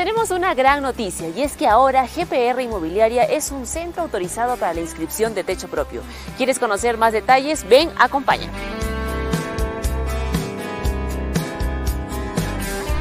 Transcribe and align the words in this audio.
Tenemos 0.00 0.30
una 0.30 0.54
gran 0.54 0.82
noticia 0.82 1.28
y 1.28 1.42
es 1.42 1.58
que 1.58 1.66
ahora 1.66 2.06
GPR 2.06 2.62
Inmobiliaria 2.62 3.24
es 3.24 3.50
un 3.50 3.66
centro 3.66 4.02
autorizado 4.02 4.56
para 4.56 4.72
la 4.72 4.80
inscripción 4.80 5.34
de 5.34 5.44
techo 5.44 5.68
propio. 5.68 6.00
¿Quieres 6.38 6.58
conocer 6.58 6.96
más 6.96 7.12
detalles? 7.12 7.68
Ven, 7.68 7.90
acompáñame. 7.98 8.50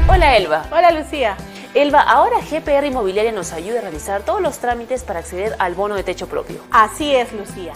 Hola 0.10 0.36
Elba. 0.36 0.66
Hola 0.74 0.92
Lucía. 0.92 1.38
Elba, 1.74 2.02
ahora 2.02 2.42
GPR 2.42 2.88
Inmobiliaria 2.88 3.32
nos 3.32 3.54
ayuda 3.54 3.80
a 3.80 3.84
realizar 3.84 4.24
todos 4.24 4.42
los 4.42 4.58
trámites 4.58 5.06
para 5.06 5.20
acceder 5.20 5.56
al 5.58 5.76
bono 5.76 5.96
de 5.96 6.04
techo 6.04 6.28
propio. 6.28 6.60
Así 6.70 7.16
es, 7.16 7.32
Lucía. 7.32 7.72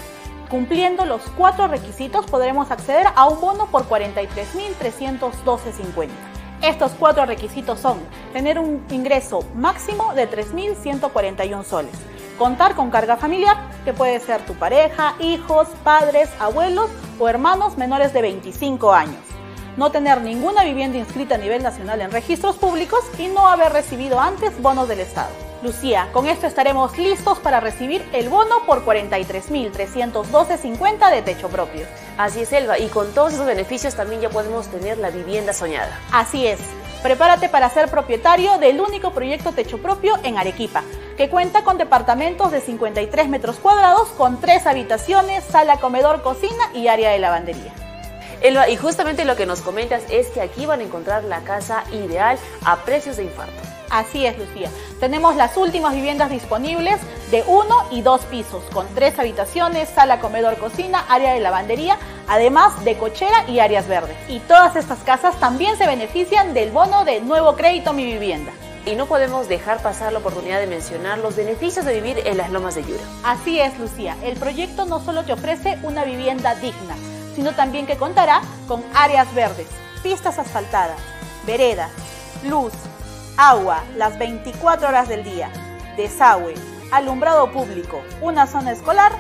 Cumpliendo 0.50 1.06
los 1.06 1.22
cuatro 1.38 1.70
requisitos 1.70 2.26
podremos 2.26 2.72
acceder 2.72 3.08
a 3.16 3.30
un 3.30 3.40
bono 3.40 3.68
por 3.68 3.88
43.312.50. 3.88 6.33
Estos 6.64 6.94
cuatro 6.98 7.26
requisitos 7.26 7.82
son 7.82 7.98
tener 8.32 8.58
un 8.58 8.86
ingreso 8.90 9.44
máximo 9.54 10.14
de 10.14 10.32
3.141 10.32 11.66
soles, 11.66 11.92
contar 12.38 12.74
con 12.74 12.90
carga 12.90 13.18
familiar, 13.18 13.58
que 13.84 13.92
puede 13.92 14.18
ser 14.22 14.46
tu 14.46 14.54
pareja, 14.54 15.14
hijos, 15.20 15.68
padres, 15.84 16.30
abuelos 16.40 16.90
o 17.20 17.28
hermanos 17.28 17.78
menores 17.78 18.14
de 18.14 18.22
25 18.22 18.94
años, 18.94 19.20
no 19.76 19.92
tener 19.92 20.22
ninguna 20.22 20.64
vivienda 20.64 20.98
inscrita 20.98 21.36
a 21.36 21.38
nivel 21.38 21.64
nacional 21.64 22.00
en 22.00 22.12
registros 22.12 22.56
públicos 22.56 23.02
y 23.20 23.28
no 23.28 23.46
haber 23.46 23.74
recibido 23.74 24.22
antes 24.22 24.62
bonos 24.62 24.88
del 24.88 25.02
Estado. 25.02 25.43
Lucía, 25.64 26.10
con 26.12 26.28
esto 26.28 26.46
estaremos 26.46 26.98
listos 26.98 27.40
para 27.40 27.62
recibir 27.62 28.06
el 28.12 28.28
bono 28.28 28.66
por 28.66 28.84
43.312.50 28.84 31.10
de 31.10 31.22
techo 31.22 31.48
propio. 31.48 31.86
Así 32.18 32.42
es, 32.42 32.52
Elba, 32.52 32.78
y 32.78 32.88
con 32.88 33.14
todos 33.14 33.32
esos 33.34 33.46
beneficios 33.46 33.96
también 33.96 34.20
ya 34.20 34.30
podemos 34.30 34.68
tener 34.68 34.98
la 34.98 35.10
vivienda 35.10 35.54
soñada. 35.54 35.98
Así 36.12 36.46
es. 36.46 36.60
Prepárate 37.02 37.48
para 37.48 37.70
ser 37.70 37.90
propietario 37.90 38.58
del 38.58 38.82
único 38.82 39.12
proyecto 39.12 39.54
techo 39.54 39.82
propio 39.82 40.20
en 40.24 40.38
Arequipa, 40.38 40.84
que 41.16 41.30
cuenta 41.30 41.64
con 41.64 41.78
departamentos 41.78 42.52
de 42.52 42.60
53 42.60 43.30
metros 43.30 43.56
cuadrados 43.56 44.10
con 44.10 44.42
tres 44.42 44.68
habitaciones, 44.68 45.46
sala, 45.46 45.78
comedor, 45.78 46.24
cocina 46.24 46.72
y 46.74 46.90
área 46.90 47.12
de 47.12 47.20
lavandería. 47.20 47.72
Elba, 48.42 48.68
y 48.68 48.76
justamente 48.76 49.24
lo 49.24 49.38
que 49.38 49.46
nos 49.46 49.62
comentas 49.62 50.04
es 50.10 50.28
que 50.28 50.42
aquí 50.42 50.66
van 50.66 50.82
a 50.82 50.84
encontrar 50.84 51.24
la 51.24 51.40
casa 51.46 51.86
ideal 51.94 52.38
a 52.66 52.84
precios 52.84 53.16
de 53.16 53.24
infarto. 53.24 53.62
Así 53.94 54.26
es, 54.26 54.36
Lucía. 54.40 54.72
Tenemos 55.00 55.36
las 55.36 55.56
últimas 55.56 55.94
viviendas 55.94 56.32
disponibles 56.32 57.00
de 57.30 57.44
uno 57.46 57.76
y 57.92 58.02
dos 58.02 58.22
pisos, 58.22 58.64
con 58.74 58.88
tres 58.96 59.20
habitaciones, 59.20 59.88
sala, 59.88 60.20
comedor, 60.20 60.58
cocina, 60.58 61.06
área 61.10 61.36
de 61.36 61.40
lavandería, 61.40 62.00
además 62.28 62.84
de 62.84 62.98
cochera 62.98 63.48
y 63.48 63.60
áreas 63.60 63.88
verdes. 63.88 64.18
Y 64.28 64.40
todas 64.40 64.76
estas 64.76 64.98
casas 65.04 65.40
también 65.40 65.78
se 65.78 65.86
benefician 65.86 66.56
del 66.56 66.72
bono 66.72 67.06
de 67.06 67.20
nuevo 67.20 67.56
crédito 67.56 67.94
Mi 67.94 68.04
Vivienda. 68.04 68.52
Y 68.88 68.96
no 68.96 69.06
podemos 69.06 69.48
dejar 69.48 69.80
pasar 69.84 70.12
la 70.12 70.20
oportunidad 70.20 70.60
de 70.60 70.66
mencionar 70.66 71.20
los 71.20 71.36
beneficios 71.36 71.86
de 71.86 71.94
vivir 71.94 72.24
en 72.26 72.38
las 72.38 72.50
lomas 72.50 72.74
de 72.74 72.84
Yura. 72.84 73.04
Así 73.24 73.60
es, 73.60 73.78
Lucía. 73.78 74.18
El 74.24 74.38
proyecto 74.38 74.86
no 74.86 75.02
solo 75.02 75.24
te 75.24 75.34
ofrece 75.34 75.78
una 75.84 76.04
vivienda 76.04 76.56
digna, 76.56 76.96
sino 77.36 77.52
también 77.52 77.86
que 77.86 77.98
contará 77.98 78.42
con 78.68 78.84
áreas 78.96 79.32
verdes, 79.36 79.68
pistas 80.02 80.40
asfaltadas, 80.40 80.98
veredas, 81.46 81.92
luz, 82.44 82.74
agua 83.38 83.84
las 83.98 84.18
24 84.18 84.88
horas 84.88 85.08
del 85.08 85.24
día, 85.24 85.50
desagüe, 85.98 86.54
alumbrado 86.92 87.52
público, 87.52 88.02
una 88.22 88.48
zona 88.48 88.72
escolar 88.72 89.12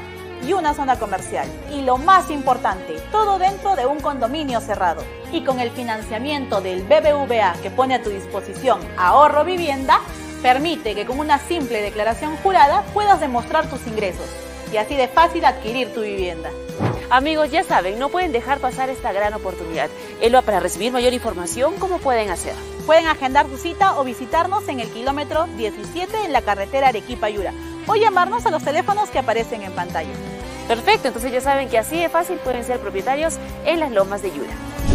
y 0.45 0.53
una 0.53 0.73
zona 0.73 0.99
comercial. 0.99 1.47
Y 1.71 1.81
lo 1.81 1.97
más 1.97 2.29
importante, 2.29 2.95
todo 3.11 3.39
dentro 3.39 3.75
de 3.75 3.85
un 3.85 3.99
condominio 3.99 4.61
cerrado. 4.61 5.03
Y 5.31 5.43
con 5.43 5.59
el 5.59 5.71
financiamiento 5.71 6.61
del 6.61 6.83
BBVA 6.83 7.55
que 7.61 7.71
pone 7.71 7.95
a 7.95 8.03
tu 8.03 8.09
disposición 8.09 8.79
ahorro 8.97 9.43
vivienda, 9.45 9.99
permite 10.41 10.93
que 10.93 11.05
con 11.05 11.19
una 11.19 11.39
simple 11.39 11.81
declaración 11.81 12.35
jurada 12.37 12.83
puedas 12.93 13.19
demostrar 13.19 13.69
tus 13.69 13.87
ingresos 13.87 14.29
y 14.71 14.77
así 14.77 14.95
de 14.95 15.07
fácil 15.07 15.45
adquirir 15.45 15.93
tu 15.93 16.01
vivienda. 16.01 16.49
Amigos, 17.09 17.51
ya 17.51 17.63
saben, 17.63 17.99
no 17.99 18.09
pueden 18.09 18.31
dejar 18.31 18.59
pasar 18.59 18.89
esta 18.89 19.11
gran 19.11 19.33
oportunidad. 19.33 19.89
Elba, 20.21 20.41
para 20.41 20.59
recibir 20.59 20.91
mayor 20.91 21.13
información, 21.13 21.75
¿cómo 21.77 21.99
pueden 21.99 22.29
hacer? 22.29 22.55
Pueden 22.85 23.07
agendar 23.07 23.47
su 23.49 23.57
cita 23.57 23.99
o 23.99 24.03
visitarnos 24.03 24.67
en 24.67 24.79
el 24.79 24.89
kilómetro 24.89 25.47
17 25.57 26.25
en 26.25 26.33
la 26.33 26.41
carretera 26.41 26.87
Arequipa-Yura 26.89 27.53
o 27.87 27.95
llamarnos 27.95 28.45
a 28.45 28.51
los 28.51 28.63
teléfonos 28.63 29.09
que 29.09 29.19
aparecen 29.19 29.61
en 29.61 29.71
pantalla. 29.73 30.13
Perfecto, 30.67 31.09
entonces 31.09 31.31
ya 31.31 31.41
saben 31.41 31.69
que 31.69 31.77
así 31.77 31.99
de 31.99 32.09
fácil 32.09 32.37
pueden 32.37 32.63
ser 32.63 32.79
propietarios 32.79 33.37
en 33.65 33.79
las 33.79 33.91
lomas 33.91 34.21
de 34.21 34.31
Yura. 34.31 34.92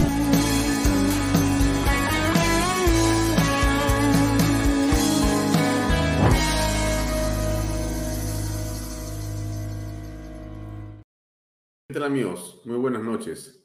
¿Qué 11.90 11.94
tal 11.94 12.02
amigos? 12.02 12.60
Muy 12.66 12.76
buenas 12.76 13.02
noches. 13.02 13.64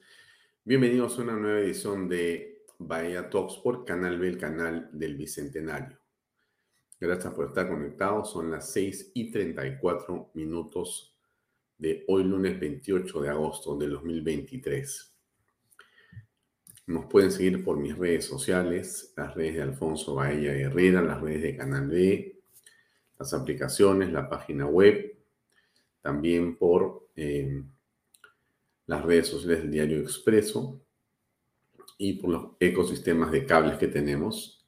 Bienvenidos 0.64 1.20
a 1.20 1.24
una 1.24 1.34
nueva 1.34 1.60
edición 1.60 2.08
de 2.08 2.64
Bahía 2.78 3.30
Talks 3.30 3.58
por 3.58 3.84
Canal 3.84 4.18
B, 4.18 4.30
el 4.30 4.38
canal 4.38 4.90
del 4.94 5.18
Bicentenario. 5.18 6.00
Gracias 7.02 7.34
por 7.34 7.48
estar 7.48 7.68
conectados. 7.68 8.32
Son 8.32 8.50
las 8.50 8.72
6 8.72 9.12
y 9.14 9.30
34 9.30 10.32
minutos 10.36 11.18
de 11.78 12.06
hoy 12.08 12.24
lunes 12.24 12.58
28 12.58 13.24
de 13.24 13.30
agosto 13.30 13.76
del 13.76 13.92
2023. 13.92 15.14
Nos 16.88 17.06
pueden 17.08 17.30
seguir 17.30 17.62
por 17.62 17.76
mis 17.76 17.98
redes 17.98 18.24
sociales, 18.24 19.14
las 19.18 19.36
redes 19.36 19.56
de 19.56 19.64
Alfonso 19.64 20.16
Bahía 20.16 20.54
Herrera, 20.54 21.02
las 21.02 21.20
redes 21.20 21.42
de 21.42 21.58
Canal 21.58 21.90
B, 21.90 22.42
las 23.20 23.34
aplicaciones, 23.34 24.14
la 24.14 24.30
página 24.30 24.66
web, 24.66 25.14
también 26.02 26.56
por... 26.56 27.10
Eh, 27.18 27.64
las 28.86 29.04
redes 29.04 29.28
sociales 29.28 29.62
del 29.62 29.72
diario 29.72 30.00
Expreso 30.00 30.82
y 31.98 32.14
por 32.14 32.30
los 32.30 32.46
ecosistemas 32.60 33.32
de 33.32 33.46
cables 33.46 33.78
que 33.78 33.88
tenemos. 33.88 34.66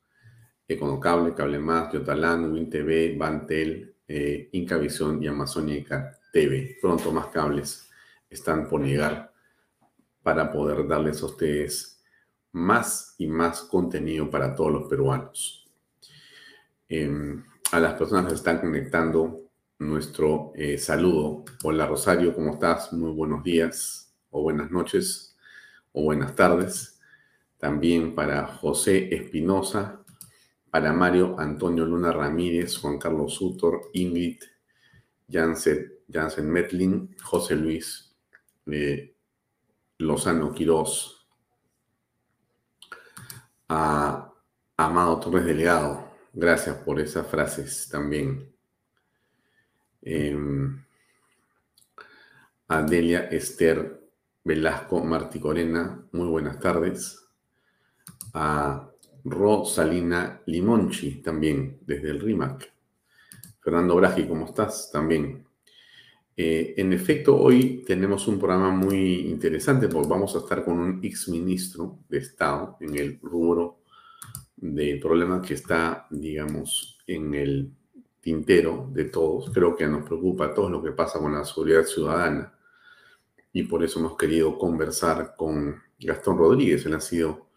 Econocable, 0.67 1.33
Cable 1.35 1.59
Más, 1.59 1.93
Yotalán, 1.93 2.51
WinTV, 2.51 3.17
Bantel, 3.17 3.95
eh, 4.07 4.49
Incavisión 4.53 5.21
y 5.21 5.27
Amazónica 5.27 6.17
TV. 6.31 6.77
Pronto 6.81 7.11
más 7.11 7.27
cables 7.27 7.89
están 8.29 8.67
por 8.67 8.83
llegar 8.83 9.31
para 10.23 10.51
poder 10.51 10.87
darles 10.87 11.21
a 11.21 11.27
ustedes 11.27 12.03
más 12.51 13.15
y 13.17 13.27
más 13.27 13.61
contenido 13.61 14.29
para 14.29 14.55
todos 14.55 14.71
los 14.71 14.87
peruanos. 14.87 15.67
Em, 16.87 17.43
a 17.71 17.79
las 17.79 17.93
personas 17.93 18.25
que 18.25 18.29
se 18.31 18.35
están 18.37 18.59
conectando, 18.59 19.41
nuestro 19.79 20.51
eh, 20.55 20.77
saludo. 20.77 21.43
Hola 21.63 21.85
Rosario, 21.85 22.33
¿cómo 22.33 22.53
estás? 22.53 22.93
Muy 22.93 23.11
buenos 23.11 23.43
días 23.43 24.04
o 24.35 24.41
buenas 24.41 24.69
noches 24.69 25.37
o 25.93 26.03
buenas 26.03 26.35
tardes. 26.35 26.99
También 27.57 28.13
para 28.13 28.45
José 28.45 29.15
Espinosa, 29.15 30.03
para 30.69 30.91
Mario 30.91 31.39
Antonio 31.39 31.85
Luna 31.85 32.11
Ramírez, 32.11 32.77
Juan 32.77 32.99
Carlos 32.99 33.33
Sutor, 33.33 33.89
Ingrid 33.93 34.39
Jansen, 35.31 35.93
Jansen 36.11 36.51
Metlin, 36.51 37.15
José 37.23 37.55
Luis 37.55 38.13
eh, 38.67 39.15
Lozano 39.99 40.53
Quirós, 40.53 41.25
a 43.69 44.33
Amado 44.75 45.19
Torres 45.21 45.45
Delegado. 45.45 46.11
Gracias 46.33 46.75
por 46.79 46.99
esas 46.99 47.25
frases 47.25 47.87
también. 47.89 48.53
em, 50.01 50.85
Adelia 52.67 53.29
Esther 53.31 54.04
Velasco 54.45 55.03
Marticorena, 55.03 56.07
muy 56.11 56.27
buenas 56.27 56.59
tardes. 56.59 57.19
A 58.35 58.91
Rosalina 59.23 60.39
Limonchi, 60.45 61.23
también 61.23 61.79
desde 61.81 62.11
el 62.11 62.19
RIMAC. 62.19 62.71
Fernando 63.59 63.95
Bragi, 63.95 64.27
¿cómo 64.27 64.45
estás? 64.45 64.91
También. 64.91 65.43
Eh, 66.37 66.75
en 66.77 66.93
efecto, 66.93 67.35
hoy 67.35 67.83
tenemos 67.87 68.27
un 68.27 68.37
programa 68.37 68.69
muy 68.69 69.29
interesante 69.31 69.87
porque 69.87 70.09
vamos 70.09 70.35
a 70.35 70.39
estar 70.39 70.63
con 70.63 70.77
un 70.77 70.99
ex 71.03 71.27
ministro 71.29 71.97
de 72.07 72.19
Estado 72.19 72.77
en 72.81 72.95
el 72.95 73.19
rubro 73.23 73.79
de 74.57 74.99
problemas 75.01 75.47
que 75.47 75.55
está, 75.55 76.05
digamos, 76.11 76.99
en 77.07 77.33
el 77.33 77.71
tintero 78.21 78.91
de 78.93 79.05
todos. 79.05 79.49
Creo 79.51 79.75
que 79.75 79.87
nos 79.87 80.05
preocupa 80.05 80.45
a 80.45 80.53
todos 80.53 80.69
lo 80.69 80.83
que 80.83 80.91
pasa 80.91 81.17
con 81.17 81.33
la 81.33 81.43
seguridad 81.43 81.83
ciudadana 81.83 82.54
y 83.55 83.63
por 83.63 83.85
eso 83.85 83.99
hemos 83.99 84.17
querido 84.17 84.57
conversar 84.57 85.33
con 85.37 85.81
Gastón 85.97 86.37
Rodríguez. 86.37 86.85
Él 86.85 86.93
ha 86.93 86.99
sido 86.99 87.47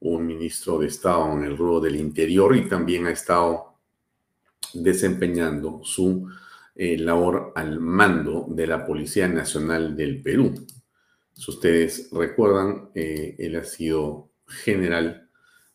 un 0.00 0.26
ministro 0.26 0.80
de 0.80 0.88
Estado 0.88 1.32
en 1.32 1.44
el 1.44 1.56
rubro 1.56 1.78
del 1.78 1.94
interior 1.94 2.56
y 2.56 2.68
también 2.68 3.06
ha 3.06 3.12
estado 3.12 3.76
desempeñando 4.74 5.80
su 5.84 6.28
eh, 6.74 6.98
labor 6.98 7.52
al 7.54 7.78
mando 7.78 8.46
de 8.48 8.66
la 8.66 8.84
Policía 8.84 9.28
Nacional 9.28 9.96
del 9.96 10.20
Perú. 10.20 10.66
Si 11.32 11.52
ustedes 11.52 12.10
recuerdan, 12.10 12.90
eh, 12.92 13.36
él 13.38 13.54
ha 13.54 13.64
sido 13.64 14.30
general 14.48 15.30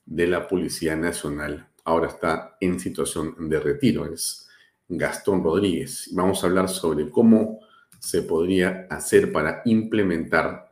de 0.05 0.27
la 0.27 0.45
Policía 0.45 0.97
Nacional. 0.97 1.69
Ahora 1.85 2.09
está 2.09 2.57
en 2.59 2.81
situación 2.81 3.47
de 3.47 3.61
retiro. 3.61 4.11
Es 4.11 4.49
Gastón 4.89 5.41
Rodríguez. 5.41 6.09
Vamos 6.11 6.43
a 6.43 6.47
hablar 6.47 6.67
sobre 6.67 7.09
cómo 7.09 7.70
se 8.01 8.23
podría 8.23 8.87
hacer 8.89 9.31
para 9.31 9.61
implementar 9.65 10.71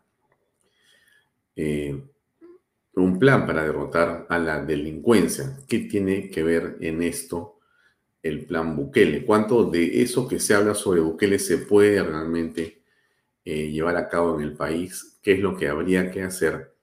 eh, 1.55 2.03
un 2.95 3.19
plan 3.19 3.45
para 3.45 3.63
derrotar 3.63 4.25
a 4.27 4.39
la 4.39 4.65
delincuencia. 4.65 5.57
¿Qué 5.67 5.79
tiene 5.79 6.31
que 6.31 6.41
ver 6.41 6.77
en 6.81 7.03
esto 7.03 7.59
el 8.21 8.45
plan 8.45 8.75
Bukele. 8.75 9.25
¿Cuánto 9.25 9.69
de 9.69 10.01
eso 10.01 10.27
que 10.27 10.39
se 10.39 10.53
habla 10.53 10.73
sobre 10.73 11.01
Bukele 11.01 11.39
se 11.39 11.59
puede 11.59 12.03
realmente 12.03 12.81
eh, 13.45 13.71
llevar 13.71 13.95
a 13.95 14.09
cabo 14.09 14.37
en 14.37 14.43
el 14.43 14.53
país? 14.53 15.19
¿Qué 15.21 15.33
es 15.33 15.39
lo 15.39 15.55
que 15.55 15.67
habría 15.67 16.11
que 16.11 16.23
hacer? 16.23 16.73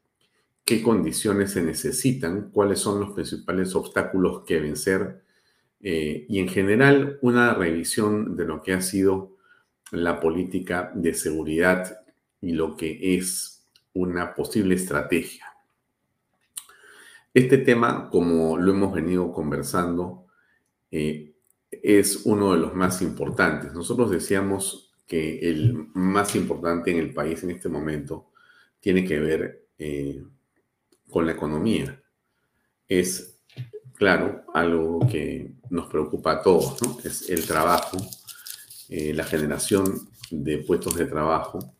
¿Qué 0.64 0.82
condiciones 0.82 1.52
se 1.52 1.62
necesitan? 1.62 2.50
¿Cuáles 2.50 2.78
son 2.78 3.00
los 3.00 3.12
principales 3.12 3.74
obstáculos 3.74 4.44
que 4.44 4.60
vencer? 4.60 5.22
Eh, 5.80 6.24
y 6.28 6.40
en 6.40 6.48
general, 6.48 7.18
una 7.20 7.54
revisión 7.54 8.36
de 8.36 8.46
lo 8.46 8.62
que 8.62 8.72
ha 8.72 8.80
sido 8.80 9.35
la 9.92 10.20
política 10.20 10.90
de 10.94 11.14
seguridad 11.14 12.00
y 12.40 12.52
lo 12.52 12.76
que 12.76 13.16
es 13.16 13.66
una 13.92 14.34
posible 14.34 14.74
estrategia. 14.74 15.46
Este 17.32 17.58
tema, 17.58 18.08
como 18.10 18.56
lo 18.56 18.72
hemos 18.72 18.94
venido 18.94 19.32
conversando, 19.32 20.26
eh, 20.90 21.34
es 21.70 22.24
uno 22.24 22.52
de 22.52 22.58
los 22.58 22.74
más 22.74 23.02
importantes. 23.02 23.72
Nosotros 23.74 24.10
decíamos 24.10 24.94
que 25.06 25.38
el 25.48 25.88
más 25.94 26.34
importante 26.34 26.90
en 26.90 26.98
el 26.98 27.12
país 27.12 27.42
en 27.42 27.50
este 27.50 27.68
momento 27.68 28.30
tiene 28.80 29.04
que 29.04 29.18
ver 29.20 29.66
eh, 29.78 30.22
con 31.10 31.26
la 31.26 31.32
economía. 31.32 32.00
Es, 32.88 33.38
claro, 33.94 34.44
algo 34.54 35.00
que 35.10 35.52
nos 35.70 35.88
preocupa 35.88 36.32
a 36.32 36.42
todos, 36.42 36.82
¿no? 36.82 36.98
Es 37.04 37.28
el 37.28 37.46
trabajo, 37.46 37.98
eh, 38.88 39.12
la 39.14 39.24
generación 39.24 40.08
de 40.30 40.58
puestos 40.58 40.96
de 40.96 41.06
trabajo, 41.06 41.74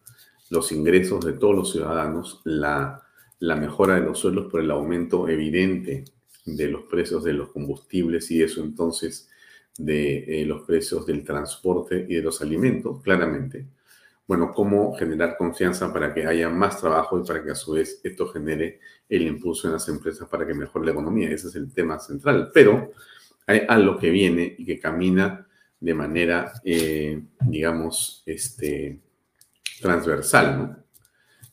los 0.51 0.73
ingresos 0.73 1.25
de 1.25 1.35
todos 1.35 1.55
los 1.55 1.73
ciudadanos, 1.73 2.41
la, 2.45 3.03
mejora 3.41 3.95
de 3.95 4.01
los 4.01 4.19
sueldos 4.19 4.51
por 4.51 4.61
el 4.61 4.71
aumento 4.71 5.29
evidente 5.29 6.05
de 6.45 6.69
los 6.69 6.83
precios 6.85 7.25
de 7.25 7.33
los 7.33 7.51
combustibles 7.51 8.31
y 8.31 8.43
eso 8.43 8.63
entonces 8.63 9.29
de 9.79 10.43
eh, 10.43 10.47
los 10.47 10.63
precios 10.63 11.07
del 11.07 11.23
transporte 11.25 12.07
y 12.09 12.15
de 12.15 12.23
los 12.23 12.41
alimentos, 12.41 13.03
claramente. 13.03 13.67
Bueno, 14.27 14.53
cómo 14.53 14.95
generar 14.97 15.37
confianza 15.37 15.93
para 15.93 16.13
que 16.13 16.27
haya 16.27 16.49
más 16.49 16.81
trabajo 16.81 17.21
y 17.21 17.27
para 17.27 17.45
que 17.45 17.53
a 17.53 17.55
su 17.55 17.73
vez 17.73 18.01
esto 18.03 18.27
genere 18.29 18.81
el 19.09 19.23
impulso 19.23 19.69
en 19.69 19.75
las 19.75 19.89
empresas 19.89 20.29
para 20.29 20.47
que 20.47 20.55
mejore 20.55 20.87
la 20.87 20.93
economía. 20.93 21.31
Ese 21.31 21.49
es 21.49 21.55
el 21.55 21.73
tema 21.73 22.01
central. 22.01 22.51
Pero 22.53 22.91
hay 23.47 23.63
algo 23.69 23.97
que 23.97 24.11
viene 24.11 24.57
y 24.59 24.65
que 24.65 24.81
camina 24.81 25.46
de 25.81 25.95
manera, 25.95 26.53
eh, 26.65 27.23
digamos, 27.41 28.23
este, 28.27 29.01
transversal. 29.81 30.59
¿no? 30.59 30.85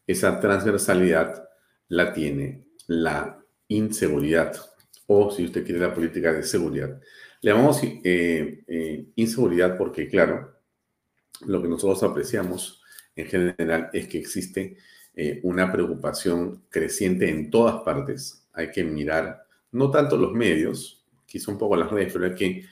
Esa 0.07 0.39
transversalidad 0.39 1.49
la 1.89 2.13
tiene 2.13 2.65
la 2.87 3.39
inseguridad 3.67 4.55
o 5.07 5.31
si 5.31 5.45
usted 5.45 5.65
quiere 5.65 5.79
la 5.79 5.93
política 5.93 6.31
de 6.31 6.43
seguridad. 6.43 6.99
Le 7.41 7.51
llamamos 7.51 7.81
eh, 7.83 8.63
eh, 8.67 9.05
inseguridad 9.15 9.77
porque, 9.77 10.07
claro, 10.07 10.57
lo 11.45 11.61
que 11.61 11.67
nosotros 11.67 12.01
apreciamos 12.03 12.81
en 13.15 13.25
general 13.27 13.89
es 13.93 14.07
que 14.07 14.17
existe 14.17 14.77
una 15.43 15.71
preocupación 15.71 16.63
creciente 16.69 17.29
en 17.29 17.51
todas 17.51 17.83
partes. 17.83 18.47
Hay 18.51 18.71
que 18.71 18.83
mirar, 18.83 19.45
no 19.71 19.91
tanto 19.91 20.17
los 20.17 20.33
medios, 20.33 21.05
quizá 21.27 21.51
un 21.51 21.59
poco 21.59 21.75
las 21.75 21.91
redes, 21.91 22.13
pero 22.13 22.25
hay 22.25 22.33
que 22.33 22.65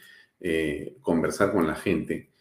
conversar 1.01 1.51
con 1.51 1.67
la 1.67 1.75
gente 1.75 2.31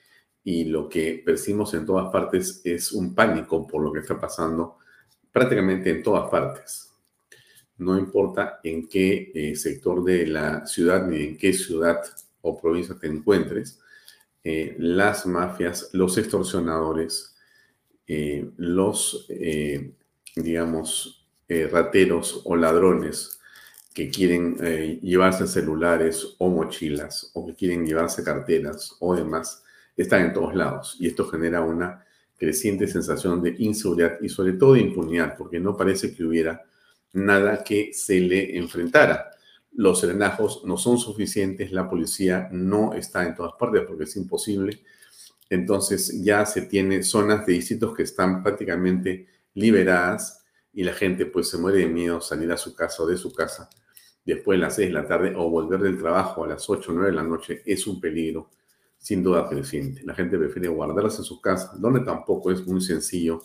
y 0.43 0.65
lo 0.65 0.89
que 0.89 1.23
percibimos 1.25 1.75
en 1.75 1.85
todas 1.85 2.11
partes 2.11 2.63
es 2.65 2.93
un 2.93 3.15
pánico 3.15 3.67
por 3.67 3.83
lo 3.83 3.93
que 3.93 4.01
está 4.01 4.19
pasando 4.19 4.79
prácticamente 5.33 5.91
en 5.91 6.03
todas 6.03 6.31
partes. 6.31 6.93
No 7.79 7.99
importa 7.99 8.61
en 8.63 8.89
qué 8.89 9.33
eh, 9.35 9.57
sector 9.57 10.05
de 10.05 10.27
la 10.27 10.67
ciudad 10.67 11.07
ni 11.07 11.23
en 11.23 11.37
qué 11.37 11.53
ciudad 11.53 12.01
o 12.43 12.61
provincia 12.61 12.97
te 12.99 13.07
encuentres, 13.07 13.81
eh, 14.43 14.77
las 14.79 15.27
mafias, 15.27 15.91
los 15.93 16.17
extorsionadores, 16.17 17.37
eh, 18.07 18.51
los, 18.57 19.29
digamos, 20.37 21.27
rateros 21.49 22.43
o 22.45 22.57
ladrones 22.57 23.40
que 23.93 24.09
quieren 24.11 24.55
llevarse 25.03 25.47
celulares 25.47 26.37
o 26.39 26.49
mochilas 26.49 27.31
o 27.35 27.47
que 27.47 27.55
quieren 27.55 27.85
llevarse 27.85 28.23
carteras 28.23 28.97
o 29.01 29.15
demás, 29.15 29.63
están 29.97 30.27
en 30.27 30.33
todos 30.33 30.55
lados. 30.55 30.97
Y 31.01 31.09
esto 31.09 31.27
genera 31.29 31.61
una 31.63 32.05
creciente 32.37 32.87
sensación 32.87 33.43
de 33.43 33.57
inseguridad 33.59 34.19
y 34.21 34.29
sobre 34.29 34.55
todo 34.55 34.75
de 34.75 34.81
impunidad, 34.81 35.37
porque 35.37 35.61
no 35.61 35.77
parece 35.77 36.15
que 36.15 36.25
hubiera 36.25 36.65
nada 37.13 37.65
que 37.65 37.93
se 37.93 38.21
le 38.21 38.57
enfrentara. 38.57 39.31
Los 39.73 40.01
serenajos 40.01 40.63
no 40.65 40.77
son 40.77 40.97
suficientes, 40.97 41.71
la 41.73 41.89
policía 41.89 42.49
no 42.51 42.95
está 42.95 43.27
en 43.27 43.35
todas 43.35 43.53
partes 43.59 43.83
porque 43.87 44.05
es 44.05 44.17
imposible. 44.17 44.81
Entonces 45.51 46.23
ya 46.23 46.47
se 46.47 46.63
tiene 46.63 47.03
zonas 47.03 47.45
de 47.45 47.55
distritos 47.55 47.95
que 47.95 48.05
están 48.05 48.43
prácticamente 48.43 49.27
liberadas 49.55 50.40
y 50.73 50.85
la 50.85 50.93
gente 50.93 51.27
pues 51.27 51.49
se 51.49 51.59
muere 51.59 51.79
de 51.79 51.89
miedo 51.89 52.21
salir 52.21 52.51
a 52.53 52.57
su 52.57 52.75
casa 52.75 53.03
o 53.03 53.07
de 53.07 53.17
su 53.17 53.33
casa 53.33 53.69
después 54.25 54.59
de 54.59 54.63
las 54.63 54.77
6 54.77 54.89
de 54.89 54.95
la 54.95 55.07
tarde 55.07 55.35
o 55.37 55.51
volver 55.51 55.81
del 55.81 55.99
trabajo 55.99 56.45
a 56.45 56.49
las 56.49 56.69
8 56.69 56.91
o 56.91 56.95
9 56.95 57.11
de 57.11 57.17
la 57.17 57.23
noche 57.23 57.63
es 57.65 57.87
un 57.87 58.01
peligro 58.01 58.51
sin 58.99 59.23
duda 59.23 59.49
creciente. 59.49 60.03
La 60.05 60.15
gente 60.15 60.39
prefiere 60.39 60.69
guardarlas 60.69 61.19
en 61.19 61.25
su 61.25 61.41
casa, 61.41 61.73
donde 61.79 62.01
tampoco 62.01 62.51
es 62.51 62.67
muy 62.67 62.83
sencillo 62.83 63.43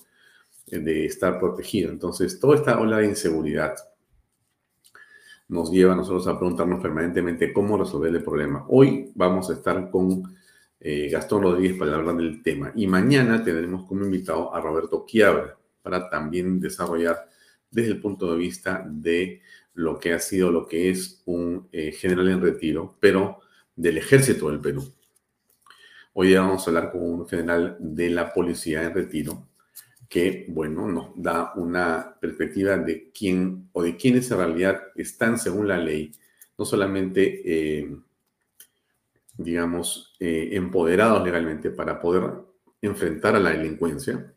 de 0.67 1.05
estar 1.05 1.39
protegido. 1.39 1.91
Entonces, 1.91 2.39
toda 2.39 2.55
esta 2.55 2.79
ola 2.79 2.97
de 2.97 3.05
inseguridad 3.05 3.73
nos 5.47 5.71
lleva 5.71 5.93
a 5.93 5.95
nosotros 5.95 6.27
a 6.27 6.37
preguntarnos 6.37 6.81
permanentemente 6.81 7.53
cómo 7.53 7.77
resolver 7.77 8.13
el 8.13 8.23
problema. 8.23 8.65
Hoy 8.67 9.11
vamos 9.15 9.49
a 9.49 9.53
estar 9.53 9.89
con 9.89 10.35
eh, 10.79 11.09
Gastón 11.09 11.43
Rodríguez 11.43 11.77
para 11.77 11.95
hablar 11.95 12.17
del 12.17 12.43
tema 12.43 12.73
y 12.75 12.87
mañana 12.87 13.43
tendremos 13.43 13.85
como 13.87 14.03
invitado 14.03 14.53
a 14.53 14.59
Roberto 14.59 15.05
Quiabra 15.05 15.57
para 15.85 16.09
también 16.09 16.59
desarrollar 16.59 17.29
desde 17.69 17.91
el 17.91 18.01
punto 18.01 18.31
de 18.31 18.39
vista 18.39 18.83
de 18.89 19.43
lo 19.75 19.99
que 19.99 20.13
ha 20.13 20.19
sido, 20.19 20.49
lo 20.49 20.65
que 20.65 20.89
es 20.89 21.21
un 21.25 21.67
eh, 21.71 21.91
general 21.91 22.27
en 22.29 22.41
retiro, 22.41 22.97
pero 22.99 23.41
del 23.75 23.99
ejército 23.99 24.49
del 24.49 24.59
Perú. 24.59 24.91
Hoy 26.13 26.33
vamos 26.33 26.65
a 26.65 26.71
hablar 26.71 26.91
con 26.91 27.03
un 27.03 27.27
general 27.27 27.77
de 27.79 28.09
la 28.09 28.33
policía 28.33 28.81
en 28.81 28.95
retiro, 28.95 29.47
que, 30.09 30.47
bueno, 30.49 30.87
nos 30.87 31.11
da 31.15 31.53
una 31.55 32.17
perspectiva 32.19 32.77
de 32.77 33.11
quién 33.11 33.69
o 33.71 33.83
de 33.83 33.95
quiénes 33.95 34.31
en 34.31 34.37
realidad 34.37 34.81
están 34.95 35.37
según 35.37 35.67
la 35.67 35.77
ley, 35.77 36.11
no 36.57 36.65
solamente, 36.65 37.41
eh, 37.45 37.95
digamos, 39.37 40.15
eh, 40.19 40.49
empoderados 40.53 41.23
legalmente 41.23 41.69
para 41.69 41.99
poder 41.99 42.31
enfrentar 42.81 43.35
a 43.35 43.39
la 43.39 43.51
delincuencia, 43.51 44.34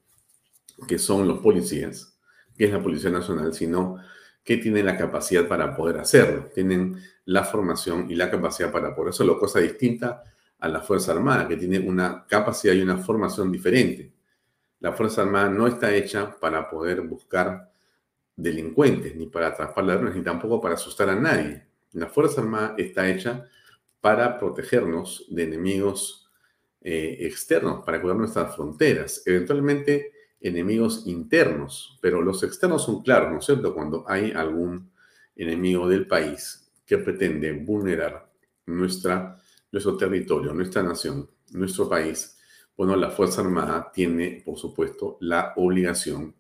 que 0.87 0.99
son 0.99 1.27
los 1.27 1.41
policías, 1.41 2.19
que 2.57 2.67
es 2.67 2.73
la 2.73 2.83
Policía 2.83 3.11
Nacional, 3.11 3.53
sino 3.55 3.99
que 4.45 4.57
tienen 4.57 4.87
la 4.87 4.97
capacidad 4.97 5.47
para 5.47 5.77
poder 5.77 5.99
hacerlo, 5.99 6.51
tienen 6.55 6.97
la 7.27 7.45
formación 7.45 8.11
y 8.11 8.15
la 8.15 8.31
capacidad 8.31 8.73
para 8.73 8.95
poder 8.95 9.11
hacerlo, 9.11 9.39
cosa 9.39 9.61
distinta 9.61 10.23
a 10.59 10.69
la 10.69 10.81
Fuerza 10.81 11.13
Armada, 11.13 11.47
que 11.47 11.57
tiene 11.57 11.79
una 11.81 12.25
capacidad 12.27 12.75
y 12.75 12.81
una 12.81 12.97
formación 12.99 13.53
diferente. 13.53 14.13
La 14.81 14.93
Fuerza 14.93 15.23
Armada 15.23 15.51
no 15.51 15.67
está 15.67 15.95
hecha 15.95 16.37
para 16.41 16.71
poder 16.71 17.03
buscar 17.03 17.71
delincuentes, 18.37 19.15
ni 19.17 19.27
para 19.27 19.49
atrapar 19.49 19.85
ladrones, 19.85 20.15
ni 20.15 20.23
tampoco 20.23 20.61
para 20.61 20.75
asustar 20.75 21.11
a 21.11 21.17
nadie. 21.17 21.67
La 21.93 22.07
Fuerza 22.07 22.41
Armada 22.41 22.75
está 22.79 23.09
hecha 23.09 23.47
para 24.01 24.39
protegernos 24.39 25.27
de 25.29 25.43
enemigos 25.43 26.31
eh, 26.81 27.19
externos, 27.21 27.85
para 27.85 28.01
cuidar 28.01 28.17
nuestras 28.17 28.55
fronteras, 28.55 29.23
eventualmente 29.27 30.13
enemigos 30.41 31.05
internos, 31.07 31.99
pero 32.01 32.23
los 32.23 32.43
externos 32.43 32.85
son 32.85 33.03
claros, 33.03 33.33
¿no 33.33 33.39
es 33.39 33.45
cierto? 33.45 33.75
Cuando 33.75 34.05
hay 34.07 34.33
algún 34.33 34.91
enemigo 35.35 35.89
del 35.89 36.07
país 36.07 36.71
que 36.87 36.99
pretende 36.99 37.53
vulnerar 37.53 38.31
nuestra, 38.67 39.39
nuestro 39.73 39.97
territorio, 39.97 40.53
nuestra 40.55 40.83
nación, 40.83 41.29
nuestro 41.53 41.89
país, 41.89 42.39
bueno, 42.77 42.95
la 42.95 43.11
Fuerza 43.11 43.41
Armada 43.41 43.91
tiene, 43.93 44.43
por 44.45 44.57
supuesto, 44.57 45.19
la 45.21 45.53
obligación, 45.57 46.35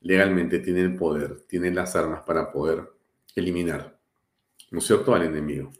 legalmente 0.00 0.58
tiene 0.60 0.80
el 0.80 0.96
poder, 0.96 1.42
tiene 1.46 1.70
las 1.70 1.94
armas 1.94 2.22
para 2.22 2.50
poder 2.50 2.90
eliminar, 3.36 3.98
¿no 4.70 4.78
es 4.78 4.86
cierto?, 4.86 5.14
al 5.14 5.24
enemigo. 5.24 5.70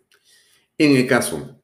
En 0.76 0.96
el 0.96 1.06
caso 1.06 1.62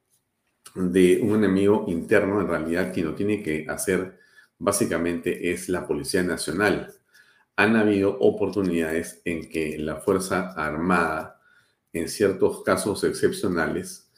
de 0.75 1.21
un 1.23 1.37
enemigo 1.37 1.85
interno, 1.89 2.41
en 2.41 2.49
realidad 2.49 2.93
quien 2.93 3.07
lo 3.07 3.15
tiene 3.15 3.43
que 3.43 3.67
hacer 3.69 4.19
básicamente 4.59 5.51
es 5.51 5.69
la 5.69 5.87
Policía 5.87 6.23
Nacional. 6.23 6.95
Han 7.57 7.77
habido 7.77 8.19
oportunidades 8.19 9.21
en 9.25 9.49
que 9.49 9.79
la 9.79 9.97
Fuerza 9.97 10.53
Armada, 10.53 11.41
en 11.93 12.09
ciertos 12.09 12.63
casos 12.63 13.03
excepcionales, 13.05 14.11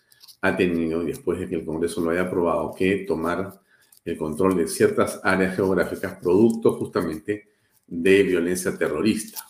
ha 0.42 0.56
tenido, 0.56 1.02
después 1.04 1.38
de 1.38 1.48
que 1.48 1.56
el 1.56 1.64
Congreso 1.64 2.00
lo 2.00 2.10
haya 2.10 2.22
aprobado, 2.22 2.74
que 2.74 3.04
tomar 3.06 3.60
el 4.04 4.16
control 4.16 4.56
de 4.56 4.68
ciertas 4.68 5.20
áreas 5.22 5.54
geográficas 5.54 6.18
producto 6.18 6.72
justamente 6.74 7.48
de 7.86 8.22
violencia 8.22 8.76
terrorista. 8.76 9.46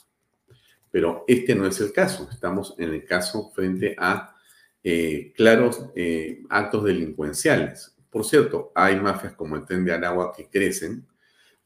Pero 0.90 1.24
este 1.28 1.54
no 1.54 1.66
es 1.66 1.80
el 1.80 1.92
caso. 1.92 2.28
Estamos 2.30 2.74
en 2.78 2.90
el 2.90 3.04
caso 3.04 3.50
frente 3.54 3.94
a 3.96 4.34
eh, 4.82 5.32
claros 5.36 5.86
eh, 5.94 6.42
actos 6.48 6.84
delincuenciales. 6.84 7.94
Por 8.10 8.24
cierto, 8.24 8.72
hay 8.74 9.00
mafias 9.00 9.34
como 9.34 9.56
el 9.56 9.64
tren 9.64 9.84
de 9.84 9.92
Aragua 9.92 10.32
que 10.36 10.48
crecen, 10.48 11.06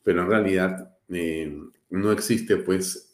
pero 0.02 0.22
en 0.22 0.28
realidad 0.28 0.96
eh, 1.08 1.58
no 1.90 2.12
existe 2.12 2.58
pues 2.58 3.10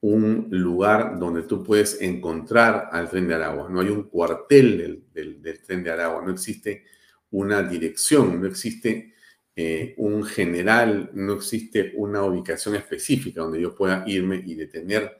un 0.00 0.48
lugar 0.50 1.18
donde 1.18 1.42
tú 1.42 1.62
puedes 1.62 2.00
encontrar 2.00 2.88
al 2.92 3.08
tren 3.08 3.28
de 3.28 3.34
Aragua. 3.34 3.68
No 3.70 3.80
hay 3.80 3.88
un 3.88 4.04
cuartel 4.04 5.04
del, 5.12 5.42
del 5.42 5.62
tren 5.62 5.82
de 5.82 5.90
Aragua, 5.90 6.22
no 6.22 6.32
existe 6.32 6.84
una 7.30 7.62
dirección, 7.62 8.40
no 8.40 8.46
existe 8.46 9.14
eh, 9.56 9.94
un 9.98 10.24
general, 10.24 11.10
no 11.14 11.34
existe 11.34 11.92
una 11.94 12.24
ubicación 12.24 12.74
específica 12.74 13.40
donde 13.40 13.60
yo 13.60 13.72
pueda 13.72 14.02
irme 14.06 14.42
y 14.44 14.56
detener 14.56 15.16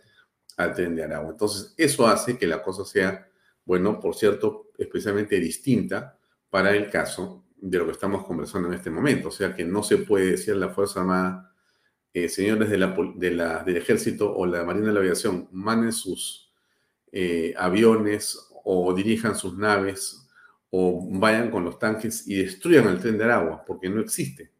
al 0.56 0.74
tren 0.74 0.96
de 0.96 1.04
Aragua. 1.04 1.30
Entonces, 1.30 1.72
eso 1.76 2.06
hace 2.06 2.36
que 2.36 2.46
la 2.46 2.60
cosa 2.60 2.84
sea, 2.84 3.28
bueno, 3.64 4.00
por 4.00 4.16
cierto, 4.16 4.70
especialmente 4.76 5.38
distinta 5.38 6.18
para 6.54 6.70
el 6.70 6.88
caso 6.88 7.46
de 7.56 7.78
lo 7.78 7.86
que 7.86 7.90
estamos 7.90 8.24
conversando 8.24 8.68
en 8.68 8.74
este 8.74 8.88
momento. 8.88 9.26
O 9.26 9.32
sea, 9.32 9.56
que 9.56 9.64
no 9.64 9.82
se 9.82 9.96
puede 9.96 10.30
decir 10.30 10.54
la 10.54 10.68
Fuerza 10.68 11.00
Armada, 11.00 11.52
eh, 12.12 12.28
señores 12.28 12.70
del 12.70 13.76
Ejército 13.76 14.32
o 14.32 14.46
la 14.46 14.62
Marina 14.62 14.86
de 14.86 14.92
la 14.92 15.00
Aviación, 15.00 15.48
manden 15.50 15.92
sus 15.92 16.52
eh, 17.10 17.54
aviones 17.58 18.38
o 18.62 18.94
dirijan 18.94 19.34
sus 19.34 19.58
naves 19.58 20.28
o 20.70 21.08
vayan 21.18 21.50
con 21.50 21.64
los 21.64 21.76
tanques 21.80 22.24
y 22.28 22.36
destruyan 22.36 22.86
el 22.86 23.00
tren 23.00 23.18
de 23.18 23.24
Aragua, 23.24 23.64
porque 23.64 23.88
no 23.88 24.00
existe 24.00 24.52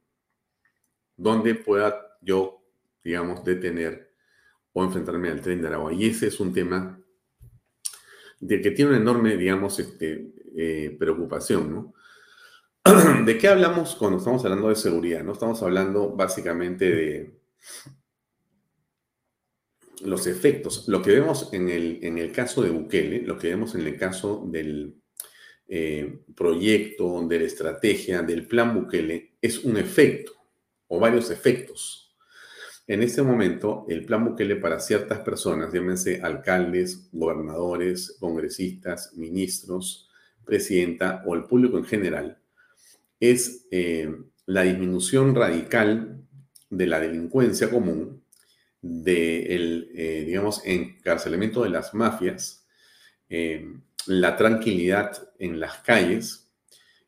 donde 1.17 1.55
pueda 1.55 2.19
yo, 2.21 2.61
digamos, 3.05 3.45
detener 3.45 4.13
o 4.73 4.83
enfrentarme 4.83 5.29
al 5.31 5.41
tren 5.41 5.63
de 5.63 5.69
Aragua. 5.69 5.93
Y 5.93 6.07
ese 6.07 6.27
es 6.27 6.41
un 6.41 6.53
tema 6.53 7.01
de 8.41 8.61
que 8.61 8.73
tiene 8.73 8.91
una 8.91 9.01
enorme, 9.01 9.37
digamos, 9.37 9.79
este, 9.79 10.34
eh, 10.57 10.97
preocupación, 10.99 11.73
¿no? 11.73 11.95
¿De 13.25 13.39
qué 13.39 13.49
hablamos 13.49 13.97
cuando 13.97 14.19
estamos 14.19 14.45
hablando 14.45 14.69
de 14.69 14.77
seguridad? 14.77 15.25
No 15.25 15.33
estamos 15.33 15.63
hablando 15.63 16.11
básicamente 16.11 16.85
de 16.91 17.41
los 20.03 20.27
efectos. 20.27 20.87
Lo 20.89 21.01
que 21.03 21.13
vemos 21.13 21.53
en 21.53 21.71
el, 21.71 22.01
en 22.03 22.19
el 22.19 22.31
caso 22.31 22.63
de 22.63 22.71
Bukele, 22.71 23.23
lo 23.23 23.39
que 23.39 23.49
vemos 23.49 23.75
en 23.75 23.87
el 23.87 23.97
caso 23.97 24.45
del 24.47 24.97
eh, 25.67 26.21
proyecto, 26.37 27.27
de 27.27 27.39
la 27.39 27.45
estrategia, 27.47 28.23
del 28.23 28.47
plan 28.47 28.75
Bukele, 28.75 29.37
es 29.41 29.65
un 29.65 29.79
efecto 29.79 30.33
o 30.89 31.01
varios 31.01 31.31
efectos. 31.31 32.15
En 32.87 33.03
este 33.03 33.23
momento, 33.23 33.87
el 33.89 34.05
plan 34.05 34.27
Bukele 34.27 34.57
para 34.57 34.79
ciertas 34.79 35.21
personas, 35.21 35.73
llámense 35.73 36.21
alcaldes, 36.21 37.09
gobernadores, 37.13 38.19
congresistas, 38.21 39.15
ministros, 39.15 40.04
presidenta 40.45 41.23
o 41.27 41.35
el 41.35 41.45
público 41.45 41.79
en 41.79 41.85
general, 41.85 42.39
es 43.21 43.67
eh, 43.71 44.15
la 44.47 44.63
disminución 44.63 45.35
radical 45.35 46.23
de 46.71 46.87
la 46.87 47.01
delincuencia 47.01 47.71
común, 47.71 48.23
del, 48.81 49.91
de 49.95 50.21
eh, 50.21 50.25
digamos, 50.25 50.63
encarcelamiento 50.65 51.63
de 51.63 51.71
las 51.71 51.95
mafias, 51.95 52.67
la 54.07 54.37
tranquilidad 54.37 55.33
en 55.39 55.59
las 55.59 55.79
calles, 55.79 56.53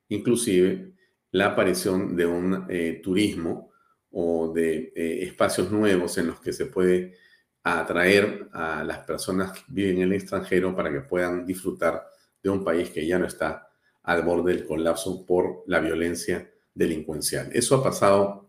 inclusive 0.09 0.93
la 1.33 1.47
aparición 1.47 2.17
de 2.17 2.27
un 2.27 2.67
eh, 2.69 3.01
turismo 3.03 3.71
o 4.11 4.53
de 4.53 4.93
eh, 4.97 5.25
espacios 5.25 5.71
nuevos 5.71 6.17
en 6.19 6.29
los 6.29 6.41
que 6.41 6.53
se 6.53 6.67
puede 6.67 7.15
atraer 7.63 8.49
a 8.53 8.85
las 8.85 9.01
personas 9.01 9.53
que 9.53 9.61
viven 9.69 9.97
en 9.97 10.03
el 10.05 10.13
extranjero 10.15 10.75
para 10.75 10.91
que 10.91 11.01
puedan 11.01 11.45
disfrutar 11.45 12.07
de 12.51 12.59
un 12.59 12.65
país 12.65 12.91
que 12.91 13.07
ya 13.07 13.19
no 13.19 13.27
está 13.27 13.69
al 14.05 14.23
borde 14.23 14.55
del 14.55 14.67
colapso 14.67 15.27
por 15.27 15.65
la 15.67 15.81
violencia 15.81 16.51
delincuencial. 16.75 17.51
Eso 17.53 17.77
ha 17.77 17.83
pasado 17.83 18.49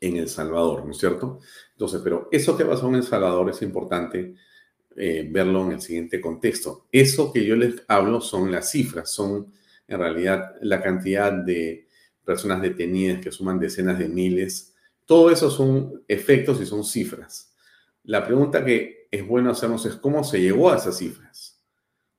en 0.00 0.16
El 0.16 0.28
Salvador, 0.28 0.84
¿no 0.84 0.92
es 0.92 0.98
cierto? 0.98 1.40
Entonces, 1.72 2.00
pero 2.04 2.28
eso 2.30 2.56
que 2.56 2.64
pasó 2.64 2.88
en 2.88 2.96
El 2.96 3.02
Salvador 3.02 3.50
es 3.50 3.62
importante 3.62 4.34
eh, 4.96 5.26
verlo 5.30 5.64
en 5.64 5.72
el 5.72 5.80
siguiente 5.80 6.20
contexto. 6.20 6.86
Eso 6.92 7.32
que 7.32 7.44
yo 7.44 7.56
les 7.56 7.82
hablo 7.88 8.20
son 8.20 8.50
las 8.50 8.70
cifras, 8.70 9.10
son 9.10 9.52
en 9.86 9.98
realidad 9.98 10.56
la 10.60 10.82
cantidad 10.82 11.32
de 11.32 11.86
personas 12.24 12.60
detenidas 12.60 13.22
que 13.22 13.32
suman 13.32 13.58
decenas 13.58 13.98
de 13.98 14.08
miles. 14.08 14.74
Todo 15.06 15.30
eso 15.30 15.50
son 15.50 16.02
efectos 16.08 16.60
y 16.60 16.66
son 16.66 16.84
cifras. 16.84 17.54
La 18.04 18.24
pregunta 18.26 18.64
que 18.64 19.08
es 19.10 19.26
bueno 19.26 19.50
hacernos 19.50 19.86
es 19.86 19.94
cómo 19.94 20.22
se 20.24 20.40
llegó 20.40 20.70
a 20.70 20.76
esas 20.76 20.98
cifras, 20.98 21.57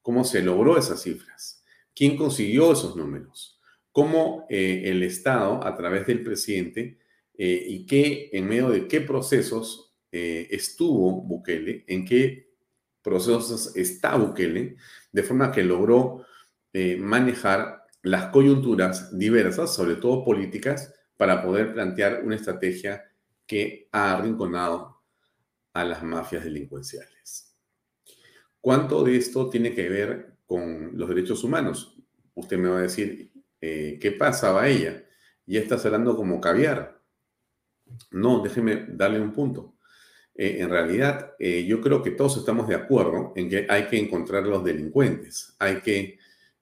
cómo 0.10 0.24
se 0.24 0.42
logró 0.42 0.76
esas 0.76 1.04
cifras, 1.04 1.64
quién 1.96 2.18
consiguió 2.18 2.72
esos 2.72 2.96
números, 2.96 3.62
cómo 3.92 4.48
eh, 4.50 4.82
el 4.86 5.04
Estado, 5.04 5.64
a 5.64 5.76
través 5.76 6.08
del 6.08 6.24
presidente, 6.24 6.98
eh, 7.38 7.64
y 7.70 7.86
qué, 7.86 8.32
en 8.34 8.48
medio 8.48 8.72
de 8.72 8.88
qué 8.88 9.02
procesos 9.02 9.86
estuvo 10.12 11.22
Bukele, 11.22 11.86
en 11.88 12.04
qué 12.04 12.50
procesos 13.04 13.76
está 13.76 14.16
Bukele, 14.16 14.78
de 15.12 15.22
forma 15.22 15.52
que 15.52 15.64
logró 15.64 16.26
eh, 16.74 16.98
manejar 16.98 17.84
las 18.02 18.32
coyunturas 18.32 19.16
diversas, 19.16 19.76
sobre 19.76 19.98
todo 19.98 20.26
políticas, 20.26 20.92
para 21.18 21.44
poder 21.44 21.72
plantear 21.72 22.24
una 22.24 22.36
estrategia 22.36 23.04
que 23.46 23.88
ha 23.92 24.18
arrinconado 24.18 25.04
a 25.74 25.84
las 25.84 26.02
mafias 26.02 26.46
delincuenciales. 26.46 27.49
¿Cuánto 28.62 29.04
de 29.04 29.18
esto 29.18 29.50
tiene 29.50 29.74
que 29.74 29.90
ver 29.90 30.34
con 30.46 30.98
los 30.98 31.10
derechos 31.10 31.44
humanos? 31.44 31.98
Usted 32.36 32.58
me 32.58 32.70
va 32.70 32.80
a 32.80 32.84
decir, 32.84 33.32
eh, 33.62 33.98
¿qué 34.02 34.12
pasaba 34.12 34.68
ella? 34.68 35.04
Ya 35.46 35.60
está 35.62 35.76
hablando 35.76 36.16
como 36.16 36.40
caviar. 36.40 37.02
No, 38.12 38.42
déjeme 38.42 38.86
darle 38.90 39.20
un 39.20 39.34
punto. 39.34 39.76
Eh, 40.42 40.62
en 40.62 40.70
realidad 40.70 41.34
eh, 41.38 41.66
yo 41.66 41.82
creo 41.82 42.02
que 42.02 42.12
todos 42.12 42.38
estamos 42.38 42.66
de 42.70 42.76
acuerdo 42.76 43.34
en 43.36 43.50
que 43.50 43.68
hay 43.70 43.88
que 43.88 43.98
encontrar 43.98 44.44
los 44.44 44.64
delincuentes, 44.64 45.54
hay 45.60 45.82
que 45.82 46.18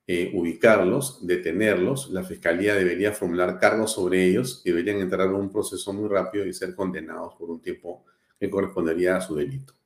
eh, 0.08 0.32
ubicarlos, 0.34 1.28
detenerlos, 1.28 2.10
la 2.10 2.24
fiscalía 2.24 2.74
debería 2.74 3.12
formular 3.12 3.60
cargos 3.60 3.92
sobre 3.92 4.26
ellos 4.26 4.64
y 4.66 4.72
deberían 4.72 5.00
entrar 5.00 5.28
en 5.28 5.36
un 5.36 5.52
proceso 5.52 5.94
muy 5.94 6.10
rápido 6.10 6.48
y 6.48 6.54
ser 6.54 6.74
condenados 6.74 7.36
por 7.36 7.52
un 7.52 7.62
tiempo 7.62 8.04
que 8.40 8.50
correspondería 8.50 9.18
a 9.18 9.22
su 9.22 9.36
delito. 9.36 9.77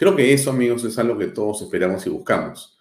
Creo 0.00 0.16
que 0.16 0.32
eso, 0.32 0.48
amigos, 0.48 0.82
es 0.84 0.98
algo 0.98 1.18
que 1.18 1.26
todos 1.26 1.60
esperamos 1.60 2.06
y 2.06 2.08
buscamos. 2.08 2.78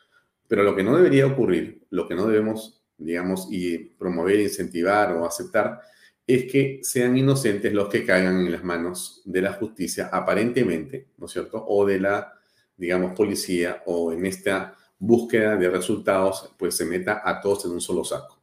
Pero 0.48 0.64
lo 0.64 0.74
que 0.74 0.84
no 0.84 0.96
debería 0.96 1.28
ocurrir, 1.28 1.86
lo 1.90 2.08
que 2.08 2.16
no 2.16 2.26
debemos, 2.26 2.82
digamos, 2.98 3.50
y 3.52 3.78
promover, 3.78 4.40
incentivar 4.40 5.12
o 5.12 5.26
aceptar, 5.26 5.82
es 6.26 6.50
que 6.50 6.80
sean 6.82 7.18
inocentes 7.18 7.74
los 7.74 7.90
que 7.90 8.06
caigan 8.06 8.40
en 8.40 8.54
las 8.54 8.64
manos 8.64 9.22
de 9.26 9.42
la 9.42 9.52
justicia, 9.52 10.08
aparentemente, 10.14 11.10
¿no 11.18 11.26
es 11.26 11.34
cierto? 11.34 11.62
O 11.68 11.86
de 11.86 12.00
la, 12.00 12.36
digamos, 12.78 13.12
policía, 13.18 13.84
o 13.86 14.14
en 14.14 14.26
esta 14.26 14.78
búsqueda 14.98 15.58
de 15.58 15.70
resultados, 15.70 16.56
pues 16.58 16.78
se 16.78 16.86
meta 16.86 17.22
a 17.26 17.42
todos 17.42 17.66
en 17.66 17.72
un 17.72 17.82
solo 17.82 18.06
saco. 18.06 18.42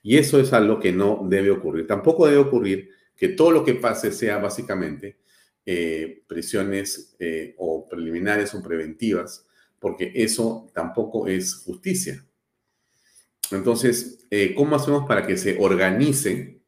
Y 0.00 0.16
eso 0.16 0.38
es 0.38 0.52
algo 0.52 0.78
que 0.78 0.92
no 0.92 1.26
debe 1.28 1.50
ocurrir. 1.50 1.88
Tampoco 1.88 2.28
debe 2.28 2.38
ocurrir 2.38 2.88
que 3.16 3.30
todo 3.30 3.50
lo 3.50 3.64
que 3.64 3.74
pase 3.74 4.12
sea 4.12 4.38
básicamente 4.38 5.21
eh, 5.64 6.24
prisiones 6.26 7.14
eh, 7.20 7.54
o 7.56 7.88
preliminares 7.88 8.52
o 8.52 8.60
preventivas, 8.60 9.46
porque 9.78 10.10
eso 10.12 10.68
tampoco 10.74 11.28
es 11.28 11.54
justicia. 11.54 12.24
Entonces, 13.52 14.26
eh, 14.30 14.54
¿cómo 14.56 14.74
hacemos 14.74 15.06
para 15.06 15.24
que 15.24 15.36
se 15.36 15.58
organice 15.60 16.60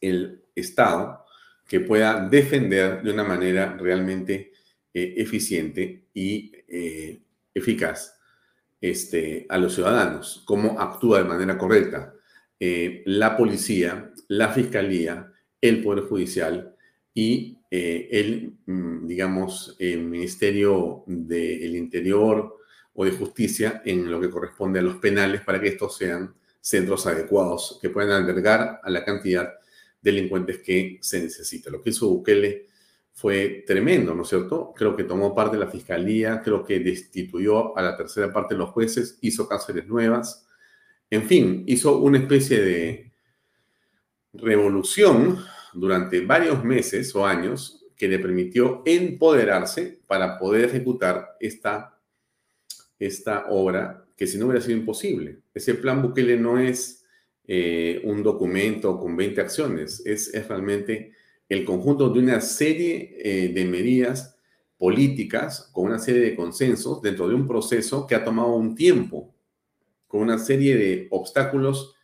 el 0.00 0.42
Estado 0.54 1.26
que 1.68 1.80
pueda 1.80 2.26
defender 2.26 3.02
de 3.02 3.10
una 3.10 3.24
manera 3.24 3.76
realmente 3.76 4.52
eficiente 4.94 6.06
y 6.14 6.52
eficaz 7.52 8.18
este, 8.80 9.44
a 9.50 9.58
los 9.58 9.74
ciudadanos? 9.74 10.42
¿Cómo 10.46 10.80
actúa 10.80 11.18
de 11.18 11.28
manera 11.28 11.58
correcta 11.58 12.14
la 12.60 13.36
policía, 13.36 14.12
la 14.28 14.48
fiscalía, 14.50 15.32
el 15.60 15.82
Poder 15.82 16.04
Judicial 16.04 16.74
y 17.12 17.53
eh, 17.76 18.20
el, 18.20 18.56
mm, 18.66 19.04
digamos, 19.04 19.74
el 19.80 20.04
Ministerio 20.04 21.02
del 21.08 21.74
Interior 21.74 22.58
o 22.92 23.04
de 23.04 23.10
Justicia 23.10 23.82
en 23.84 24.08
lo 24.08 24.20
que 24.20 24.30
corresponde 24.30 24.78
a 24.78 24.82
los 24.82 24.98
penales 24.98 25.40
para 25.40 25.60
que 25.60 25.70
estos 25.70 25.96
sean 25.96 26.36
centros 26.60 27.04
adecuados 27.08 27.80
que 27.82 27.90
puedan 27.90 28.12
albergar 28.12 28.80
a 28.80 28.90
la 28.90 29.04
cantidad 29.04 29.54
de 30.00 30.12
delincuentes 30.12 30.58
que 30.58 30.98
se 31.02 31.20
necesita. 31.20 31.68
Lo 31.68 31.82
que 31.82 31.90
hizo 31.90 32.08
Bukele 32.08 32.68
fue 33.12 33.64
tremendo, 33.66 34.14
¿no 34.14 34.22
es 34.22 34.28
cierto? 34.28 34.72
Creo 34.76 34.94
que 34.94 35.02
tomó 35.02 35.34
parte 35.34 35.56
de 35.56 35.64
la 35.64 35.70
fiscalía, 35.70 36.42
creo 36.44 36.64
que 36.64 36.78
destituyó 36.78 37.76
a 37.76 37.82
la 37.82 37.96
tercera 37.96 38.32
parte 38.32 38.54
de 38.54 38.58
los 38.58 38.70
jueces, 38.70 39.18
hizo 39.20 39.48
cárceles 39.48 39.88
nuevas, 39.88 40.46
en 41.10 41.24
fin, 41.24 41.64
hizo 41.66 41.98
una 41.98 42.18
especie 42.18 42.62
de 42.62 43.12
revolución 44.32 45.40
durante 45.74 46.20
varios 46.20 46.64
meses 46.64 47.14
o 47.14 47.26
años 47.26 47.84
que 47.96 48.08
le 48.08 48.18
permitió 48.18 48.82
empoderarse 48.84 50.00
para 50.06 50.38
poder 50.38 50.66
ejecutar 50.66 51.36
esta, 51.40 51.98
esta 52.98 53.46
obra 53.50 54.04
que 54.16 54.26
si 54.26 54.38
no 54.38 54.46
hubiera 54.46 54.60
sido 54.60 54.78
imposible. 54.78 55.40
Ese 55.52 55.74
plan 55.74 56.02
Bukele 56.02 56.36
no 56.36 56.58
es 56.58 57.04
eh, 57.46 58.00
un 58.04 58.22
documento 58.22 58.98
con 58.98 59.16
20 59.16 59.40
acciones, 59.40 60.02
es, 60.04 60.32
realmente 60.48 61.12
el 61.48 61.64
conjunto 61.64 62.08
de 62.08 62.20
una 62.20 62.40
serie 62.40 63.16
eh, 63.18 63.48
de 63.48 63.64
medidas 63.66 64.38
políticas 64.78 65.70
con 65.72 65.86
una 65.86 65.98
serie 65.98 66.22
de 66.22 66.34
consensos 66.34 67.02
dentro 67.02 67.28
de 67.28 67.34
un 67.34 67.46
proceso 67.46 68.06
que 68.06 68.14
ha 68.14 68.24
tomado 68.24 68.54
un 68.54 68.74
tiempo, 68.74 69.34
con 70.06 70.22
una 70.22 70.38
serie 70.38 70.76
de 70.76 71.08
obstáculos 71.10 71.94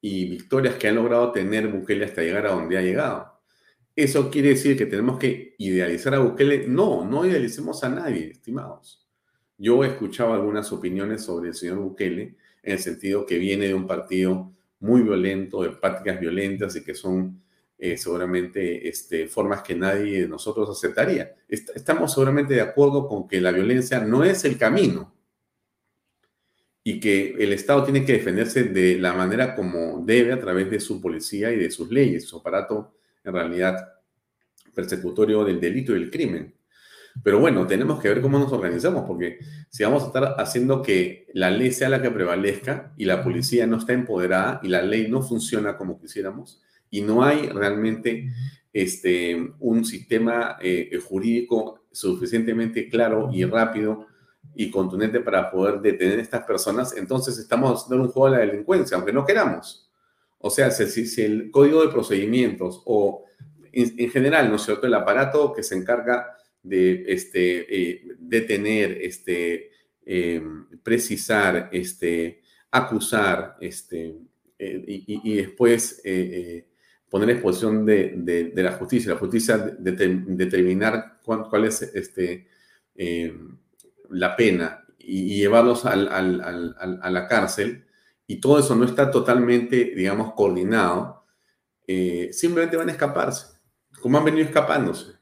y 0.00 0.28
victorias 0.28 0.76
que 0.76 0.88
ha 0.88 0.92
logrado 0.92 1.32
tener 1.32 1.68
Bukele 1.68 2.04
hasta 2.04 2.22
llegar 2.22 2.46
a 2.46 2.52
donde 2.52 2.78
ha 2.78 2.82
llegado. 2.82 3.40
¿Eso 3.94 4.30
quiere 4.30 4.50
decir 4.50 4.76
que 4.78 4.86
tenemos 4.86 5.18
que 5.18 5.54
idealizar 5.58 6.14
a 6.14 6.20
Bukele? 6.20 6.66
No, 6.66 7.04
no 7.04 7.26
idealicemos 7.26 7.84
a 7.84 7.90
nadie, 7.90 8.30
estimados. 8.30 9.06
Yo 9.58 9.84
he 9.84 9.88
escuchado 9.88 10.32
algunas 10.32 10.72
opiniones 10.72 11.22
sobre 11.24 11.48
el 11.48 11.54
señor 11.54 11.78
Bukele 11.78 12.36
en 12.62 12.72
el 12.72 12.78
sentido 12.78 13.26
que 13.26 13.38
viene 13.38 13.66
de 13.66 13.74
un 13.74 13.86
partido 13.86 14.52
muy 14.80 15.02
violento, 15.02 15.62
de 15.62 15.70
prácticas 15.70 16.18
violentas 16.18 16.74
y 16.76 16.84
que 16.84 16.94
son 16.94 17.42
eh, 17.78 17.98
seguramente 17.98 18.88
este, 18.88 19.26
formas 19.26 19.62
que 19.62 19.74
nadie 19.74 20.22
de 20.22 20.28
nosotros 20.28 20.70
aceptaría. 20.70 21.34
estamos 21.48 22.12
seguramente 22.12 22.54
de 22.54 22.60
acuerdo 22.62 23.06
con 23.06 23.28
que 23.28 23.40
la 23.40 23.52
violencia 23.52 24.00
no 24.00 24.24
es 24.24 24.44
el 24.44 24.56
camino 24.56 25.12
y 26.82 26.98
que 26.98 27.34
el 27.38 27.52
Estado 27.52 27.84
tiene 27.84 28.04
que 28.04 28.14
defenderse 28.14 28.64
de 28.64 28.98
la 28.98 29.12
manera 29.12 29.54
como 29.54 30.02
debe 30.04 30.32
a 30.32 30.40
través 30.40 30.70
de 30.70 30.80
su 30.80 31.00
policía 31.00 31.52
y 31.52 31.56
de 31.56 31.70
sus 31.70 31.90
leyes, 31.90 32.24
su 32.24 32.38
aparato 32.38 32.94
en 33.24 33.34
realidad 33.34 33.76
persecutorio 34.74 35.44
del 35.44 35.60
delito 35.60 35.92
y 35.92 36.02
el 36.02 36.10
crimen. 36.10 36.54
Pero 37.22 37.40
bueno, 37.40 37.66
tenemos 37.66 38.00
que 38.00 38.08
ver 38.08 38.20
cómo 38.20 38.38
nos 38.38 38.52
organizamos, 38.52 39.04
porque 39.06 39.40
si 39.68 39.82
vamos 39.82 40.04
a 40.04 40.06
estar 40.06 40.36
haciendo 40.38 40.80
que 40.80 41.26
la 41.34 41.50
ley 41.50 41.72
sea 41.72 41.88
la 41.88 42.00
que 42.00 42.10
prevalezca 42.10 42.92
y 42.96 43.04
la 43.04 43.22
policía 43.22 43.66
no 43.66 43.78
está 43.78 43.92
empoderada 43.92 44.60
y 44.62 44.68
la 44.68 44.82
ley 44.82 45.08
no 45.08 45.20
funciona 45.20 45.76
como 45.76 46.00
quisiéramos 46.00 46.62
y 46.88 47.02
no 47.02 47.22
hay 47.22 47.48
realmente 47.48 48.32
este, 48.72 49.52
un 49.58 49.84
sistema 49.84 50.56
eh, 50.60 50.98
jurídico 51.04 51.84
suficientemente 51.90 52.88
claro 52.88 53.30
y 53.32 53.44
rápido 53.44 54.06
y 54.54 54.70
contundente 54.70 55.20
para 55.20 55.50
poder 55.50 55.80
detener 55.80 56.18
a 56.18 56.22
estas 56.22 56.44
personas, 56.44 56.96
entonces 56.96 57.38
estamos 57.38 57.84
haciendo 57.84 58.04
un 58.04 58.10
juego 58.10 58.30
de 58.30 58.38
la 58.38 58.50
delincuencia, 58.50 58.96
aunque 58.96 59.12
no 59.12 59.24
queramos. 59.24 59.90
O 60.38 60.50
sea, 60.50 60.70
si, 60.70 61.22
el 61.22 61.50
código 61.50 61.82
de 61.82 61.92
procedimientos 61.92 62.82
o 62.86 63.24
en, 63.72 64.10
general, 64.10 64.48
¿no 64.48 64.56
es 64.56 64.62
cierto?, 64.62 64.86
el 64.86 64.94
aparato 64.94 65.52
que 65.52 65.62
se 65.62 65.76
encarga 65.76 66.36
de 66.62 67.04
este, 67.06 67.92
eh, 67.92 68.02
detener, 68.18 68.98
este, 69.02 69.70
em, 70.04 70.66
precisar, 70.82 71.68
este, 71.72 72.40
acusar, 72.70 73.56
este, 73.60 74.16
eh, 74.58 74.84
y, 74.86 75.36
después 75.36 76.00
eh, 76.04 76.66
poner 77.08 77.30
en 77.30 77.36
exposición 77.36 77.86
de, 77.86 78.52
la 78.54 78.72
justicia, 78.72 79.12
la 79.12 79.18
justicia 79.18 79.58
determinar 79.58 81.18
cuál, 81.24 81.64
es 81.64 81.82
este, 81.82 82.46
em, 82.94 83.58
la 84.10 84.36
pena 84.36 84.84
y, 84.98 85.36
llevarlos 85.36 85.86
a 85.86 85.96
la 85.96 87.26
cárcel, 87.28 87.86
y 88.26 88.40
todo 88.40 88.58
eso 88.58 88.76
no 88.76 88.84
está 88.84 89.10
totalmente, 89.10 89.92
digamos, 89.96 90.34
coordinado, 90.34 91.24
simplemente 92.32 92.76
van 92.76 92.88
a 92.88 92.92
escaparse, 92.92 93.58
como 94.00 94.18
han 94.18 94.24
venido 94.24 94.46
escapándose. 94.46 95.14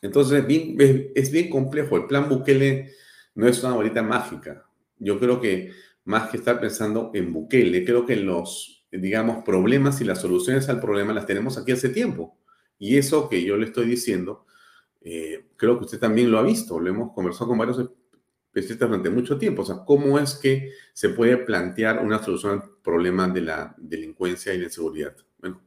Entonces, 0.00 0.44
es 1.14 1.30
bien 1.30 1.50
complejo. 1.50 1.96
El 1.96 2.06
plan 2.06 2.28
Bukele 2.28 2.92
no 3.34 3.46
es 3.48 3.62
una 3.62 3.74
bolita 3.74 4.02
mágica. 4.02 4.64
Yo 4.98 5.18
creo 5.18 5.40
que 5.40 5.72
más 6.04 6.30
que 6.30 6.38
estar 6.38 6.60
pensando 6.60 7.10
en 7.12 7.32
Bukele, 7.32 7.84
creo 7.84 8.06
que 8.06 8.16
los, 8.16 8.86
digamos, 8.90 9.44
problemas 9.44 10.00
y 10.00 10.04
las 10.04 10.20
soluciones 10.20 10.68
al 10.68 10.80
problema 10.80 11.12
las 11.12 11.26
tenemos 11.26 11.58
aquí 11.58 11.72
hace 11.72 11.88
tiempo. 11.88 12.38
Y 12.78 12.96
eso 12.96 13.28
que 13.28 13.42
yo 13.42 13.56
le 13.56 13.66
estoy 13.66 13.86
diciendo, 13.86 14.46
eh, 15.08 15.50
creo 15.56 15.78
que 15.78 15.84
usted 15.84 16.00
también 16.00 16.32
lo 16.32 16.38
ha 16.38 16.42
visto. 16.42 16.80
Lo 16.80 16.90
hemos 16.90 17.12
conversado 17.12 17.46
con 17.46 17.58
varios 17.58 17.78
especialistas 17.78 18.88
durante 18.88 19.08
mucho 19.08 19.38
tiempo. 19.38 19.62
O 19.62 19.64
sea, 19.64 19.84
¿cómo 19.86 20.18
es 20.18 20.34
que 20.34 20.72
se 20.92 21.10
puede 21.10 21.36
plantear 21.36 22.04
una 22.04 22.20
solución 22.20 22.54
al 22.54 22.70
problema 22.82 23.28
de 23.28 23.40
la 23.42 23.72
delincuencia 23.78 24.52
y 24.52 24.58
la 24.58 24.64
inseguridad? 24.64 25.16
Bueno, 25.38 25.62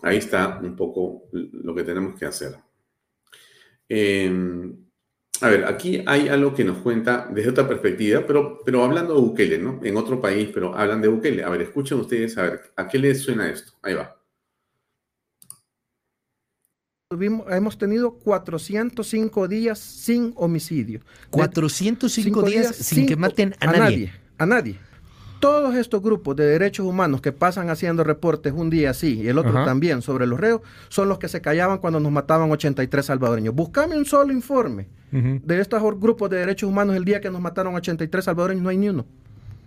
ahí 0.00 0.16
está 0.16 0.58
un 0.62 0.74
poco 0.74 1.28
lo 1.32 1.74
que 1.74 1.84
tenemos 1.84 2.18
que 2.18 2.24
hacer. 2.24 2.54
Em, 3.86 4.74
a 5.42 5.50
ver, 5.50 5.66
aquí 5.66 6.02
hay 6.06 6.28
algo 6.28 6.54
que 6.54 6.64
nos 6.64 6.78
cuenta 6.78 7.28
desde 7.30 7.50
otra 7.50 7.68
perspectiva, 7.68 8.24
pero, 8.26 8.60
pero 8.64 8.84
hablando 8.84 9.14
de 9.14 9.20
Bukele, 9.20 9.58
¿no? 9.58 9.80
En 9.82 9.98
otro 9.98 10.18
país, 10.18 10.48
pero 10.54 10.74
hablan 10.74 11.02
de 11.02 11.08
Bukele. 11.08 11.44
A 11.44 11.50
ver, 11.50 11.60
escuchen 11.60 12.00
ustedes, 12.00 12.38
a 12.38 12.44
ver, 12.44 12.60
¿a 12.74 12.88
qué 12.88 12.98
les 12.98 13.20
suena 13.20 13.50
esto? 13.50 13.72
Ahí 13.82 13.92
va. 13.92 14.21
Hemos 17.50 17.78
tenido 17.78 18.12
405 18.12 19.48
días 19.48 19.78
sin 19.78 20.32
homicidio. 20.36 21.00
405 21.30 22.42
días, 22.42 22.74
sin, 22.76 23.06
que 23.06 23.16
maten 23.16 23.54
a, 23.60 23.66
nadie. 23.66 24.12
A 24.38 24.46
nadie. 24.46 24.78
Todos 25.40 25.74
estos 25.74 26.02
grupos 26.02 26.36
de 26.36 26.46
derechos 26.46 26.86
humanos 26.86 27.20
que 27.20 27.32
pasan 27.32 27.68
haciendo 27.68 28.04
reportes 28.04 28.52
un 28.52 28.70
día 28.70 28.94
sí 28.94 29.20
y 29.22 29.28
el 29.28 29.38
otro 29.38 29.52
también 29.64 30.00
sobre 30.00 30.26
los 30.26 30.38
reos 30.38 30.60
son 30.88 31.08
los 31.08 31.18
que 31.18 31.28
se 31.28 31.40
callaban 31.40 31.78
cuando 31.78 31.98
nos 31.98 32.12
mataban 32.12 32.50
83 32.50 33.04
salvadoreños. 33.04 33.54
Búscame 33.54 33.96
un 33.96 34.04
solo 34.04 34.32
informe 34.32 34.86
de 35.10 35.60
estos 35.60 35.82
grupos 35.98 36.30
de 36.30 36.38
derechos 36.38 36.70
humanos 36.70 36.94
el 36.94 37.04
día 37.04 37.20
que 37.20 37.30
nos 37.30 37.40
mataron 37.40 37.74
83 37.74 38.24
salvadoreños. 38.24 38.62
No 38.62 38.68
hay 38.68 38.76
ni 38.76 38.88
uno. 38.88 39.04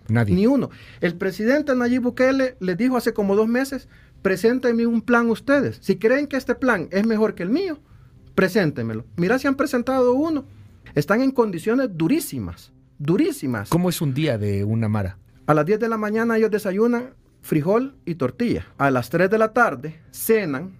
Nadie. 0.08 0.34
Ni 0.34 0.46
uno. 0.46 0.70
El 1.00 1.16
presidente 1.16 1.74
Nayib 1.74 2.02
Bukele 2.02 2.56
les 2.60 2.76
dijo 2.76 2.96
hace 2.96 3.12
como 3.12 3.34
dos 3.34 3.48
meses, 3.48 3.88
preséntenme 4.26 4.86
un 4.86 5.02
plan 5.02 5.30
ustedes. 5.30 5.78
Si 5.80 5.98
creen 5.98 6.26
que 6.26 6.36
este 6.36 6.56
plan 6.56 6.88
es 6.90 7.06
mejor 7.06 7.36
que 7.36 7.44
el 7.44 7.48
mío, 7.48 7.78
preséntenmelo. 8.34 9.04
Mira 9.14 9.38
si 9.38 9.46
han 9.46 9.54
presentado 9.54 10.14
uno. 10.14 10.44
Están 10.96 11.20
en 11.20 11.30
condiciones 11.30 11.90
durísimas, 11.92 12.72
durísimas. 12.98 13.68
¿Cómo 13.68 13.88
es 13.88 14.00
un 14.00 14.14
día 14.14 14.36
de 14.36 14.64
una 14.64 14.88
mara? 14.88 15.16
A 15.46 15.54
las 15.54 15.64
10 15.64 15.78
de 15.78 15.88
la 15.88 15.96
mañana 15.96 16.36
ellos 16.36 16.50
desayunan 16.50 17.10
frijol 17.40 17.94
y 18.04 18.16
tortilla. 18.16 18.66
A 18.78 18.90
las 18.90 19.10
3 19.10 19.30
de 19.30 19.38
la 19.38 19.52
tarde 19.52 20.00
cenan 20.10 20.72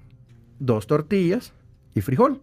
dos 0.59 0.89
tortillas 0.89 1.53
y 1.95 2.01
frijol. 2.01 2.41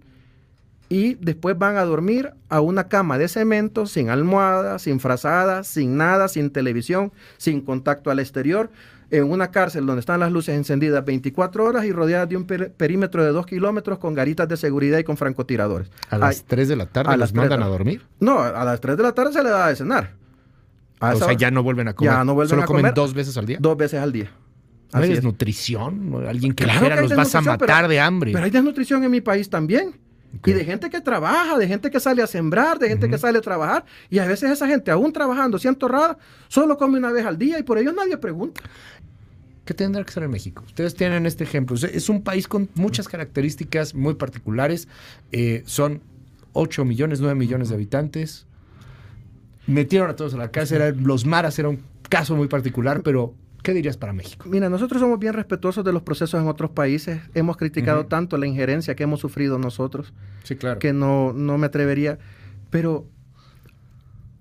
Y 0.87 1.15
después 1.15 1.57
van 1.57 1.75
a 1.75 1.83
dormir 1.83 2.31
a 2.47 2.61
una 2.61 2.87
cama 2.87 3.17
de 3.17 3.27
cemento, 3.27 3.87
sin 3.87 4.09
almohada, 4.09 4.79
sin 4.79 5.01
frazada, 5.01 5.65
sin 5.65 5.97
nada, 5.97 6.29
sin 6.29 6.49
televisión, 6.49 7.11
sin 7.35 7.59
contacto 7.59 8.09
al 8.09 8.19
exterior, 8.19 8.71
en 9.13 9.29
una 9.31 9.51
cárcel 9.51 9.85
donde 9.85 9.99
están 9.99 10.19
las 10.19 10.31
luces 10.31 10.55
encendidas 10.55 11.05
24 11.05 11.63
horas 11.65 11.85
y 11.85 11.91
rodeadas 11.91 12.27
de 12.27 12.35
un 12.37 12.45
perímetro 12.45 13.23
de 13.23 13.31
2 13.31 13.45
kilómetros 13.45 13.99
con 13.99 14.13
garitas 14.13 14.47
de 14.47 14.57
seguridad 14.57 14.97
y 14.97 15.03
con 15.03 15.17
francotiradores. 15.17 15.91
¿A 16.09 16.17
las 16.17 16.43
3 16.45 16.67
de 16.67 16.75
la 16.75 16.87
tarde 16.87 17.13
a 17.13 17.17
las 17.17 17.33
mandan 17.33 17.61
a 17.61 17.67
dormir? 17.67 18.01
No, 18.19 18.39
a 18.39 18.63
las 18.65 18.81
3 18.81 18.97
de 18.97 19.03
la 19.03 19.11
tarde 19.13 19.31
se 19.33 19.43
le 19.43 19.49
da 19.49 19.67
de 19.67 19.75
cenar. 19.75 20.15
o 20.99 21.15
sea, 21.15 21.33
ya 21.33 21.51
no 21.51 21.61
vuelven 21.63 21.87
a 21.89 21.93
comer. 21.93 22.11
Ya 22.13 22.23
no 22.23 22.33
vuelven 22.33 22.49
¿Solo 22.49 22.63
a 22.63 22.65
comen 22.65 22.81
comer. 22.81 22.93
dos 22.95 23.13
veces 23.13 23.37
al 23.37 23.45
día? 23.45 23.57
Dos 23.61 23.77
veces 23.77 23.99
al 24.01 24.11
día. 24.11 24.31
¿No 24.93 24.99
hay 24.99 25.09
desnutrición? 25.09 26.23
Alguien 26.27 26.53
que 26.53 26.63
Claro 26.65 26.79
dijera, 26.79 26.95
que 26.97 27.01
los 27.03 27.15
vas 27.15 27.35
a 27.35 27.39
pero- 27.39 27.51
matar 27.51 27.87
de 27.87 27.99
hambre. 27.99 28.31
Pero 28.31 28.45
hay 28.45 28.51
desnutrición 28.51 29.03
en 29.03 29.11
mi 29.11 29.21
país 29.21 29.49
también. 29.49 29.95
Y 30.45 30.51
de 30.51 30.65
gente 30.65 30.89
que 30.89 30.99
trabaja, 30.99 31.57
de 31.57 31.67
gente 31.67 31.91
que 31.91 31.99
sale 31.99 32.21
a 32.21 32.27
sembrar, 32.27 32.79
de 32.79 32.89
gente 32.89 33.09
que 33.09 33.17
sale 33.17 33.37
a 33.37 33.41
trabajar. 33.41 33.85
Y 34.09 34.19
a 34.19 34.25
veces 34.25 34.51
esa 34.51 34.67
gente, 34.67 34.91
aún 34.91 35.13
trabajando, 35.13 35.59
siendo 35.59 35.85
honrada, 35.85 36.17
solo 36.47 36.77
come 36.77 36.97
una 36.97 37.11
vez 37.11 37.25
al 37.25 37.37
día 37.37 37.59
y 37.59 37.63
por 37.63 37.77
ello 37.77 37.93
nadie 37.93 38.17
pregunta. 38.17 38.61
¿Qué 39.65 39.73
tendrá 39.73 40.03
que 40.03 40.11
ser 40.11 40.23
en 40.23 40.31
México? 40.31 40.63
Ustedes 40.65 40.95
tienen 40.95 41.25
este 41.25 41.43
ejemplo. 41.43 41.75
Es 41.75 42.09
un 42.09 42.23
país 42.23 42.47
con 42.47 42.69
muchas 42.75 43.07
características 43.07 43.93
muy 43.95 44.15
particulares. 44.15 44.87
Eh, 45.31 45.63
son 45.65 46.01
8 46.53 46.83
millones, 46.83 47.21
9 47.21 47.35
millones 47.35 47.69
de 47.69 47.75
habitantes. 47.75 48.45
Metieron 49.65 50.09
a 50.09 50.15
todos 50.15 50.33
a 50.33 50.37
la 50.37 50.51
cárcel. 50.51 50.97
Los 51.01 51.25
maras 51.25 51.57
era 51.59 51.69
un 51.69 51.79
caso 52.09 52.35
muy 52.35 52.47
particular, 52.47 53.01
pero 53.03 53.33
¿qué 53.63 53.73
dirías 53.73 53.97
para 53.97 54.13
México? 54.13 54.45
Mira, 54.47 54.69
nosotros 54.69 55.01
somos 55.01 55.17
bien 55.19 55.33
respetuosos 55.33 55.83
de 55.83 55.91
los 55.91 56.03
procesos 56.03 56.39
en 56.41 56.47
otros 56.47 56.71
países. 56.71 57.21
Hemos 57.33 57.57
criticado 57.57 58.05
tanto 58.05 58.37
la 58.37 58.45
injerencia 58.45 58.95
que 58.95 59.03
hemos 59.03 59.19
sufrido 59.19 59.57
nosotros 59.57 60.13
Sí, 60.43 60.55
claro. 60.55 60.79
que 60.79 60.93
no, 60.93 61.33
no 61.33 61.57
me 61.57 61.65
atrevería. 61.67 62.19
Pero 62.69 63.07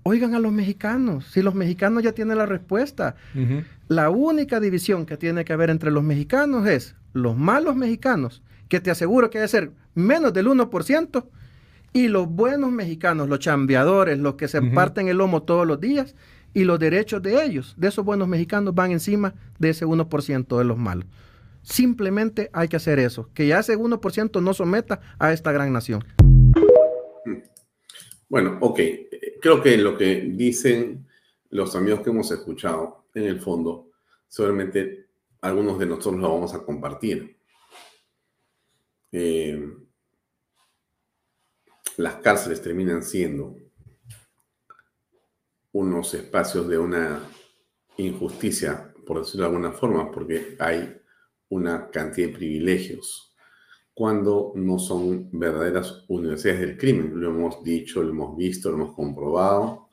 oigan 0.03 0.35
a 0.35 0.39
los 0.39 0.51
mexicanos. 0.51 1.25
Si 1.31 1.41
los 1.41 1.55
mexicanos 1.55 2.03
ya 2.03 2.11
tienen 2.11 2.37
la 2.37 2.45
respuesta. 2.45 3.15
La 3.87 4.09
única 4.09 4.59
división 4.59 5.05
que 5.05 5.17
tiene 5.17 5.45
que 5.45 5.53
haber 5.53 5.69
entre 5.69 5.91
los 5.91 6.03
mexicanos 6.03 6.67
es 6.67 6.95
los 7.13 7.37
malos 7.37 7.75
mexicanos, 7.75 8.41
que 8.69 8.79
te 8.79 8.91
aseguro 8.91 9.29
que 9.29 9.37
debe 9.37 9.47
ser 9.47 9.71
menos 9.93 10.33
del 10.33 10.47
1%, 10.47 11.25
y 11.95 12.07
los 12.07 12.27
buenos 12.27 12.71
mexicanos, 12.71 13.29
los 13.29 13.37
chambeadores, 13.37 14.17
los 14.17 14.33
que 14.33 14.47
se 14.47 14.61
parten 14.63 15.07
el 15.09 15.17
lomo 15.17 15.43
todos 15.43 15.67
los 15.67 15.79
días, 15.79 16.15
y 16.53 16.63
los 16.63 16.79
derechos 16.79 17.21
de 17.21 17.43
ellos, 17.43 17.73
de 17.77 17.87
esos 17.87 18.05
buenos 18.05 18.27
mexicanos, 18.27 18.75
van 18.75 18.91
encima 18.91 19.33
de 19.59 19.69
ese 19.69 19.85
1% 19.85 20.57
de 20.57 20.63
los 20.63 20.77
malos. 20.77 21.05
Simplemente 21.61 22.49
hay 22.53 22.67
que 22.67 22.75
hacer 22.75 22.99
eso, 22.99 23.29
que 23.33 23.47
ya 23.47 23.59
ese 23.59 23.77
1% 23.77 24.41
no 24.41 24.53
someta 24.53 24.99
a 25.17 25.31
esta 25.31 25.51
gran 25.51 25.71
nación. 25.71 26.03
Bueno, 28.29 28.57
ok. 28.61 28.79
Creo 29.41 29.61
que 29.61 29.77
lo 29.77 29.97
que 29.97 30.21
dicen 30.21 31.07
los 31.49 31.75
amigos 31.75 32.01
que 32.01 32.09
hemos 32.09 32.31
escuchado, 32.31 33.05
en 33.13 33.23
el 33.25 33.39
fondo, 33.39 33.91
seguramente 34.27 35.07
algunos 35.41 35.77
de 35.77 35.85
nosotros 35.85 36.21
lo 36.21 36.33
vamos 36.33 36.53
a 36.53 36.63
compartir. 36.63 37.37
Eh, 39.11 39.71
las 41.97 42.15
cárceles 42.15 42.61
terminan 42.61 43.03
siendo 43.03 43.55
unos 45.73 46.13
espacios 46.13 46.67
de 46.67 46.77
una 46.77 47.19
injusticia, 47.97 48.93
por 49.05 49.19
decirlo 49.19 49.47
de 49.47 49.49
alguna 49.49 49.71
forma, 49.73 50.11
porque 50.11 50.55
hay 50.59 50.97
una 51.49 51.89
cantidad 51.89 52.27
de 52.27 52.33
privilegios 52.33 53.33
cuando 53.93 54.53
no 54.55 54.79
son 54.79 55.29
verdaderas 55.31 56.05
universidades 56.07 56.61
del 56.61 56.77
crimen. 56.77 57.19
Lo 57.19 57.29
hemos 57.29 57.63
dicho, 57.63 58.01
lo 58.01 58.09
hemos 58.09 58.35
visto, 58.35 58.69
lo 58.69 58.77
hemos 58.77 58.95
comprobado. 58.95 59.89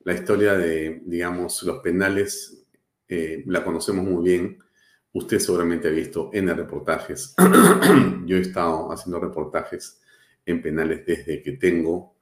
La 0.00 0.14
historia 0.14 0.56
de, 0.56 1.02
digamos, 1.04 1.62
los 1.62 1.78
penales 1.78 2.66
eh, 3.08 3.44
la 3.46 3.64
conocemos 3.64 4.04
muy 4.04 4.24
bien. 4.24 4.58
Usted 5.12 5.38
seguramente 5.38 5.88
ha 5.88 5.92
visto 5.92 6.30
en 6.32 6.48
reportajes. 6.48 7.34
Yo 8.26 8.36
he 8.36 8.40
estado 8.40 8.90
haciendo 8.90 9.20
reportajes 9.20 10.00
en 10.44 10.60
penales 10.60 11.04
desde 11.06 11.42
que 11.42 11.52
tengo, 11.52 12.16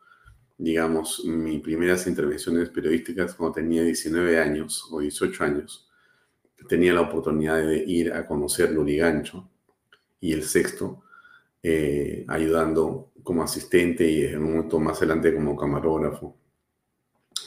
digamos, 0.59 1.25
mis 1.25 1.61
primeras 1.61 2.07
intervenciones 2.07 2.71
periodísticas 2.71 3.35
cuando 3.35 3.55
tenía 3.55 3.83
19 3.83 4.40
años 4.40 4.88
o 4.90 5.01
18 5.01 5.45
años. 5.45 5.88
Tenía 6.69 6.95
la 6.95 7.03
oportunidad 7.03 7.59
de 7.59 7.85
ir 7.87 8.12
a 8.12 8.27
conocer 8.27 8.71
Lurigancho 8.71 9.49
y 10.21 10.33
el 10.33 10.42
sexto, 10.42 11.05
eh, 11.62 12.25
ayudando 12.29 13.12
como 13.23 13.42
asistente 13.42 14.09
y 14.09 14.25
en 14.25 14.42
un 14.42 14.53
momento 14.53 14.81
más 14.81 14.99
adelante 14.99 15.35
como 15.35 15.57
camarógrafo. 15.57 16.37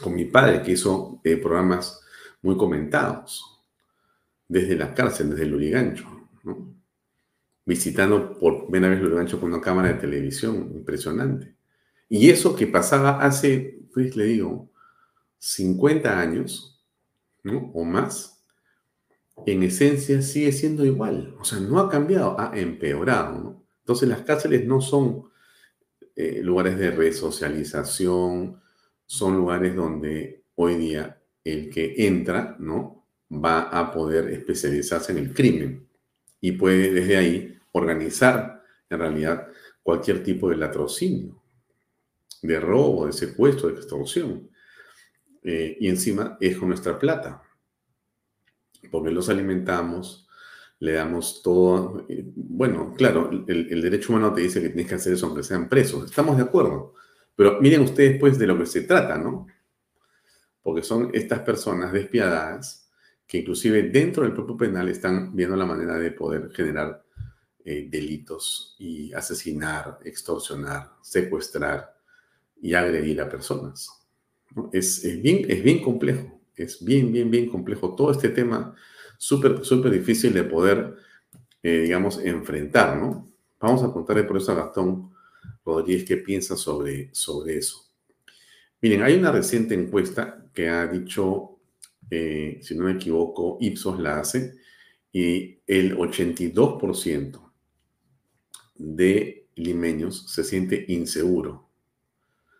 Con 0.03 0.15
mi 0.15 0.25
padre, 0.25 0.61
que 0.61 0.73
hizo 0.73 1.19
eh, 1.23 1.37
programas 1.37 2.01
muy 2.41 2.55
comentados 2.57 3.59
desde 4.47 4.75
la 4.75 4.93
cárcel, 4.93 5.31
desde 5.31 5.45
Lurigancho, 5.45 6.05
¿no? 6.43 6.75
visitando 7.65 8.37
por 8.37 8.67
primera 8.67 8.93
vez 8.93 9.01
Lurigancho 9.01 9.39
con 9.39 9.51
una 9.53 9.61
cámara 9.61 9.89
de 9.89 9.95
televisión 9.95 10.71
impresionante. 10.73 11.58
Y 12.09 12.29
eso 12.29 12.55
que 12.55 12.67
pasaba 12.67 13.21
hace, 13.21 13.79
pues 13.93 14.15
le 14.15 14.25
digo, 14.25 14.69
50 15.37 16.19
años 16.19 16.83
o 17.73 17.83
más, 17.83 18.43
en 19.45 19.63
esencia 19.63 20.21
sigue 20.21 20.51
siendo 20.51 20.85
igual. 20.85 21.35
O 21.39 21.43
sea, 21.43 21.59
no 21.59 21.79
ha 21.79 21.89
cambiado, 21.89 22.39
ha 22.39 22.51
empeorado. 22.57 23.63
Entonces 23.79 24.09
las 24.09 24.21
cárceles 24.21 24.65
no 24.65 24.81
son 24.81 25.29
eh, 26.15 26.41
lugares 26.43 26.77
de 26.77 26.91
resocialización, 26.91 28.61
son 29.05 29.37
lugares 29.37 29.75
donde 29.75 30.43
hoy 30.55 30.75
día 30.75 31.21
el 31.43 31.69
que 31.69 31.95
entra, 32.05 32.55
¿no? 32.59 33.05
Va 33.31 33.61
a 33.61 33.91
poder 33.91 34.29
especializarse 34.29 35.11
en 35.11 35.19
el 35.19 35.33
crimen 35.33 35.87
y 36.41 36.51
puede 36.53 36.91
desde 36.91 37.17
ahí 37.17 37.57
organizar 37.71 38.63
en 38.89 38.99
realidad 38.99 39.47
cualquier 39.81 40.23
tipo 40.23 40.49
de 40.49 40.57
latrocinio, 40.57 41.38
de 42.41 42.59
robo, 42.59 43.05
de 43.05 43.13
secuestro, 43.13 43.69
de 43.69 43.75
extorsión. 43.75 44.49
Eh, 45.43 45.77
y 45.79 45.87
encima 45.87 46.37
es 46.39 46.57
con 46.57 46.69
nuestra 46.69 46.99
plata, 46.99 47.41
porque 48.91 49.11
los 49.11 49.29
alimentamos, 49.29 50.27
le 50.79 50.93
damos 50.93 51.41
todo. 51.41 52.05
eh, 52.09 52.23
Bueno, 52.35 52.93
claro, 52.97 53.29
el, 53.47 53.81
derecho 53.81 54.13
humano 54.13 54.33
te 54.33 54.41
dice 54.41 54.61
que 54.61 54.69
tienes 54.69 54.87
que 54.87 54.95
hacer 54.95 55.13
eso 55.13 55.27
aunque 55.27 55.43
sean 55.43 55.69
presos. 55.69 56.05
Estamos 56.05 56.37
de 56.37 56.43
acuerdo. 56.43 56.95
Pero 57.35 57.59
miren 57.61 57.81
ustedes, 57.81 58.19
pues, 58.19 58.37
de 58.37 58.47
lo 58.47 58.57
que 58.57 58.65
se 58.65 58.81
trata, 58.81 59.17
¿no? 59.17 59.47
Porque 60.61 60.83
son 60.83 61.11
estas 61.13 61.39
personas 61.39 61.91
despiadadas 61.93 62.89
que 63.25 63.37
inclusive 63.39 63.83
dentro 63.83 64.23
del 64.23 64.33
propio 64.33 64.57
penal 64.57 64.89
están 64.89 65.35
viendo 65.35 65.55
la 65.55 65.65
manera 65.65 65.97
de 65.97 66.11
poder 66.11 66.51
generar 66.51 67.03
eh, 67.63 67.87
delitos 67.89 68.75
y 68.79 69.13
asesinar, 69.13 69.99
extorsionar, 70.03 70.93
secuestrar 71.01 71.98
y 72.61 72.73
agredir 72.73 73.21
a 73.21 73.29
personas. 73.29 73.89
Es, 74.71 75.03
es 75.05 75.21
bien, 75.21 75.45
es 75.47 75.63
bien 75.63 75.81
complejo, 75.81 76.41
es 76.55 76.83
bien, 76.83 77.11
bien, 77.11 77.29
bien 77.29 77.47
complejo. 77.49 77.95
Todo 77.95 78.11
este 78.11 78.29
tema 78.29 78.75
súper, 79.17 79.63
súper 79.63 79.91
difícil 79.91 80.33
de 80.33 80.43
poder, 80.43 80.95
eh, 81.61 81.81
digamos, 81.81 82.19
enfrentar, 82.19 82.97
¿no? 82.97 83.31
Vamos 83.59 83.83
a 83.83 83.91
contarle 83.91 84.23
por 84.23 84.37
eso 84.37 84.51
a 84.51 84.55
Gastón 84.55 85.11
Rodríguez 85.65 86.05
qué 86.05 86.17
piensa 86.17 86.55
sobre, 86.55 87.09
sobre 87.13 87.57
eso. 87.57 87.85
Miren, 88.81 89.03
hay 89.03 89.15
una 89.15 89.31
reciente 89.31 89.75
encuesta 89.75 90.45
que 90.53 90.69
ha 90.69 90.87
dicho, 90.87 91.59
eh, 92.09 92.59
si 92.61 92.75
no 92.75 92.85
me 92.85 92.93
equivoco, 92.93 93.57
Ipsos 93.59 93.99
la 93.99 94.19
hace, 94.19 94.55
y 95.11 95.59
el 95.67 95.97
82% 95.97 97.51
de 98.75 99.47
limeños 99.55 100.31
se 100.31 100.43
siente 100.43 100.85
inseguro 100.87 101.68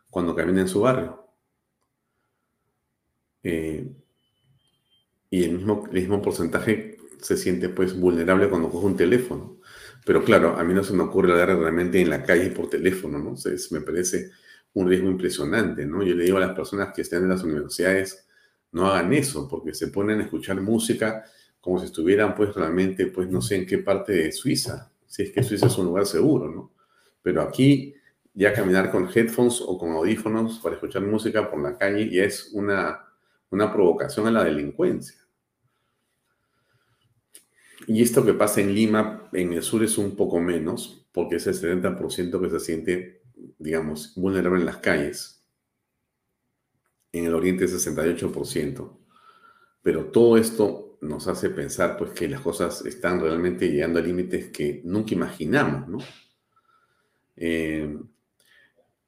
cuando 0.10 0.36
camina 0.36 0.62
en 0.62 0.68
su 0.68 0.82
barrio. 0.82 1.26
Eh, 3.44 3.90
y 5.30 5.44
el 5.44 5.52
mismo, 5.54 5.86
el 5.92 6.02
mismo 6.02 6.22
porcentaje 6.22 6.98
se 7.22 7.38
siente 7.38 7.70
pues 7.70 7.98
vulnerable 8.00 8.50
cuando 8.50 8.70
coge 8.70 8.86
un 8.86 8.98
teléfono. 8.98 9.58
Pero 10.06 10.24
claro, 10.24 10.58
a 10.58 10.64
mí 10.64 10.74
no 10.74 10.84
se 10.84 10.94
me 10.94 11.04
ocurre 11.04 11.32
hablar 11.32 11.58
realmente 11.58 12.02
en 12.02 12.10
la 12.10 12.24
calle 12.24 12.50
por 12.52 12.70
teléfono, 12.70 13.18
¿no? 13.20 13.30
Entonces, 13.30 13.72
me 13.72 13.82
parece 13.82 14.32
un 14.74 14.88
riesgo 14.88 15.10
impresionante, 15.10 15.86
¿no? 15.86 16.04
Yo 16.04 16.16
le 16.16 16.24
digo 16.24 16.38
a 16.38 16.42
las 16.42 16.56
personas 16.56 16.94
que 16.94 17.02
están 17.02 17.24
en 17.24 17.30
las 17.30 17.44
universidades, 17.44 18.26
no 18.72 18.88
hagan 18.88 19.14
eso, 19.14 19.48
porque 19.48 19.74
se 19.74 19.88
ponen 19.88 20.20
a 20.20 20.24
escuchar 20.24 20.62
música 20.62 21.24
como 21.60 21.80
si 21.80 21.86
estuvieran 21.86 22.36
pues 22.36 22.56
realmente, 22.56 23.08
pues 23.08 23.30
no 23.30 23.42
sé 23.42 23.58
en 23.58 23.66
qué 23.66 23.80
parte 23.80 24.14
de 24.14 24.32
Suiza, 24.32 24.92
si 25.06 25.24
es 25.24 25.32
que 25.32 25.44
Suiza 25.44 25.68
es 25.68 25.78
un 25.78 25.86
lugar 25.88 26.06
seguro, 26.06 26.50
¿no? 26.50 26.72
Pero 27.22 27.42
aquí 27.42 27.94
ya 28.34 28.54
caminar 28.54 28.92
con 28.92 29.10
headphones 29.14 29.62
o 29.62 29.78
con 29.78 29.92
audífonos 29.92 30.60
para 30.60 30.76
escuchar 30.76 31.02
música 31.02 31.50
por 31.50 31.62
la 31.62 31.78
calle 31.78 32.10
ya 32.10 32.24
es 32.24 32.52
una, 32.54 33.06
una 33.50 33.72
provocación 33.72 34.28
a 34.28 34.32
la 34.32 34.44
delincuencia. 34.44 35.16
Y 37.88 38.04
esto 38.04 38.24
que 38.24 38.34
pasa 38.34 38.62
en 38.62 38.74
Lima, 38.74 39.30
en 39.34 39.54
el 39.54 39.64
sur 39.64 39.84
es 39.84 39.98
un 39.98 40.16
poco 40.16 40.40
menos, 40.40 41.08
porque 41.12 41.38
es 41.38 41.48
el 41.48 41.56
70% 41.56 42.40
que 42.40 42.50
se 42.50 42.60
siente, 42.60 43.22
digamos, 43.58 44.14
vulnerable 44.16 44.60
en 44.60 44.66
las 44.66 44.78
calles. 44.78 45.44
En 47.12 47.26
el 47.26 47.34
oriente 47.34 47.66
es 47.66 47.88
68%. 47.88 48.98
Pero 49.82 50.06
todo 50.06 50.38
esto 50.38 50.98
nos 51.02 51.28
hace 51.28 51.50
pensar 51.50 51.98
pues 51.98 52.12
que 52.12 52.28
las 52.28 52.42
cosas 52.42 52.86
están 52.86 53.22
realmente 53.22 53.72
llegando 53.72 54.00
a 54.00 54.04
límites 54.04 54.50
que 54.50 54.82
nunca 54.84 55.14
imaginamos, 55.14 55.88
¿no? 55.88 55.98
Eh, 57.38 57.98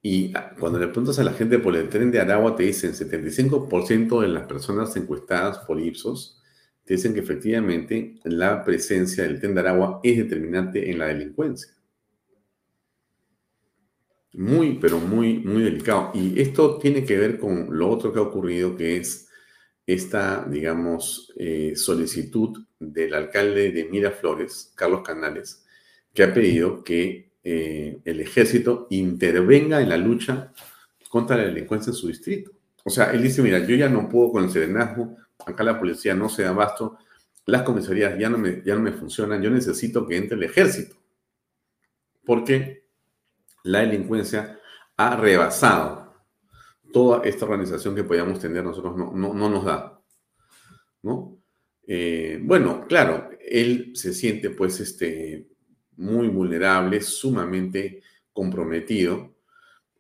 Y 0.02 0.32
ah, 0.36 0.56
cuando 0.60 0.80
le 0.80 0.88
preguntas 0.88 1.20
a 1.20 1.24
la 1.24 1.34
gente 1.34 1.60
por 1.60 1.76
el 1.76 1.90
tren 1.90 2.12
de 2.12 2.20
Aragua, 2.20 2.56
te 2.56 2.64
dicen 2.64 2.94
75% 2.94 4.22
de 4.22 4.28
las 4.28 4.48
personas 4.48 4.96
encuestadas 4.96 5.60
por 5.60 5.80
Ipsos 5.80 6.42
te 6.84 6.96
dicen 6.96 7.14
que 7.14 7.20
efectivamente 7.20 8.16
la 8.24 8.64
presencia 8.64 9.24
del 9.24 9.40
tren 9.40 9.54
de 9.54 9.62
Aragua 9.62 10.00
es 10.04 10.18
determinante 10.18 10.90
en 10.90 11.00
la 11.00 11.08
delincuencia. 11.08 11.74
Muy, 14.34 14.78
pero 14.80 14.98
muy, 14.98 15.40
muy 15.40 15.64
delicado. 15.64 16.12
Y 16.14 16.40
esto 16.42 16.78
tiene 16.80 17.06
que 17.06 17.18
ver 17.18 17.38
con 17.38 17.78
lo 17.78 17.90
otro 17.90 18.14
que 18.14 18.20
ha 18.20 18.24
ocurrido, 18.24 18.76
que 18.76 18.98
es 18.98 19.30
esta, 19.86 20.46
digamos, 20.50 21.34
eh, 21.38 21.74
solicitud 21.76 22.58
del 22.80 23.14
alcalde 23.14 23.72
de 23.72 23.86
Miraflores, 23.86 24.72
Carlos 24.76 25.02
Canales, 25.02 25.66
que 26.14 26.24
ha 26.24 26.34
pedido 26.34 26.84
que 26.84 27.31
eh, 27.44 28.00
el 28.06 28.20
ejército 28.20 28.88
intervenga 28.90 29.82
en 29.82 29.90
la 29.90 29.98
lucha 29.98 30.54
contra 31.10 31.38
la 31.38 31.44
delincuencia 31.44 31.92
en 31.92 31.96
su 31.96 32.08
distrito. 32.08 32.52
O 32.84 32.90
sea, 32.90 33.12
él 33.12 33.22
dice, 33.22 33.42
mira, 33.42 33.60
yo 33.60 33.76
ya 33.76 33.90
no 33.90 34.08
puedo 34.10 34.32
con 34.32 34.44
el 34.44 34.52
serenazgo, 34.52 35.18
acá 35.46 35.64
la 35.64 35.80
policía 35.80 36.14
no 36.16 36.30
se 36.30 36.44
da 36.44 36.50
abasto, 36.50 36.98
las 37.46 37.64
comisarías 37.64 38.18
ya 38.18 38.30
no 38.30 38.38
me, 38.38 38.62
ya 38.64 38.76
no 38.76 38.82
me 38.82 38.94
funcionan, 38.94 39.42
yo 39.42 39.50
necesito 39.50 40.06
que 40.08 40.18
entre 40.18 40.38
el 40.38 40.44
ejército. 40.44 40.96
Porque 42.26 42.86
la 43.64 43.80
delincuencia 43.80 44.60
ha 44.98 45.16
rebasado 45.16 46.14
toda 46.94 47.24
esta 47.24 47.46
organización 47.46 47.96
que 47.96 48.04
podíamos 48.04 48.40
tener 48.40 48.64
nosotros, 48.64 48.96
no, 48.96 49.12
no, 49.14 49.34
no 49.34 49.50
nos 49.50 49.66
da. 49.66 50.02
¿no? 51.04 51.42
Eh, 51.88 52.40
bueno, 52.42 52.86
claro, 52.88 53.30
él 53.40 53.92
se 53.96 54.14
siente 54.14 54.52
pues 54.52 54.80
este, 54.80 55.48
muy 56.02 56.28
vulnerable, 56.28 57.00
sumamente 57.02 58.02
comprometido. 58.34 59.36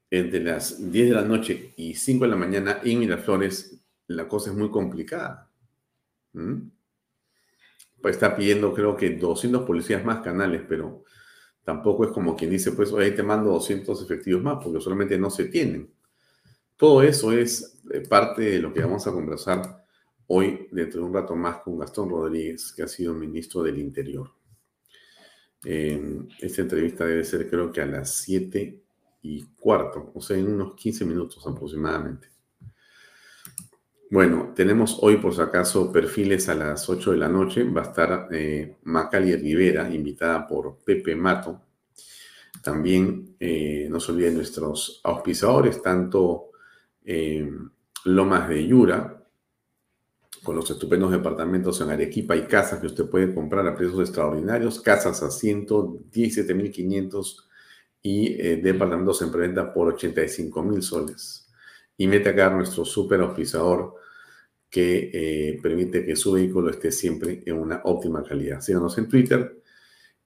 Entre 0.09 0.43
las 0.43 0.91
10 0.91 1.09
de 1.09 1.15
la 1.15 1.23
noche 1.23 1.73
y 1.77 1.93
5 1.93 2.25
de 2.25 2.31
la 2.31 2.35
mañana 2.35 2.79
en 2.83 2.99
Miraflores, 2.99 3.81
la 4.07 4.27
cosa 4.27 4.49
es 4.49 4.57
muy 4.57 4.69
complicada. 4.69 5.49
Pues 8.01 8.15
está 8.15 8.35
pidiendo, 8.35 8.73
creo 8.73 8.97
que 8.97 9.11
200 9.11 9.63
policías 9.63 10.03
más 10.03 10.21
canales, 10.21 10.63
pero 10.67 11.05
tampoco 11.63 12.03
es 12.03 12.11
como 12.11 12.35
quien 12.35 12.49
dice, 12.49 12.73
pues, 12.73 12.91
ahí 12.93 13.15
te 13.15 13.23
mando 13.23 13.51
200 13.51 14.01
efectivos 14.03 14.43
más, 14.43 14.61
porque 14.61 14.81
solamente 14.81 15.17
no 15.17 15.29
se 15.29 15.45
tienen. 15.45 15.89
Todo 16.75 17.03
eso 17.03 17.31
es 17.31 17.79
eh, 17.93 18.01
parte 18.01 18.41
de 18.41 18.59
lo 18.59 18.73
que 18.73 18.81
vamos 18.81 19.07
a 19.07 19.11
conversar 19.11 19.85
hoy, 20.27 20.67
dentro 20.71 21.01
de 21.01 21.05
un 21.07 21.13
rato 21.13 21.35
más, 21.35 21.57
con 21.61 21.77
Gastón 21.77 22.09
Rodríguez, 22.09 22.73
que 22.75 22.83
ha 22.83 22.87
sido 22.87 23.13
ministro 23.13 23.63
del 23.63 23.77
Interior 23.77 24.40
esta 25.63 26.61
entrevista 26.61 27.05
debe 27.05 27.23
ser 27.23 27.49
creo 27.49 27.71
que 27.71 27.81
a 27.81 27.85
las 27.85 28.15
7 28.15 28.81
y 29.23 29.43
cuarto, 29.59 30.11
o 30.15 30.21
sea, 30.21 30.37
en 30.37 30.51
unos 30.51 30.75
15 30.75 31.05
minutos 31.05 31.45
aproximadamente. 31.45 32.31
Bueno, 34.11 34.51
tenemos 34.53 34.97
hoy 35.01 35.17
por 35.17 35.33
si 35.33 35.39
acaso 35.39 35.89
perfiles 35.89 36.49
a 36.49 36.55
las 36.55 36.89
8 36.89 37.11
de 37.11 37.17
la 37.17 37.29
noche. 37.29 37.63
Va 37.63 37.79
a 37.79 37.85
estar 37.85 38.27
eh, 38.31 38.75
Rivera, 38.83 39.89
invitada 39.93 40.45
por 40.45 40.79
Pepe 40.83 41.15
Mato. 41.15 41.61
También 42.61 43.37
eh, 43.39 43.87
no 43.89 44.01
se 44.01 44.11
olviden 44.11 44.35
nuestros 44.35 44.99
auspiciadores, 45.05 45.81
tanto 45.81 46.49
eh, 47.05 47.49
Lomas 48.03 48.49
de 48.49 48.67
Yura, 48.67 49.20
con 50.43 50.55
los 50.55 50.71
estupendos 50.71 51.11
departamentos 51.11 51.79
en 51.81 51.91
Arequipa 51.91 52.35
y 52.35 52.47
casas 52.47 52.79
que 52.79 52.87
usted 52.87 53.07
puede 53.09 53.31
comprar 53.33 53.67
a 53.67 53.75
precios 53.75 53.99
extraordinarios, 53.99 54.81
casas 54.81 55.21
a 55.21 55.27
117.500 55.27 57.45
y 58.01 58.41
eh, 58.41 58.57
departamentos 58.57 59.21
en 59.21 59.31
preventa 59.31 59.71
por 59.73 59.95
85.000 59.95 60.81
soles. 60.81 61.47
Y 61.97 62.07
Metacar, 62.07 62.53
nuestro 62.53 62.83
super 62.83 63.21
que 64.69 65.11
eh, 65.13 65.59
permite 65.61 66.05
que 66.05 66.15
su 66.15 66.31
vehículo 66.31 66.71
esté 66.71 66.91
siempre 66.91 67.43
en 67.45 67.57
una 67.57 67.81
óptima 67.83 68.23
calidad. 68.23 68.61
Síganos 68.61 68.97
en 68.97 69.07
Twitter. 69.07 69.61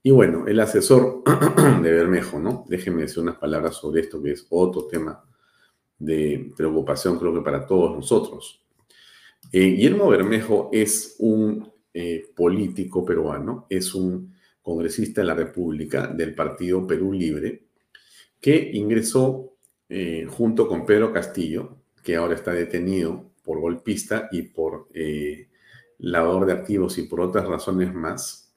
Y 0.01 0.11
bueno, 0.11 0.47
el 0.47 0.59
asesor 0.59 1.23
de 1.81 1.91
Bermejo, 1.91 2.39
¿no? 2.39 2.63
Déjenme 2.69 3.01
decir 3.01 3.23
unas 3.23 3.37
palabras 3.37 3.75
sobre 3.75 4.01
esto, 4.01 4.21
que 4.21 4.31
es 4.31 4.45
otro 4.49 4.85
tema 4.85 5.25
de 5.97 6.51
preocupación, 6.55 7.17
creo 7.17 7.33
que 7.33 7.41
para 7.41 7.65
todos 7.65 7.95
nosotros. 7.95 8.64
Eh, 9.51 9.67
Guillermo 9.69 10.09
Bermejo 10.09 10.69
es 10.73 11.15
un 11.19 11.71
eh, 11.93 12.25
político 12.35 13.05
peruano, 13.05 13.67
es 13.69 13.93
un 13.93 14.33
congresista 14.61 15.21
de 15.21 15.27
la 15.27 15.35
República 15.35 16.07
del 16.07 16.33
Partido 16.33 16.85
Perú 16.85 17.13
Libre, 17.13 17.63
que 18.41 18.71
ingresó 18.73 19.57
eh, 19.87 20.27
junto 20.29 20.67
con 20.67 20.85
Pedro 20.85 21.13
Castillo, 21.13 21.77
que 22.03 22.15
ahora 22.15 22.35
está 22.35 22.51
detenido 22.51 23.31
por 23.43 23.59
golpista 23.59 24.27
y 24.31 24.41
por 24.43 24.87
lavador 25.99 26.45
de 26.45 26.53
activos 26.53 26.97
y 26.97 27.03
por 27.03 27.21
otras 27.21 27.47
razones 27.47 27.93
más, 27.93 28.53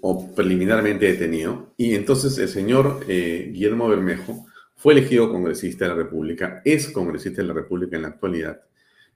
o 0.00 0.34
preliminarmente 0.34 1.06
detenido. 1.06 1.74
Y 1.76 1.94
entonces 1.94 2.38
el 2.38 2.48
señor 2.48 3.04
Guillermo 3.06 3.88
Bermejo 3.88 4.47
fue 4.78 4.92
elegido 4.92 5.28
congresista 5.28 5.84
de 5.84 5.90
la 5.90 5.96
República, 5.96 6.62
es 6.64 6.90
congresista 6.90 7.42
de 7.42 7.48
la 7.48 7.54
República 7.54 7.96
en 7.96 8.02
la 8.02 8.08
actualidad, 8.08 8.62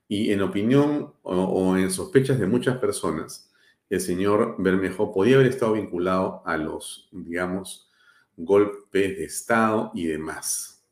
y 0.08 0.32
en 0.32 0.42
opinión 0.42 1.14
o, 1.22 1.76
en 1.76 1.88
sospechas 1.90 2.40
de 2.40 2.48
muchas 2.48 2.78
personas, 2.78 3.50
el 3.88 4.00
señor 4.00 4.56
Bermejo 4.58 5.12
podía 5.12 5.36
haber 5.36 5.46
estado 5.46 5.74
vinculado 5.74 6.42
a 6.44 6.56
los, 6.56 7.08
digamos, 7.12 7.88
golpes 8.36 9.16
de 9.16 9.24
Estado 9.24 9.92
y 9.94 10.06
demás. 10.06 10.84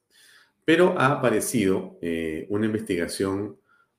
Pero 0.64 0.96
ha 0.98 1.06
aparecido 1.06 1.98
eh, 2.00 2.46
una 2.48 2.66
investigación 2.66 3.56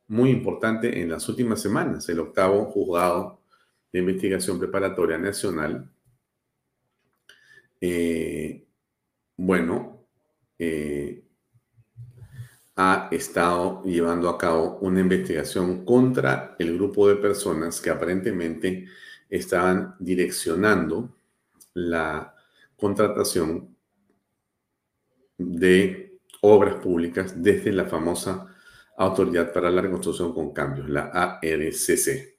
muy 0.08 0.30
importante 0.30 1.02
en 1.02 1.10
las 1.10 1.28
últimas 1.28 1.62
semanas, 1.62 2.08
el 2.08 2.20
octavo 2.20 2.64
juzgado 2.66 3.42
de 3.92 4.00
investigación 4.00 4.58
preparatoria 4.58 5.18
nacional. 5.18 5.92
Eh, 7.82 8.64
bueno, 9.36 9.91
eh, 10.63 11.24
ha 12.76 13.10
estado 13.10 13.84
llevando 13.84 14.30
a 14.30 14.38
cabo 14.38 14.78
una 14.82 15.00
investigación 15.00 15.84
contra 15.86 16.56
el 16.60 16.76
grupo 16.76 17.10
de 17.10 17.15
personas 17.15 17.82
que 17.82 17.89
aparentemente 17.89 18.88
estaban 19.28 19.95
direccionando 19.97 21.17
la 21.74 22.36
contratación 22.78 23.76
de 25.36 26.19
obras 26.41 26.76
públicas 26.76 27.41
desde 27.41 27.71
la 27.71 27.86
famosa 27.86 28.56
Autoridad 28.97 29.52
para 29.52 29.71
la 29.71 29.82
Reconstrucción 29.82 30.32
con 30.32 30.54
Cambios, 30.54 30.88
la 30.88 31.06
ARCC. 31.08 32.38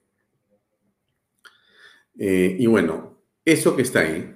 Eh, 2.19 2.57
y 2.57 2.67
bueno, 2.69 3.19
eso 3.45 3.75
que 3.75 3.83
está 3.83 4.01
ahí 4.01 4.33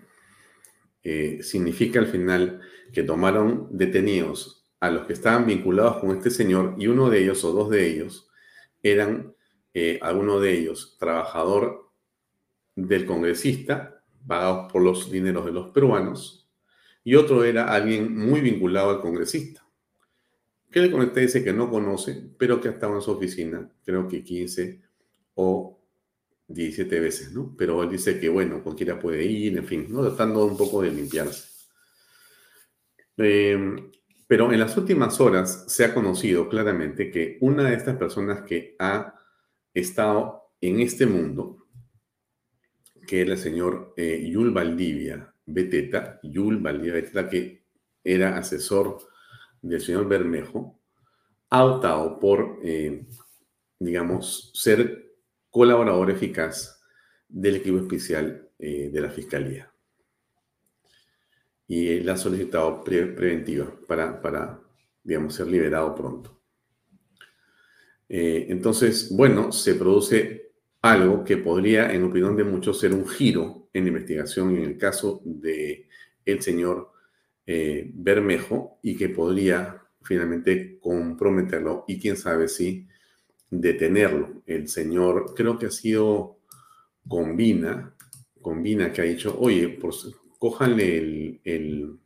eh, 1.05 1.39
significa 1.41 2.01
al 2.01 2.09
final 2.09 2.61
que 2.93 3.03
tomaron 3.03 3.69
detenidos 3.71 4.67
a 4.81 4.91
los 4.91 5.07
que 5.07 5.13
estaban 5.13 5.47
vinculados 5.47 5.99
con 5.99 6.17
este 6.17 6.31
señor 6.31 6.75
y 6.79 6.87
uno 6.87 7.11
de 7.11 7.23
ellos 7.23 7.45
o 7.45 7.53
dos 7.53 7.71
de 7.71 7.87
ellos 7.87 8.29
eran, 8.83 9.35
eh, 9.75 9.99
alguno 10.03 10.41
de 10.41 10.59
ellos, 10.59 10.97
trabajador 10.99 11.91
del 12.75 13.07
congresista, 13.07 14.03
pagados 14.27 14.71
por 14.73 14.83
los 14.83 15.11
dineros 15.11 15.45
de 15.45 15.53
los 15.53 15.71
peruanos, 15.71 16.49
y 17.03 17.15
otro 17.15 17.45
era 17.45 17.73
alguien 17.73 18.17
muy 18.17 18.41
vinculado 18.41 18.91
al 18.91 19.01
congresista, 19.01 19.67
que 20.71 20.81
el 20.81 20.91
congresista 20.91 21.21
dice 21.21 21.45
que 21.45 21.53
no 21.53 21.71
conoce, 21.71 22.31
pero 22.39 22.61
que 22.61 22.69
ha 22.69 22.73
estado 22.73 22.97
en 22.97 23.01
su 23.01 23.13
oficina, 23.13 23.71
creo 23.85 24.09
que 24.09 24.23
15 24.23 24.83
o 25.35 25.81
17 26.49 27.01
veces, 27.01 27.33
¿no? 27.33 27.55
Pero 27.57 27.83
él 27.83 27.91
dice 27.91 28.21
que, 28.21 28.29
bueno, 28.29 28.63
cualquiera 28.63 28.99
puede 28.99 29.25
ir, 29.25 29.57
en 29.57 29.65
fin, 29.65 29.87
¿no? 29.89 30.03
Tratando 30.03 30.45
un 30.45 30.57
poco 30.57 30.83
de 30.83 30.93
limpiarse. 30.93 31.56
Eh, 33.19 33.91
pero 34.27 34.53
en 34.53 34.61
las 34.61 34.77
últimas 34.77 35.21
horas 35.21 35.65
se 35.69 35.85
ha 35.85 35.95
conocido 35.95 36.49
claramente 36.49 37.11
que 37.11 37.39
una 37.41 37.65
de 37.65 37.77
estas 37.77 37.97
personas 37.97 38.43
que 38.43 38.75
ha 38.79 39.15
estado 39.73 40.53
en 40.61 40.81
este 40.81 41.07
mundo, 41.07 41.69
que 43.07 43.21
era 43.21 43.33
el 43.33 43.39
señor 43.39 43.95
eh, 43.97 44.29
Yul 44.29 44.51
Valdivia 44.51 45.33
Beteta, 45.47 46.19
Yul 46.25 46.59
Valdivia 46.59 46.95
Beteta, 46.95 47.29
que 47.29 47.67
era 48.03 48.37
asesor 48.37 48.99
del 49.63 49.81
señor 49.81 50.09
Bermejo, 50.09 50.81
ha 51.51 51.65
optado 51.65 52.19
por, 52.19 52.59
eh, 52.65 53.07
digamos, 53.79 54.51
ser 54.55 55.15
colaborador 55.51 56.11
eficaz 56.11 56.83
del 57.29 57.57
equipo 57.57 57.79
especial 57.79 58.51
de 58.59 59.01
la 59.01 59.11
Fiscalía 59.11 59.71
y 61.69 61.89
él 61.89 62.09
ha 62.09 62.17
solicitado 62.17 62.83
preventiva 62.83 63.73
para, 63.87 64.21
para, 64.21 64.61
digamos, 65.03 65.35
ser 65.35 65.49
liberado 65.49 65.95
pronto. 65.95 66.41
Eh, 68.09 68.47
entonces, 68.49 69.09
bueno, 69.11 69.51
se 69.51 69.75
produce 69.75 70.53
algo 70.83 71.25
que 71.25 71.39
podría, 71.39 71.93
en 71.93 72.05
opinión 72.05 72.37
de 72.37 72.45
muchos, 72.45 72.79
ser 72.79 72.93
un 72.93 73.07
giro 73.07 73.69
en 73.73 73.85
la 73.85 73.89
investigación 73.89 74.57
en 74.57 74.63
el 74.63 74.79
caso 74.79 75.21
de 75.25 75.89
el 76.25 76.43
señor 76.43 76.93
eh, 77.47 77.91
Bermejo 77.95 78.79
y 78.83 78.97
que 78.97 79.09
podría 79.09 79.83
finalmente 80.03 80.79
comprometerlo 80.81 81.85
y 81.89 81.99
quién 81.99 82.17
sabe 82.17 82.49
si 82.49 82.87
detenerlo. 83.51 84.43
El 84.47 84.69
señor, 84.69 85.35
creo 85.35 85.59
que 85.59 85.67
ha 85.67 85.71
sido 85.71 86.39
Combina, 87.09 87.95
Combina 88.41 88.93
que 88.93 89.01
ha 89.03 89.05
dicho, 89.05 89.37
oye, 89.39 89.69
pues 89.81 90.09
cójanle 90.39 90.99
el, 90.99 91.41
el 91.45 91.99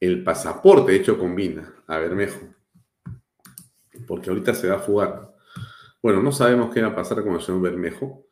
el 0.00 0.22
pasaporte 0.22 0.94
hecho 0.94 1.18
Combina 1.18 1.74
a 1.86 1.98
Bermejo, 1.98 2.54
porque 4.06 4.30
ahorita 4.30 4.54
se 4.54 4.68
va 4.68 4.76
a 4.76 4.80
fugar. 4.80 5.34
Bueno, 6.02 6.22
no 6.22 6.30
sabemos 6.30 6.72
qué 6.72 6.80
va 6.80 6.88
a 6.88 6.94
pasar 6.94 7.22
con 7.24 7.34
el 7.34 7.40
señor 7.40 7.62
Bermejo. 7.62 8.26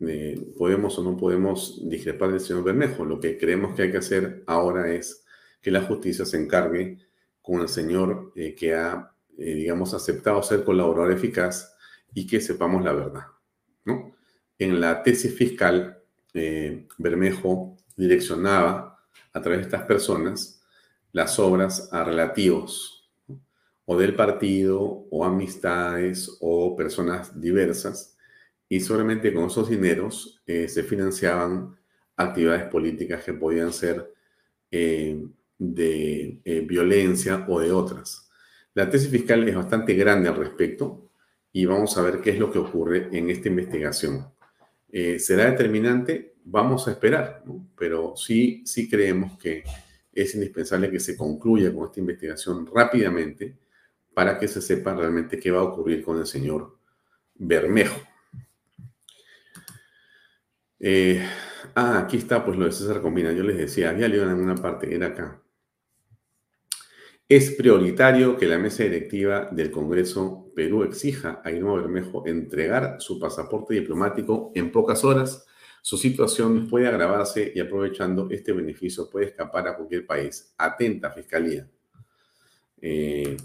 Eh, 0.00 0.52
podemos 0.56 0.98
o 0.98 1.02
no 1.02 1.16
podemos 1.16 1.88
discrepar 1.88 2.30
del 2.30 2.40
señor 2.40 2.62
Bermejo. 2.62 3.04
Lo 3.04 3.18
que 3.18 3.36
creemos 3.36 3.74
que 3.74 3.82
hay 3.82 3.90
que 3.90 3.98
hacer 3.98 4.44
ahora 4.46 4.92
es 4.92 5.24
que 5.60 5.70
la 5.70 5.82
justicia 5.82 6.24
se 6.24 6.36
encargue 6.36 6.98
con 7.42 7.60
el 7.60 7.68
señor 7.68 8.32
eh, 8.36 8.54
que 8.54 8.74
ha, 8.74 9.12
eh, 9.36 9.54
digamos, 9.54 9.94
aceptado 9.94 10.42
ser 10.42 10.64
colaborador 10.64 11.12
eficaz 11.12 11.76
y 12.12 12.26
que 12.26 12.40
sepamos 12.40 12.84
la 12.84 12.92
verdad. 12.92 13.26
¿no? 13.84 14.13
En 14.58 14.80
la 14.80 15.02
tesis 15.02 15.34
fiscal, 15.34 15.98
Bermejo 16.98 17.76
direccionaba 17.96 18.98
a 19.32 19.40
través 19.40 19.60
de 19.60 19.64
estas 19.64 19.82
personas 19.82 20.62
las 21.12 21.38
obras 21.38 21.92
a 21.92 22.04
relativos 22.04 23.10
o 23.86 23.96
del 23.96 24.14
partido 24.14 25.06
o 25.10 25.24
amistades 25.24 26.36
o 26.40 26.74
personas 26.76 27.38
diversas 27.40 28.16
y 28.68 28.80
solamente 28.80 29.32
con 29.32 29.46
esos 29.46 29.68
dineros 29.68 30.42
eh, 30.46 30.68
se 30.68 30.82
financiaban 30.82 31.76
actividades 32.16 32.64
políticas 32.64 33.22
que 33.22 33.34
podían 33.34 33.72
ser 33.72 34.12
eh, 34.70 35.24
de 35.58 36.40
eh, 36.44 36.60
violencia 36.60 37.44
o 37.48 37.60
de 37.60 37.72
otras. 37.72 38.30
La 38.74 38.90
tesis 38.90 39.10
fiscal 39.10 39.48
es 39.48 39.54
bastante 39.54 39.94
grande 39.94 40.28
al 40.28 40.36
respecto 40.36 41.10
y 41.52 41.66
vamos 41.66 41.96
a 41.96 42.02
ver 42.02 42.20
qué 42.20 42.30
es 42.30 42.38
lo 42.38 42.50
que 42.50 42.58
ocurre 42.58 43.08
en 43.12 43.30
esta 43.30 43.48
investigación. 43.48 44.33
¿Será 45.18 45.50
determinante? 45.50 46.36
Vamos 46.44 46.86
a 46.86 46.92
esperar, 46.92 47.42
pero 47.76 48.14
sí, 48.16 48.62
sí 48.64 48.88
creemos 48.88 49.36
que 49.38 49.64
es 50.12 50.34
indispensable 50.34 50.90
que 50.90 51.00
se 51.00 51.16
concluya 51.16 51.74
con 51.74 51.86
esta 51.86 52.00
investigación 52.00 52.66
rápidamente 52.72 53.56
para 54.14 54.38
que 54.38 54.46
se 54.46 54.62
sepa 54.62 54.94
realmente 54.94 55.38
qué 55.38 55.50
va 55.50 55.60
a 55.60 55.64
ocurrir 55.64 56.04
con 56.04 56.18
el 56.18 56.26
señor 56.26 56.78
Bermejo. 57.34 58.00
Eh, 60.78 61.26
ah, 61.74 61.98
aquí 61.98 62.18
está 62.18 62.44
pues 62.44 62.56
lo 62.56 62.66
de 62.66 62.72
César 62.72 63.00
Combina. 63.00 63.32
Yo 63.32 63.42
les 63.42 63.56
decía, 63.56 63.90
había 63.90 64.06
leído 64.06 64.24
en 64.24 64.30
alguna 64.30 64.54
parte, 64.54 64.94
era 64.94 65.08
acá. 65.08 65.42
Es 67.28 67.52
prioritario 67.52 68.36
que 68.36 68.46
la 68.46 68.58
mesa 68.58 68.82
directiva 68.84 69.48
del 69.50 69.70
Congreso 69.70 70.52
Perú 70.54 70.84
exija 70.84 71.40
a 71.44 71.50
Irma 71.50 71.74
Bermejo 71.74 72.26
entregar 72.26 72.96
su 73.00 73.18
pasaporte 73.18 73.74
diplomático 73.74 74.52
en 74.54 74.70
pocas 74.70 75.04
horas 75.04 75.46
su 75.86 75.98
situación 75.98 76.66
puede 76.66 76.88
agravarse 76.88 77.52
y 77.54 77.60
aprovechando 77.60 78.28
este 78.30 78.54
beneficio 78.54 79.10
puede 79.10 79.26
escapar 79.26 79.68
a 79.68 79.76
cualquier 79.76 80.06
país. 80.06 80.54
Atenta, 80.56 81.10
Fiscalía. 81.10 81.68
Eh, 82.80 83.36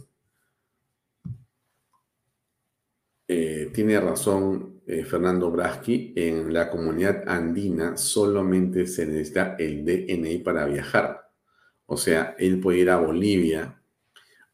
eh, 3.27 3.69
tiene 3.73 3.99
razón 3.99 4.79
eh, 4.87 5.03
Fernando 5.03 5.51
Braschi, 5.51 6.13
en 6.15 6.53
la 6.53 6.69
comunidad 6.69 7.27
andina 7.27 7.97
solamente 7.97 8.87
se 8.87 9.05
necesita 9.05 9.57
el 9.59 9.83
DNI 9.83 10.37
para 10.37 10.65
viajar. 10.65 11.28
O 11.91 11.97
sea, 11.97 12.35
él 12.37 12.59
puede 12.59 12.79
ir 12.79 12.89
a 12.91 12.97
Bolivia, 12.97 13.81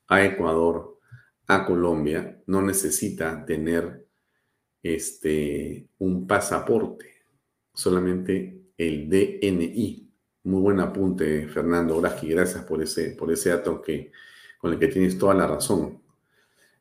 a 0.07 0.23
Ecuador, 0.23 0.99
a 1.47 1.65
Colombia, 1.65 2.41
no 2.47 2.61
necesita 2.61 3.45
tener 3.45 4.07
este, 4.81 5.89
un 5.97 6.25
pasaporte 6.25 7.13
solamente 7.73 8.61
el 8.77 9.09
DNI. 9.09 10.09
Muy 10.43 10.61
buen 10.61 10.79
apunte, 10.79 11.49
Fernando 11.49 11.99
Braschi. 11.99 12.29
Gracias 12.29 12.63
por 12.63 12.81
ese, 12.81 13.11
por 13.11 13.29
ese 13.29 13.49
dato 13.49 13.81
que, 13.81 14.13
con 14.57 14.71
el 14.71 14.79
que 14.79 14.87
tienes 14.87 15.17
toda 15.17 15.33
la 15.33 15.45
razón. 15.45 16.01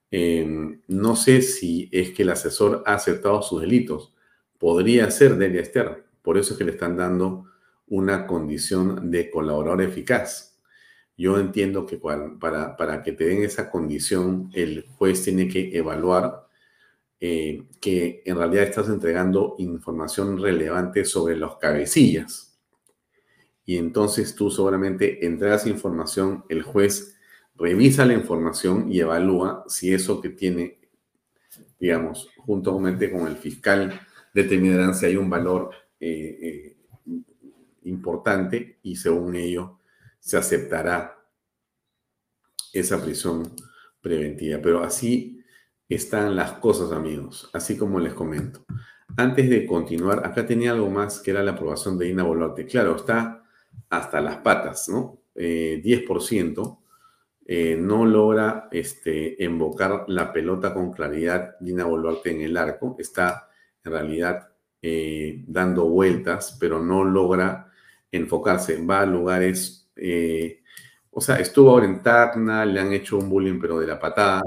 Em, 0.08 0.82
no 0.86 1.16
sé 1.16 1.42
si 1.42 1.88
es 1.90 2.12
que 2.12 2.22
el 2.22 2.30
asesor 2.30 2.84
ha 2.86 2.94
aceptado 2.94 3.42
sus 3.42 3.60
delitos. 3.60 4.14
Podría 4.56 5.10
ser 5.10 5.36
Delia 5.36 5.62
Esther. 5.62 6.04
Por 6.22 6.38
eso 6.38 6.52
es 6.52 6.58
que 6.58 6.64
le 6.64 6.70
están 6.70 6.96
dando 6.96 7.46
una 7.86 8.26
condición 8.26 9.10
de 9.10 9.30
colaborador 9.30 9.82
eficaz. 9.82 10.58
Yo 11.16 11.38
entiendo 11.38 11.86
que 11.86 11.96
para, 11.96 12.76
para 12.76 13.02
que 13.02 13.12
te 13.12 13.24
den 13.24 13.42
esa 13.42 13.70
condición, 13.70 14.50
el 14.52 14.86
juez 14.96 15.22
tiene 15.22 15.48
que 15.48 15.76
evaluar 15.76 16.44
eh, 17.26 17.62
que 17.80 18.22
en 18.26 18.36
realidad 18.36 18.64
estás 18.64 18.88
entregando 18.88 19.54
información 19.58 20.38
relevante 20.38 21.06
sobre 21.06 21.36
los 21.36 21.56
cabecillas. 21.56 22.58
Y 23.64 23.78
entonces 23.78 24.34
tú 24.34 24.50
seguramente 24.50 25.24
entregas 25.24 25.66
información, 25.66 26.44
el 26.50 26.62
juez 26.62 27.16
revisa 27.54 28.04
la 28.04 28.12
información 28.12 28.92
y 28.92 29.00
evalúa 29.00 29.64
si 29.68 29.94
eso 29.94 30.20
que 30.20 30.28
tiene, 30.28 30.80
digamos, 31.78 32.28
juntamente 32.36 33.10
con 33.10 33.26
el 33.26 33.36
fiscal, 33.36 34.00
determinarán 34.34 34.94
si 34.94 35.06
hay 35.06 35.16
un 35.16 35.30
valor 35.30 35.70
eh, 36.00 36.38
eh, 36.42 36.76
importante 37.84 38.78
y 38.82 38.96
según 38.96 39.36
ello 39.36 39.80
se 40.18 40.36
aceptará 40.36 41.18
esa 42.72 43.02
prisión 43.02 43.54
preventiva. 44.00 44.60
Pero 44.62 44.82
así 44.82 45.42
están 45.88 46.36
las 46.36 46.52
cosas, 46.52 46.92
amigos, 46.92 47.50
así 47.52 47.76
como 47.76 48.00
les 48.00 48.14
comento. 48.14 48.64
Antes 49.16 49.48
de 49.48 49.66
continuar, 49.66 50.26
acá 50.26 50.46
tenía 50.46 50.72
algo 50.72 50.90
más 50.90 51.20
que 51.20 51.30
era 51.30 51.42
la 51.42 51.52
aprobación 51.52 51.98
de 51.98 52.08
Ina 52.08 52.22
Boluarte. 52.22 52.66
Claro, 52.66 52.96
está 52.96 53.44
hasta 53.90 54.20
las 54.20 54.38
patas, 54.38 54.88
¿no? 54.88 55.20
10%. 55.34 56.78
Eh, 56.78 56.84
eh, 57.46 57.76
no 57.78 58.06
logra 58.06 58.68
este, 58.72 59.36
invocar 59.38 60.06
la 60.08 60.32
pelota 60.32 60.72
con 60.72 60.92
claridad 60.92 61.56
Dina 61.60 61.84
Boluarte 61.84 62.30
en 62.30 62.40
el 62.40 62.56
arco. 62.56 62.96
Está 62.98 63.50
en 63.84 63.92
realidad 63.92 64.48
eh, 64.80 65.44
dando 65.46 65.88
vueltas, 65.88 66.56
pero 66.58 66.82
no 66.82 67.04
logra 67.04 67.70
enfocarse. 68.16 68.84
Va 68.84 69.00
a 69.00 69.06
lugares, 69.06 69.88
o 71.10 71.20
sea, 71.20 71.36
estuvo 71.36 71.70
ahora 71.70 71.86
en 71.86 72.02
Tacna, 72.02 72.64
le 72.64 72.80
han 72.80 72.92
hecho 72.92 73.18
un 73.18 73.28
bullying, 73.28 73.58
pero 73.60 73.78
de 73.78 73.86
la 73.86 73.98
patada. 73.98 74.42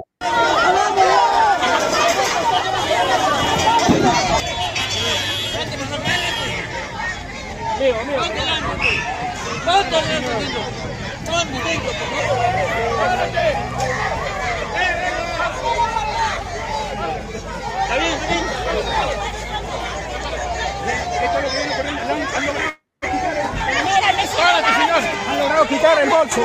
Quitar 25.66 26.02
el 26.04 26.10
bolso. 26.10 26.42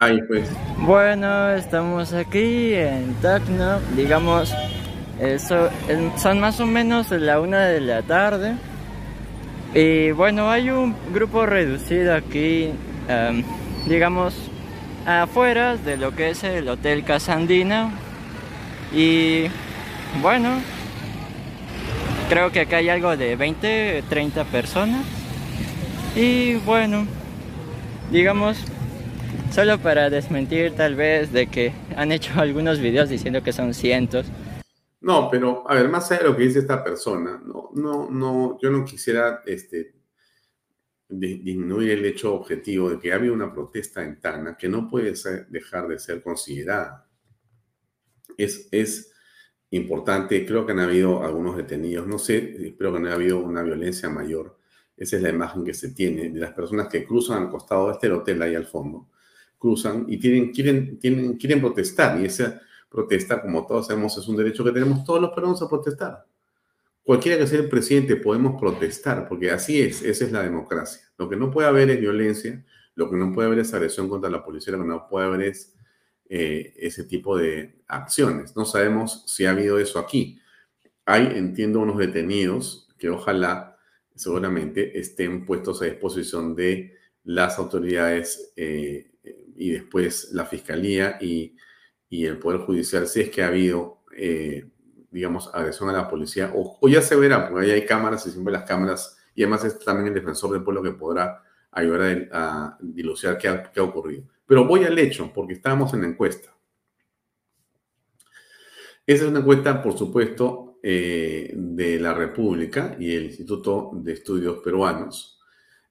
Ahí 0.00 0.20
pues. 0.22 0.48
Bueno, 0.78 1.50
estamos 1.50 2.12
aquí 2.12 2.74
en 2.74 3.14
Tacna, 3.20 3.78
digamos, 3.94 4.54
eso, 5.20 5.68
son 6.16 6.40
más 6.40 6.60
o 6.60 6.66
menos 6.66 7.10
la 7.10 7.40
una 7.40 7.66
de 7.66 7.80
la 7.80 8.02
tarde. 8.02 8.54
Y 9.74 10.12
bueno, 10.12 10.50
hay 10.50 10.70
un 10.70 10.94
grupo 11.12 11.46
reducido 11.46 12.14
aquí, 12.14 12.70
em, 13.08 13.44
digamos, 13.86 14.34
afuera 15.06 15.76
de 15.76 15.96
lo 15.98 16.14
que 16.16 16.30
es 16.30 16.42
el 16.42 16.68
Hotel 16.68 17.04
Casandina. 17.04 17.90
Y 18.92 19.46
bueno, 20.22 20.60
creo 22.28 22.50
que 22.50 22.60
acá 22.60 22.78
hay 22.78 22.88
algo 22.88 23.16
de 23.16 23.36
20, 23.36 24.04
30 24.08 24.44
personas. 24.44 25.04
Y 26.16 26.54
bueno, 26.56 27.06
digamos, 28.10 28.58
solo 29.52 29.78
para 29.78 30.10
desmentir 30.10 30.74
tal 30.74 30.94
vez 30.94 31.32
de 31.32 31.46
que 31.48 31.72
han 31.96 32.12
hecho 32.12 32.32
algunos 32.36 32.78
videos 32.80 33.08
diciendo 33.08 33.42
que 33.42 33.52
son 33.52 33.74
cientos. 33.74 34.26
No, 35.00 35.28
pero 35.30 35.68
a 35.68 35.74
ver, 35.74 35.88
más 35.88 36.10
allá 36.10 36.22
de 36.22 36.28
lo 36.28 36.36
que 36.36 36.44
dice 36.44 36.60
esta 36.60 36.82
persona, 36.82 37.40
no, 37.44 37.70
no, 37.74 38.08
no, 38.10 38.58
yo 38.62 38.70
no 38.70 38.86
quisiera 38.86 39.42
este, 39.44 39.94
disminuir 41.08 41.90
el 41.90 42.06
hecho 42.06 42.34
objetivo 42.34 42.88
de 42.88 42.98
que 42.98 43.12
había 43.12 43.32
una 43.32 43.52
protesta 43.52 44.02
en 44.02 44.18
Tana 44.18 44.56
que 44.56 44.68
no 44.68 44.88
puede 44.88 45.12
dejar 45.50 45.88
de 45.88 45.98
ser 45.98 46.22
considerada. 46.22 47.06
Es, 48.38 48.66
es 48.72 49.13
importante, 49.76 50.44
creo 50.46 50.64
que 50.64 50.72
han 50.72 50.80
habido 50.80 51.24
algunos 51.24 51.56
detenidos, 51.56 52.06
no 52.06 52.18
sé, 52.18 52.56
espero 52.66 52.92
que 52.92 53.00
no 53.00 53.06
haya 53.06 53.16
habido 53.16 53.38
una 53.38 53.62
violencia 53.62 54.08
mayor. 54.08 54.58
Esa 54.96 55.16
es 55.16 55.22
la 55.22 55.30
imagen 55.30 55.64
que 55.64 55.74
se 55.74 55.90
tiene 55.90 56.30
de 56.30 56.38
las 56.38 56.52
personas 56.52 56.88
que 56.88 57.04
cruzan 57.04 57.42
al 57.42 57.50
costado 57.50 57.88
de 57.88 57.94
este 57.94 58.10
hotel 58.10 58.40
ahí 58.42 58.54
al 58.54 58.66
fondo, 58.66 59.08
cruzan 59.58 60.06
y 60.08 60.18
tienen, 60.18 60.52
quieren, 60.52 60.98
tienen, 60.98 61.36
quieren 61.36 61.60
protestar. 61.60 62.20
Y 62.20 62.26
esa 62.26 62.60
protesta, 62.88 63.42
como 63.42 63.66
todos 63.66 63.88
sabemos, 63.88 64.16
es 64.16 64.28
un 64.28 64.36
derecho 64.36 64.62
que 64.62 64.70
tenemos 64.70 65.04
todos 65.04 65.20
los 65.20 65.30
peruanos 65.32 65.60
a 65.62 65.68
protestar. 65.68 66.24
Cualquiera 67.02 67.36
que 67.36 67.46
sea 67.46 67.58
el 67.58 67.68
presidente 67.68 68.16
podemos 68.16 68.58
protestar, 68.58 69.28
porque 69.28 69.50
así 69.50 69.82
es, 69.82 70.02
esa 70.02 70.24
es 70.24 70.32
la 70.32 70.42
democracia. 70.42 71.02
Lo 71.18 71.28
que 71.28 71.36
no 71.36 71.50
puede 71.50 71.68
haber 71.68 71.90
es 71.90 72.00
violencia, 72.00 72.64
lo 72.94 73.10
que 73.10 73.16
no 73.16 73.32
puede 73.32 73.48
haber 73.48 73.58
es 73.58 73.74
agresión 73.74 74.08
contra 74.08 74.30
la 74.30 74.44
policía, 74.44 74.72
lo 74.74 74.82
que 74.82 74.88
no 74.88 75.08
puede 75.08 75.26
haber 75.26 75.42
es 75.42 75.73
eh, 76.26 76.74
ese 76.78 77.04
tipo 77.04 77.36
de 77.36 77.76
acciones. 77.86 78.56
No 78.56 78.64
sabemos 78.64 79.24
si 79.26 79.44
ha 79.44 79.50
habido 79.50 79.78
eso 79.78 79.98
aquí. 79.98 80.40
Hay, 81.04 81.26
entiendo, 81.36 81.80
unos 81.80 81.98
detenidos 81.98 82.88
que 82.98 83.10
ojalá, 83.10 83.78
seguramente, 84.14 84.98
estén 84.98 85.44
puestos 85.44 85.82
a 85.82 85.84
disposición 85.84 86.54
de 86.56 86.94
las 87.24 87.58
autoridades 87.58 88.52
eh, 88.56 89.10
y 89.56 89.70
después 89.70 90.30
la 90.32 90.46
fiscalía 90.46 91.18
y, 91.20 91.56
el 92.10 92.38
Poder 92.38 92.60
Judicial, 92.60 93.08
si 93.08 93.22
es 93.22 93.30
que 93.30 93.42
ha 93.42 93.48
habido, 93.48 94.04
eh, 94.16 94.70
digamos, 95.10 95.50
agresión 95.52 95.90
a 95.90 95.92
la 95.92 96.08
policía, 96.08 96.52
o, 96.54 96.78
ya 96.88 97.02
se 97.02 97.16
verá, 97.16 97.48
porque 97.48 97.66
ahí 97.66 97.72
hay 97.72 97.84
cámaras 97.84 98.24
y 98.26 98.30
siempre 98.30 98.52
las 98.52 98.62
cámaras, 98.62 99.18
y 99.34 99.42
además 99.42 99.64
es 99.64 99.80
también 99.80 100.06
el 100.08 100.14
defensor 100.14 100.52
del 100.52 100.62
pueblo 100.62 100.80
que 100.80 100.92
podrá 100.92 101.42
ayudar 101.72 102.28
a, 102.30 102.66
a 102.66 102.78
dilucidar 102.80 103.36
qué 103.36 103.48
ha 103.48 103.82
ocurrido. 103.82 104.28
Pero 104.46 104.66
voy 104.66 104.84
al 104.84 104.98
hecho, 104.98 105.32
porque 105.34 105.54
estábamos 105.54 105.94
en 105.94 106.02
la 106.02 106.08
encuesta. 106.08 106.54
Esa 109.06 109.24
es 109.24 109.30
una 109.30 109.40
encuesta, 109.40 109.82
por 109.82 109.96
supuesto, 109.98 110.78
eh, 110.82 111.52
de 111.54 111.98
la 111.98 112.14
República 112.14 112.96
y 112.98 113.14
el 113.14 113.24
Instituto 113.24 113.90
de 113.94 114.12
Estudios 114.12 114.58
Peruanos. 114.58 115.38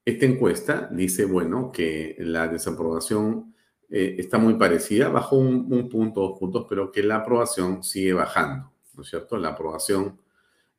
Esta 0.06 0.26
encuesta 0.26 0.89
dice, 0.91 1.26
bueno, 1.26 1.72
que 1.72 2.16
la 2.20 2.47
desaprobación 2.47 3.54
eh, 3.89 4.16
está 4.18 4.38
muy 4.38 4.56
parecida, 4.56 5.10
bajó 5.10 5.38
un, 5.38 5.88
punto, 5.89 6.22
dos 6.22 6.39
puntos, 6.39 6.66
pero 6.68 6.91
que 6.91 7.04
la 7.04 7.18
aprobación 7.18 7.84
sigue 7.84 8.14
bajando, 8.14 8.72
¿no 8.95 9.04
es 9.04 9.10
cierto? 9.10 9.38
La 9.38 9.49
aprobación 9.49 10.20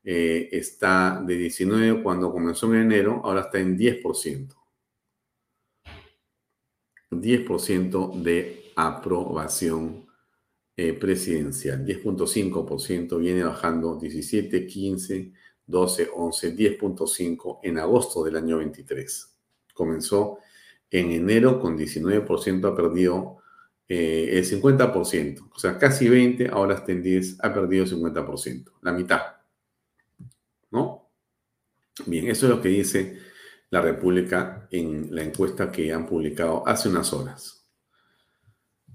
eh, 0.02 0.48
está 0.52 1.22
de 1.24 1.36
19 1.36 2.02
cuando 2.02 2.32
comenzó 2.32 2.66
en 2.74 2.82
enero, 2.82 3.20
ahora 3.24 3.42
está 3.42 3.60
en 3.60 3.78
10%. 3.78 4.54
10% 7.22 8.22
de 8.22 8.72
aprobación 8.76 10.06
eh, 10.76 10.92
presidencial. 10.92 11.84
10.5% 11.84 13.18
viene 13.18 13.44
bajando 13.44 13.96
17, 13.98 14.66
15, 14.66 15.32
12, 15.66 16.08
11, 16.14 16.56
10.5 16.56 17.60
en 17.62 17.78
agosto 17.78 18.24
del 18.24 18.36
año 18.36 18.58
23. 18.58 19.36
Comenzó 19.72 20.38
en 20.90 21.10
enero 21.12 21.60
con 21.60 21.78
19%, 21.78 22.72
ha 22.72 22.76
perdido 22.76 23.38
eh, 23.88 24.30
el 24.32 24.44
50%, 24.44 25.50
o 25.54 25.58
sea, 25.58 25.78
casi 25.78 26.08
20, 26.08 26.48
ahora 26.48 26.76
está 26.76 26.92
en 26.92 27.02
10, 27.02 27.38
ha 27.42 27.52
perdido 27.52 27.84
el 27.84 27.90
50%, 27.90 28.72
la 28.82 28.92
mitad. 28.92 29.20
¿No? 30.70 31.10
Bien, 32.06 32.28
eso 32.28 32.46
es 32.46 32.50
lo 32.50 32.60
que 32.60 32.68
dice 32.68 33.18
la 33.74 33.80
República 33.80 34.68
en 34.70 35.12
la 35.12 35.24
encuesta 35.24 35.72
que 35.72 35.92
han 35.92 36.06
publicado 36.06 36.62
hace 36.64 36.88
unas 36.88 37.12
horas. 37.12 37.66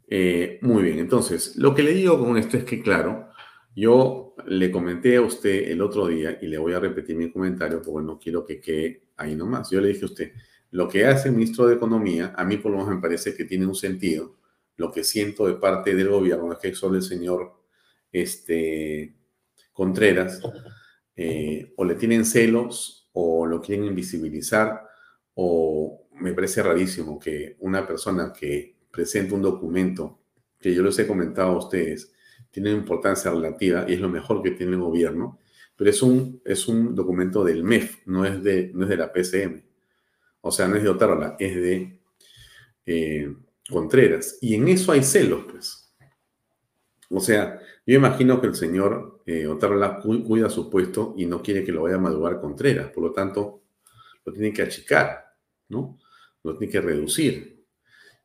Eh, 0.08 0.58
muy 0.62 0.84
bien, 0.84 1.00
entonces, 1.00 1.58
lo 1.58 1.76
que 1.76 1.84
le 1.84 1.92
digo 1.92 2.18
con 2.18 2.38
esto 2.38 2.56
es 2.56 2.64
que, 2.64 2.82
claro, 2.82 3.28
yo 3.76 4.36
le 4.46 4.72
comenté 4.72 5.18
a 5.18 5.22
usted 5.22 5.70
el 5.70 5.82
otro 5.82 6.08
día 6.08 6.40
y 6.42 6.48
le 6.48 6.58
voy 6.58 6.72
a 6.72 6.80
repetir 6.80 7.18
mi 7.18 7.30
comentario 7.30 7.82
porque 7.82 8.06
no 8.06 8.18
quiero 8.18 8.46
que 8.46 8.62
quede 8.62 9.10
ahí 9.18 9.36
nomás. 9.36 9.70
Yo 9.70 9.82
le 9.82 9.90
dije 9.90 10.04
a 10.04 10.06
usted, 10.06 10.32
lo 10.72 10.88
que 10.88 11.06
hace 11.06 11.28
el 11.28 11.36
ministro 11.36 11.68
de 11.68 11.76
Economía, 11.76 12.34
a 12.38 12.46
mí 12.46 12.56
por 12.56 12.72
lo 12.72 12.78
menos 12.78 12.96
me 12.96 13.02
parece 13.02 13.36
que 13.36 13.44
tiene 13.44 13.66
un 13.66 13.76
sentido. 13.76 14.38
Lo 14.78 14.94
que 14.94 15.04
siento 15.04 15.46
de 15.46 15.56
parte 15.56 15.94
del 15.94 16.08
gobierno 16.08 16.54
es 16.54 16.60
que 16.60 16.74
solo 16.74 16.96
el 16.96 17.04
señor 17.04 17.52
este, 18.14 19.14
Contreras 19.74 20.42
eh, 21.18 21.74
o 21.76 21.84
le 21.84 21.96
tienen 21.96 22.24
celos 22.24 22.99
o 23.14 23.46
lo 23.46 23.62
quieren 23.62 23.86
invisibilizar 23.86 24.88
o 25.36 26.08
me 26.16 26.34
parece 26.34 26.62
rarísimo 26.62 27.20
que 27.20 27.56
una 27.60 27.88
persona 27.88 28.34
que 28.34 28.76
presenta 28.92 29.36
un 29.36 29.42
documento 29.42 30.20
que 30.60 30.74
yo 30.74 30.84
les 30.84 31.00
he 31.00 31.08
comentado 31.08 31.52
a 31.52 31.58
ustedes 31.58 32.12
tiene 32.52 32.72
importancia 32.72 33.32
relativa 33.32 33.86
y 33.88 33.94
es 33.94 34.00
lo 34.00 34.10
mejor 34.10 34.42
que 34.42 34.52
tiene 34.52 34.74
el 34.74 34.82
gobierno, 34.82 35.40
pero 35.76 35.90
es 35.90 36.02
un, 36.02 36.42
es 36.44 36.68
un 36.68 36.94
documento 36.96 37.44
del 37.44 37.64
MEF, 37.64 38.00
no 38.06 38.26
es 38.26 38.44
de, 38.44 38.72
no 38.74 38.84
es 38.84 38.90
de 38.90 38.98
la 38.98 39.14
PCM. 39.14 39.64
O 40.42 40.52
sea, 40.52 40.68
no 40.68 40.76
es 40.76 40.84
de 40.84 40.90
Otárola, 40.90 41.36
es 41.40 41.56
de 41.56 42.00
eh, 42.86 43.34
Contreras. 43.70 44.38
Y 44.42 44.56
en 44.56 44.68
eso 44.68 44.92
hay 44.92 45.04
celos, 45.04 45.46
pues. 45.50 45.89
O 47.10 47.20
sea, 47.20 47.60
yo 47.86 47.96
imagino 47.96 48.40
que 48.40 48.48
el 48.48 48.56
señor 48.56 49.22
eh, 49.26 49.48
Otárola 49.48 50.00
cuida 50.00 50.50
su 50.50 50.70
puesto 50.70 51.16
y 51.18 51.26
no 51.26 51.42
quiere 51.42 51.64
que 51.64 51.72
lo 51.72 51.84
vaya 51.84 51.96
a 51.96 52.00
madurar 52.00 52.40
Contreras. 52.40 52.92
Por 52.92 53.04
lo 53.04 53.12
tanto, 53.12 53.64
lo 54.26 54.34
tiene 54.34 54.54
que 54.54 54.62
achicar, 54.62 55.34
¿no? 55.70 56.00
Lo 56.44 56.56
tiene 56.58 56.72
que 56.72 56.82
reducir. 56.82 57.66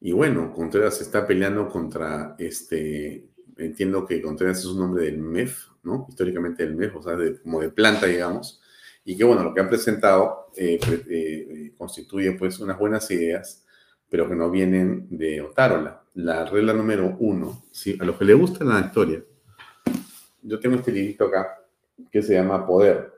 Y 0.01 0.13
bueno, 0.13 0.53
Contreras 0.53 1.01
está 1.01 1.27
peleando 1.27 1.69
contra 1.69 2.37
este. 2.39 3.31
Entiendo 3.57 4.05
que 4.05 4.21
Contreras 4.21 4.59
es 4.59 4.67
un 4.67 4.81
nombre 4.81 5.05
del 5.05 5.19
MEF, 5.19 5.69
¿no? 5.83 6.07
Históricamente 6.09 6.65
del 6.65 6.77
MEF, 6.77 6.97
o 6.97 7.03
sea, 7.03 7.17
como 7.43 7.61
de 7.61 7.71
planta, 7.71 8.07
digamos. 8.07 8.61
Y 9.05 9.17
que 9.17 9.25
bueno, 9.25 9.45
lo 9.45 9.55
que 9.55 9.61
han 9.61 9.69
presentado 9.69 10.51
eh, 10.57 10.79
eh, 11.09 11.73
constituye 11.79 12.33
pues 12.33 12.59
unas 12.61 12.79
buenas 12.79 13.11
ideas, 13.11 13.65
pero 14.11 14.29
que 14.29 14.35
no 14.35 14.51
vienen 14.51 15.07
de 15.11 15.41
Otárola. 15.41 16.04
La 16.15 16.45
regla 16.45 16.73
número 16.73 17.17
uno, 17.19 17.65
¿sí? 17.73 17.97
a 18.01 18.05
los 18.05 18.17
que 18.17 18.25
les 18.25 18.39
gusta 18.39 18.65
la 18.65 18.81
historia, 18.81 19.23
yo 20.43 20.61
tengo 20.61 20.77
este 20.77 20.93
librito 20.93 21.25
acá 21.25 21.59
que 22.11 22.23
se 22.23 22.35
llama 22.35 22.67
Poder. 22.67 23.13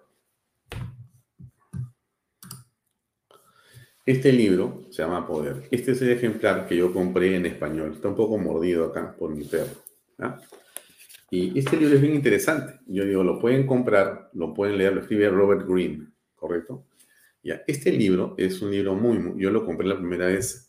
Este 4.07 4.33
libro 4.33 4.85
se 4.91 5.03
llama 5.03 5.27
Poder. 5.27 5.69
Este 5.71 5.93
es 5.93 6.01
el 6.01 6.11
ejemplar 6.11 6.67
que 6.67 6.77
yo 6.77 6.93
compré 6.93 7.35
en 7.35 7.45
español. 7.45 7.93
Está 7.93 8.09
un 8.09 8.17
poco 8.17 8.39
mordido 8.39 8.87
acá 8.87 9.15
por 9.15 9.35
mi 9.35 9.45
perro. 9.45 9.75
Y 11.31 11.59
este 11.59 11.77
libro 11.77 11.97
es 11.97 12.01
bien 12.01 12.15
interesante. 12.15 12.81
Yo 12.87 13.05
digo, 13.05 13.25
lo 13.25 13.41
pueden 13.41 13.67
comprar, 13.67 14.31
lo 14.33 14.55
pueden 14.55 14.79
leer, 14.79 14.95
lo 14.95 15.01
escribe 15.01 15.29
Robert 15.29 15.67
Greene, 15.69 16.07
¿correcto? 16.37 16.87
Ya, 17.43 17.63
este 17.67 17.91
libro 17.91 18.35
es 18.39 18.63
un 18.63 18.71
libro 18.71 18.95
muy, 18.95 19.19
muy, 19.19 19.43
yo 19.43 19.51
lo 19.51 19.67
compré 19.67 19.87
la 19.87 19.99
primera 19.99 20.27
vez 20.27 20.66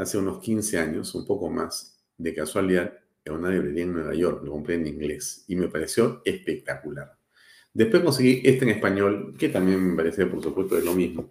hace 0.00 0.18
unos 0.18 0.40
15 0.40 0.78
años, 0.78 1.14
un 1.14 1.26
poco 1.26 1.50
más, 1.50 1.98
de 2.16 2.34
casualidad, 2.34 2.94
en 3.24 3.32
una 3.34 3.50
librería 3.50 3.84
en 3.84 3.92
Nueva 3.92 4.14
York, 4.14 4.42
lo 4.44 4.52
compré 4.52 4.76
en 4.76 4.86
inglés 4.86 5.44
y 5.46 5.56
me 5.56 5.68
pareció 5.68 6.22
espectacular. 6.24 7.16
Después 7.72 8.02
conseguí 8.02 8.40
este 8.44 8.64
en 8.64 8.70
español, 8.70 9.34
que 9.38 9.48
también 9.48 9.90
me 9.90 9.96
parece, 9.96 10.26
por 10.26 10.42
supuesto, 10.42 10.76
es 10.76 10.84
lo 10.84 10.94
mismo. 10.94 11.30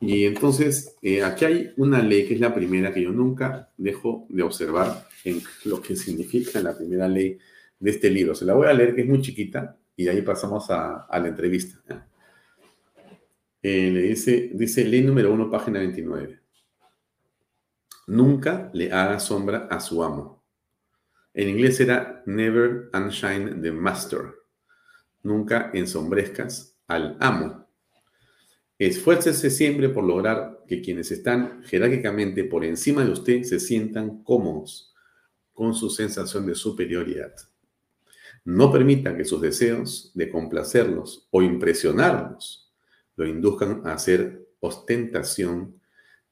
Y 0.00 0.24
entonces, 0.24 0.96
eh, 1.02 1.22
aquí 1.22 1.44
hay 1.44 1.72
una 1.76 2.02
ley 2.02 2.26
que 2.26 2.34
es 2.34 2.40
la 2.40 2.54
primera 2.54 2.92
que 2.92 3.02
yo 3.02 3.12
nunca 3.12 3.70
dejo 3.76 4.26
de 4.30 4.42
observar 4.42 5.06
en 5.24 5.42
lo 5.64 5.82
que 5.82 5.96
significa 5.96 6.60
la 6.60 6.76
primera 6.76 7.06
ley 7.06 7.38
de 7.78 7.90
este 7.90 8.08
libro. 8.08 8.34
Se 8.34 8.46
la 8.46 8.54
voy 8.54 8.68
a 8.68 8.72
leer, 8.72 8.94
que 8.94 9.02
es 9.02 9.06
muy 9.06 9.20
chiquita, 9.20 9.76
y 9.96 10.08
ahí 10.08 10.22
pasamos 10.22 10.70
a, 10.70 11.06
la 11.10 11.28
entrevista. 11.28 12.06
Eh, 13.62 13.90
le 13.92 14.02
dice, 14.02 14.50
dice 14.54 14.84
ley 14.84 15.02
número 15.02 15.34
uno, 15.34 15.50
página 15.50 15.80
29. 15.80 16.39
Nunca 18.10 18.70
le 18.72 18.90
haga 18.90 19.20
sombra 19.20 19.68
a 19.70 19.78
su 19.78 20.02
amo. 20.02 20.42
En 21.32 21.48
inglés 21.48 21.78
era 21.78 22.24
never 22.26 22.90
unshine 22.92 23.62
the 23.62 23.70
master. 23.70 24.34
Nunca 25.22 25.70
ensombrezcas 25.72 26.76
al 26.88 27.16
amo. 27.20 27.68
Esfuércese 28.76 29.48
siempre 29.48 29.90
por 29.90 30.02
lograr 30.02 30.64
que 30.66 30.80
quienes 30.82 31.12
están 31.12 31.62
jerárquicamente 31.62 32.42
por 32.42 32.64
encima 32.64 33.04
de 33.04 33.12
usted 33.12 33.44
se 33.44 33.60
sientan 33.60 34.24
cómodos 34.24 34.92
con 35.52 35.72
su 35.72 35.88
sensación 35.88 36.46
de 36.46 36.56
superioridad. 36.56 37.32
No 38.44 38.72
permita 38.72 39.16
que 39.16 39.24
sus 39.24 39.40
deseos 39.40 40.10
de 40.14 40.30
complacerlos 40.30 41.28
o 41.30 41.42
impresionarlos 41.42 42.72
lo 43.14 43.24
induzcan 43.24 43.82
a 43.86 43.92
hacer 43.92 44.48
ostentación 44.58 45.79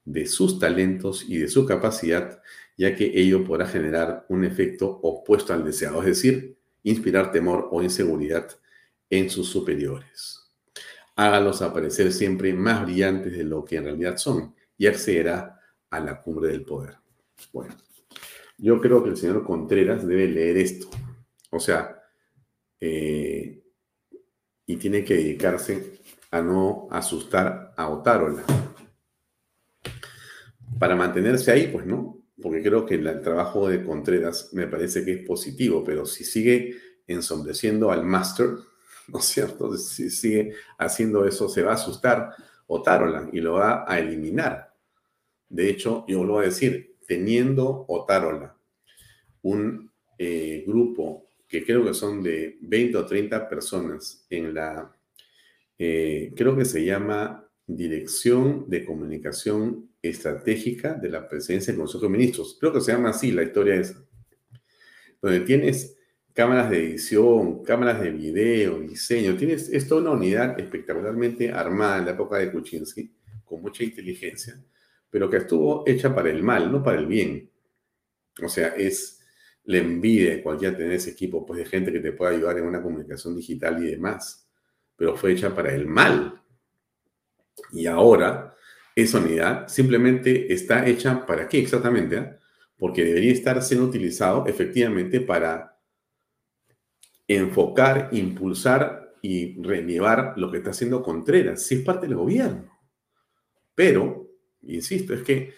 de 0.09 0.27
sus 0.27 0.59
talentos 0.59 1.25
y 1.29 1.37
de 1.37 1.49
su 1.49 1.67
capacidad, 1.67 2.41
ya 2.79 2.95
que 2.97 3.13
ello 3.15 3.45
podrá 3.45 3.67
generar 3.67 4.25
un 4.31 4.45
efecto 4.45 4.89
opuesto 5.03 5.53
al 5.53 5.65
deseado, 5.65 6.01
es 6.01 6.07
decir, 6.07 6.57
inspirar 6.83 7.31
temor 7.31 7.69
o 7.71 7.83
inseguridad 7.83 8.49
en 9.11 9.29
sus 9.29 9.49
superiores. 9.49 10.51
Hágalos 11.15 11.61
aparecer 11.61 12.13
siempre 12.13 12.55
más 12.55 12.85
brillantes 12.85 13.37
de 13.37 13.45
lo 13.45 13.65
que 13.65 13.77
en 13.77 13.85
realidad 13.85 14.17
son 14.17 14.55
y 14.79 14.87
accederá 14.87 15.61
a 15.91 16.01
la 16.01 16.23
cumbre 16.23 16.49
del 16.49 16.65
poder. 16.65 16.97
Bueno, 17.53 17.77
yo 18.57 18.81
creo 18.81 19.03
que 19.03 19.11
el 19.11 19.17
señor 19.17 19.45
Contreras 19.45 20.07
debe 20.07 20.27
leer 20.29 20.57
esto. 20.57 20.89
O 21.51 21.61
sea, 21.61 22.03
eh, 22.81 23.63
y 24.65 24.77
tiene 24.77 25.05
que 25.05 25.15
dedicarse 25.15 25.99
a 26.31 26.41
no 26.41 26.89
asustar 26.91 27.75
a 27.77 27.89
Otárola. 27.89 28.45
Para 30.79 30.97
mantenerse 30.97 31.51
ahí, 31.51 31.69
pues 31.69 31.87
no, 31.87 32.23
porque 32.41 32.63
creo 32.63 32.87
que 32.87 32.95
el 32.95 33.21
trabajo 33.21 33.69
de 33.69 33.85
Contreras 33.85 34.51
me 34.53 34.67
parece 34.67 35.05
que 35.05 35.13
es 35.13 35.27
positivo, 35.27 35.83
pero 35.85 36.07
si 36.07 36.25
sigue 36.25 36.77
ensombreciendo 37.07 37.91
al 37.91 38.05
máster, 38.05 38.47
¿no 39.09 39.19
es 39.19 39.25
cierto? 39.25 39.77
Si 39.77 40.11
sigue 40.11 40.55
haciendo 40.79 41.25
eso, 41.25 41.49
se 41.49 41.63
va 41.63 41.73
a 41.73 41.75
asustar 41.75 42.35
Otárola 42.67 43.29
y 43.33 43.41
lo 43.41 43.55
va 43.55 43.85
a 43.91 43.99
eliminar. 43.99 44.75
De 45.49 45.71
hecho, 45.71 46.05
yo 46.07 46.23
lo 46.25 46.35
voy 46.35 46.45
a 46.45 46.49
decir, 46.49 46.97
teniendo 47.07 47.87
Otárola 47.89 48.55
un 49.43 49.91
eh, 50.19 50.65
grupo 50.67 51.31
que 51.49 51.65
creo 51.65 51.85
que 51.85 51.95
son 51.95 52.23
de 52.23 52.59
20 52.61 52.99
o 52.99 53.07
30 53.07 53.49
personas 53.49 54.27
en 54.29 54.53
la, 54.53 54.95
eh, 55.79 56.33
creo 56.37 56.55
que 56.55 56.67
se 56.67 56.85
llama 56.85 57.49
Dirección 57.67 58.69
de 58.69 58.85
Comunicación 58.85 59.88
Estratégica 60.11 60.95
de 60.95 61.09
la 61.09 61.29
Presidencia 61.29 61.73
del 61.73 61.81
Consejo 61.81 62.05
de 62.05 62.11
Ministros. 62.11 62.57
Creo 62.59 62.73
que 62.73 62.81
se 62.81 62.93
llama 62.93 63.11
así 63.11 63.33
la 63.33 63.43
historia 63.43 63.77
esa. 63.77 64.05
Donde 65.21 65.41
tienes 65.41 65.97
cámaras 66.39 66.71
de 66.71 66.79
edición, 66.79 67.65
cámaras 67.65 68.01
de 68.01 68.11
video, 68.11 68.79
diseño. 68.79 69.37
Tienes, 69.37 69.69
es 69.71 69.89
toda 69.89 70.03
una 70.03 70.11
unidad 70.13 70.59
espectacularmente 70.61 71.51
armada 71.51 71.99
en 71.99 72.05
la 72.05 72.11
época 72.13 72.39
de 72.39 72.53
Kuczynski, 72.53 73.13
con 73.45 73.61
mucha 73.61 73.83
inteligencia, 73.83 74.63
pero 75.11 75.29
que 75.29 75.39
estuvo 75.39 75.83
hecha 75.85 76.15
para 76.15 76.31
el 76.31 76.43
mal, 76.45 76.71
no 76.71 76.81
para 76.81 76.99
el 76.99 77.07
bien. 77.07 77.51
O 78.41 78.49
sea, 78.49 78.69
es 78.69 79.19
la 79.65 79.79
envidia 79.79 80.31
de 80.31 80.43
cualquiera 80.43 80.77
tener 80.77 80.93
ese 80.93 81.11
equipo, 81.11 81.45
pues 81.45 81.59
de 81.59 81.67
gente 81.67 81.93
que 81.93 82.01
te 82.01 82.13
pueda 82.13 82.31
ayudar 82.31 82.57
en 82.59 82.67
una 82.67 82.83
comunicación 82.83 83.35
digital 83.35 83.85
y 83.85 83.91
demás, 83.91 84.49
pero 84.95 85.17
fue 85.17 85.33
hecha 85.33 85.55
para 85.55 85.75
el 85.75 85.87
mal. 85.87 86.41
Y 87.73 87.87
ahora, 87.87 88.55
esa 89.03 89.19
unidad 89.19 89.69
simplemente 89.69 90.53
está 90.53 90.87
hecha 90.87 91.25
para 91.25 91.49
qué 91.49 91.61
exactamente? 91.61 92.17
Ah? 92.19 92.37
Porque 92.77 93.05
debería 93.05 93.33
estar 93.33 93.63
siendo 93.63 93.87
utilizado 93.87 94.47
efectivamente 94.47 95.21
para 95.21 95.79
enfocar, 97.29 98.09
impulsar 98.13 99.15
y 99.23 99.63
relevar 99.63 100.35
lo 100.37 100.51
que 100.51 100.59
está 100.59 100.71
haciendo 100.71 101.03
Contreras, 101.03 101.63
si 101.63 101.77
es 101.77 101.81
parte 101.83 102.07
del 102.07 102.17
gobierno. 102.17 102.69
Pero, 103.75 104.31
insisto, 104.63 105.15
es 105.15 105.23
que 105.23 105.55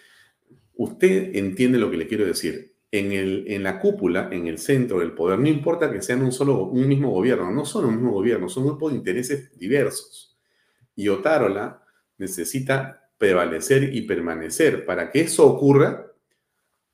usted 0.75 1.35
entiende 1.35 1.79
lo 1.79 1.89
que 1.89 1.97
le 1.97 2.07
quiero 2.07 2.25
decir. 2.25 2.69
En, 2.93 3.13
el, 3.13 3.45
en 3.47 3.63
la 3.63 3.79
cúpula, 3.79 4.27
en 4.33 4.47
el 4.47 4.57
centro 4.57 4.99
del 4.99 5.13
poder, 5.13 5.39
no 5.39 5.47
importa 5.47 5.89
que 5.89 6.01
sean 6.01 6.21
un 6.23 6.33
solo, 6.33 6.65
un 6.65 6.87
mismo 6.89 7.09
gobierno, 7.09 7.49
no 7.49 7.63
son 7.63 7.85
un 7.85 7.95
mismo 7.95 8.11
gobierno, 8.11 8.49
son 8.49 8.65
grupos 8.65 8.91
de 8.91 8.97
intereses 8.97 9.57
diversos. 9.57 10.37
Y 10.93 11.07
Otárola 11.07 11.81
necesita 12.17 13.00
prevalecer 13.21 13.93
y 13.95 14.01
permanecer. 14.01 14.83
Para 14.83 15.11
que 15.11 15.21
eso 15.21 15.45
ocurra, 15.45 16.11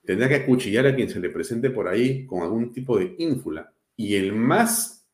tendrá 0.04 0.28
que 0.28 0.36
acuchillar 0.36 0.86
a 0.86 0.94
quien 0.94 1.10
se 1.10 1.22
le 1.22 1.30
presente 1.30 1.70
por 1.70 1.88
ahí 1.88 2.26
con 2.26 2.42
algún 2.42 2.74
tipo 2.74 3.00
de 3.00 3.16
ínfula 3.18 3.74
y 3.96 4.16
el 4.16 4.34
más 4.34 5.08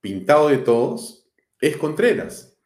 pintado 0.00 0.48
de 0.48 0.58
todos 0.58 1.28
es 1.60 1.76
Contreras, 1.76 2.56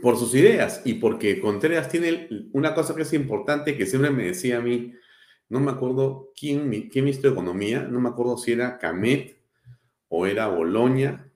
por 0.00 0.16
sus 0.16 0.34
ideas 0.34 0.80
y 0.86 0.94
porque 0.94 1.38
Contreras 1.38 1.90
tiene 1.90 2.48
una 2.54 2.72
cosa 2.74 2.96
que 2.96 3.02
es 3.02 3.12
importante 3.12 3.76
que 3.76 3.84
siempre 3.84 4.10
me 4.10 4.24
decía 4.24 4.56
a 4.56 4.62
mí, 4.62 4.94
no 5.50 5.60
me 5.60 5.72
acuerdo 5.72 6.32
quién, 6.34 6.88
quién 6.88 7.04
ministro 7.04 7.28
de 7.28 7.34
Economía, 7.34 7.82
no 7.82 8.00
me 8.00 8.08
acuerdo 8.08 8.38
si 8.38 8.52
era 8.52 8.78
Camet 8.78 9.36
o 10.08 10.24
era 10.24 10.48
Boloña 10.48 11.30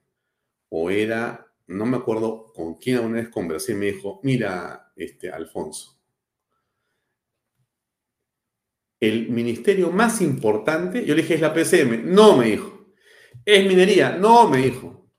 o 0.69 0.89
era, 0.89 1.42
no 1.67 1.85
me 1.85 1.97
acuerdo 1.97 2.51
con 2.53 2.75
quién 2.75 2.99
una 2.99 3.21
vez 3.21 3.29
conversé 3.29 3.73
y 3.73 3.75
me 3.75 3.85
dijo, 3.91 4.19
mira, 4.23 4.91
este, 4.95 5.31
Alfonso, 5.31 6.01
el 8.99 9.29
ministerio 9.29 9.91
más 9.91 10.21
importante, 10.21 11.05
yo 11.05 11.13
le 11.15 11.21
dije, 11.21 11.35
es 11.35 11.41
la 11.41 11.53
PCM. 11.53 12.13
No, 12.13 12.37
me 12.37 12.45
dijo. 12.45 12.93
¿Es 13.43 13.67
minería? 13.67 14.17
No, 14.17 14.47
me 14.47 14.59
dijo. 14.59 15.11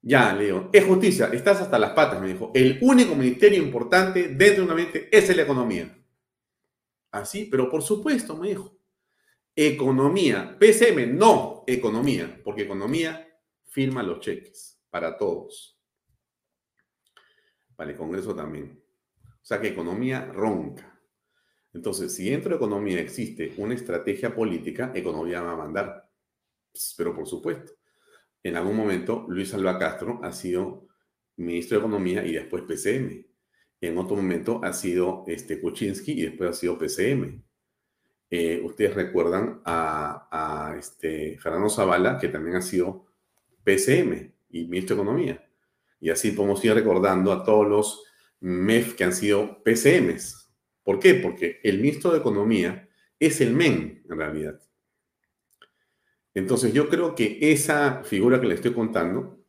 Ya, 0.00 0.32
le 0.32 0.46
digo, 0.46 0.70
es 0.72 0.84
justicia, 0.86 1.28
estás 1.30 1.60
hasta 1.60 1.78
las 1.78 1.90
patas, 1.90 2.22
me 2.22 2.28
dijo. 2.28 2.50
El 2.54 2.78
único 2.80 3.14
ministerio 3.14 3.62
importante 3.62 4.28
dentro 4.28 4.64
de 4.64 4.72
una 4.72 4.74
mente 4.74 5.08
es 5.12 5.36
la 5.36 5.42
economía. 5.42 5.94
Así, 7.10 7.46
pero 7.50 7.68
por 7.68 7.82
supuesto, 7.82 8.36
me 8.36 8.48
dijo. 8.48 8.78
Economía. 9.54 10.56
PCM, 10.58 11.14
no, 11.18 11.64
economía, 11.66 12.40
porque 12.42 12.62
economía 12.62 13.28
firma 13.66 14.02
los 14.02 14.20
cheques 14.20 14.69
para 14.90 15.16
todos. 15.16 15.78
Para 17.76 17.90
el 17.90 17.96
Congreso 17.96 18.34
también. 18.34 18.82
O 19.24 19.44
sea 19.44 19.60
que 19.60 19.68
economía 19.68 20.26
ronca. 20.26 21.00
Entonces, 21.72 22.14
si 22.14 22.28
dentro 22.28 22.50
de 22.50 22.56
economía 22.56 23.00
existe 23.00 23.54
una 23.56 23.74
estrategia 23.74 24.34
política, 24.34 24.92
economía 24.94 25.40
va 25.40 25.52
a 25.52 25.56
mandar. 25.56 26.10
Pues, 26.72 26.94
pero 26.96 27.14
por 27.14 27.26
supuesto, 27.26 27.72
en 28.42 28.56
algún 28.56 28.76
momento 28.76 29.26
Luis 29.28 29.54
Alba 29.54 29.78
Castro 29.78 30.20
ha 30.22 30.32
sido 30.32 30.88
ministro 31.36 31.78
de 31.78 31.86
Economía 31.86 32.24
y 32.24 32.32
después 32.32 32.64
PCM. 32.64 33.26
En 33.80 33.98
otro 33.98 34.16
momento 34.16 34.60
ha 34.62 34.72
sido 34.72 35.24
este, 35.26 35.60
Kuczynski 35.60 36.12
y 36.12 36.22
después 36.22 36.50
ha 36.50 36.52
sido 36.52 36.76
PCM. 36.76 37.42
Eh, 38.28 38.60
ustedes 38.62 38.94
recuerdan 38.94 39.62
a, 39.64 40.28
a, 40.30 40.76
este, 40.76 41.38
Fernando 41.38 41.70
Zavala, 41.70 42.18
que 42.18 42.28
también 42.28 42.56
ha 42.56 42.62
sido 42.62 43.06
PCM 43.64 44.32
y 44.50 44.64
ministro 44.66 44.96
de 44.96 45.02
Economía. 45.02 45.48
Y 46.00 46.10
así 46.10 46.32
podemos 46.32 46.64
ir 46.64 46.74
recordando 46.74 47.32
a 47.32 47.44
todos 47.44 47.68
los 47.68 48.04
MEF 48.40 48.94
que 48.94 49.04
han 49.04 49.12
sido 49.12 49.62
PCMs. 49.62 50.48
¿Por 50.82 50.98
qué? 50.98 51.14
Porque 51.14 51.60
el 51.62 51.78
ministro 51.78 52.12
de 52.12 52.18
Economía 52.18 52.88
es 53.18 53.40
el 53.40 53.52
MEN, 53.52 54.02
en 54.08 54.18
realidad. 54.18 54.60
Entonces 56.34 56.72
yo 56.72 56.88
creo 56.88 57.14
que 57.14 57.38
esa 57.40 58.02
figura 58.04 58.40
que 58.40 58.46
le 58.46 58.54
estoy 58.54 58.72
contando, 58.72 59.44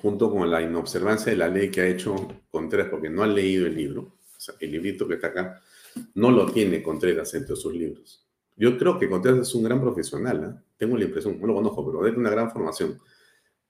junto 0.00 0.30
con 0.30 0.48
la 0.50 0.62
inobservancia 0.62 1.32
de 1.32 1.38
la 1.38 1.48
ley 1.48 1.70
que 1.70 1.80
ha 1.80 1.86
hecho 1.88 2.14
Contreras, 2.50 2.88
porque 2.88 3.10
no 3.10 3.22
han 3.22 3.34
leído 3.34 3.66
el 3.66 3.74
libro, 3.74 4.18
el 4.60 4.70
librito 4.70 5.08
que 5.08 5.14
está 5.14 5.28
acá, 5.28 5.60
no 6.14 6.30
lo 6.30 6.46
tiene 6.52 6.82
Contreras 6.82 7.34
entre 7.34 7.56
sus 7.56 7.72
libros. 7.72 8.24
Yo 8.56 8.76
creo 8.76 8.98
que 8.98 9.08
Contreras 9.08 9.40
es 9.40 9.54
un 9.54 9.64
gran 9.64 9.80
profesional, 9.80 10.44
¿eh? 10.44 10.62
tengo 10.76 10.96
la 10.96 11.04
impresión, 11.04 11.40
no 11.40 11.46
lo 11.46 11.54
conozco, 11.54 11.86
pero 11.86 12.02
tiene 12.02 12.18
una 12.18 12.30
gran 12.30 12.50
formación. 12.50 12.98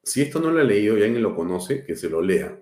Si 0.09 0.23
esto 0.23 0.41
no 0.41 0.51
lo 0.51 0.61
ha 0.61 0.65
leído 0.65 0.97
y 0.97 1.03
alguien 1.03 1.23
lo 1.23 1.37
conoce, 1.37 1.85
que 1.85 1.97
se 1.97 2.09
lo 2.09 2.23
lea. 2.23 2.59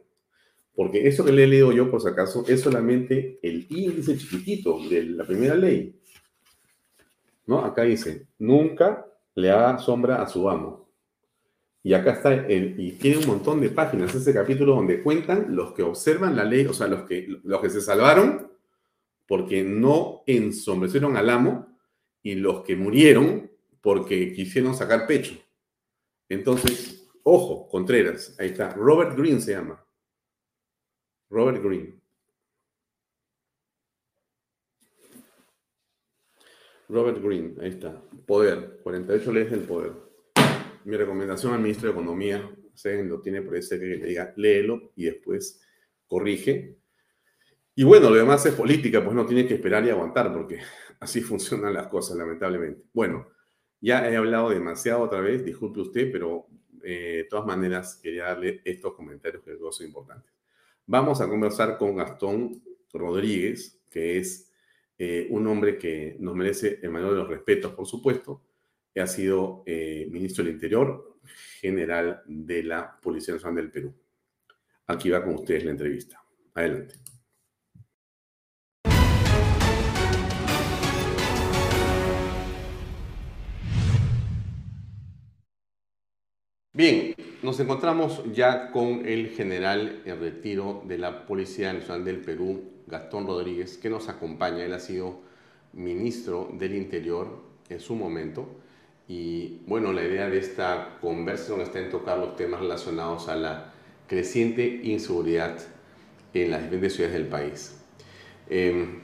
Porque 0.75 1.09
eso 1.09 1.25
que 1.25 1.33
le 1.33 1.45
he 1.45 1.47
leído 1.47 1.73
yo, 1.73 1.91
por 1.91 2.03
si 2.03 2.09
acaso, 2.09 2.45
es 2.47 2.61
solamente 2.61 3.39
el 3.43 3.67
índice 3.71 4.19
chiquitito 4.19 4.79
de 4.89 5.05
la 5.05 5.25
primera 5.25 5.55
ley. 5.55 5.99
¿No? 7.47 7.65
Acá 7.65 7.83
dice, 7.83 8.27
nunca 8.39 9.07
le 9.35 9.51
haga 9.51 9.79
sombra 9.79 10.21
a 10.23 10.29
su 10.29 10.51
amo. 10.51 10.91
Y 11.83 11.95
acá 11.95 12.15
está, 12.15 12.51
y 12.51 12.93
tiene 13.01 13.19
un 13.19 13.27
montón 13.29 13.61
de 13.61 13.71
páginas, 13.71 14.13
ese 14.15 14.35
capítulo 14.35 14.75
donde 14.75 15.03
cuentan 15.03 15.55
los 15.55 15.73
que 15.73 15.85
observan 15.85 16.35
la 16.35 16.45
ley, 16.45 16.67
o 16.67 16.73
sea, 16.73 16.89
los 16.89 17.05
que, 17.05 17.29
los 17.45 17.61
que 17.61 17.71
se 17.71 17.81
salvaron 17.81 18.51
porque 19.27 19.63
no 19.63 20.23
ensombrecieron 20.27 21.17
al 21.17 21.31
amo 21.31 21.67
y 22.23 22.35
los 22.35 22.63
que 22.63 22.77
murieron 22.77 23.51
porque 23.81 24.33
quisieron 24.33 24.75
sacar 24.75 25.07
pecho. 25.07 25.35
Entonces, 26.29 27.06
ojo, 27.29 27.69
Contreras, 27.69 28.37
ahí 28.39 28.51
está, 28.51 28.73
Robert 28.75 29.17
Green 29.17 29.41
se 29.41 29.53
llama. 29.53 29.85
Robert 31.29 31.61
Green. 31.63 32.01
Robert 36.89 37.21
Green, 37.21 37.57
ahí 37.61 37.71
está. 37.71 38.01
Poder, 38.27 38.79
48 38.85 39.33
leyes 39.33 39.51
del 39.51 39.63
poder. 39.63 39.93
Mi 40.85 40.97
recomendación 40.97 41.53
al 41.53 41.61
ministro 41.61 41.89
de 41.89 41.95
Economía, 41.95 42.49
se 42.75 43.03
lo 43.03 43.21
tiene 43.21 43.43
por 43.43 43.57
ese 43.57 43.81
que 43.81 43.87
le 43.87 44.07
diga, 44.07 44.33
léelo 44.37 44.93
y 44.95 45.07
después 45.07 45.61
corrige. 46.07 46.79
Y 47.75 47.83
bueno, 47.83 48.09
lo 48.09 48.17
demás 48.17 48.47
es 48.47 48.55
política, 48.55 49.03
pues 49.03 49.17
no 49.17 49.27
tiene 49.27 49.49
que 49.49 49.55
esperar 49.55 49.85
y 49.85 49.91
aguantar, 49.91 50.33
porque 50.33 50.61
así 51.01 51.21
funcionan 51.23 51.75
las 51.75 51.89
cosas, 51.89 52.17
lamentablemente. 52.17 52.85
Bueno, 52.93 53.27
ya 53.81 54.09
he 54.09 54.15
hablado 54.15 54.51
demasiado 54.51 55.01
otra 55.03 55.21
vez, 55.21 55.45
disculpe 55.45 55.81
usted, 55.81 56.13
pero 56.13 56.47
eh, 56.87 57.17
de 57.17 57.25
todas 57.25 57.45
maneras 57.45 57.99
quería 58.01 58.25
darle 58.25 58.61
estos 58.65 58.95
comentarios 58.95 59.43
que 59.43 59.57
creo 59.57 59.73
son 59.73 59.87
importantes. 59.87 60.33
Vamos 60.87 61.21
a 61.21 61.29
conversar 61.29 61.77
con 61.79 61.97
Gastón 61.97 62.63
Rodríguez, 62.93 63.81
que 63.91 64.19
es 64.19 64.53
eh, 64.97 65.27
un 65.31 65.47
hombre 65.49 65.79
que 65.79 66.17
nos 66.21 66.37
merece 66.37 66.79
el 66.83 66.91
mayor 66.91 67.11
de 67.11 67.17
los 67.17 67.29
respetos, 67.29 67.75
por 67.75 67.87
supuesto, 67.87 68.43
ha 69.01 69.07
sido 69.07 69.63
eh, 69.67 70.09
ministro 70.11 70.45
del 70.45 70.55
Interior, 70.55 71.19
general 71.61 72.23
de 72.27 72.63
la 72.63 72.99
Policía 73.01 73.35
Nacional 73.35 73.57
del 73.57 73.71
Perú. 73.71 73.95
Aquí 74.87 75.11
va 75.11 75.23
con 75.23 75.35
ustedes 75.35 75.65
la 75.65 75.73
entrevista. 75.73 76.23
Adelante. 76.55 76.95
Bien, 86.77 87.15
nos 87.43 87.59
encontramos 87.59 88.21
ya 88.35 88.71
con 88.71 89.07
el 89.07 89.31
general 89.31 90.03
en 90.05 90.21
retiro 90.21 90.83
de 90.85 90.99
la 90.99 91.25
Policía 91.25 91.73
Nacional 91.73 92.05
del 92.05 92.19
Perú, 92.19 92.65
Gastón 92.87 93.27
Rodríguez, 93.27 93.79
que 93.79 93.89
nos 93.89 94.11
acompaña. 94.11 94.63
Él 94.63 94.75
ha 94.75 94.79
sido 94.79 95.21
ministro 95.73 96.51
del 96.53 96.75
Interior 96.75 97.29
en 97.71 97.81
su 97.81 97.95
momento. 97.95 98.47
Y 99.09 99.63
bueno, 99.67 99.91
la 99.95 100.05
idea 100.05 100.29
de 100.29 100.37
esta 100.37 100.99
conversación 101.01 101.63
está 101.63 101.79
en 101.79 101.89
tocar 101.89 102.19
los 102.19 102.37
temas 102.37 102.61
relacionados 102.61 103.29
a 103.29 103.37
la 103.37 103.73
creciente 104.07 104.83
inseguridad 104.83 105.57
en 106.35 106.51
las 106.51 106.61
diferentes 106.61 106.93
ciudades 106.93 107.17
del 107.17 107.27
país. 107.27 107.75
Em, 108.51 109.01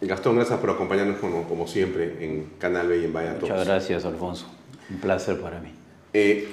Gastón, 0.00 0.34
gracias 0.34 0.58
por 0.58 0.70
acompañarnos 0.70 1.18
como, 1.18 1.44
como, 1.44 1.68
siempre 1.68 2.24
en 2.24 2.54
Canal 2.58 2.88
B 2.88 3.02
y 3.02 3.04
en 3.04 3.12
Vaya 3.12 3.36
Muchas 3.40 3.64
gracias, 3.64 4.04
Alfonso. 4.04 4.52
Un 4.90 4.98
placer 4.98 5.40
para 5.40 5.60
mí. 5.60 5.68
Eh, 6.12 6.48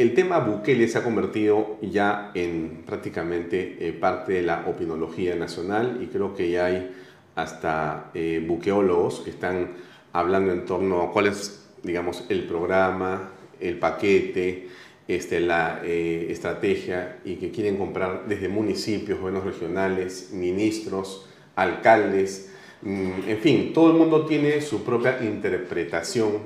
el 0.00 0.14
tema 0.14 0.38
Bukele 0.38 0.88
se 0.88 0.96
ha 0.96 1.04
convertido 1.04 1.76
ya 1.82 2.30
en 2.34 2.84
prácticamente 2.86 3.76
eh, 3.80 3.92
parte 3.92 4.32
de 4.32 4.42
la 4.42 4.64
opinología 4.66 5.34
nacional 5.36 5.98
y 6.00 6.06
creo 6.06 6.34
que 6.34 6.50
ya 6.50 6.66
hay 6.66 6.90
hasta 7.34 8.10
eh, 8.14 8.42
buqueólogos 8.46 9.20
que 9.20 9.28
están 9.28 9.72
hablando 10.14 10.52
en 10.54 10.64
torno 10.64 11.02
a 11.02 11.12
cuál 11.12 11.26
es, 11.26 11.66
digamos, 11.82 12.24
el 12.30 12.44
programa, 12.44 13.30
el 13.60 13.78
paquete, 13.78 14.68
este, 15.06 15.38
la 15.38 15.82
eh, 15.84 16.28
estrategia 16.30 17.18
y 17.26 17.34
que 17.34 17.50
quieren 17.50 17.76
comprar 17.76 18.24
desde 18.26 18.48
municipios, 18.48 19.18
gobiernos 19.18 19.44
regionales, 19.44 20.30
ministros, 20.32 21.28
alcaldes, 21.56 22.50
mm, 22.80 23.28
en 23.28 23.38
fin, 23.38 23.72
todo 23.74 23.90
el 23.90 23.98
mundo 23.98 24.24
tiene 24.24 24.62
su 24.62 24.82
propia 24.82 25.22
interpretación 25.22 26.38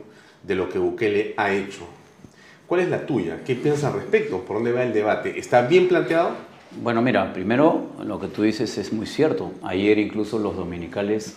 de 0.43 0.57
lo 0.57 0.69
que 0.69 0.81
Bukele 0.81 1.35
ha 1.37 1.53
hecho 1.53 1.87
¿Cuál 2.67 2.81
es 2.81 2.89
la 2.89 3.05
tuya? 3.05 3.43
¿Qué 3.45 3.57
piensas 3.57 3.85
al 3.85 3.93
respecto? 4.01 4.41
¿Por 4.41 4.57
dónde 4.57 4.73
va 4.73 4.85
el 4.85 4.95
debate? 4.95 5.39
¿Está 5.39 5.67
bien 5.67 5.87
planteado? 5.87 6.31
Bueno, 6.83 7.03
mira, 7.03 7.35
primero 7.35 7.89
lo 8.03 8.19
que 8.19 8.29
tú 8.29 8.41
dices 8.43 8.79
es 8.79 8.91
muy 8.91 9.05
cierto. 9.07 9.53
Ayer 9.63 9.99
incluso 9.99 10.39
los 10.39 10.57
dominicales 10.57 11.37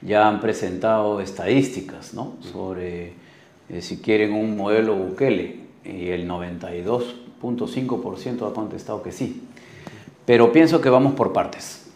ya 0.00 0.28
han 0.28 0.40
presentado 0.40 1.20
estadísticas 1.20 2.14
¿no? 2.14 2.36
sobre 2.52 3.14
eh, 3.68 3.82
si 3.82 3.96
quieren 3.98 4.32
un 4.32 4.56
modelo 4.56 4.94
Bukele 4.94 5.56
y 5.84 6.06
el 6.08 6.28
92.5% 6.28 8.48
ha 8.48 8.54
contestado 8.54 9.02
que 9.02 9.10
sí. 9.10 9.42
Pero 10.24 10.52
pienso 10.52 10.80
que 10.80 10.88
vamos 10.88 11.14
por 11.14 11.32
partes. 11.32 11.90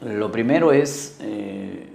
Lo 0.00 0.30
primero 0.30 0.70
es 0.72 1.18
eh, 1.20 1.88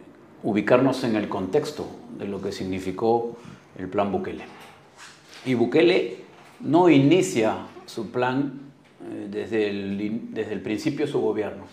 ubicarnos 0.44 1.06
en 1.06 1.16
el 1.16 1.30
contexto 1.30 1.88
de 2.20 2.28
lo 2.28 2.42
que 2.42 2.52
significó 2.52 3.38
el 3.78 3.88
plan 3.88 4.12
Bukele. 4.12 4.44
Y 5.48 5.54
Bukele 5.54 6.18
no 6.60 6.90
inicia 6.90 7.56
su 7.86 8.12
plan 8.12 8.60
eh, 9.02 9.28
desde, 9.32 9.70
el, 9.70 10.34
desde 10.34 10.52
el 10.52 10.62
principio 10.62 11.06
de 11.06 11.12
su 11.14 11.22
gobierno, 11.22 11.64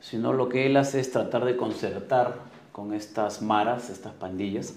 sino 0.00 0.32
lo 0.32 0.48
que 0.48 0.66
él 0.66 0.76
hace 0.76 1.00
es 1.00 1.10
tratar 1.10 1.44
de 1.44 1.56
concertar 1.56 2.36
con 2.70 2.94
estas 2.94 3.42
maras, 3.42 3.90
estas 3.90 4.12
pandillas, 4.12 4.76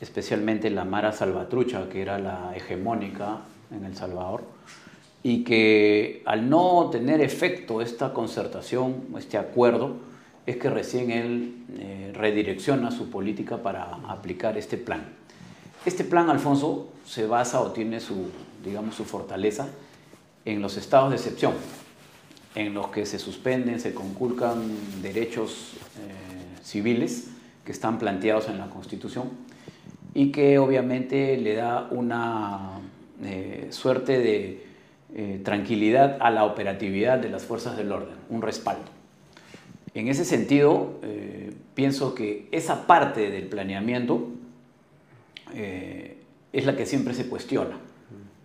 especialmente 0.00 0.70
la 0.70 0.84
Mara 0.84 1.12
Salvatrucha, 1.12 1.88
que 1.88 2.02
era 2.02 2.18
la 2.18 2.52
hegemónica 2.56 3.42
en 3.70 3.84
El 3.84 3.94
Salvador, 3.94 4.42
y 5.22 5.44
que 5.44 6.24
al 6.26 6.50
no 6.50 6.88
tener 6.90 7.20
efecto 7.20 7.80
esta 7.80 8.12
concertación, 8.12 9.04
este 9.16 9.38
acuerdo, 9.38 9.98
es 10.46 10.56
que 10.56 10.68
recién 10.68 11.12
él 11.12 11.64
eh, 11.78 12.10
redirecciona 12.12 12.90
su 12.90 13.08
política 13.08 13.58
para 13.58 13.84
aplicar 14.08 14.58
este 14.58 14.78
plan. 14.78 15.17
Este 15.88 16.04
plan, 16.04 16.28
Alfonso, 16.28 16.90
se 17.06 17.26
basa 17.26 17.62
o 17.62 17.72
tiene 17.72 17.98
su, 18.00 18.26
digamos, 18.62 18.94
su 18.94 19.06
fortaleza 19.06 19.68
en 20.44 20.60
los 20.60 20.76
estados 20.76 21.08
de 21.08 21.16
excepción, 21.16 21.54
en 22.54 22.74
los 22.74 22.88
que 22.88 23.06
se 23.06 23.18
suspenden, 23.18 23.80
se 23.80 23.94
conculcan 23.94 24.70
derechos 25.00 25.78
eh, 25.96 26.62
civiles 26.62 27.28
que 27.64 27.72
están 27.72 27.98
planteados 27.98 28.50
en 28.50 28.58
la 28.58 28.66
Constitución 28.66 29.30
y 30.12 30.30
que 30.30 30.58
obviamente 30.58 31.38
le 31.38 31.54
da 31.54 31.88
una 31.90 32.80
eh, 33.24 33.68
suerte 33.70 34.18
de 34.18 34.66
eh, 35.14 35.40
tranquilidad 35.42 36.18
a 36.20 36.30
la 36.30 36.44
operatividad 36.44 37.18
de 37.18 37.30
las 37.30 37.44
fuerzas 37.44 37.78
del 37.78 37.92
orden, 37.92 38.14
un 38.28 38.42
respaldo. 38.42 38.90
En 39.94 40.08
ese 40.08 40.26
sentido, 40.26 41.00
pienso 41.74 42.14
que 42.14 42.46
esa 42.52 42.86
parte 42.86 43.30
del 43.30 43.46
planeamiento 43.46 44.28
eh, 45.54 46.22
es 46.52 46.66
la 46.66 46.76
que 46.76 46.86
siempre 46.86 47.14
se 47.14 47.28
cuestiona. 47.28 47.78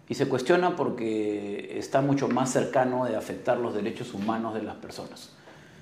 Y 0.09 0.15
se 0.15 0.27
cuestiona 0.27 0.75
porque 0.75 1.77
está 1.77 2.01
mucho 2.01 2.27
más 2.27 2.51
cercano 2.51 3.05
de 3.05 3.15
afectar 3.15 3.57
los 3.57 3.73
derechos 3.73 4.13
humanos 4.13 4.53
de 4.53 4.61
las 4.61 4.75
personas. 4.75 5.31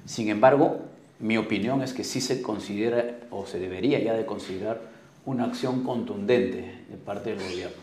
Sin 0.05 0.30
embargo, 0.30 0.82
mi 1.19 1.38
opinión 1.38 1.82
es 1.82 1.93
que 1.93 2.03
sí 2.03 2.22
se 2.22 2.41
considera 2.41 3.19
o 3.30 3.45
se 3.45 3.59
debería 3.59 3.99
ya 3.99 4.13
de 4.13 4.26
considerar 4.26 4.82
una 5.26 5.45
acción 5.45 5.84
contundente 5.84 6.84
de 6.89 6.97
parte 6.97 7.36
del 7.36 7.39
gobierno. 7.39 7.78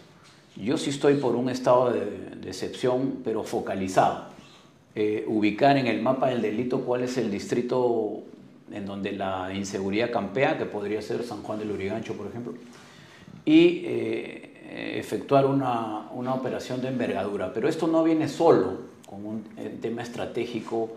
Yo 0.56 0.76
sí 0.76 0.90
estoy 0.90 1.14
por 1.14 1.36
un 1.36 1.48
estado 1.48 1.92
de, 1.92 2.48
excepción, 2.48 3.18
pero 3.24 3.44
focalizado. 3.44 4.24
Eh, 4.94 5.24
ubicar 5.28 5.76
en 5.76 5.86
el 5.86 6.02
mapa 6.02 6.30
del 6.30 6.42
delito 6.42 6.80
cuál 6.80 7.02
es 7.02 7.16
el 7.18 7.30
distrito 7.30 8.22
en 8.72 8.86
donde 8.86 9.12
la 9.12 9.52
inseguridad 9.54 10.10
campea, 10.10 10.58
que 10.58 10.64
podría 10.64 11.00
ser 11.02 11.22
San 11.22 11.42
Juan 11.42 11.58
del 11.58 11.70
Urigancho, 11.70 12.14
por 12.14 12.26
ejemplo, 12.26 12.54
y 13.48 13.82
eh, 13.86 14.98
efectuar 14.98 15.46
una, 15.46 16.10
una, 16.12 16.34
operación 16.34 16.82
de 16.82 16.88
envergadura. 16.88 17.50
Pero 17.54 17.66
esto 17.66 17.86
no 17.86 18.04
viene 18.04 18.28
solo 18.28 18.76
con 19.08 19.24
un, 19.24 19.44
tema 19.80 20.02
estratégico, 20.02 20.90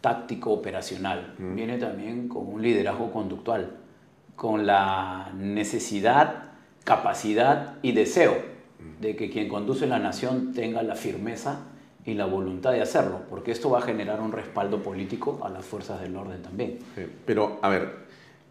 táctico, 0.00 0.50
operacional. 0.50 1.34
Viene 1.36 1.76
también 1.76 2.26
con 2.26 2.48
un 2.48 2.62
liderazgo 2.62 3.12
conductual, 3.12 3.72
con 4.36 4.66
la 4.66 5.32
necesidad, 5.36 6.44
capacidad 6.82 7.74
y 7.82 7.92
deseo 7.92 8.38
de 9.02 9.14
que 9.14 9.28
quien 9.28 9.46
conduce 9.46 9.86
la 9.86 9.98
nación 9.98 10.54
tenga 10.54 10.82
la 10.82 10.94
firmeza 10.94 11.60
y 12.06 12.14
la 12.14 12.24
voluntad 12.24 12.72
de 12.72 12.80
hacerlo, 12.80 13.20
porque 13.28 13.50
esto 13.50 13.68
va 13.68 13.80
a 13.80 13.82
generar 13.82 14.22
un 14.22 14.32
respaldo 14.32 14.82
político 14.82 15.40
a 15.42 15.50
las 15.50 15.62
fuerzas 15.62 16.00
del 16.00 16.16
orden 16.16 16.40
también. 16.40 16.78
pero, 17.26 17.58
a 17.60 17.68
ver, 17.68 17.96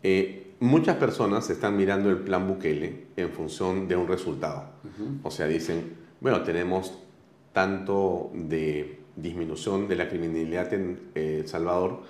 eh, 0.03 0.46
muchas 0.59 0.97
personas 0.97 1.49
están 1.49 1.77
mirando 1.77 2.09
el 2.09 2.17
plan 2.19 2.47
Bukele 2.47 3.07
en 3.15 3.29
función 3.29 3.87
de 3.87 3.95
un 3.95 4.07
resultado. 4.07 4.71
O 5.23 5.31
sea, 5.31 5.47
dicen, 5.47 5.95
bueno, 6.19 6.41
tenemos 6.43 6.97
tanto 7.53 8.31
de 8.33 8.99
disminución 9.15 9.87
de 9.87 9.95
la 9.95 10.07
criminalidad 10.07 10.73
en 10.73 10.99
eh, 11.15 11.39
El 11.41 11.47
Salvador, 11.47 12.03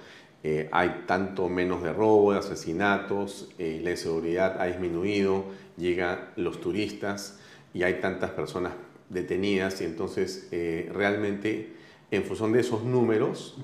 eh, 0.44 0.70
hay 0.72 1.04
tanto 1.08 1.50
menos 1.50 1.82
de 1.82 1.92
robo, 1.92 2.34
de 2.34 2.40
asesinatos, 2.40 3.50
eh, 3.58 3.82
la 3.84 3.92
inseguridad 3.92 4.62
ha 4.62 4.66
disminuido, 4.66 5.46
llegan 5.78 6.20
los 6.36 6.62
turistas 6.62 7.40
y 7.74 7.84
hay 7.84 8.00
tantas 8.02 8.32
personas 8.32 8.74
detenidas 9.10 9.82
y 9.82 9.86
entonces 9.86 10.50
realmente 10.92 11.74
en 12.12 12.24
función 12.24 12.52
de 12.52 12.60
esos 12.60 12.84
números 12.84 13.58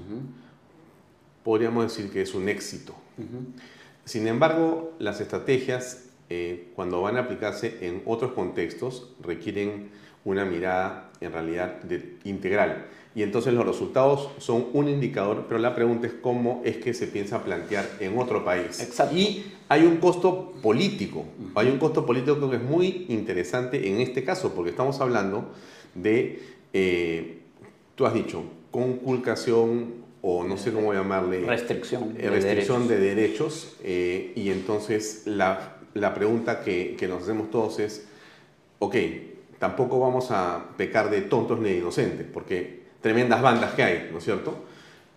podríamos 1.43 1.83
decir 1.83 2.11
que 2.11 2.21
es 2.21 2.33
un 2.33 2.47
éxito. 2.47 2.95
Sin 4.05 4.27
embargo, 4.27 4.93
las 4.99 5.21
estrategias, 5.21 6.09
eh, 6.29 6.71
cuando 6.75 7.01
van 7.01 7.17
a 7.17 7.21
aplicarse 7.21 7.77
en 7.87 8.01
otros 8.05 8.33
contextos, 8.33 9.09
requieren 9.21 9.91
una 10.25 10.45
mirada 10.45 11.11
en 11.21 11.31
realidad 11.31 11.79
integral. 12.23 12.87
Y 13.15 13.21
entonces 13.21 13.53
los 13.53 13.65
resultados 13.65 14.29
son 14.39 14.67
un 14.73 14.89
indicador, 14.89 15.45
pero 15.47 15.59
la 15.59 15.75
pregunta 15.75 16.07
es 16.07 16.13
cómo 16.13 16.61
es 16.65 16.77
que 16.77 16.93
se 16.93 17.07
piensa 17.07 17.43
plantear 17.43 17.87
en 17.99 18.17
otro 18.17 18.43
país. 18.43 18.81
Exacto. 18.81 19.15
Y 19.15 19.53
hay 19.69 19.85
un 19.85 19.97
costo 19.97 20.53
político, 20.61 21.25
hay 21.55 21.69
un 21.69 21.77
costo 21.77 22.05
político 22.05 22.49
que 22.49 22.55
es 22.55 22.63
muy 22.63 23.05
interesante 23.09 23.87
en 23.87 24.01
este 24.01 24.23
caso, 24.23 24.53
porque 24.55 24.71
estamos 24.71 24.99
hablando 24.99 25.51
de, 25.93 26.41
eh, 26.73 27.39
tú 27.95 28.05
has 28.05 28.13
dicho, 28.15 28.43
conculcación 28.71 30.02
o 30.25 30.45
no 30.45 30.57
sé 30.57 30.71
cómo 30.71 30.93
llamarle... 30.93 31.41
Restricción. 31.41 32.13
De 32.13 32.29
restricción 32.29 32.87
de 32.87 32.97
derechos. 32.97 33.75
Eh, 33.83 34.31
y 34.35 34.51
entonces 34.51 35.23
la, 35.25 35.75
la 35.93 36.13
pregunta 36.13 36.61
que, 36.61 36.95
que, 36.97 37.09
nos 37.09 37.23
hacemos 37.23 37.51
todos 37.51 37.79
es, 37.79 38.07
ok, 38.79 38.95
tampoco 39.59 39.99
vamos 39.99 40.31
a 40.31 40.69
pecar 40.77 41.09
de 41.09 41.23
tontos 41.23 41.59
ni 41.59 41.71
de 41.71 41.77
inocentes, 41.79 42.25
porque 42.33 42.83
tremendas 43.01 43.41
bandas 43.41 43.73
que 43.73 43.83
hay, 43.83 44.09
¿no 44.13 44.19
es 44.19 44.23
cierto? 44.23 44.63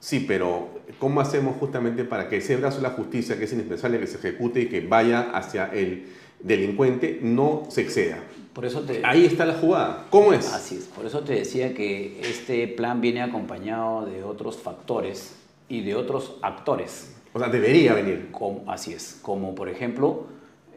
Sí, 0.01 0.25
pero 0.27 0.71
¿cómo 0.99 1.21
hacemos 1.21 1.57
justamente 1.57 2.05
para 2.05 2.29
que 2.29 2.39
ese 2.39 2.57
brazo 2.57 2.79
de 2.79 2.83
la 2.83 2.91
justicia, 2.91 3.39
que 3.39 3.45
es 3.45 3.53
indispensable 3.53 4.01
que 4.01 4.09
se 4.09 4.19
ejecute 4.19 4.63
y 4.63 4.67
que 4.67 4.81
vaya 4.81 5.31
hacia 5.33 5.67
el 5.67 6.07
delincuente, 6.41 7.21
no 7.23 7.63
se 7.71 7.83
exceda? 7.83 8.19
Por 8.57 8.65
eso 8.65 8.81
te, 8.81 9.03
Ahí 9.05 9.27
está 9.27 9.45
la 9.45 9.53
jugada. 9.53 10.07
¿Cómo 10.09 10.33
es? 10.33 10.51
Así 10.51 10.77
es. 10.77 10.85
Por 10.85 11.05
eso 11.05 11.21
te 11.21 11.35
decía 11.35 11.75
que 11.75 12.19
este 12.23 12.67
plan 12.67 13.03
viene 13.03 13.21
acompañado 13.21 14.07
de 14.07 14.25
otros 14.25 14.57
factores 14.57 15.37
y 15.69 15.83
de 15.83 15.95
otros 15.95 16.37
actores. 16.41 17.15
O 17.35 17.39
sea, 17.39 17.49
debería 17.49 17.93
venir. 17.93 18.31
Como, 18.33 18.65
así 18.67 18.95
es. 18.95 19.19
Como 19.21 19.55
por 19.55 19.69
ejemplo 19.69 20.25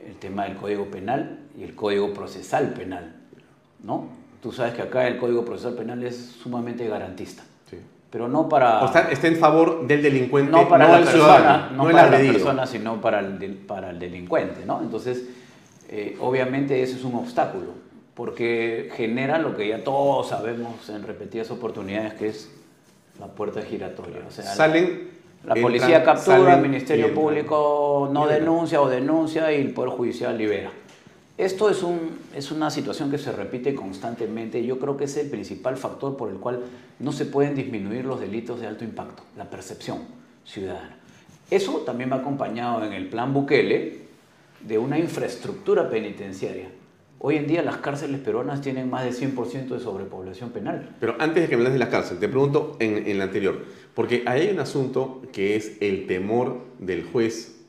el 0.05 0.15
tema 0.15 0.43
del 0.43 0.57
Código 0.57 0.91
Penal 0.91 1.39
y 1.57 1.63
el 1.63 1.73
Código 1.73 2.13
Procesal 2.13 2.73
Penal. 2.73 3.15
¿no? 3.81 4.09
Tú 4.43 4.51
sabes 4.51 4.73
que 4.73 4.81
acá 4.81 5.07
el 5.07 5.17
Código 5.17 5.45
Procesal 5.45 5.75
Penal 5.75 6.03
es 6.03 6.17
sumamente 6.17 6.85
garantista. 6.85 7.43
Sí. 7.69 7.77
Pero 8.09 8.27
no 8.27 8.49
para... 8.49 8.81
O 8.81 8.87
está, 8.87 9.09
está 9.09 9.27
en 9.27 9.37
favor 9.37 9.87
del 9.87 10.01
delincuente, 10.01 10.51
no 10.51 10.67
para 10.67 10.85
no 10.85 10.91
la 10.91 10.99
persona, 10.99 11.13
ciudadano, 11.13 11.77
no 11.77 11.83
no 11.85 11.91
para 11.91 12.09
la 12.09 12.17
persona, 12.17 12.67
sino 12.67 12.99
para 12.99 13.19
el, 13.21 13.55
para 13.65 13.91
el 13.91 13.99
delincuente, 13.99 14.65
¿no? 14.65 14.81
Entonces, 14.81 15.23
eh, 15.91 16.15
obviamente 16.19 16.83
ese 16.83 16.97
es 16.97 17.03
un 17.03 17.15
obstáculo, 17.15 17.71
porque 18.13 18.91
genera 18.95 19.39
lo 19.39 19.57
que 19.57 19.67
ya 19.67 19.83
todos 19.83 20.29
sabemos 20.29 20.87
en 20.89 21.01
repetidas 21.01 21.49
oportunidades, 21.49 22.13
que 22.13 22.27
es 22.27 22.49
la 23.19 23.27
puerta 23.27 23.63
giratoria. 23.63 24.21
O 24.27 24.31
sea, 24.31 24.45
Salen, 24.45 25.09
la 25.43 25.55
policía 25.55 26.03
captura, 26.03 26.37
salen 26.37 26.53
el 26.53 26.61
Ministerio 26.61 27.07
entran. 27.07 27.23
Público 27.23 28.09
no 28.13 28.27
denuncia 28.27 28.79
o 28.81 28.87
denuncia 28.87 29.51
y 29.51 29.61
el 29.61 29.73
Poder 29.73 29.89
Judicial 29.89 30.37
libera. 30.37 30.71
Esto 31.39 31.69
es, 31.69 31.81
un, 31.81 32.19
es 32.35 32.51
una 32.51 32.69
situación 32.69 33.09
que 33.09 33.17
se 33.17 33.31
repite 33.31 33.73
constantemente. 33.73 34.63
Yo 34.63 34.77
creo 34.77 34.95
que 34.95 35.05
es 35.05 35.17
el 35.17 35.29
principal 35.29 35.77
factor 35.77 36.17
por 36.17 36.29
el 36.29 36.35
cual 36.35 36.59
no 36.99 37.11
se 37.13 37.25
pueden 37.25 37.55
disminuir 37.55 38.05
los 38.05 38.19
delitos 38.19 38.59
de 38.59 38.67
alto 38.67 38.83
impacto, 38.83 39.23
la 39.37 39.45
percepción 39.45 39.99
ciudadana. 40.45 40.97
Eso 41.49 41.77
también 41.85 42.11
va 42.11 42.17
acompañado 42.17 42.85
en 42.85 42.93
el 42.93 43.07
plan 43.07 43.33
Bukele 43.33 44.08
de 44.61 44.77
una 44.77 44.99
infraestructura 44.99 45.89
penitenciaria. 45.89 46.69
Hoy 47.19 47.35
en 47.35 47.47
día 47.47 47.61
las 47.61 47.77
cárceles 47.77 48.21
peruanas 48.21 48.61
tienen 48.61 48.89
más 48.89 49.03
de 49.03 49.11
100% 49.11 49.67
de 49.67 49.79
sobrepoblación 49.79 50.51
penal. 50.51 50.95
Pero 50.99 51.15
antes 51.19 51.43
de 51.43 51.49
que 51.49 51.57
me 51.57 51.63
hables 51.63 51.73
de 51.73 51.79
la 51.79 51.89
cárcel, 51.89 52.17
te 52.17 52.29
pregunto 52.29 52.77
en, 52.79 53.07
en 53.07 53.17
la 53.17 53.25
anterior, 53.25 53.65
porque 53.93 54.23
hay 54.25 54.49
un 54.49 54.59
asunto 54.59 55.21
que 55.33 55.57
es 55.57 55.77
el 55.81 56.07
temor 56.07 56.65
del 56.79 57.03
juez 57.03 57.59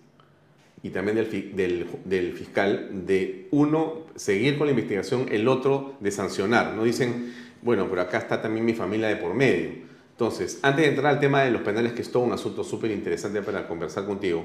y 0.82 0.91
también 0.91 1.16
del, 1.16 1.57
del, 1.57 1.86
del 2.05 2.32
fiscal 2.32 3.07
de 3.07 3.49
uno 3.51 4.07
seguir 4.14 4.57
con 4.57 4.68
la 4.68 4.70
investigación, 4.70 5.26
el 5.30 5.49
otro 5.49 5.95
de 6.01 6.11
sancionar. 6.11 6.74
No 6.74 6.84
dicen, 6.84 7.34
bueno, 7.62 7.88
pero 7.91 8.03
acá 8.03 8.18
está 8.18 8.41
también 8.41 8.64
mi 8.64 8.74
familia 8.74 9.09
de 9.09 9.16
por 9.16 9.34
medio. 9.34 9.89
Entonces, 10.21 10.59
antes 10.61 10.85
de 10.85 10.91
entrar 10.91 11.14
al 11.14 11.18
tema 11.18 11.41
de 11.41 11.51
los 11.51 11.62
penales, 11.62 11.95
que 11.95 12.03
es 12.03 12.12
todo 12.12 12.25
un 12.25 12.33
asunto 12.35 12.62
súper 12.62 12.91
interesante 12.91 13.41
para 13.41 13.66
conversar 13.66 14.05
contigo, 14.05 14.45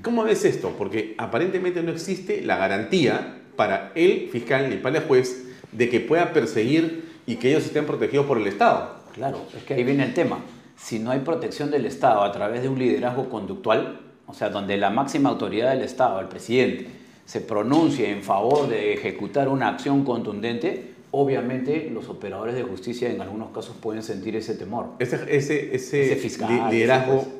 ¿cómo 0.00 0.22
ves 0.22 0.44
esto? 0.44 0.72
Porque 0.78 1.16
aparentemente 1.18 1.82
no 1.82 1.90
existe 1.90 2.42
la 2.42 2.56
garantía 2.56 3.38
para 3.56 3.90
el 3.96 4.28
fiscal 4.30 4.70
ni 4.70 4.76
para 4.76 4.98
el 4.98 5.04
juez 5.04 5.48
de 5.72 5.88
que 5.88 5.98
pueda 5.98 6.32
perseguir 6.32 7.08
y 7.26 7.34
que 7.36 7.48
ellos 7.48 7.64
estén 7.64 7.86
protegidos 7.86 8.24
por 8.24 8.38
el 8.38 8.46
Estado. 8.46 9.00
Claro, 9.14 9.40
es 9.56 9.64
que 9.64 9.74
ahí 9.74 9.82
viene 9.82 10.04
el 10.04 10.14
tema. 10.14 10.38
Si 10.76 11.00
no 11.00 11.10
hay 11.10 11.18
protección 11.18 11.72
del 11.72 11.86
Estado 11.86 12.22
a 12.22 12.30
través 12.30 12.62
de 12.62 12.68
un 12.68 12.78
liderazgo 12.78 13.28
conductual, 13.28 14.02
o 14.28 14.32
sea, 14.32 14.48
donde 14.50 14.76
la 14.76 14.90
máxima 14.90 15.30
autoridad 15.30 15.70
del 15.70 15.82
Estado, 15.82 16.20
el 16.20 16.28
presidente, 16.28 16.86
se 17.24 17.40
pronuncie 17.40 18.12
en 18.12 18.22
favor 18.22 18.68
de 18.68 18.94
ejecutar 18.94 19.48
una 19.48 19.70
acción 19.70 20.04
contundente, 20.04 20.94
obviamente 21.10 21.88
los 21.92 22.08
operadores 22.08 22.54
de 22.54 22.62
justicia 22.62 23.10
en 23.10 23.20
algunos 23.20 23.50
casos 23.50 23.76
pueden 23.80 24.02
sentir 24.02 24.36
ese 24.36 24.54
temor. 24.54 24.88
Ese, 24.98 25.16
ese, 25.28 25.74
ese, 25.74 26.04
Ese 26.04 26.16
fiscal, 26.16 26.48
li- 26.70 26.76
liderazgo 26.76 27.20
ese 27.20 27.36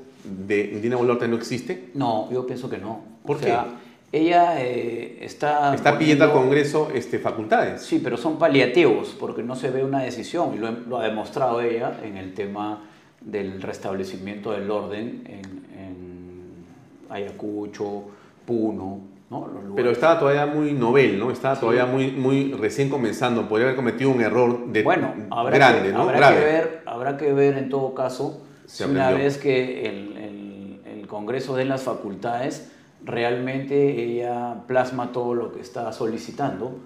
de 0.46 0.80
Dina 0.80 0.96
Boluarte 0.96 1.28
no 1.28 1.36
existe. 1.36 1.90
No, 1.94 2.30
yo 2.32 2.46
pienso 2.46 2.68
que 2.68 2.78
no. 2.78 3.00
¿Por 3.24 3.36
O 3.36 3.38
sea, 3.40 3.66
ella 4.12 4.60
eh, 4.62 5.18
está... 5.20 5.74
Está 5.74 5.98
pidiendo 5.98 6.24
al 6.24 6.32
Congreso 6.32 6.90
este, 6.94 7.18
facultades. 7.18 7.82
Sí, 7.82 8.00
pero 8.02 8.16
son 8.16 8.38
paliativos 8.38 9.16
porque 9.18 9.42
no 9.42 9.54
se 9.56 9.70
ve 9.70 9.84
una 9.84 10.02
decisión 10.02 10.54
y 10.54 10.58
lo, 10.58 10.70
lo 10.70 10.98
ha 10.98 11.04
demostrado 11.04 11.60
ella 11.60 12.00
en 12.02 12.16
el 12.16 12.34
tema 12.34 12.84
del 13.20 13.60
restablecimiento 13.62 14.52
del 14.52 14.70
orden 14.70 15.22
en, 15.26 15.44
en 15.78 17.10
Ayacucho, 17.10 18.04
Puno, 18.44 19.00
¿no? 19.30 19.46
Los. 19.46 19.74
Pero 19.74 19.90
estaba 19.90 20.18
todavía 20.18 20.46
muy 20.46 20.72
novel, 20.72 21.18
¿no? 21.18 21.30
Estaba 21.30 21.58
todavía 21.58 21.86
muy, 21.86 22.10
muy 22.12 22.52
recién 22.52 22.88
comenzando. 22.88 23.48
Podría 23.48 23.66
haber 23.66 23.76
cometido 23.76 24.10
un 24.10 24.20
error 24.20 24.66
de, 24.68 24.82
bueno, 24.82 25.12
habrá, 25.30 25.56
grande, 25.58 25.88
que, 25.88 25.92
¿no? 25.92 26.02
habrá 26.02 26.18
Grave. 26.18 26.36
que 26.36 26.44
ver, 26.44 26.82
habrá 26.86 27.16
que 27.16 27.32
ver 27.32 27.58
en 27.58 27.68
todo 27.68 27.94
caso 27.94 28.42
si 28.66 28.84
una 28.84 29.10
vez 29.10 29.38
que 29.38 29.86
el, 29.86 30.16
el- 30.16 30.80
el 31.00 31.06
Congreso 31.06 31.54
dé 31.56 31.64
las 31.64 31.82
facultades, 31.82 32.70
realmente 33.04 34.02
ella 34.02 34.62
plasma 34.66 35.12
todo 35.12 35.34
lo 35.34 35.52
que 35.52 35.60
está 35.60 35.92
solicitando 35.92 36.76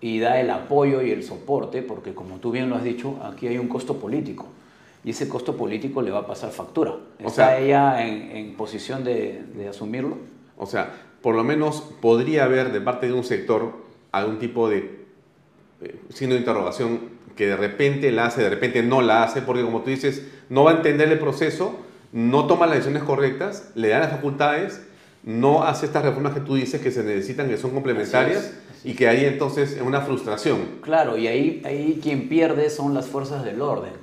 y 0.00 0.18
da 0.20 0.40
el 0.40 0.50
apoyo 0.50 1.02
y 1.02 1.10
el 1.10 1.22
soporte, 1.22 1.82
porque 1.82 2.14
como 2.14 2.36
tú 2.36 2.50
bien 2.52 2.68
lo 2.70 2.76
has 2.76 2.84
dicho, 2.84 3.16
aquí 3.22 3.46
hay 3.48 3.58
un 3.58 3.68
costo 3.68 3.96
político. 3.98 4.46
Y 5.04 5.10
ese 5.10 5.28
costo 5.28 5.56
político 5.56 6.02
le 6.02 6.10
va 6.10 6.20
a 6.20 6.26
pasar 6.26 6.50
factura. 6.50 6.90
O 6.92 7.00
¿Está 7.18 7.30
sea- 7.30 7.58
ella 7.58 8.06
en, 8.06 8.36
en 8.36 8.54
posición 8.56 9.04
de, 9.04 9.42
de 9.54 9.68
asumirlo? 9.68 10.16
O 10.58 10.66
sea, 10.66 10.90
por 11.26 11.34
lo 11.34 11.42
menos 11.42 11.82
podría 12.00 12.44
haber 12.44 12.70
de 12.70 12.80
parte 12.80 13.08
de 13.08 13.12
un 13.12 13.24
sector 13.24 13.72
algún 14.12 14.38
tipo 14.38 14.68
de 14.68 15.00
eh, 15.82 15.96
signo 16.08 16.34
de 16.34 16.38
interrogación 16.38 17.00
que 17.34 17.48
de 17.48 17.56
repente 17.56 18.12
la 18.12 18.26
hace, 18.26 18.44
de 18.44 18.48
repente 18.48 18.80
no 18.84 19.02
la 19.02 19.24
hace, 19.24 19.42
porque 19.42 19.62
como 19.64 19.80
tú 19.82 19.90
dices, 19.90 20.24
no 20.50 20.62
va 20.62 20.70
a 20.70 20.74
entender 20.74 21.10
el 21.10 21.18
proceso, 21.18 21.80
no 22.12 22.46
toma 22.46 22.66
las 22.66 22.76
decisiones 22.76 23.02
correctas, 23.02 23.72
le 23.74 23.88
da 23.88 23.98
las 23.98 24.12
facultades, 24.12 24.86
no 25.24 25.64
hace 25.64 25.86
estas 25.86 26.04
reformas 26.04 26.32
que 26.32 26.38
tú 26.38 26.54
dices 26.54 26.80
que 26.80 26.92
se 26.92 27.02
necesitan, 27.02 27.48
que 27.48 27.56
son 27.56 27.72
complementarias, 27.72 28.38
Así 28.38 28.46
es, 28.46 28.78
así 28.78 28.90
y 28.90 28.94
que 28.94 29.08
ahí 29.08 29.24
entonces 29.24 29.72
es 29.72 29.82
una 29.82 30.02
frustración. 30.02 30.58
Claro, 30.80 31.18
y 31.18 31.26
ahí, 31.26 31.60
ahí 31.64 31.98
quien 32.00 32.28
pierde 32.28 32.70
son 32.70 32.94
las 32.94 33.06
fuerzas 33.06 33.44
del 33.44 33.60
orden, 33.62 33.94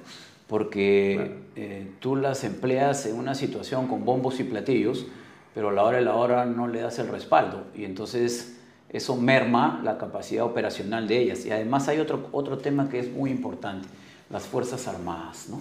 porque 0.47 1.13
Claro. 1.15 1.32
eh, 1.55 1.88
tú 2.01 2.17
las 2.17 2.43
empleas 2.43 3.05
en 3.05 3.15
una 3.15 3.34
situación 3.34 3.88
con 3.88 4.03
bombos 4.03 4.41
y 4.41 4.43
platillos, 4.43 5.05
pero 5.54 5.70
a 5.70 5.72
la 5.74 5.84
hora 5.84 5.97
de 5.97 6.04
la 6.04 6.16
hora 6.16 6.45
no 6.45 6.68
le 6.68 6.82
das 6.82 6.99
el 6.99 7.08
respaldo, 7.10 7.64
y 7.76 7.86
entonces 7.86 8.58
eso 8.89 9.16
merma 9.16 9.82
la 9.84 9.97
capacidad 9.97 10.45
operacional 10.45 11.08
de 11.08 11.18
ellas. 11.20 11.45
Y 11.45 11.51
además 11.51 11.88
hay 11.88 11.99
otro, 11.99 12.28
otro 12.32 12.58
tema 12.60 12.89
que 12.89 12.99
es 12.99 13.12
muy 13.12 13.32
importante, 13.32 13.88
las 14.30 14.43
Fuerzas 14.43 14.88
Armadas. 14.88 15.47
¿no? 15.49 15.60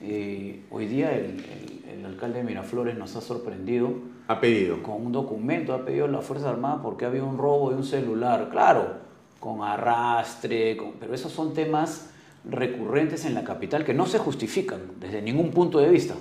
Eh, 0.00 0.62
hoy 0.70 0.86
día 0.86 1.12
el, 1.14 1.24
el- 1.44 1.82
el 1.98 2.06
alcalde 2.06 2.38
de 2.38 2.44
Miraflores 2.44 2.96
nos 2.96 3.14
ha 3.16 3.20
sorprendido 3.20 3.90
Ha 4.28 4.40
pedido. 4.40 4.82
con 4.82 5.04
un 5.06 5.12
documento, 5.12 5.74
ha 5.74 5.84
pedido 5.84 6.06
a 6.06 6.08
las 6.08 6.24
Fuerzas 6.24 6.48
Armadas 6.48 6.80
porque 6.82 7.04
había 7.04 7.22
un 7.22 7.36
robo 7.38 7.70
de 7.70 7.76
un 7.76 7.84
celular, 7.84 8.48
claro, 8.50 8.94
con 9.38 9.62
arrastre, 9.62 10.76
con- 10.76 10.92
pero 10.98 11.14
esos 11.14 11.30
son 11.32 11.52
temas 11.54 12.08
recurrentes 12.44 13.24
en 13.24 13.34
la 13.34 13.44
capital 13.44 13.84
que 13.84 13.94
no 13.94 14.06
se 14.06 14.18
justifican 14.18 14.80
desde 14.98 15.22
ningún 15.22 15.50
punto 15.50 15.78
de 15.78 15.88
vista. 15.88 16.14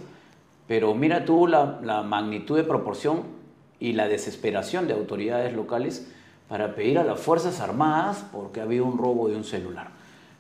Pero 0.72 0.95
mira 0.95 1.26
tú 1.26 1.47
la, 1.47 2.01
magnitud 2.07 2.55
de 2.55 2.63
proporción 2.63 3.24
y 3.78 3.91
la 3.91 4.07
desesperación 4.07 4.88
de 4.88 4.93
autoridades 4.93 5.53
locales 5.53 6.09
para 6.47 6.76
pedir 6.76 6.97
a 6.97 7.03
las 7.03 7.19
Fuerzas 7.19 7.59
Armadas 7.59 8.26
porque 8.32 8.61
había 8.61 8.82
un 8.82 8.97
robo 8.97 9.28
de 9.28 9.36
un 9.36 9.43
celular. 9.43 9.89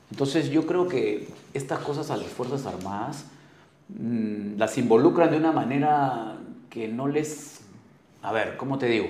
Entonces 0.09 0.49
yo 0.49 0.65
creo 0.65 0.87
que 0.87 1.27
estas 1.53 1.79
cosas 1.79 2.11
a 2.11 2.15
las 2.15 2.27
Fuerzas 2.27 2.65
Armadas 2.65 3.25
mm, 3.89 4.55
las 4.57 4.77
involucran 4.77 5.31
de 5.31 5.35
una 5.35 5.51
manera 5.51 6.37
que 6.69 6.87
no 6.87 7.09
les, 7.09 7.65
a 8.21 8.31
ver, 8.31 8.55
¿cómo 8.55 8.77
te 8.77 8.85
digo? 8.85 9.07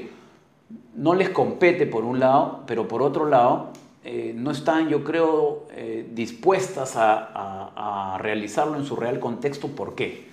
No 0.96 1.14
les 1.14 1.30
compete 1.30 1.86
por 1.86 2.04
un 2.04 2.20
lado, 2.20 2.64
pero 2.66 2.88
por 2.88 3.04
otro 3.04 3.26
lado 3.30 3.74
eh, 4.04 4.34
no 4.36 4.50
están, 4.50 4.90
yo 4.90 5.04
creo, 5.04 5.68
eh, 5.70 6.10
dispuestas 6.16 6.96
a- 6.96 8.14
a 8.16 8.18
realizarlo 8.18 8.76
en 8.78 8.86
su 8.86 8.96
real 8.96 9.20
contexto. 9.20 9.68
¿Por 9.68 9.94
qué? 9.94 10.31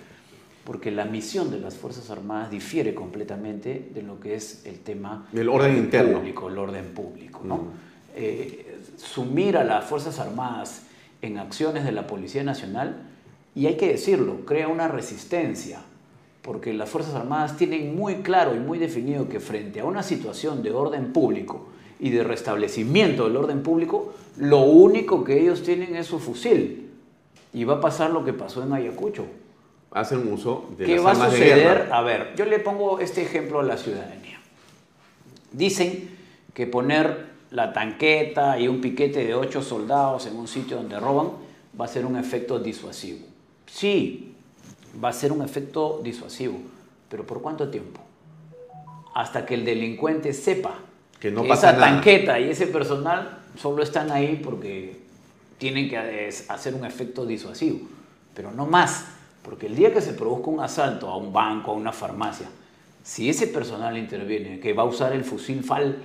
Porque 0.68 0.90
la 0.90 1.06
misión 1.06 1.50
de 1.50 1.58
las 1.58 1.76
Fuerzas 1.76 2.10
Armadas 2.10 2.50
difiere 2.50 2.94
completamente 2.94 3.88
de 3.94 4.02
lo 4.02 4.20
que 4.20 4.34
es 4.34 4.66
el 4.66 4.80
tema 4.80 5.26
Del 5.32 5.48
orden 5.48 5.74
interno. 5.78 6.18
público, 6.18 6.48
el 6.48 6.58
orden 6.58 6.84
público. 6.92 7.40
¿no? 7.42 7.56
Mm. 7.56 7.70
Eh, 8.14 8.78
sumir 8.98 9.56
a 9.56 9.64
las 9.64 9.86
Fuerzas 9.86 10.18
Armadas 10.18 10.82
en 11.22 11.38
acciones 11.38 11.84
de 11.84 11.92
la 11.92 12.06
Policía 12.06 12.44
Nacional, 12.44 12.96
y 13.54 13.64
hay 13.64 13.78
que 13.78 13.88
decirlo, 13.88 14.44
crea 14.44 14.68
una 14.68 14.88
resistencia, 14.88 15.80
porque 16.42 16.74
las 16.74 16.90
Fuerzas 16.90 17.14
Armadas 17.14 17.56
tienen 17.56 17.96
muy 17.96 18.16
claro 18.16 18.54
y 18.54 18.58
muy 18.58 18.76
definido 18.76 19.26
que 19.26 19.40
frente 19.40 19.80
a 19.80 19.86
una 19.86 20.02
situación 20.02 20.62
de 20.62 20.72
orden 20.72 21.14
público 21.14 21.68
y 21.98 22.10
de 22.10 22.22
restablecimiento 22.24 23.24
del 23.24 23.38
orden 23.38 23.62
público, 23.62 24.12
lo 24.36 24.60
único 24.60 25.24
que 25.24 25.40
ellos 25.40 25.62
tienen 25.62 25.96
es 25.96 26.08
su 26.08 26.18
fusil. 26.18 26.90
Y 27.54 27.64
va 27.64 27.76
a 27.76 27.80
pasar 27.80 28.10
lo 28.10 28.22
que 28.22 28.34
pasó 28.34 28.62
en 28.62 28.74
Ayacucho. 28.74 29.24
Hacen 29.90 30.30
uso 30.32 30.68
de 30.76 30.84
¿Qué 30.84 30.96
las 30.96 31.04
va 31.04 31.08
a 31.08 31.12
armas 31.12 31.32
de 31.32 31.38
suceder? 31.38 31.58
guerra. 31.58 31.96
A 31.98 32.02
ver, 32.02 32.34
yo 32.36 32.44
le 32.44 32.58
pongo 32.58 33.00
este 33.00 33.22
ejemplo 33.22 33.60
a 33.60 33.62
la 33.62 33.76
ciudadanía. 33.76 34.38
Dicen 35.52 36.10
que 36.54 36.66
poner 36.66 37.26
la 37.50 37.72
tanqueta 37.72 38.58
y 38.58 38.68
un 38.68 38.80
piquete 38.80 39.24
de 39.24 39.34
ocho 39.34 39.62
soldados 39.62 40.26
en 40.26 40.36
un 40.36 40.46
sitio 40.46 40.76
donde 40.76 41.00
roban 41.00 41.30
va 41.80 41.86
a 41.86 41.88
ser 41.88 42.04
un 42.04 42.16
efecto 42.16 42.58
disuasivo. 42.58 43.20
Sí, 43.66 44.34
va 45.02 45.08
a 45.08 45.12
ser 45.12 45.32
un 45.32 45.42
efecto 45.42 46.00
disuasivo, 46.04 46.58
pero 47.08 47.24
¿por 47.26 47.40
cuánto 47.40 47.70
tiempo? 47.70 48.00
Hasta 49.14 49.46
que 49.46 49.54
el 49.54 49.64
delincuente 49.64 50.32
sepa 50.32 50.74
Que 51.18 51.30
no 51.30 51.40
esa 51.42 51.48
pasa 51.48 51.72
nada. 51.72 51.86
tanqueta 51.86 52.38
y 52.38 52.50
ese 52.50 52.66
personal 52.66 53.38
solo 53.56 53.82
están 53.82 54.10
ahí 54.12 54.40
porque 54.44 55.00
tienen 55.56 55.88
que 55.88 55.96
hacer 56.48 56.74
un 56.74 56.84
efecto 56.84 57.24
disuasivo, 57.26 57.80
pero 58.34 58.52
no 58.52 58.66
más, 58.66 59.06
porque 59.48 59.66
el 59.66 59.74
día 59.74 59.94
que 59.94 60.02
se 60.02 60.12
produzca 60.12 60.50
un 60.50 60.60
asalto 60.60 61.08
a 61.08 61.16
un 61.16 61.32
banco, 61.32 61.70
a 61.70 61.74
una 61.74 61.90
farmacia, 61.90 62.46
si 63.02 63.30
ese 63.30 63.46
personal 63.46 63.96
interviene, 63.96 64.60
que 64.60 64.74
va 64.74 64.82
a 64.82 64.86
usar 64.86 65.14
el 65.14 65.24
fusil 65.24 65.64
FAL 65.64 65.96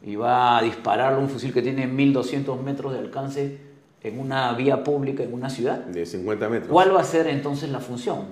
y 0.00 0.14
va 0.14 0.58
a 0.58 0.62
dispararle 0.62 1.18
un 1.18 1.28
fusil 1.28 1.52
que 1.52 1.60
tiene 1.60 1.88
1200 1.88 2.62
metros 2.62 2.92
de 2.92 3.00
alcance, 3.00 3.58
en 4.00 4.20
una 4.20 4.52
vía 4.52 4.84
pública, 4.84 5.24
en 5.24 5.34
una 5.34 5.50
ciudad. 5.50 5.78
De 5.78 6.06
50 6.06 6.48
metros. 6.48 6.70
¿Cuál 6.70 6.94
va 6.94 7.00
a 7.00 7.04
ser 7.04 7.26
entonces 7.26 7.68
la 7.70 7.80
función? 7.80 8.26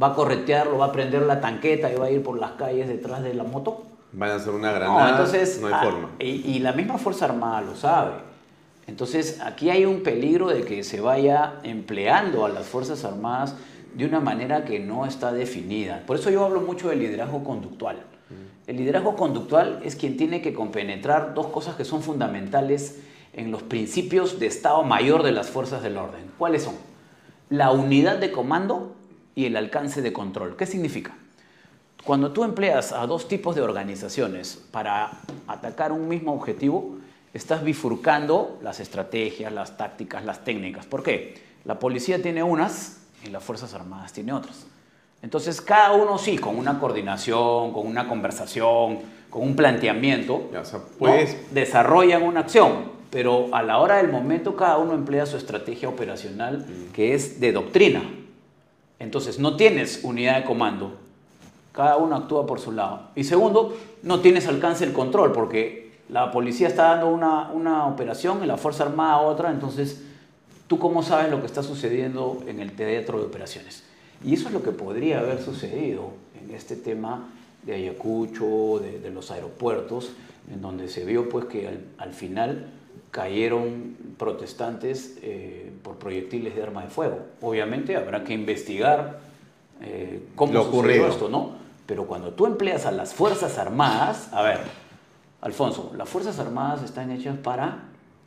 ¿Va 0.00 0.08
a 0.08 0.14
corretearlo, 0.14 0.78
va 0.78 0.86
a 0.86 0.92
prender 0.92 1.22
la 1.22 1.42
tanqueta 1.42 1.92
y 1.92 1.96
va 1.96 2.06
a 2.06 2.10
ir 2.10 2.22
por 2.22 2.38
las 2.38 2.52
calles 2.52 2.88
detrás 2.88 3.22
de 3.22 3.34
la 3.34 3.44
moto? 3.44 3.82
Van 4.12 4.30
a 4.30 4.36
hacer 4.36 4.54
una 4.54 4.70
No, 4.70 4.76
granada. 4.76 5.10
entonces, 5.10 5.60
no 5.60 5.66
hay 5.66 5.74
ah, 5.76 5.82
forma. 5.82 6.10
Y, 6.20 6.24
y 6.52 6.58
la 6.60 6.72
misma 6.72 6.96
Fuerza 6.96 7.26
Armada 7.26 7.60
lo 7.60 7.76
sabe. 7.76 8.12
Entonces, 8.86 9.40
aquí 9.42 9.68
hay 9.68 9.84
un 9.84 10.02
peligro 10.02 10.48
de 10.48 10.62
que 10.62 10.84
se 10.84 11.02
vaya 11.02 11.56
empleando 11.64 12.46
a 12.46 12.48
las 12.48 12.64
Fuerzas 12.66 13.04
Armadas 13.04 13.56
de 13.96 14.04
una 14.04 14.20
manera 14.20 14.64
que 14.66 14.78
no 14.78 15.06
está 15.06 15.32
definida. 15.32 16.02
Por 16.06 16.16
eso 16.18 16.28
yo 16.28 16.44
hablo 16.44 16.60
mucho 16.60 16.90
del 16.90 16.98
liderazgo 16.98 17.42
conductual. 17.42 18.04
El 18.66 18.76
liderazgo 18.76 19.16
conductual 19.16 19.80
es 19.84 19.96
quien 19.96 20.18
tiene 20.18 20.42
que 20.42 20.52
compenetrar 20.52 21.32
dos 21.32 21.46
cosas 21.46 21.76
que 21.76 21.84
son 21.84 22.02
fundamentales 22.02 23.00
en 23.32 23.50
los 23.50 23.62
principios 23.62 24.38
de 24.38 24.46
Estado 24.46 24.82
Mayor 24.82 25.22
de 25.22 25.32
las 25.32 25.48
Fuerzas 25.48 25.82
del 25.82 25.96
Orden. 25.96 26.30
¿Cuáles 26.36 26.64
son? 26.64 26.74
La 27.48 27.70
unidad 27.70 28.18
de 28.18 28.32
comando 28.32 28.94
y 29.34 29.46
el 29.46 29.56
alcance 29.56 30.02
de 30.02 30.12
control. 30.12 30.56
¿Qué 30.56 30.66
significa? 30.66 31.14
Cuando 32.04 32.32
tú 32.32 32.44
empleas 32.44 32.92
a 32.92 33.06
dos 33.06 33.28
tipos 33.28 33.54
de 33.56 33.62
organizaciones 33.62 34.62
para 34.72 35.20
atacar 35.46 35.92
un 35.92 36.06
mismo 36.06 36.34
objetivo, 36.34 36.98
estás 37.32 37.64
bifurcando 37.64 38.58
las 38.62 38.78
estrategias, 38.80 39.52
las 39.52 39.78
tácticas, 39.78 40.24
las 40.24 40.44
técnicas. 40.44 40.84
¿Por 40.84 41.02
qué? 41.02 41.34
La 41.64 41.78
policía 41.78 42.20
tiene 42.20 42.42
unas 42.42 43.05
y 43.24 43.30
las 43.30 43.42
Fuerzas 43.42 43.74
Armadas 43.74 44.12
tiene 44.12 44.32
otras. 44.32 44.66
Entonces, 45.22 45.60
cada 45.60 45.92
uno 45.92 46.18
sí, 46.18 46.38
con 46.38 46.56
una 46.58 46.78
coordinación, 46.78 47.72
con 47.72 47.86
una 47.86 48.08
conversación, 48.08 48.98
con 49.30 49.42
un 49.42 49.56
planteamiento, 49.56 50.48
Ya, 50.52 50.60
o 50.60 50.64
sea, 50.64 50.78
¿no? 50.78 50.84
puedes- 50.98 51.52
desarrollan 51.54 52.22
una 52.22 52.40
acción, 52.40 52.92
pero 53.10 53.48
a 53.52 53.62
la 53.62 53.78
hora 53.78 53.96
del 53.96 54.10
momento 54.10 54.56
cada 54.56 54.78
uno 54.78 54.92
emplea 54.94 55.26
su 55.26 55.36
estrategia 55.36 55.88
operacional 55.88 56.66
que 56.92 57.14
es 57.14 57.40
de 57.40 57.52
doctrina. 57.52 58.02
Entonces, 58.98 59.38
no 59.38 59.56
tienes 59.56 60.00
unidad 60.04 60.36
de 60.36 60.44
comando, 60.44 60.96
cada 61.72 61.96
uno 61.96 62.16
actúa 62.16 62.46
por 62.46 62.60
su 62.60 62.72
lado. 62.72 63.02
Y 63.14 63.24
segundo, 63.24 63.76
no 64.02 64.20
tienes 64.20 64.46
alcance 64.46 64.84
el 64.84 64.92
control, 64.92 65.32
porque 65.32 65.98
la 66.08 66.30
policía 66.30 66.68
está 66.68 66.90
dando 66.90 67.08
una, 67.08 67.50
una 67.52 67.86
operación 67.86 68.42
y 68.42 68.46
la 68.46 68.56
Fuerza 68.56 68.84
Armada 68.84 69.18
otra, 69.18 69.50
entonces, 69.50 70.02
¿tú 70.66 70.78
cómo 70.78 71.02
sabes 71.02 71.30
lo 71.30 71.40
que 71.40 71.46
está 71.46 71.62
sucediendo 71.62 72.42
en 72.46 72.60
el 72.60 72.72
teatro 72.72 73.18
de 73.18 73.26
operaciones? 73.26 73.82
Y 74.24 74.34
eso 74.34 74.48
es 74.48 74.54
lo 74.54 74.62
que 74.62 74.70
podría 74.72 75.20
haber 75.20 75.42
sucedido 75.42 76.10
en 76.42 76.54
este 76.54 76.76
tema 76.76 77.28
de 77.64 77.74
Ayacucho, 77.74 78.80
de, 78.80 78.98
de 79.00 79.10
los 79.10 79.30
aeropuertos, 79.30 80.12
en 80.52 80.62
donde 80.62 80.88
se 80.88 81.04
vio 81.04 81.28
pues 81.28 81.46
que 81.46 81.68
al, 81.68 81.80
al 81.98 82.12
final 82.12 82.70
cayeron 83.10 83.96
protestantes 84.18 85.18
eh, 85.22 85.72
por 85.82 85.96
proyectiles 85.96 86.54
de 86.54 86.62
arma 86.62 86.82
de 86.82 86.88
fuego. 86.88 87.18
Obviamente 87.40 87.96
habrá 87.96 88.24
que 88.24 88.34
investigar 88.34 89.20
eh, 89.82 90.22
cómo 90.34 90.52
Lo 90.52 90.64
sucedió 90.64 90.78
ocurrido. 90.80 91.08
esto, 91.08 91.28
¿no? 91.28 91.52
Pero 91.86 92.06
cuando 92.06 92.32
tú 92.32 92.46
empleas 92.46 92.84
a 92.86 92.90
las 92.92 93.14
Fuerzas 93.14 93.58
Armadas, 93.58 94.28
a 94.32 94.42
ver, 94.42 94.60
Alfonso, 95.40 95.92
las 95.96 96.08
Fuerzas 96.08 96.38
Armadas 96.38 96.82
están 96.82 97.10
hechas 97.10 97.36
para 97.38 97.84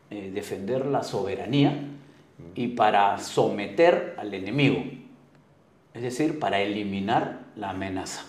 eh, 0.10 0.32
defender 0.34 0.86
la 0.86 1.04
soberanía 1.04 1.78
y 2.56 2.70
para 2.70 3.18
someter 3.20 4.16
al 4.18 4.34
enemigo, 4.34 4.84
es 5.94 6.02
decir, 6.02 6.40
para 6.40 6.62
eliminar 6.62 7.40
la 7.56 7.72
amenaza. 7.72 8.26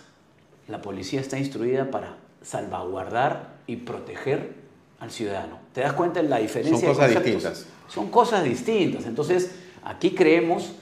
La 0.69 0.81
policía 0.81 1.21
está 1.21 1.39
instruida 1.39 1.91
para 1.91 2.17
salvaguardar 2.43 3.57
y 3.67 3.77
proteger 3.77 4.55
al 4.99 5.11
ciudadano. 5.11 5.59
¿Te 5.73 5.81
das 5.81 5.93
cuenta 5.95 6.23
de 6.23 6.29
la 6.29 6.39
diferencia? 6.39 6.79
Son 6.79 6.95
cosas 6.95 7.11
distintas. 7.11 7.67
Son 7.89 8.11
cosas 8.11 8.45
distintas. 8.45 9.07
Entonces, 9.07 9.55
aquí 9.85 10.11
creemos 10.11 10.73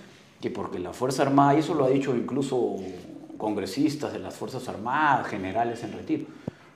que 0.40 0.50
porque 0.50 0.78
la 0.78 0.92
Fuerza 0.92 1.22
Armada, 1.22 1.54
y 1.54 1.60
eso 1.60 1.74
lo 1.74 1.84
ha 1.84 1.88
dicho 1.88 2.14
incluso 2.14 2.76
congresistas 3.38 4.12
de 4.12 4.18
las 4.18 4.34
Fuerzas 4.34 4.68
Armadas, 4.68 5.26
generales 5.28 5.82
en 5.84 5.92
retiro, 5.92 6.26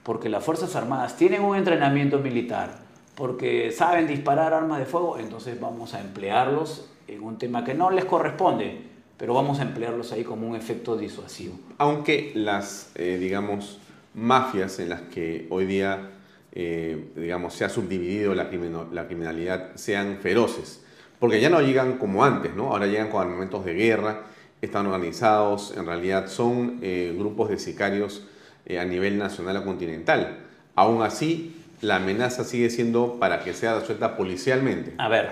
porque 0.03 0.29
las 0.29 0.43
Fuerzas 0.45 0.75
Armadas 0.75 1.17
tienen 1.17 1.43
un 1.43 1.57
entrenamiento 1.57 2.19
militar, 2.19 2.82
porque 3.15 3.71
saben 3.73 4.07
disparar 4.07 4.55
armas 4.55 4.79
de 4.79 4.87
fuego, 4.87 5.19
entonces 5.19 5.61
vamos 5.61 5.95
a 5.95 6.01
emplearlos 6.01 6.89
en 7.09 7.23
un 7.23 7.39
tema 7.39 7.65
que 7.65 7.75
no 7.75 7.91
les 7.91 8.05
corresponde, 8.05 8.83
pero 9.17 9.35
vamos 9.35 9.61
a 9.61 9.63
emplearlos 9.63 10.13
ahí 10.13 10.25
como 10.25 10.49
un 10.49 10.57
efecto 10.57 10.97
disuasivo. 10.97 11.55
Aunque 11.79 12.33
las, 12.35 12.91
eh, 12.95 13.19
digamos, 13.21 13.79
mafias 14.15 14.79
en 14.79 14.89
las 14.89 15.03
que 15.03 15.47
hoy 15.51 15.67
día, 15.67 16.11
eh, 16.53 17.13
digamos, 17.17 17.55
se 17.55 17.65
ha 17.65 17.69
subdividido 17.69 18.35
la, 18.35 18.49
la 18.93 19.07
criminalidad 19.07 19.77
sean 19.77 20.19
feroces, 20.21 20.83
porque 21.19 21.41
ya 21.41 21.51
no 21.51 21.61
llegan 21.61 21.99
como 21.99 22.25
antes, 22.25 22.55
¿no? 22.55 22.73
Ahora 22.73 22.87
llegan 22.87 23.09
con 23.11 23.23
armamentos 23.23 23.65
de 23.65 23.75
guerra, 23.75 24.23
están 24.63 24.87
organizados, 24.87 25.75
en 25.77 25.87
realidad 25.87 26.29
son 26.29 26.79
eh, 26.83 27.15
grupos 27.19 27.51
de 27.51 27.59
sicarios 27.59 28.23
eh, 28.65 28.79
a 28.79 28.85
nivel 28.85 29.19
nacional 29.19 29.57
o 29.57 29.65
continental. 29.65 30.39
Aún 30.77 31.03
así, 31.03 31.62
la 31.83 31.97
amenaza 31.97 32.45
sigue 32.45 32.71
siendo 32.71 33.19
para 33.21 33.45
que 33.45 33.53
sea 33.53 33.79
resuelta 33.79 34.17
policialmente. 34.17 34.95
A 34.99 35.09
ver, 35.09 35.31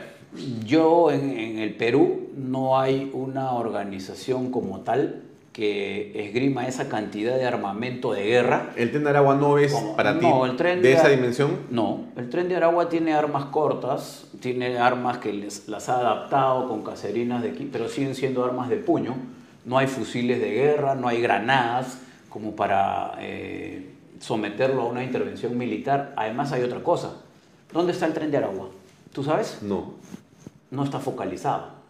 yo 0.67 1.11
en, 1.11 1.31
en 1.31 1.59
el 1.59 1.75
Perú 1.75 2.29
no 2.37 2.79
hay 2.79 3.11
una 3.15 3.53
organización 3.53 4.51
como 4.51 4.81
tal 4.81 5.23
que 5.53 6.13
esgrima 6.27 6.69
esa 6.69 6.89
cantidad 6.89 7.37
de 7.37 7.45
armamento 7.45 8.13
de 8.13 8.23
guerra. 8.25 8.71
¿El 8.77 8.91
tren 8.93 9.03
de 9.03 9.11
Aragua 9.11 9.35
no 9.35 9.59
es 9.59 9.73
Como- 9.73 9.97
para 9.97 10.17
ti 10.19 10.25
no, 10.27 10.47
el 10.47 10.57
tren 10.57 10.81
de 10.81 10.93
esa 10.93 11.09
dimensión? 11.09 11.51
No, 11.71 12.05
el 12.17 12.31
tren 12.31 12.49
de 12.49 12.55
Aragua 12.57 12.89
tiene 12.89 13.15
armas 13.15 13.47
cortas, 13.47 14.27
tiene 14.41 14.79
armas 14.79 15.19
que 15.19 15.33
les- 15.33 15.67
las 15.69 15.89
ha 15.89 15.97
adaptado 15.99 16.69
con 16.69 16.83
caserinas 16.85 17.43
de 17.43 17.51
aquí, 17.51 17.69
pero 17.71 17.89
siguen 17.89 18.15
siendo 18.15 18.45
armas 18.45 18.69
de 18.69 18.77
puño. 18.77 19.17
No 19.65 19.77
hay 19.77 19.89
fusiles 19.89 20.41
de 20.41 20.51
guerra, 20.53 20.95
no 20.95 21.09
hay 21.09 21.21
granadas 21.21 21.99
como 22.29 22.55
para 22.55 23.15
eh, 23.19 23.90
someterlo 24.21 24.83
a 24.83 24.87
una 24.87 25.03
intervención 25.03 25.59
militar. 25.59 26.13
Además 26.17 26.53
hay 26.53 26.63
otra 26.63 26.83
cosa. 26.83 27.15
¿Dónde 27.73 27.93
está 27.93 28.07
el 28.07 28.13
tren 28.13 28.31
de 28.31 28.37
Aragua? 28.37 28.69
¿Tú 29.13 29.25
sabes? 29.25 29.59
No. 29.63 29.95
no 30.71 30.85
está 30.85 31.01
focalizado. 31.01 31.81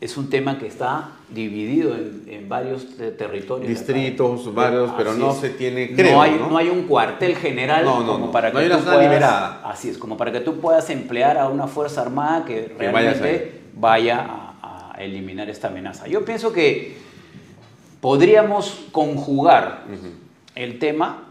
Es 0.00 0.16
un 0.16 0.30
tema 0.30 0.58
que 0.58 0.66
está 0.66 1.10
dividido 1.28 1.94
en, 1.94 2.24
en 2.26 2.48
varios 2.48 2.96
te- 2.96 3.10
territorios. 3.10 3.68
Distritos, 3.68 4.40
acá. 4.46 4.50
varios, 4.50 4.90
pero 4.96 5.10
Así 5.10 5.20
no 5.20 5.30
es. 5.32 5.36
se 5.36 5.50
tiene, 5.50 5.94
creo, 5.94 6.12
no, 6.12 6.22
hay, 6.22 6.30
¿no? 6.38 6.48
no 6.48 6.56
hay 6.56 6.70
un 6.70 6.84
cuartel 6.84 7.36
general 7.36 7.84
No, 7.84 8.00
no, 8.00 8.12
como 8.14 8.32
para 8.32 8.50
que 8.50 8.56
hay 8.58 8.70
tú 8.70 8.78
puedas- 8.78 8.98
liberada. 9.02 9.60
Así 9.62 9.90
es, 9.90 9.98
como 9.98 10.16
para 10.16 10.32
que 10.32 10.40
tú 10.40 10.58
puedas 10.58 10.88
emplear 10.88 11.36
a 11.36 11.48
una 11.50 11.66
fuerza 11.66 12.00
armada 12.00 12.46
que 12.46 12.74
realmente 12.78 13.60
vaya 13.76 14.24
a, 14.62 14.94
a 14.96 15.04
eliminar 15.04 15.50
esta 15.50 15.68
amenaza. 15.68 16.06
Yo 16.08 16.24
pienso 16.24 16.50
que 16.50 16.96
podríamos 18.00 18.86
conjugar 18.92 19.84
el 20.62 20.78
tema 20.78 21.24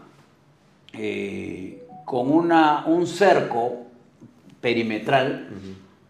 eh, 0.92 1.84
con 2.04 2.30
una, 2.30 2.84
un 2.86 3.06
cerco 3.06 3.86
perimetral 4.60 5.48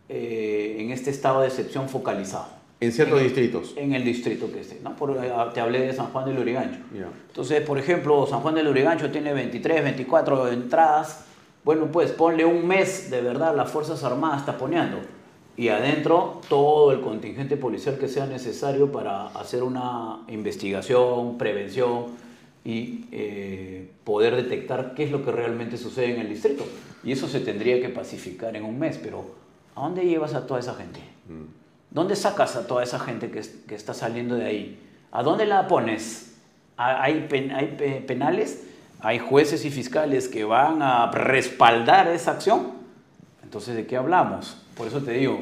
eh, 0.09 0.77
en 0.81 0.91
este 0.91 1.11
estado 1.11 1.43
de 1.43 1.49
excepción 1.49 1.89
focalizado. 1.89 2.49
En 2.81 2.93
ciertos 2.93 3.19
En- 3.19 3.25
distritos. 3.25 3.75
En 3.77 3.93
el 3.95 4.05
distrito 4.05 4.51
que 4.51 4.61
esté, 4.61 4.81
¿no? 4.83 4.97
Por- 4.97 5.23
eh, 5.23 5.31
te 5.53 5.61
hablé 5.61 5.81
de 5.81 5.93
San 5.93 6.07
Juan 6.07 6.25
del 6.25 6.39
Urigancho. 6.39 6.79
Ya. 6.95 7.09
Entonces, 7.29 7.61
por 7.61 7.79
ejemplo, 7.79 8.27
San 8.27 8.41
Juan 8.41 8.55
del 8.55 8.69
Urigancho 8.69 9.11
tiene 9.11 9.35
23, 9.35 9.85
24 9.85 10.51
entradas. 10.51 11.25
Bueno, 11.63 11.89
pues 11.93 12.11
ponle 12.13 12.47
un 12.47 12.67
mes 12.67 13.11
de 13.11 13.21
verdad 13.21 13.55
las 13.55 13.71
Fuerzas 13.71 14.03
Armadas 14.03 14.47
taponeando. 14.47 14.99
Y 15.59 15.69
adentro 15.69 16.41
todo 16.49 16.91
el 16.93 17.03
contingente 17.03 17.59
policial 17.59 17.99
que 17.99 18.09
sea 18.09 18.25
necesario 18.25 18.91
para 18.91 19.27
hacer 19.27 19.63
una 19.63 20.21
investigación, 20.29 21.37
prevención 21.37 22.07
y 22.65 23.07
eh, 23.13 23.91
poder 24.05 24.37
detectar 24.37 24.95
qué 24.95 25.05
es 25.05 25.11
lo 25.11 25.25
que 25.25 25.33
realmente 25.33 25.77
sucede 25.79 26.15
en 26.15 26.21
el 26.21 26.29
distrito. 26.29 26.65
Y 27.03 27.13
eso 27.13 27.29
se 27.29 27.41
tendría 27.41 27.81
que 27.81 27.89
pacificar 27.89 28.55
en 28.57 28.65
un 28.65 28.79
mes. 28.79 28.99
Pero, 29.03 29.25
¿a 29.75 29.81
dónde 29.83 30.05
llevas 30.05 30.35
a 30.35 30.47
toda 30.47 30.61
esa 30.61 30.75
gente? 30.75 31.01
¿Dónde 31.91 32.15
sacas 32.17 32.57
a 32.57 32.67
toda 32.67 32.83
esa 32.83 32.99
gente 32.99 33.31
que, 33.31 33.39
es- 33.41 33.57
que 33.67 33.75
está 33.75 33.95
saliendo 33.95 34.35
de 34.35 34.45
ahí? 34.45 34.79
¿A 35.11 35.23
dónde 35.23 35.47
la 35.47 35.67
pones? 35.69 36.35
¿Ha- 36.77 37.03
¿Hay, 37.03 37.27
pen- 37.29 37.51
hay 37.53 37.75
pe- 37.79 38.05
penales? 38.07 38.65
¿Hay 39.01 39.19
jueces 39.19 39.65
y 39.65 39.71
fiscales 39.71 40.29
que 40.29 40.45
van 40.45 40.83
a 40.83 41.11
respaldar 41.11 42.09
esa 42.09 42.33
acción? 42.33 42.73
Entonces, 43.43 43.75
¿de 43.75 43.87
qué 43.87 43.97
hablamos? 43.97 44.59
Por 44.77 44.87
eso 44.87 45.01
te 45.01 45.13
digo, 45.13 45.41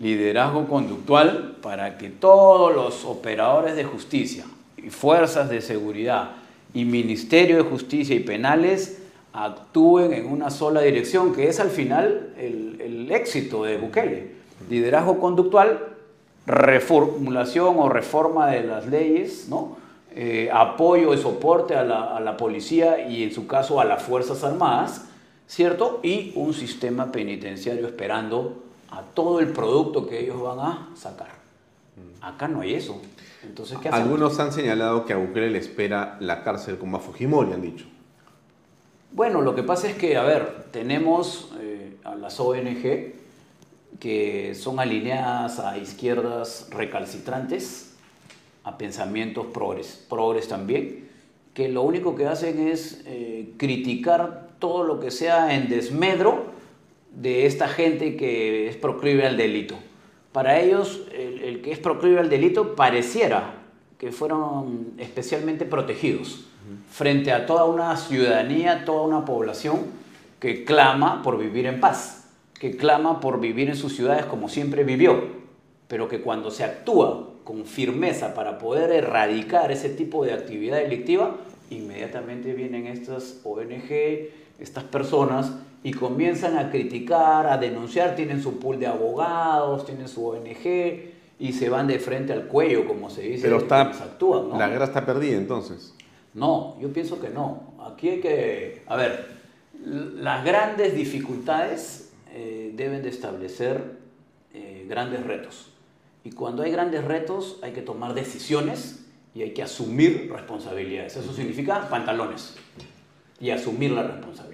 liderazgo 0.00 0.66
conductual 0.68 1.56
para 1.62 1.96
que 1.98 2.10
todos 2.10 2.74
los 2.74 3.04
operadores 3.04 3.74
de 3.76 3.84
justicia 3.84 4.44
fuerzas 4.90 5.48
de 5.48 5.60
seguridad 5.60 6.32
y 6.72 6.84
Ministerio 6.84 7.56
de 7.56 7.62
Justicia 7.62 8.14
y 8.14 8.20
penales 8.20 9.00
actúen 9.32 10.12
en 10.12 10.26
una 10.26 10.50
sola 10.50 10.80
dirección, 10.80 11.34
que 11.34 11.48
es 11.48 11.60
al 11.60 11.70
final 11.70 12.32
el, 12.38 12.80
el 12.80 13.12
éxito 13.12 13.64
de 13.64 13.76
Bukele. 13.78 14.34
Liderazgo 14.70 15.18
conductual, 15.18 15.80
reformulación 16.46 17.76
o 17.78 17.88
reforma 17.88 18.50
de 18.50 18.64
las 18.64 18.86
leyes, 18.86 19.48
¿no? 19.48 19.76
Eh, 20.16 20.48
apoyo 20.52 21.12
y 21.12 21.18
soporte 21.18 21.74
a 21.74 21.82
la, 21.82 22.16
a 22.16 22.20
la 22.20 22.36
policía 22.36 23.08
y 23.08 23.24
en 23.24 23.32
su 23.32 23.48
caso 23.48 23.80
a 23.80 23.84
las 23.84 24.02
Fuerzas 24.02 24.44
Armadas, 24.44 25.06
¿cierto? 25.48 25.98
Y 26.04 26.32
un 26.36 26.54
sistema 26.54 27.10
penitenciario 27.10 27.88
esperando 27.88 28.62
a 28.90 29.02
todo 29.02 29.40
el 29.40 29.48
producto 29.48 30.06
que 30.06 30.20
ellos 30.20 30.40
van 30.40 30.60
a 30.60 30.88
sacar. 30.94 31.30
Acá 32.20 32.46
no 32.46 32.60
hay 32.60 32.74
eso. 32.74 33.02
Entonces, 33.44 33.78
¿qué? 33.82 33.88
Algunos 33.88 34.38
han 34.40 34.52
señalado 34.52 35.04
que 35.04 35.12
a 35.12 35.16
Bukele 35.16 35.50
le 35.50 35.58
espera 35.58 36.16
la 36.20 36.42
cárcel 36.42 36.78
como 36.78 36.96
a 36.96 37.00
Fujimori, 37.00 37.52
han 37.52 37.62
dicho. 37.62 37.86
Bueno, 39.12 39.42
lo 39.42 39.54
que 39.54 39.62
pasa 39.62 39.88
es 39.88 39.96
que, 39.96 40.16
a 40.16 40.24
ver, 40.24 40.66
tenemos 40.72 41.52
eh, 41.60 41.96
a 42.02 42.16
las 42.16 42.40
ONG 42.40 43.14
que 44.00 44.54
son 44.54 44.80
alineadas 44.80 45.60
a 45.60 45.78
izquierdas 45.78 46.68
recalcitrantes, 46.70 47.94
a 48.64 48.76
pensamientos 48.76 49.46
progres, 49.46 50.04
progres 50.08 50.48
también, 50.48 51.08
que 51.52 51.68
lo 51.68 51.82
único 51.82 52.16
que 52.16 52.26
hacen 52.26 52.66
es 52.66 53.02
eh, 53.06 53.52
criticar 53.56 54.48
todo 54.58 54.82
lo 54.82 54.98
que 54.98 55.10
sea 55.10 55.54
en 55.54 55.68
desmedro 55.68 56.46
de 57.12 57.46
esta 57.46 57.68
gente 57.68 58.16
que 58.16 58.68
es 58.68 58.76
proclive 58.76 59.26
al 59.26 59.36
delito. 59.36 59.76
Para 60.34 60.58
ellos, 60.58 61.02
el, 61.12 61.44
el 61.44 61.62
que 61.62 61.70
es 61.70 61.78
proclive 61.78 62.18
al 62.18 62.28
delito 62.28 62.74
pareciera 62.74 63.54
que 63.98 64.10
fueron 64.10 64.94
especialmente 64.98 65.64
protegidos 65.64 66.46
frente 66.90 67.30
a 67.30 67.46
toda 67.46 67.66
una 67.66 67.96
ciudadanía, 67.96 68.84
toda 68.84 69.02
una 69.02 69.24
población 69.24 69.82
que 70.40 70.64
clama 70.64 71.22
por 71.22 71.38
vivir 71.38 71.66
en 71.66 71.78
paz, 71.78 72.32
que 72.58 72.76
clama 72.76 73.20
por 73.20 73.38
vivir 73.38 73.68
en 73.68 73.76
sus 73.76 73.94
ciudades 73.94 74.24
como 74.24 74.48
siempre 74.48 74.82
vivió, 74.82 75.22
pero 75.86 76.08
que 76.08 76.20
cuando 76.20 76.50
se 76.50 76.64
actúa 76.64 77.28
con 77.44 77.64
firmeza 77.64 78.34
para 78.34 78.58
poder 78.58 78.90
erradicar 78.90 79.70
ese 79.70 79.88
tipo 79.88 80.24
de 80.24 80.32
actividad 80.32 80.78
delictiva, 80.78 81.36
inmediatamente 81.70 82.54
vienen 82.54 82.88
estas 82.88 83.40
ONG, 83.44 84.32
estas 84.58 84.82
personas 84.82 85.52
y 85.84 85.92
comienzan 85.92 86.56
a 86.56 86.70
criticar, 86.70 87.46
a 87.46 87.58
denunciar, 87.58 88.16
tienen 88.16 88.42
su 88.42 88.58
pool 88.58 88.80
de 88.80 88.86
abogados, 88.86 89.84
tienen 89.84 90.08
su 90.08 90.26
ONG 90.26 91.12
y 91.38 91.52
se 91.52 91.68
van 91.68 91.86
de 91.86 91.98
frente 91.98 92.32
al 92.32 92.46
cuello, 92.46 92.88
como 92.88 93.10
se 93.10 93.20
dice, 93.20 93.42
Pero 93.42 93.58
está, 93.58 93.82
actúan, 93.82 94.48
¿no? 94.48 94.58
la 94.58 94.68
guerra 94.68 94.86
está 94.86 95.04
perdida 95.04 95.36
entonces. 95.36 95.94
No, 96.32 96.76
yo 96.80 96.90
pienso 96.90 97.20
que 97.20 97.28
no. 97.28 97.74
Aquí 97.86 98.08
hay 98.08 98.20
que, 98.22 98.82
a 98.86 98.96
ver, 98.96 99.26
las 99.84 100.42
grandes 100.42 100.94
dificultades 100.94 102.12
eh, 102.32 102.72
deben 102.74 103.02
de 103.02 103.10
establecer 103.10 103.98
eh, 104.54 104.86
grandes 104.88 105.22
retos. 105.26 105.70
Y 106.24 106.32
cuando 106.32 106.62
hay 106.62 106.72
grandes 106.72 107.04
retos 107.04 107.58
hay 107.62 107.72
que 107.72 107.82
tomar 107.82 108.14
decisiones 108.14 109.04
y 109.34 109.42
hay 109.42 109.52
que 109.52 109.62
asumir 109.62 110.30
responsabilidades. 110.32 111.18
Eso 111.18 111.34
significa 111.34 111.90
pantalones 111.90 112.56
y 113.38 113.50
asumir 113.50 113.90
la 113.90 114.04
responsabilidad. 114.04 114.53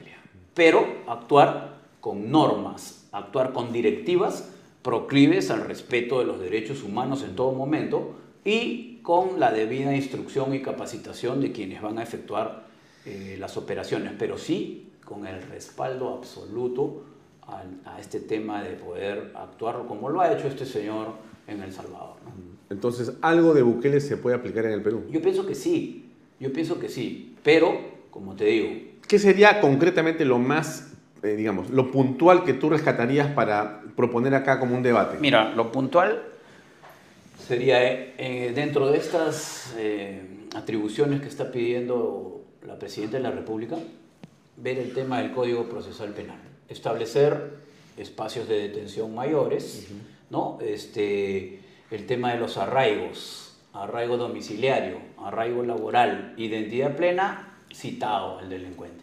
Pero 0.54 0.86
actuar 1.06 1.80
con 2.00 2.30
normas, 2.30 3.08
actuar 3.12 3.52
con 3.52 3.72
directivas 3.72 4.50
proclives 4.82 5.50
al 5.50 5.64
respeto 5.66 6.18
de 6.20 6.24
los 6.24 6.40
derechos 6.40 6.82
humanos 6.82 7.22
en 7.22 7.36
todo 7.36 7.52
momento 7.52 8.16
y 8.44 8.98
con 9.02 9.38
la 9.38 9.52
debida 9.52 9.94
instrucción 9.94 10.54
y 10.54 10.62
capacitación 10.62 11.40
de 11.40 11.52
quienes 11.52 11.82
van 11.82 11.98
a 11.98 12.02
efectuar 12.02 12.66
eh, 13.06 13.36
las 13.38 13.56
operaciones, 13.56 14.12
pero 14.18 14.38
sí 14.38 14.88
con 15.04 15.26
el 15.26 15.42
respaldo 15.42 16.14
absoluto 16.14 17.02
al- 17.46 17.80
a, 17.84 18.00
este 18.00 18.20
tema 18.20 18.62
de 18.62 18.70
poder 18.74 19.32
actuar 19.36 19.84
como 19.86 20.08
lo 20.08 20.20
ha 20.20 20.32
hecho 20.32 20.46
este 20.48 20.64
señor 20.66 21.08
en 21.46 21.62
El 21.62 21.72
Salvador. 21.72 22.16
¿no? 22.24 22.30
Entonces, 22.70 23.12
algo 23.20 23.52
de 23.54 23.62
Bukele 23.62 24.00
se 24.00 24.16
puede 24.16 24.36
aplicar 24.36 24.64
en 24.66 24.72
el 24.72 24.82
Perú. 24.82 25.04
Yo 25.10 25.20
pienso 25.20 25.44
que 25.46 25.54
sí, 25.54 26.10
yo 26.38 26.52
pienso 26.52 26.78
que 26.78 26.88
sí, 26.88 27.34
pero 27.42 27.72
como 28.10 28.34
te 28.34 28.44
digo, 28.44 28.89
¿Qué 29.10 29.18
sería 29.18 29.60
concretamente 29.60 30.24
lo 30.24 30.38
más, 30.38 30.92
eh, 31.24 31.34
digamos, 31.34 31.68
lo 31.70 31.90
puntual 31.90 32.44
que 32.44 32.54
tú 32.54 32.70
rescatarías 32.70 33.26
para 33.26 33.82
proponer 33.96 34.36
acá 34.36 34.60
como 34.60 34.76
un 34.76 34.84
debate? 34.84 35.16
Mira, 35.18 35.52
lo 35.52 35.72
puntual 35.72 36.22
sería 37.44 37.82
eh, 37.82 38.14
eh, 38.18 38.52
dentro 38.54 38.88
de 38.88 38.98
estas 38.98 39.74
eh, 39.76 40.22
atribuciones 40.54 41.20
que 41.20 41.26
está 41.26 41.50
pidiendo 41.50 42.44
la 42.64 42.78
Presidenta 42.78 43.16
de 43.16 43.24
la 43.24 43.32
República, 43.32 43.78
ver 44.56 44.78
el 44.78 44.94
tema 44.94 45.20
del 45.20 45.32
Código 45.32 45.64
Procesal 45.64 46.10
Penal, 46.10 46.38
establecer 46.68 47.54
espacios 47.96 48.46
de 48.46 48.68
detención 48.68 49.12
mayores, 49.12 49.88
¿no? 50.30 50.58
Este, 50.62 51.58
el 51.90 52.06
tema 52.06 52.32
de 52.32 52.38
los 52.38 52.56
arraigos, 52.58 53.58
arraigo 53.72 54.16
domiciliario, 54.16 54.98
arraigo 55.18 55.64
laboral, 55.64 56.34
identidad 56.36 56.94
plena, 56.94 57.56
citado 57.74 58.38
al 58.38 58.48
delincuente, 58.48 58.99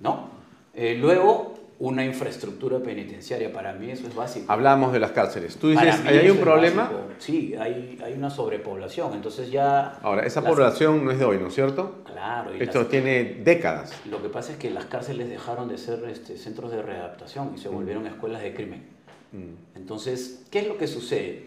¿no? 0.00 0.30
Eh, 0.74 0.96
luego, 1.00 1.54
una 1.78 2.04
infraestructura 2.04 2.78
penitenciaria, 2.78 3.52
para 3.52 3.72
mí 3.74 3.90
eso 3.90 4.06
es 4.06 4.14
básico. 4.14 4.50
Hablamos 4.50 4.92
de 4.92 4.98
las 5.00 5.10
cárceles. 5.12 5.56
Tú 5.56 5.68
dices, 5.68 6.02
mí 6.02 6.08
¿ahí 6.08 6.18
hay 6.18 6.24
eso 6.26 6.34
un 6.34 6.40
problema? 6.40 6.82
básico. 6.84 7.00
Sí, 7.18 7.54
hay, 7.54 7.98
hay 8.02 8.12
una 8.14 8.30
sobrepoblación. 8.30 9.12
Entonces 9.14 9.50
ya... 9.50 9.98
Ahora, 10.02 10.24
esa 10.26 10.40
las- 10.40 10.50
población 10.50 11.04
no 11.04 11.10
es 11.10 11.18
de 11.18 11.24
hoy, 11.26 11.38
¿no 11.38 11.48
es 11.48 11.54
cierto? 11.54 11.96
Claro. 12.06 12.54
y 12.56 12.62
Esto 12.62 12.80
las- 12.80 12.88
tiene 12.88 13.24
décadas. 13.44 13.92
Lo 14.10 14.22
que 14.22 14.28
pasa 14.30 14.52
es 14.52 14.58
que 14.58 14.70
las 14.70 14.86
cárceles 14.86 15.28
dejaron 15.28 15.68
de 15.68 15.76
ser 15.78 16.02
este, 16.08 16.36
centros 16.38 16.70
de 16.70 16.80
readaptación 16.82 17.52
y 17.54 17.58
se 17.58 17.68
volvieron 17.68 18.06
escuelas 18.06 18.42
de 18.42 18.54
crimen. 18.54 18.84
Mm. 19.32 19.76
Entonces, 19.76 20.44
¿qué 20.50 20.60
es 20.60 20.68
lo 20.68 20.78
que 20.78 20.86
sucede? 20.86 21.46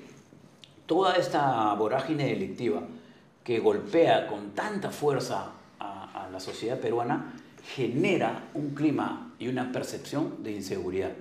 Toda 0.86 1.16
esta 1.16 1.74
vorágine 1.76 2.26
delictiva 2.26 2.82
que 3.44 3.60
golpea 3.60 4.28
con 4.28 4.52
tanta 4.52 4.90
fuerza 4.92 5.52
a, 5.80 6.26
a 6.26 6.30
la 6.30 6.40
sociedad 6.40 6.80
peruana 6.80 7.34
genera 7.76 8.50
un 8.54 8.70
clima 8.74 9.34
y 9.40 9.48
una 9.48 9.72
percepción 9.72 10.44
de 10.44 10.52
inseguridad, 10.52 11.12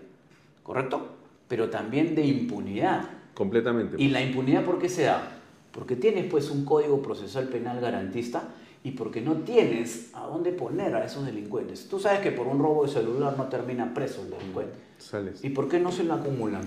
¿correcto? 0.62 1.06
Pero 1.48 1.68
también 1.70 2.14
de 2.14 2.24
impunidad. 2.26 3.04
Completamente. 3.34 3.96
¿Y 4.02 4.08
la 4.08 4.22
impunidad 4.22 4.64
por 4.64 4.78
qué 4.78 4.88
se 4.88 5.02
da? 5.04 5.30
Porque 5.72 5.96
tienes 5.96 6.24
pues 6.30 6.50
un 6.50 6.64
código 6.64 7.02
procesal 7.02 7.48
penal 7.48 7.80
garantista 7.80 8.42
y 8.82 8.92
porque 8.92 9.20
no 9.20 9.34
tienes 9.38 10.10
a 10.14 10.22
dónde 10.26 10.52
poner 10.52 10.94
a 10.94 11.04
esos 11.04 11.24
delincuentes. 11.26 11.88
Tú 11.88 11.98
sabes 12.00 12.20
que 12.20 12.32
por 12.32 12.46
un 12.46 12.58
robo 12.58 12.84
de 12.86 12.92
celular 12.92 13.34
no 13.36 13.44
termina 13.44 13.92
preso 13.94 14.22
el 14.22 14.30
delincuente. 14.30 14.74
Sales. 14.98 15.44
¿Y 15.44 15.50
por 15.50 15.68
qué 15.68 15.78
no 15.78 15.92
se 15.92 16.04
lo 16.04 16.14
acumulan? 16.14 16.62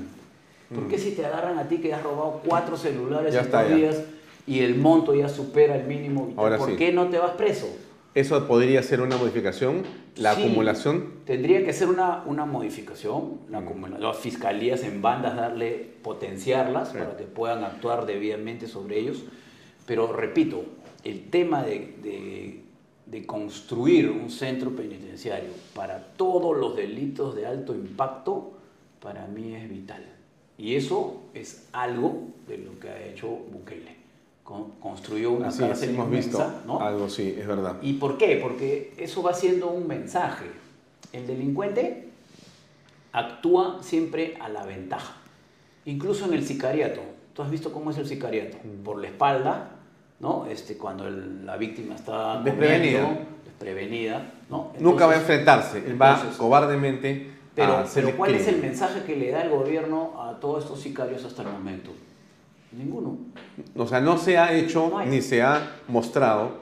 ¿Por 0.73 0.87
qué 0.87 0.97
si 0.97 1.11
te 1.11 1.25
agarran 1.25 1.59
a 1.59 1.67
ti 1.67 1.79
que 1.79 1.93
has 1.93 2.01
robado 2.01 2.41
cuatro 2.45 2.77
celulares 2.77 3.31
Mm. 3.31 3.35
Ya 3.35 3.39
en 3.39 3.45
está, 3.45 3.61
dos 3.63 3.69
ya. 3.71 3.75
días 3.75 4.03
y 4.47 4.59
el 4.59 4.75
monto 4.77 5.13
ya 5.13 5.27
supera 5.27 5.75
el 5.75 5.85
mínimo 5.85 6.33
Ahora 6.37 6.57
¿por 6.57 6.69
sí. 6.69 6.75
qué 6.77 6.93
no 6.93 7.07
te 7.09 7.17
vas 7.19 7.31
preso? 7.31 7.67
Eso 8.13 8.45
podría 8.45 8.83
ser 8.83 8.99
una 8.99 9.15
modificación, 9.15 9.83
la 10.17 10.35
Sí. 10.35 10.43
acumulación. 10.43 11.13
Tendría 11.25 11.63
que 11.63 11.71
ser 11.71 11.87
una, 11.87 12.23
una 12.25 12.45
modificación, 12.45 13.39
Mm. 13.47 13.51
la 13.51 13.57
acumula- 13.59 13.99
las 13.99 14.17
fiscalías 14.17 14.83
en 14.83 15.01
bandas, 15.01 15.37
darle, 15.37 15.87
potenciarlas 16.03 16.89
Sí. 16.89 16.97
para 16.97 17.15
que 17.15 17.23
puedan 17.23 17.63
actuar 17.63 18.05
debidamente 18.05 18.67
sobre 18.67 18.99
ellos. 18.99 19.23
Pero 19.85 20.11
repito, 20.11 20.65
el 21.05 21.29
tema 21.29 21.63
de, 21.63 21.95
de- 22.03 22.61
de 23.05 23.25
construir 23.25 24.09
un 24.09 24.29
centro 24.29 24.75
penitenciario 24.75 25.49
para 25.73 26.03
todos 26.17 26.57
los 26.57 26.75
delitos 26.75 27.33
de 27.35 27.45
alto 27.45 27.73
impacto, 27.73 28.53
para 29.01 29.25
mí 29.27 29.55
es 29.55 29.69
vital. 29.69 30.05
Y 30.57 30.75
eso 30.75 31.21
es 31.33 31.67
algo 31.71 32.27
de 32.47 32.57
lo 32.57 32.77
que 32.79 32.89
ha 32.89 33.05
hecho 33.05 33.27
Bukele. 33.27 34.00
Con- 34.51 34.71
construyó 34.81 35.31
una 35.31 35.47
Así 35.47 35.63
es, 35.63 35.69
cárcel 35.69 35.89
hemos 35.91 36.09
visto 36.11 36.51
¿no? 36.67 36.81
algo, 36.81 37.07
sí, 37.07 37.37
es 37.39 37.47
verdad. 37.47 37.77
¿Y 37.81 37.93
por 37.93 38.17
qué? 38.17 38.37
Porque 38.43 38.93
eso 38.97 39.23
va 39.23 39.33
siendo 39.33 39.69
un 39.69 39.87
mensaje. 39.87 40.43
El 41.13 41.25
delincuente 41.25 42.09
actúa 43.13 43.77
siempre 43.81 44.37
a 44.41 44.49
la 44.49 44.65
ventaja. 44.65 45.13
Incluso 45.85 46.25
en 46.25 46.33
el 46.33 46.45
sicariato. 46.45 46.99
¿Tú 47.33 47.41
has 47.43 47.49
visto 47.49 47.71
cómo 47.71 47.91
es 47.91 47.97
el 47.97 48.05
sicariato? 48.07 48.57
Mm. 48.61 48.83
Por 48.83 48.99
la 49.01 49.07
espalda, 49.07 49.69
¿no? 50.19 50.45
Este, 50.47 50.75
cuando 50.77 51.07
el- 51.07 51.45
la 51.45 51.55
víctima 51.55 51.95
está 51.95 52.41
Desprevenida. 52.41 53.01
comiendo, 53.03 53.29
desprevenida, 53.45 54.31
¿no? 54.49 54.73
Nunca 54.79 55.05
va 55.05 55.13
a 55.13 55.17
enfrentarse, 55.17 55.77
él 55.77 56.01
va 56.01 56.15
entonces- 56.15 56.37
cobardemente 56.37 57.31
Pero, 57.55 57.77
a 57.77 57.85
pero 57.93 58.17
¿cuál 58.17 58.35
es 58.35 58.47
el 58.49 58.61
mensaje 58.61 59.03
que 59.03 59.15
le 59.15 59.31
da 59.31 59.43
el 59.43 59.49
gobierno 59.49 60.21
a 60.21 60.39
todos 60.41 60.65
estos 60.65 60.81
sicarios 60.81 61.23
hasta 61.23 61.41
el 61.43 61.47
momento? 61.49 61.91
Ninguno. 62.73 63.17
O 63.75 63.87
sea, 63.87 63.99
no 63.99 64.17
se 64.17 64.37
ha 64.37 64.53
hecho 64.53 64.89
No 64.89 65.05
ni 65.05 65.21
se 65.21 65.41
ha 65.41 65.77
mostrado 65.87 66.59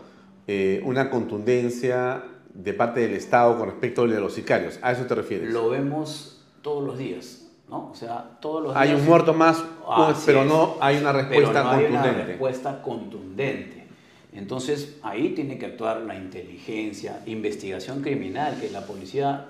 eh, 0.47 0.81
una 0.83 1.09
contundencia 1.09 2.23
de 2.53 2.73
parte 2.73 3.01
del 3.01 3.13
Estado 3.13 3.57
con 3.57 3.69
respecto 3.69 4.07
de 4.07 4.19
los 4.19 4.33
sicarios. 4.33 4.79
¿A 4.81 4.91
eso 4.91 5.05
te 5.05 5.15
refieres? 5.15 5.51
Lo 5.53 5.69
vemos 5.69 6.43
todos 6.61 6.83
los 6.83 6.97
días, 6.97 7.47
¿no? 7.69 7.89
O 7.91 7.95
sea, 7.95 8.37
todos 8.41 8.63
los 8.63 8.75
hay 8.75 8.89
días. 8.89 9.01
un 9.01 9.07
muerto 9.07 9.33
más, 9.33 9.63
Así 9.87 10.23
pero 10.25 10.45
no 10.45 10.75
hay 10.81 10.97
una 10.97 11.11
Pero 11.13 11.27
respuesta 11.29 11.63
no 11.63 11.69
hay 11.69 11.85
una 11.85 11.89
contundente. 12.01 12.25
respuesta 12.25 12.81
contundente. 12.81 13.87
Entonces, 14.33 14.97
ahí 15.03 15.29
tiene 15.29 15.57
que 15.57 15.65
actuar 15.67 16.01
la 16.01 16.15
inteligencia, 16.15 17.21
investigación 17.25 18.01
criminal, 18.01 18.57
que 18.59 18.69
la 18.69 18.85
policía, 18.85 19.47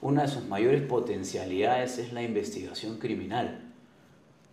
una 0.00 0.22
de 0.22 0.28
sus 0.28 0.44
mayores 0.46 0.82
potencialidades 0.82 1.98
es 1.98 2.12
la 2.12 2.22
investigación 2.22 2.98
criminal. 2.98 3.69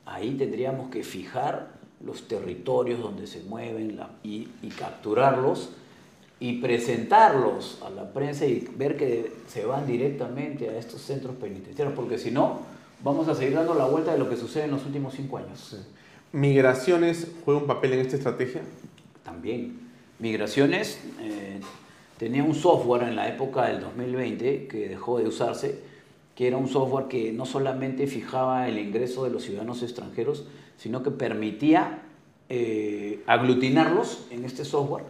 Ahí 0.08 0.32
tendríamos 0.36 0.90
que 0.90 1.04
fijar 1.04 1.76
los 2.04 2.28
territorios 2.28 3.00
donde 3.00 3.28
se 3.28 3.42
mueven 3.44 3.98
la- 3.98 4.10
y, 4.24 4.48
y 4.64 4.70
capturarlos 4.70 5.70
y 6.40 6.60
presentarlos 6.62 7.80
a 7.86 7.90
la 7.90 8.14
prensa 8.14 8.46
y 8.46 8.68
ver 8.78 8.96
que 8.98 9.32
se 9.48 9.66
van 9.66 9.86
directamente 9.88 10.70
a 10.70 10.78
estos 10.78 11.02
centros 11.02 11.36
penitenciarios, 11.36 11.96
porque 11.96 12.18
si 12.18 12.32
no, 12.32 12.62
vamos 13.04 13.28
a 13.28 13.36
seguir 13.36 13.56
dando 13.56 13.74
la 13.74 13.86
vuelta 13.86 14.14
de 14.14 14.20
lo 14.20 14.30
que 14.30 14.38
sucede 14.38 14.66
en 14.66 14.72
los 14.72 14.86
últimos 14.86 15.14
cinco 15.16 15.38
años. 15.38 15.76
¿Migraciones 16.32 17.28
juega 17.44 17.60
un 17.62 17.68
papel 17.68 17.94
en 17.94 18.00
esta 18.00 18.16
estrategia? 18.18 18.62
También. 19.24 19.80
Migraciones 20.20 21.00
eh, 21.22 21.60
tenía 22.18 22.44
un 22.44 22.54
software 22.54 23.04
en 23.04 23.16
la 23.16 23.28
época 23.28 23.66
del 23.66 23.82
2020 23.82 24.68
que 24.68 24.88
dejó 24.90 25.18
de 25.20 25.28
usarse, 25.28 25.80
que 26.38 26.46
era 26.46 26.58
un 26.58 26.68
software 26.68 27.08
que 27.08 27.34
no 27.34 27.48
solamente 27.48 28.06
fijaba 28.06 28.68
el 28.68 28.78
ingreso 28.78 29.24
de 29.24 29.32
los 29.32 29.42
ciudadanos 29.42 29.82
extranjeros, 29.82 30.46
sino 30.78 31.02
que 31.02 31.10
permitía 31.10 32.04
eh, 32.48 33.24
aglutinarlos 33.26 34.28
en 34.30 34.46
este 34.46 34.64
software 34.64 35.04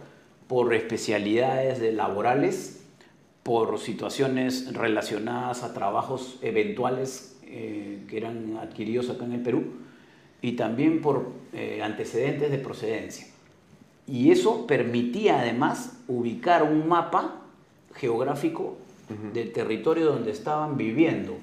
por 0.46 0.72
especialidades 0.72 1.80
de 1.80 1.92
laborales, 1.92 2.82
por 3.42 3.78
situaciones 3.78 4.72
relacionadas 4.72 5.64
a 5.64 5.74
trabajos 5.74 6.38
eventuales 6.40 7.36
eh, 7.44 8.04
que 8.08 8.16
eran 8.16 8.56
adquiridos 8.56 9.10
acá 9.10 9.26
en 9.26 9.32
el 9.32 9.42
Perú 9.42 9.64
y 10.40 10.52
también 10.52 11.02
por 11.02 11.30
eh, 11.52 11.82
antecedentes 11.82 12.50
de 12.50 12.56
procedencia. 12.56 13.26
Y 14.06 14.30
eso 14.30 14.66
permitía 14.66 15.40
además 15.40 15.98
ubicar 16.08 16.62
un 16.62 16.88
mapa 16.88 17.42
geográfico 17.94 18.78
del 19.32 19.52
territorio 19.52 20.06
donde 20.06 20.30
estaban 20.30 20.76
viviendo. 20.76 21.36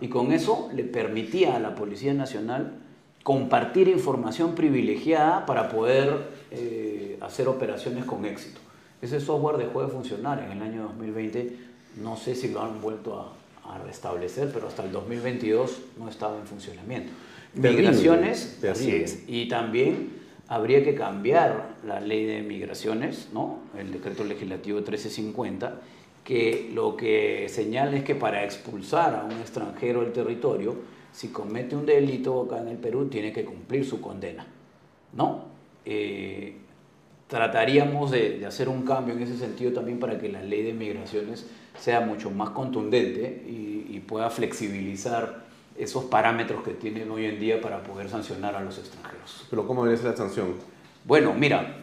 Y 0.00 0.08
con 0.08 0.32
eso 0.32 0.68
le 0.74 0.84
permitía 0.84 1.56
a 1.56 1.60
la 1.60 1.74
Policía 1.74 2.12
Nacional 2.14 2.78
compartir 3.22 3.88
información 3.88 4.54
privilegiada 4.54 5.46
para 5.46 5.68
poder 5.68 6.28
eh, 6.50 7.18
hacer 7.20 7.48
operaciones 7.48 8.04
con 8.04 8.24
éxito. 8.24 8.60
Ese 9.00 9.20
software 9.20 9.56
dejó 9.56 9.82
de 9.82 9.88
funcionar 9.88 10.42
en 10.42 10.52
el 10.52 10.62
año 10.62 10.82
2020, 10.82 11.56
no 12.02 12.16
sé 12.16 12.34
si 12.34 12.48
lo 12.48 12.62
han 12.62 12.80
vuelto 12.80 13.18
a, 13.18 13.36
restablecer, 13.86 14.50
pero 14.52 14.68
hasta 14.68 14.84
el 14.84 14.92
2022 14.92 15.78
no 15.98 16.10
estaba 16.10 16.36
en 16.36 16.44
funcionamiento. 16.44 17.10
Migraciones, 17.54 18.62
así 18.70 18.90
es, 18.90 19.22
y 19.26 19.48
también 19.48 20.10
habría 20.46 20.84
que 20.84 20.94
cambiar 20.94 21.76
la 21.86 21.98
ley 21.98 22.26
de 22.26 22.42
migraciones, 22.42 23.30
¿no? 23.32 23.60
el 23.78 23.90
decreto 23.90 24.24
legislativo 24.24 24.76
1350, 24.76 25.80
que 26.24 26.70
lo 26.72 26.96
que 26.96 27.48
señala 27.48 27.96
es 27.96 28.04
que 28.04 28.14
para 28.14 28.44
expulsar 28.44 29.14
a 29.14 29.24
un 29.24 29.32
extranjero 29.40 30.02
del 30.02 30.12
territorio, 30.12 30.76
si 31.12 31.28
comete 31.28 31.76
un 31.76 31.84
delito 31.84 32.42
acá 32.42 32.60
en 32.60 32.68
el 32.68 32.78
Perú, 32.78 33.08
tiene 33.08 33.32
que 33.32 33.44
cumplir 33.44 33.84
su 33.84 34.00
condena. 34.00 34.46
¿no? 35.12 35.44
Eh, 35.84 36.56
trataríamos 37.28 38.10
de, 38.10 38.44
hacer 38.46 38.68
un 38.68 38.82
cambio 38.82 39.14
en 39.14 39.22
ese 39.22 39.36
sentido 39.36 39.72
también 39.72 39.98
para 39.98 40.18
que 40.18 40.28
la 40.28 40.42
ley 40.42 40.62
de 40.62 40.72
migraciones 40.72 41.46
sea 41.78 42.00
mucho 42.00 42.30
más 42.30 42.50
contundente 42.50 43.42
y, 43.46 43.86
y 43.90 44.00
pueda 44.00 44.30
flexibilizar 44.30 45.42
esos 45.76 46.04
parámetros 46.04 46.62
que 46.62 46.72
tienen 46.72 47.10
hoy 47.10 47.24
en 47.24 47.40
día 47.40 47.60
para 47.60 47.82
poder 47.82 48.08
sancionar 48.08 48.54
a 48.54 48.60
los 48.60 48.78
extranjeros. 48.78 49.46
¿Pero 49.48 49.66
cómo 49.66 49.84
debería 49.84 50.02
ser 50.02 50.10
la 50.12 50.16
sanción? 50.16 50.54
Bueno, 51.04 51.32
mira, 51.32 51.78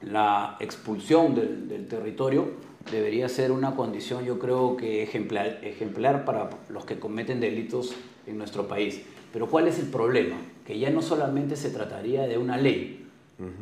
la 0.00 0.56
expulsión 0.60 1.34
del, 1.34 1.68
del 1.68 1.86
territorio 1.86 2.48
debería 2.90 3.28
ser 3.28 3.52
una 3.52 3.74
condición, 3.74 4.24
yo 4.24 4.38
creo 4.38 4.76
que 4.76 5.02
ejemplar, 5.02 5.60
ejemplar 5.62 6.24
para 6.24 6.50
los 6.68 6.84
que 6.84 6.98
cometen 6.98 7.40
delitos 7.40 7.94
en 8.26 8.38
nuestro 8.38 8.68
país. 8.68 9.02
Pero 9.32 9.48
¿cuál 9.48 9.68
es 9.68 9.78
el 9.78 9.86
problema? 9.86 10.36
Que 10.66 10.78
ya 10.78 10.90
no 10.90 11.02
solamente 11.02 11.56
se 11.56 11.70
trataría 11.70 12.26
de 12.26 12.38
una 12.38 12.56
ley, 12.56 13.06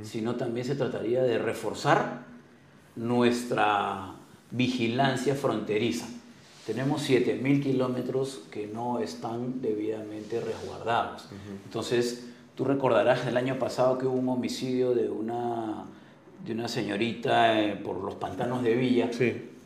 sino 0.03 0.37
también 0.37 0.64
se 0.64 0.74
trataría 0.74 1.22
de 1.22 1.39
reforzar 1.39 2.24
nuestra 2.95 4.14
vigilancia 4.51 5.35
fronteriza. 5.35 6.07
Tenemos 6.66 7.09
7.000 7.09 7.62
kilómetros 7.62 8.43
que 8.51 8.66
no 8.66 8.99
están 8.99 9.61
debidamente 9.61 10.41
resguardados. 10.41 11.29
Entonces, 11.64 12.27
tú 12.57 12.64
recordarás 12.64 13.27
el 13.27 13.37
año 13.37 13.59
pasado 13.59 13.99
que 13.99 14.07
hubo 14.07 14.16
un 14.16 14.29
homicidio 14.29 14.95
de 14.95 15.09
una, 15.09 15.85
de 16.47 16.53
una 16.53 16.68
señorita 16.68 17.61
eh, 17.61 17.76
por 17.76 18.03
los 18.03 18.14
pantanos 18.14 18.62
de 18.62 18.74
Villa. 18.74 19.11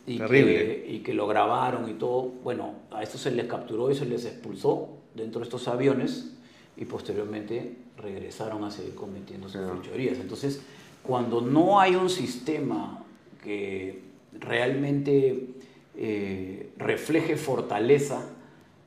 y 0.06 0.18
Que, 0.18 0.86
y 0.88 0.98
que 1.00 1.14
lo 1.14 1.26
grabaron 1.26 1.88
y 1.88 1.94
todo. 1.94 2.22
Bueno, 2.42 2.74
a 2.90 3.02
esto 3.02 3.18
se 3.18 3.30
les 3.30 3.46
capturó 3.46 3.90
y 3.90 3.94
se 3.94 4.06
les 4.06 4.24
expulsó 4.24 4.88
dentro 5.14 5.40
de 5.40 5.44
estos 5.44 5.68
aviones 5.68 6.32
y 6.76 6.86
posteriormente 6.86 7.76
regresaron 7.98 8.64
a 8.64 8.70
seguir 8.70 8.94
cometiendo 8.94 9.48
sus 9.48 9.60
fechorías. 9.60 10.18
Entonces, 10.18 10.62
cuando 11.02 11.42
no 11.42 11.78
hay 11.78 11.94
un 11.94 12.08
sistema 12.08 13.04
que 13.44 14.00
realmente 14.38 15.48
eh, 15.96 16.70
refleje 16.78 17.36
fortaleza, 17.36 18.26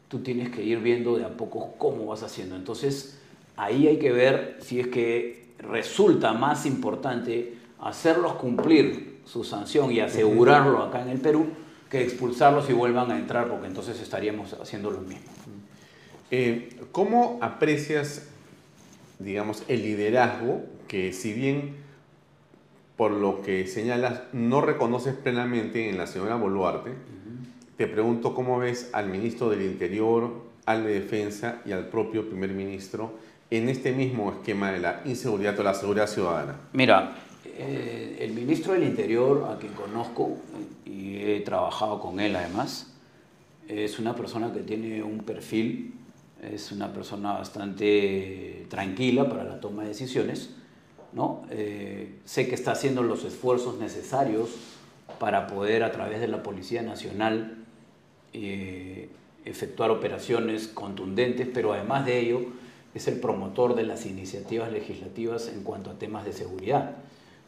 tú 0.07 0.19
tienes 0.19 0.49
que 0.49 0.63
ir 0.63 0.79
viendo 0.79 1.17
de 1.17 1.25
a 1.25 1.37
poco 1.37 1.75
cómo 1.77 2.07
vas 2.07 2.23
haciendo. 2.23 2.55
Entonces, 2.55 3.19
ahí 3.55 3.87
hay 3.87 3.97
que 3.97 4.11
ver 4.11 4.57
si 4.61 4.79
es 4.79 4.87
que 4.87 5.43
resulta 5.59 6.33
más 6.33 6.65
importante 6.65 7.62
hacerlos 7.83 8.33
cumplir 8.33 9.21
su 9.25 9.43
sanción 9.43 9.91
y 9.91 9.99
asegurarlo 9.99 10.83
acá 10.83 11.01
en 11.01 11.09
el 11.09 11.19
Perú 11.19 11.47
que 11.89 12.01
expulsarlos 12.01 12.69
y 12.69 12.73
vuelvan 12.73 13.11
a 13.11 13.17
entrar, 13.17 13.47
porque 13.47 13.67
entonces 13.67 13.99
estaríamos 14.01 14.53
haciendo 14.53 14.89
lo 14.89 15.01
mismo. 15.01 15.31
Eh, 16.31 16.75
¿Cómo 16.91 17.37
aprecias, 17.41 18.27
digamos, 19.19 19.63
el 19.67 19.83
liderazgo 19.83 20.63
que 20.87 21.13
si 21.13 21.33
bien 21.33 21.75
por 22.97 23.11
lo 23.11 23.41
que 23.41 23.67
señalas 23.67 24.21
no 24.33 24.61
reconoces 24.61 25.13
plenamente 25.13 25.89
en 25.89 25.97
la 25.97 26.07
señora 26.07 26.35
Boluarte, 26.35 26.93
te 27.77 27.87
pregunto 27.87 28.33
cómo 28.33 28.59
ves 28.59 28.89
al 28.93 29.09
ministro 29.09 29.49
del 29.49 29.61
Interior, 29.63 30.31
al 30.65 30.83
de 30.83 30.93
Defensa 30.93 31.61
y 31.65 31.71
al 31.71 31.87
propio 31.87 32.27
primer 32.27 32.51
ministro 32.51 33.13
en 33.49 33.69
este 33.69 33.91
mismo 33.91 34.31
esquema 34.31 34.71
de 34.71 34.79
la 34.79 35.01
inseguridad 35.05 35.59
o 35.59 35.63
la 35.63 35.73
seguridad 35.73 36.07
ciudadana? 36.07 36.55
Mira, 36.73 37.15
eh, 37.57 38.17
el 38.19 38.33
ministro 38.33 38.73
del 38.73 38.83
Interior, 38.83 39.49
a 39.49 39.57
quien 39.57 39.73
conozco 39.73 40.37
y 40.85 41.17
he 41.17 41.41
trabajado 41.41 41.99
con 41.99 42.19
él 42.19 42.35
además, 42.35 42.91
es 43.67 43.99
una 43.99 44.15
persona 44.15 44.51
que 44.51 44.59
tiene 44.59 45.01
un 45.03 45.19
perfil 45.19 45.93
es 46.51 46.71
una 46.71 46.91
persona 46.91 47.33
bastante 47.33 48.65
tranquila 48.69 49.29
para 49.29 49.43
la 49.43 49.59
toma 49.59 49.83
de 49.83 49.89
decisiones. 49.89 50.49
¿no? 51.13 51.43
Eh, 51.51 52.15
sé 52.25 52.47
que 52.47 52.55
está 52.55 52.71
haciendo 52.71 53.03
los 53.03 53.23
esfuerzos 53.23 53.77
necesarios 53.77 54.49
para 55.19 55.47
poder 55.47 55.83
a 55.83 55.91
través 55.91 56.19
de 56.19 56.27
la 56.27 56.43
Policía 56.43 56.81
Nacional 56.81 57.57
eh, 58.33 59.09
efectuar 59.45 59.91
operaciones 59.91 60.67
contundentes, 60.67 61.47
pero 61.53 61.73
además 61.73 62.05
de 62.05 62.19
ello 62.19 62.41
es 62.95 63.07
el 63.07 63.19
promotor 63.19 63.75
de 63.75 63.83
las 63.83 64.05
iniciativas 64.05 64.71
legislativas 64.71 65.47
en 65.49 65.63
cuanto 65.63 65.91
a 65.91 65.99
temas 65.99 66.25
de 66.25 66.33
seguridad. 66.33 66.97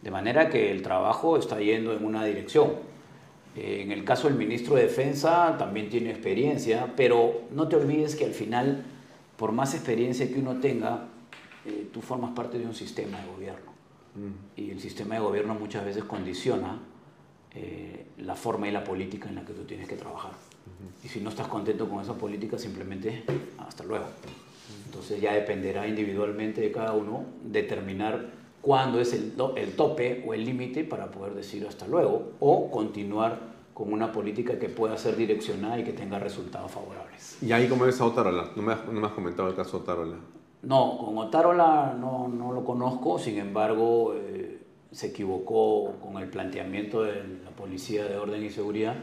De 0.05 0.11
manera 0.11 0.51
que 0.51 0.71
el 0.71 0.83
trabajo 0.83 1.35
está 1.35 1.59
yendo 1.59 1.91
en 1.91 2.05
una 2.05 2.23
dirección. 2.23 2.73
Eh, 3.55 3.81
en 3.81 3.91
el 3.91 4.03
caso 4.03 4.27
del 4.27 4.37
ministro 4.37 4.75
de 4.75 4.83
Defensa 4.83 5.55
también 5.57 5.89
tiene 5.89 6.11
experiencia, 6.11 6.93
pero 6.95 7.41
no 7.49 7.67
te 7.67 7.75
olvides 7.75 8.15
que 8.15 8.25
al 8.25 8.33
final, 8.33 8.85
por 9.35 9.51
más 9.51 9.73
experiencia 9.73 10.31
que 10.31 10.39
uno 10.39 10.59
tenga, 10.59 11.07
eh, 11.65 11.87
tú 11.91 12.03
formas 12.03 12.35
parte 12.35 12.59
de 12.59 12.67
un 12.67 12.75
sistema 12.75 13.19
de 13.19 13.27
gobierno. 13.31 13.71
Mm. 14.13 14.61
Y 14.61 14.69
el 14.69 14.79
sistema 14.79 15.15
de 15.15 15.21
gobierno 15.21 15.55
muchas 15.55 15.83
veces 15.83 16.03
condiciona 16.03 16.79
eh, 17.55 18.05
la 18.19 18.35
forma 18.35 18.67
y 18.67 18.71
la 18.71 18.83
política 18.83 19.27
en 19.27 19.33
la 19.33 19.43
que 19.43 19.53
tú 19.53 19.63
tienes 19.63 19.87
que 19.87 19.95
trabajar. 19.95 20.33
Y 21.03 21.07
si 21.07 21.19
no 21.19 21.31
estás 21.31 21.47
contento 21.47 21.89
con 21.89 22.03
esa 22.03 22.13
política, 22.13 22.59
simplemente 22.59 23.23
hasta 23.57 23.83
luego. 23.83 24.05
Entonces 24.85 25.19
ya 25.19 25.33
dependerá 25.33 25.87
individualmente 25.87 26.61
de 26.61 26.71
cada 26.71 26.93
uno 26.93 27.25
determinar 27.43 28.34
cuándo 28.65 28.99
es 28.99 29.13
el, 29.13 29.33
el 29.57 29.75
tope 29.75 30.23
o 30.27 30.33
el 30.33 30.43
límite 30.43 30.83
para 30.83 31.11
poder 31.11 31.35
decir 31.35 31.67
hasta 31.69 31.85
luego 31.85 32.31
o 32.39 32.71
continuar 32.71 33.53
con 33.75 33.93
una 33.93 34.11
política 34.11 34.57
que 34.57 34.69
pueda 34.69 34.97
ser 34.97 35.15
direccionada 35.15 35.77
y 35.77 35.83
que 35.83 35.93
tenga 35.93 36.17
resultados 36.17 36.71
favorables. 36.71 37.37
¿Y 37.43 37.51
ahí 37.51 37.67
cómo 37.67 37.85
ves 37.85 38.01
a 38.01 38.05
Otarola? 38.05 38.49
No 38.55 38.63
me 38.63 38.73
has, 38.73 38.87
no 38.87 38.99
me 38.99 39.05
has 39.05 39.13
comentado 39.13 39.49
el 39.49 39.55
caso 39.55 39.77
de 39.77 39.83
Otarola. 39.83 40.15
No, 40.63 40.97
con 40.97 41.15
Otarola 41.19 41.95
no, 41.99 42.27
no 42.27 42.53
lo 42.53 42.65
conozco, 42.65 43.19
sin 43.19 43.37
embargo 43.37 44.15
eh, 44.15 44.61
se 44.91 45.07
equivocó 45.07 45.93
con 46.01 46.17
el 46.19 46.27
planteamiento 46.27 47.03
de 47.03 47.17
la 47.43 47.51
Policía 47.55 48.05
de 48.05 48.17
Orden 48.17 48.43
y 48.43 48.49
Seguridad. 48.49 48.95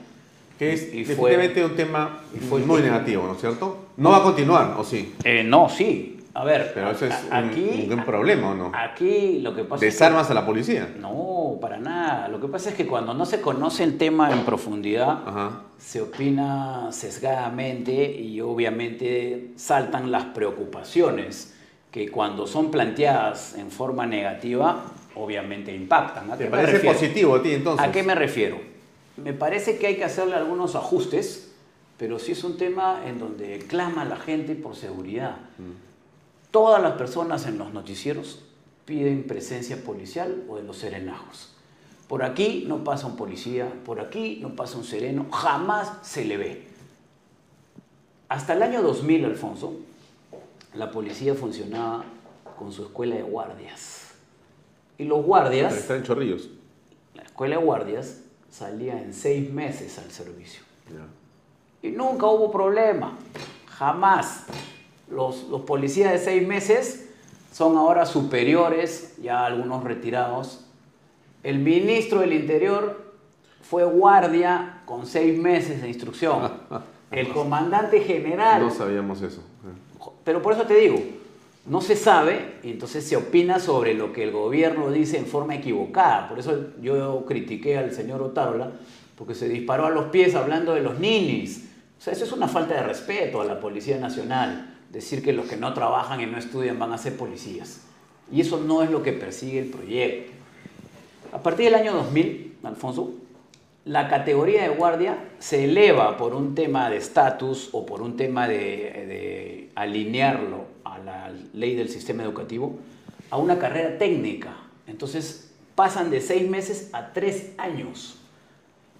Que 0.59 0.72
es 0.72 0.93
y, 0.93 1.05
definitivamente 1.05 1.64
un 1.64 1.76
tema 1.76 2.20
muy 2.66 2.82
negativo, 2.82 3.28
¿no 3.28 3.34
es 3.34 3.40
cierto? 3.40 3.76
¿No 3.97 4.10
va 4.10 4.16
a 4.16 4.22
continuar, 4.24 4.74
o 4.76 4.82
sí? 4.82 5.14
Eh, 5.22 5.44
no, 5.44 5.68
sí, 5.68 6.11
a 6.34 6.44
ver, 6.44 6.72
pero 6.74 6.90
eso 6.90 7.06
es 7.06 7.14
aquí, 7.30 7.88
un, 7.90 8.04
problema, 8.04 8.50
¿o 8.50 8.54
no? 8.54 8.72
Aquí 8.74 9.40
lo 9.40 9.54
que 9.54 9.64
pasa 9.64 9.84
¿Desarmas 9.84 10.26
es 10.26 10.30
a 10.30 10.34
la 10.34 10.46
policía? 10.46 10.94
No, 10.98 11.59
para 11.60 11.78
nada. 11.78 12.28
Lo 12.28 12.40
que 12.40 12.48
pasa 12.48 12.70
es 12.70 12.74
que 12.74 12.86
cuando 12.86 13.12
no 13.12 13.26
se 13.26 13.40
conoce 13.40 13.84
el 13.84 13.98
tema 13.98 14.32
en 14.32 14.44
profundidad, 14.44 15.20
se 15.78 16.00
opina 16.00 16.88
sesgadamente 16.90 18.12
y 18.18 18.40
obviamente 18.40 19.52
saltan 19.56 20.10
las 20.10 20.24
preocupaciones 20.26 21.54
que 21.90 22.09
cuando 22.09 22.46
son 22.46 22.70
planteadas 22.70 23.54
en 23.59 23.70
forma 23.70 24.06
negativa, 24.06 24.84
obviamente 25.14 25.74
impactan. 25.74 26.30
¿A 26.30 26.36
¿Te 26.36 26.46
parece 26.46 26.78
positivo 26.78 27.36
a 27.36 27.42
ti 27.42 27.52
entonces? 27.52 27.86
¿A 27.86 27.92
qué 27.92 28.02
me 28.02 28.14
refiero? 28.14 28.59
Me 29.16 29.34
parece 29.34 29.76
que 29.76 29.88
hay 29.88 29.96
que 29.96 30.04
hacerle 30.04 30.36
algunos 30.36 30.74
ajustes 30.74 31.52
pero 32.02 32.18
sí 32.18 32.32
es 32.32 32.42
un 32.42 32.56
tema 32.56 33.02
en 33.06 33.20
donde 33.20 33.60
clama 33.68 34.04
la 34.04 34.16
gente 34.16 34.56
por 34.56 34.74
seguridad. 34.74 35.36
Todas 36.52 36.80
las 36.80 36.92
personas 36.92 37.46
en 37.46 37.58
los 37.58 37.72
noticieros 37.72 38.40
piden 38.84 39.26
presencia 39.26 39.82
policial 39.82 40.44
o 40.48 40.56
de 40.56 40.62
los 40.62 40.76
serenajos. 40.76 41.54
Por 42.08 42.22
aquí 42.22 42.66
no 42.68 42.84
pasa 42.84 43.06
un 43.06 43.16
policía, 43.16 43.72
por 43.84 43.98
aquí 43.98 44.38
no 44.42 44.54
pasa 44.54 44.76
un 44.76 44.84
sereno, 44.84 45.26
jamás 45.32 45.90
se 46.02 46.24
le 46.26 46.36
ve. 46.36 46.68
Hasta 48.28 48.52
el 48.52 48.62
año 48.62 48.82
2000, 48.82 49.24
Alfonso, 49.24 49.72
la 50.74 50.90
policía 50.90 51.34
funcionaba 51.34 52.04
con 52.58 52.70
su 52.70 52.82
escuela 52.82 53.16
de 53.16 53.22
guardias. 53.22 54.10
Y 54.98 55.04
los 55.04 55.24
guardias, 55.24 55.74
Está 55.74 55.96
en 55.96 56.02
Chorrillos. 56.02 56.50
la 57.14 57.22
escuela 57.22 57.56
de 57.56 57.64
guardias, 57.64 58.20
salía 58.50 59.00
en 59.02 59.14
seis 59.14 59.50
meses 59.50 59.98
al 59.98 60.10
servicio. 60.10 60.62
Y 61.80 61.88
nunca 61.88 62.26
hubo 62.26 62.50
problema, 62.50 63.16
jamás. 63.66 64.44
Los, 65.12 65.44
los 65.48 65.62
policías 65.62 66.12
de 66.12 66.18
seis 66.18 66.47
meses 66.47 67.10
son 67.52 67.76
ahora 67.76 68.06
superiores, 68.06 69.16
ya 69.22 69.44
algunos 69.44 69.84
retirados. 69.84 70.64
El 71.43 71.59
ministro 71.59 72.20
del 72.20 72.32
Interior 72.32 73.12
fue 73.62 73.84
guardia 73.84 74.82
con 74.86 75.06
seis 75.06 75.39
meses 75.39 75.82
de 75.82 75.89
instrucción. 75.89 76.52
El 77.10 77.28
comandante 77.28 78.01
general 78.01 78.62
No 78.62 78.70
sabíamos 78.70 79.20
eso. 79.20 79.43
pero 80.24 80.40
por 80.40 80.55
eso 80.55 80.62
te 80.62 80.74
digo, 80.74 80.97
no 81.66 81.82
se 81.82 81.94
sabe 81.94 82.55
y 82.62 82.70
entonces 82.70 83.06
se 83.06 83.16
opina 83.16 83.60
sobre 83.60 83.93
lo 83.93 84.14
que 84.14 84.24
el 84.24 84.32
gobierno 84.32 84.90
dice 84.90 85.18
en 85.18 85.26
forma 85.26 85.55
equivocada. 85.55 86.28
Por 86.28 86.39
eso 86.39 86.68
yo 86.80 87.24
critiqué 87.26 87.76
al 87.76 87.93
señor 87.93 88.22
Otárola, 88.22 88.72
porque 89.16 89.34
se 89.34 89.48
disparó 89.48 89.86
a 89.86 89.90
los 89.90 90.06
pies 90.06 90.34
hablando 90.34 90.74
de 90.74 90.80
los 90.80 90.98
ninis. 90.98 91.68
O 91.98 92.02
sea, 92.02 92.14
eso 92.14 92.24
es 92.24 92.32
una 92.32 92.48
falta 92.48 92.74
de 92.74 92.82
respeto 92.82 93.43
a 93.43 93.44
la 93.44 93.60
Policía 93.60 93.98
Nacional, 93.98 94.71
decir 94.93 95.23
que 95.23 95.32
los 95.32 95.47
que 95.47 95.56
no 95.56 95.73
trabajan 95.73 96.20
y 96.20 96.27
no 96.27 96.39
estudian 96.39 96.78
van 96.78 96.93
a 96.93 96.98
ser 96.98 97.16
policías. 97.16 97.81
Y 98.31 98.40
eso 98.43 98.60
no 98.60 98.82
es 98.82 98.90
lo 98.90 99.02
que 99.02 99.12
persigue 99.12 99.59
el 99.59 99.70
proyecto. 99.70 100.32
A 101.32 101.43
partir 101.43 101.64
del 101.66 101.74
año 101.74 101.94
2000, 101.94 102.59
Alfonso, 102.62 103.14
la 103.85 104.09
categoría 104.09 104.62
de 104.62 104.69
guardia 104.69 105.16
se 105.39 105.64
eleva 105.64 106.16
por 106.16 106.35
un 106.35 106.55
tema 106.55 106.89
de 106.90 106.98
estatus 106.98 107.70
o 107.73 107.85
por 107.85 108.02
un 108.02 108.16
tema 108.16 108.47
de, 108.47 108.55
de 108.55 109.70
alinearlo 109.74 110.66
a 110.85 110.98
la 110.98 111.32
ley 111.52 111.74
del 111.74 111.89
sistema 111.89 112.23
educativo 112.23 112.77
a 113.31 113.39
una 113.39 113.59
carrera 113.59 113.98
técnica. 113.98 114.55
Entonces 114.86 115.51
pasan 115.74 116.10
de 116.10 116.20
seis 116.20 116.48
meses 116.48 116.90
a 116.93 117.12
tres 117.12 117.52
años. 117.56 118.19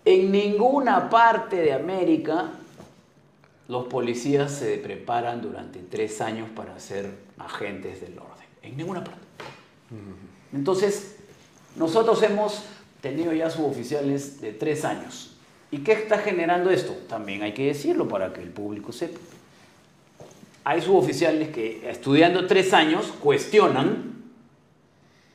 En 0.05 0.33
ninguna 0.33 1.11
parte 1.11 1.57
de 1.57 1.75
América 1.75 2.51
los 3.69 3.87
policías 3.87 4.53
se 4.53 4.77
preparan 4.79 5.41
durante 5.41 5.81
tres 5.81 6.21
años 6.21 6.49
para 6.51 6.79
ser 6.79 7.11
agentes 7.39 8.01
del 8.01 8.19
orden. 8.19 8.47
En 8.63 8.77
ninguna 8.77 9.03
parte. 9.03 9.21
Entonces, 10.53 11.17
nosotros 11.77 12.23
hemos 12.23 12.65
tenido 13.01 13.33
ya 13.33 13.51
suboficiales 13.51 14.41
de 14.41 14.53
tres 14.53 14.85
años. 14.85 15.37
¿Y 15.71 15.79
qué 15.79 15.93
está 15.93 16.19
generando 16.19 16.71
esto? 16.71 16.93
También 17.09 17.43
hay 17.43 17.55
que 17.55 17.67
decirlo 17.67 18.09
para 18.09 18.33
que 18.33 18.43
el 18.43 18.51
público 18.51 18.93
sepa. 18.93 19.19
Hay 20.65 20.81
suboficiales 20.81 21.49
que 21.49 21.89
estudiando 21.91 22.47
tres 22.47 22.73
años 22.73 23.07
cuestionan 23.21 24.13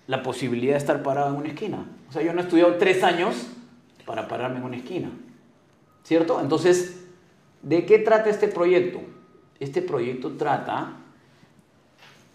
la 0.05 0.23
posibilidad 0.23 0.73
de 0.73 0.77
estar 0.77 1.03
parado 1.03 1.33
en 1.33 1.35
una 1.35 1.49
esquina. 1.49 1.85
O 2.09 2.13
sea, 2.13 2.21
yo 2.21 2.33
no 2.33 2.39
he 2.39 2.43
estudiado 2.43 2.75
tres 2.75 3.03
años 3.03 3.35
para 4.05 4.27
pararme 4.27 4.59
en 4.59 4.63
una 4.63 4.77
esquina. 4.77 5.09
¿Cierto? 6.03 6.39
Entonces, 6.39 6.96
¿de 7.67 7.85
qué 7.85 7.99
trata 7.99 8.29
este 8.29 8.47
proyecto? 8.47 9.01
Este 9.59 9.81
proyecto 9.81 10.37
trata 10.37 10.93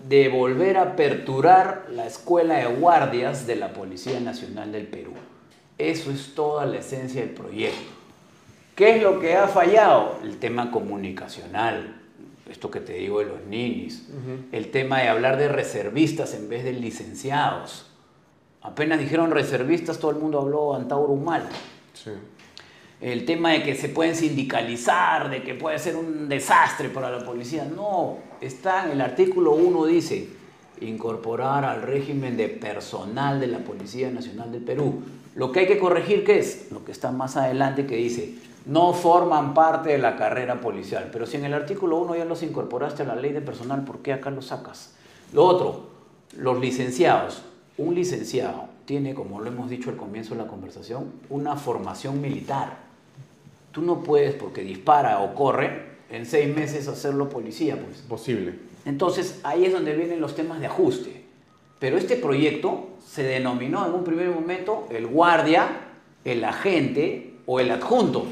de 0.09 0.29
volver 0.29 0.77
a 0.77 0.83
aperturar 0.83 1.87
la 1.91 2.07
escuela 2.07 2.57
de 2.57 2.67
guardias 2.67 3.47
de 3.47 3.57
la 3.57 3.73
Policía 3.73 4.21
Nacional 4.21 4.73
del 4.73 4.87
Perú. 4.87 5.13
Eso 5.79 6.11
es 6.11 6.35
toda 6.35 6.67
la 6.67 6.79
esencia 6.79 7.23
del 7.23 7.31
proyecto. 7.31 7.93
¿Qué 8.75 8.97
es 8.97 9.03
lo 9.03 9.21
que 9.21 9.37
ha 9.37 9.49
fallado? 9.49 10.19
El 10.23 10.39
tema 10.39 10.71
comunicacional, 10.71 12.01
esto 12.51 12.71
que 12.71 12.81
te 12.81 12.95
digo 12.95 13.21
de 13.21 13.27
los 13.27 13.45
ninis, 13.45 14.09
el 14.51 14.71
tema 14.71 15.01
de 15.01 15.09
hablar 15.09 15.39
de 15.39 15.49
reservistas 15.49 16.35
en 16.35 16.49
vez 16.49 16.65
de 16.65 16.73
licenciados. 16.73 17.87
Apenas 18.61 18.99
dijeron 18.99 19.31
reservistas, 19.31 19.99
todo 19.99 20.11
el 20.11 20.19
mundo 20.19 20.41
habló 20.41 20.75
Antauro 20.75 21.15
mal. 21.17 21.49
Sí. 21.95 22.11
El 23.03 23.25
tema 23.25 23.51
de 23.51 23.65
que 23.65 23.75
se 23.75 23.89
pueden 23.89 24.15
sindicalizar, 24.15 25.29
de 25.29 25.43
que 25.43 25.55
puede 25.55 25.77
ser 25.81 25.97
un 25.97 26.29
desastre 26.29 26.89
para 26.89 27.11
la 27.11 27.25
policía. 27.25 27.65
No, 27.65 28.19
está 28.41 28.85
en 28.85 28.93
el 28.93 29.01
artículo 29.01 29.53
1, 29.55 29.87
dice, 29.87 30.29
incorporar 30.81 31.65
al 31.65 31.83
régimen 31.83 32.37
de 32.37 32.49
personal 32.49 33.41
de 33.41 33.49
la 33.49 33.59
Policía 33.59 34.09
Nacional 34.13 34.53
del 34.53 34.63
Perú. 34.63 35.03
Lo 35.35 35.51
que 35.51 35.61
hay 35.61 35.67
que 35.67 35.81
corregir, 35.81 36.25
¿qué 36.25 36.39
es? 36.39 36.71
Lo 36.71 36.85
que 36.85 36.93
está 36.93 37.11
más 37.11 37.37
adelante 37.37 37.87
que 37.87 37.97
dice, 37.97 38.37
no 38.67 38.93
forman 38.93 39.53
parte 39.53 39.91
de 39.91 39.99
la 39.99 40.17
carrera 40.17 40.61
policial. 40.61 41.09
Pero 41.13 41.27
si 41.27 41.39
en 41.39 41.45
el 41.45 41.55
artículo 41.55 41.99
1 41.99 42.15
ya 42.15 42.25
los 42.25 42.45
incorporaste 42.45 43.03
a 43.03 43.07
la 43.07 43.17
ley 43.17 43.33
de 43.33 43.41
personal, 43.41 43.83
¿por 43.83 43.99
qué 43.99 44.13
acá 44.13 44.31
los 44.31 44.47
sacas? 44.47 44.95
Lo 45.33 45.45
otro, 45.45 45.89
los 46.37 46.61
licenciados. 46.61 47.43
Un 47.79 47.97
licenciado 47.97 48.67
tiene, 48.85 49.13
como 49.13 49.41
lo 49.41 49.49
hemos 49.49 49.71
dicho 49.71 49.91
al 49.91 49.97
comienzo 49.97 50.35
de 50.35 50.43
la 50.43 50.47
conversación, 50.47 51.11
una 51.31 51.57
formación 51.57 52.21
militar. 52.21 52.92
Tú 53.73 53.83
no 53.83 54.03
puedes, 54.03 54.35
porque 54.35 54.63
dispara 54.63 55.21
o 55.21 55.35
corre, 55.35 55.93
en 56.11 56.27
seis 56.27 56.55
meses 56.55 56.87
hacerlo 56.89 57.29
policía. 57.29 57.77
Pues. 57.77 58.03
Posible. 58.03 58.55
Entonces, 58.85 59.41
ahí 59.43 59.65
es 59.65 59.73
donde 59.73 59.97
vienen 59.97 60.21
los 60.21 60.35
temas 60.35 60.61
de 60.61 60.67
ajuste. 60.67 61.25
Pero 61.79 61.97
este 61.97 62.17
proyecto 62.17 62.91
se 63.05 63.23
denominó 63.25 63.85
en 63.87 63.93
un 63.93 64.05
primer 64.05 64.29
momento 64.29 64.87
el 64.91 65.07
guardia, 65.07 65.67
el 66.25 66.45
agente 66.45 67.35
o 67.47 67.59
el 67.59 67.71
adjunto. 67.71 68.27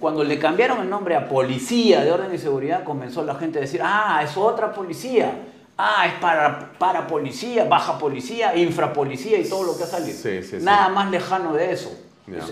Cuando 0.00 0.24
le 0.24 0.38
cambiaron 0.38 0.80
el 0.80 0.90
nombre 0.90 1.14
a 1.14 1.28
policía 1.28 2.04
de 2.04 2.10
orden 2.10 2.34
y 2.34 2.38
seguridad, 2.38 2.82
comenzó 2.82 3.24
la 3.24 3.36
gente 3.36 3.58
a 3.58 3.62
decir, 3.62 3.80
ah, 3.82 4.20
es 4.24 4.36
otra 4.36 4.72
policía. 4.72 5.32
Ah, 5.78 6.06
es 6.06 6.14
para, 6.14 6.72
para 6.78 7.06
policía, 7.06 7.64
baja 7.64 7.96
policía, 7.96 8.56
infrapolicía 8.56 9.38
y 9.38 9.48
todo 9.48 9.62
lo 9.62 9.76
que 9.76 9.84
ha 9.84 9.86
salido. 9.86 10.18
Sí, 10.18 10.42
sí, 10.42 10.58
sí. 10.58 10.64
Nada 10.64 10.88
más 10.88 11.10
lejano 11.10 11.54
de 11.54 11.72
eso. 11.72 11.96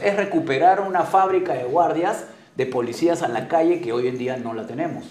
Es, 0.02 0.16
recuperar 0.16 0.80
una 0.80 1.02
fábrica 1.02 1.54
de 1.54 1.64
guardias, 1.64 2.26
de 2.56 2.66
policías 2.66 3.22
en 3.22 3.32
la 3.32 3.48
calle 3.48 3.80
que 3.80 3.92
hoy 3.92 4.08
en 4.08 4.18
día 4.18 4.36
no 4.36 4.54
la 4.54 4.66
tenemos. 4.66 5.04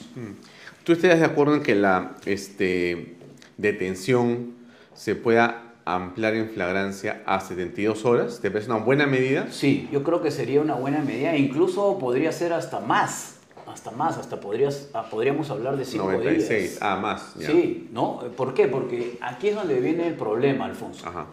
¿Tú 0.83 0.93
estarías 0.93 1.19
de 1.19 1.25
acuerdo 1.25 1.55
en 1.55 1.63
que 1.63 1.75
la 1.75 2.15
este, 2.25 3.17
detención 3.57 4.53
se 4.93 5.15
pueda 5.15 5.63
ampliar 5.85 6.35
en 6.35 6.49
flagrancia 6.49 7.23
a 7.25 7.39
72 7.39 8.05
horas? 8.05 8.39
¿Te 8.41 8.51
parece 8.51 8.69
una 8.69 8.83
buena 8.83 9.05
medida? 9.05 9.47
Sí, 9.51 9.87
yo 9.91 10.03
creo 10.03 10.21
que 10.21 10.31
sería 10.31 10.61
una 10.61 10.75
buena 10.75 10.99
medida, 10.99 11.35
incluso 11.35 11.97
podría 11.99 12.31
ser 12.31 12.53
hasta 12.53 12.79
más, 12.79 13.37
hasta 13.67 13.91
más, 13.91 14.17
hasta 14.17 14.39
podrías, 14.39 14.89
ah, 14.93 15.07
podríamos 15.09 15.49
hablar 15.49 15.77
de 15.77 15.85
5 15.85 16.11
96. 16.11 16.47
días. 16.47 16.77
Ah, 16.81 16.97
más. 16.97 17.35
ya. 17.35 17.47
Sí, 17.47 17.89
¿no? 17.91 18.19
¿Por 18.35 18.53
qué? 18.53 18.67
Porque 18.67 19.17
aquí 19.21 19.49
es 19.49 19.55
donde 19.55 19.79
viene 19.79 20.07
el 20.07 20.15
problema, 20.15 20.65
Alfonso. 20.65 21.07
Ajá. 21.07 21.27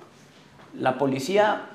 La 0.77 0.99
policía 0.99 1.71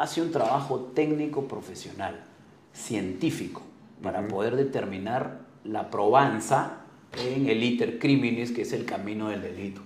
hace 0.00 0.22
un 0.22 0.32
trabajo 0.32 0.92
técnico 0.94 1.46
profesional, 1.46 2.24
científico, 2.72 3.60
para 4.02 4.26
poder 4.26 4.56
determinar 4.56 5.40
la 5.62 5.90
probanza 5.90 6.78
en 7.22 7.50
el 7.50 7.62
iter 7.62 7.98
criminis, 7.98 8.50
que 8.50 8.62
es 8.62 8.72
el 8.72 8.86
camino 8.86 9.28
del 9.28 9.42
delito. 9.42 9.82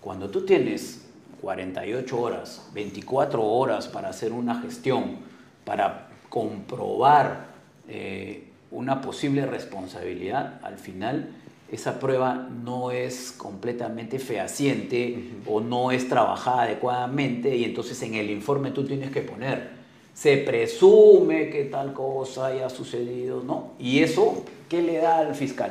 Cuando 0.00 0.30
tú 0.30 0.46
tienes 0.46 1.04
48 1.40 2.20
horas, 2.20 2.70
24 2.74 3.42
horas 3.42 3.88
para 3.88 4.10
hacer 4.10 4.32
una 4.32 4.60
gestión, 4.62 5.16
para 5.64 6.10
comprobar 6.28 7.48
eh, 7.88 8.50
una 8.70 9.00
posible 9.00 9.46
responsabilidad, 9.46 10.60
al 10.62 10.78
final 10.78 11.30
esa 11.70 12.00
prueba 12.00 12.48
no 12.64 12.90
es 12.90 13.32
completamente 13.32 14.18
fehaciente 14.18 15.40
o 15.46 15.60
no 15.60 15.92
es 15.92 16.08
trabajada 16.08 16.62
adecuadamente 16.62 17.56
y 17.56 17.64
entonces 17.64 18.00
en 18.02 18.14
el 18.14 18.30
informe 18.30 18.72
tú 18.72 18.84
tienes 18.84 19.10
que 19.10 19.20
poner, 19.20 19.70
se 20.12 20.38
presume 20.38 21.48
que 21.48 21.64
tal 21.64 21.92
cosa 21.92 22.46
haya 22.46 22.68
sucedido, 22.68 23.42
¿no? 23.42 23.72
Y 23.78 24.00
eso, 24.00 24.44
¿qué 24.68 24.82
le 24.82 24.98
da 24.98 25.18
al 25.18 25.34
fiscal? 25.34 25.70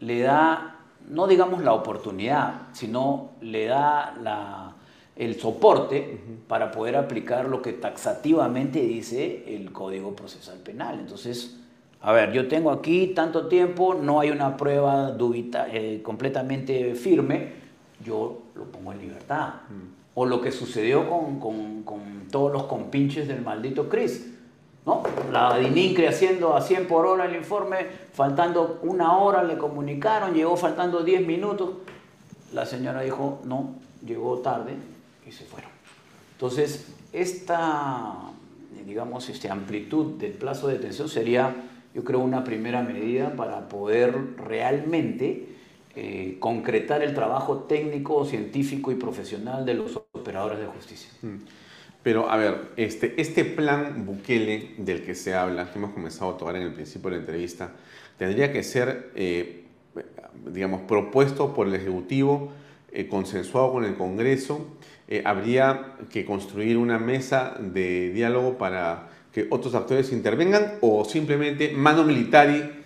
Le 0.00 0.20
da, 0.20 0.76
no 1.08 1.26
digamos 1.26 1.62
la 1.62 1.72
oportunidad, 1.72 2.68
sino 2.72 3.30
le 3.40 3.66
da 3.66 4.14
la, 4.22 4.74
el 5.16 5.40
soporte 5.40 6.20
para 6.46 6.70
poder 6.70 6.96
aplicar 6.96 7.46
lo 7.46 7.62
que 7.62 7.72
taxativamente 7.72 8.80
dice 8.80 9.44
el 9.54 9.72
Código 9.72 10.14
Procesal 10.14 10.58
Penal. 10.58 11.00
Entonces, 11.00 11.59
a 12.02 12.12
ver, 12.12 12.32
yo 12.32 12.48
tengo 12.48 12.70
aquí 12.70 13.08
tanto 13.08 13.46
tiempo, 13.48 13.94
no 13.94 14.20
hay 14.20 14.30
una 14.30 14.56
prueba 14.56 15.10
dubita, 15.12 15.66
eh, 15.70 16.00
completamente 16.02 16.94
firme, 16.94 17.52
yo 18.04 18.42
lo 18.54 18.64
pongo 18.64 18.92
en 18.92 19.00
libertad. 19.00 19.54
O 20.14 20.24
lo 20.26 20.40
que 20.40 20.50
sucedió 20.52 21.08
con, 21.08 21.38
con- 21.38 21.82
con 21.82 22.00
todos 22.30 22.52
los 22.52 22.64
compinches 22.64 23.28
del 23.28 23.42
maldito 23.42 23.88
Cris. 23.88 24.26
¿no? 24.86 25.02
La 25.30 25.58
DININCRE 25.58 26.08
haciendo 26.08 26.56
a 26.56 26.62
100 26.62 26.86
por 26.88 27.04
hora 27.06 27.26
el 27.26 27.36
informe, 27.36 27.86
faltando 28.14 28.78
una 28.82 29.18
hora 29.18 29.42
le 29.44 29.58
comunicaron, 29.58 30.32
llegó 30.34 30.56
faltando 30.56 31.02
10 31.04 31.26
minutos. 31.26 31.70
La 32.54 32.64
señora 32.64 33.02
dijo, 33.02 33.40
no, 33.44 33.74
llegó 34.04 34.38
tarde 34.38 34.72
y 35.28 35.32
se 35.32 35.44
fueron. 35.44 35.70
Entonces, 36.32 36.86
esta, 37.12 38.14
digamos, 38.86 39.28
esta 39.28 39.52
amplitud 39.52 40.14
del 40.18 40.32
plazo 40.32 40.66
de 40.68 40.74
detención 40.74 41.08
sería, 41.08 41.54
yo 41.94 42.04
creo, 42.04 42.20
una 42.20 42.44
primera 42.44 42.82
medida 42.82 43.34
para 43.36 43.68
poder 43.68 44.36
realmente 44.36 45.46
eh, 45.96 46.36
concretar 46.38 47.02
el 47.02 47.14
trabajo 47.14 47.64
técnico, 47.64 48.24
científico 48.24 48.92
y 48.92 48.94
profesional 48.94 49.66
de 49.66 49.74
los 49.74 49.96
operadores 50.12 50.60
de 50.60 50.66
justicia. 50.66 51.10
Mm. 51.22 51.38
Pero, 52.02 52.30
a 52.30 52.36
ver, 52.36 52.70
este, 52.76 53.20
este 53.20 53.44
plan 53.44 54.06
Bukele 54.06 54.76
del 54.78 55.02
que 55.02 55.14
se 55.14 55.34
habla, 55.34 55.70
que 55.70 55.78
hemos 55.78 55.90
comenzado 55.90 56.30
a 56.30 56.38
tocar 56.38 56.56
en 56.56 56.62
el 56.62 56.72
principio 56.72 57.10
de 57.10 57.16
la 57.16 57.20
entrevista, 57.22 57.72
tendría 58.16 58.52
que 58.52 58.62
ser, 58.62 59.10
eh, 59.16 59.64
digamos, 60.46 60.82
propuesto 60.82 61.52
por 61.52 61.66
el 61.66 61.74
Ejecutivo, 61.74 62.52
eh, 62.92 63.08
consensuado 63.08 63.72
con 63.72 63.84
el 63.84 63.96
Congreso. 63.96 64.66
Habría 65.24 65.96
que 66.08 66.24
construir 66.24 66.78
una 66.78 67.00
mesa 67.00 67.56
de 67.58 68.10
diálogo 68.10 68.58
para 68.58 69.09
que 69.32 69.46
otros 69.50 69.74
actores 69.74 70.12
intervengan 70.12 70.74
o 70.80 71.04
simplemente 71.04 71.72
mano 71.72 72.04
militar 72.04 72.80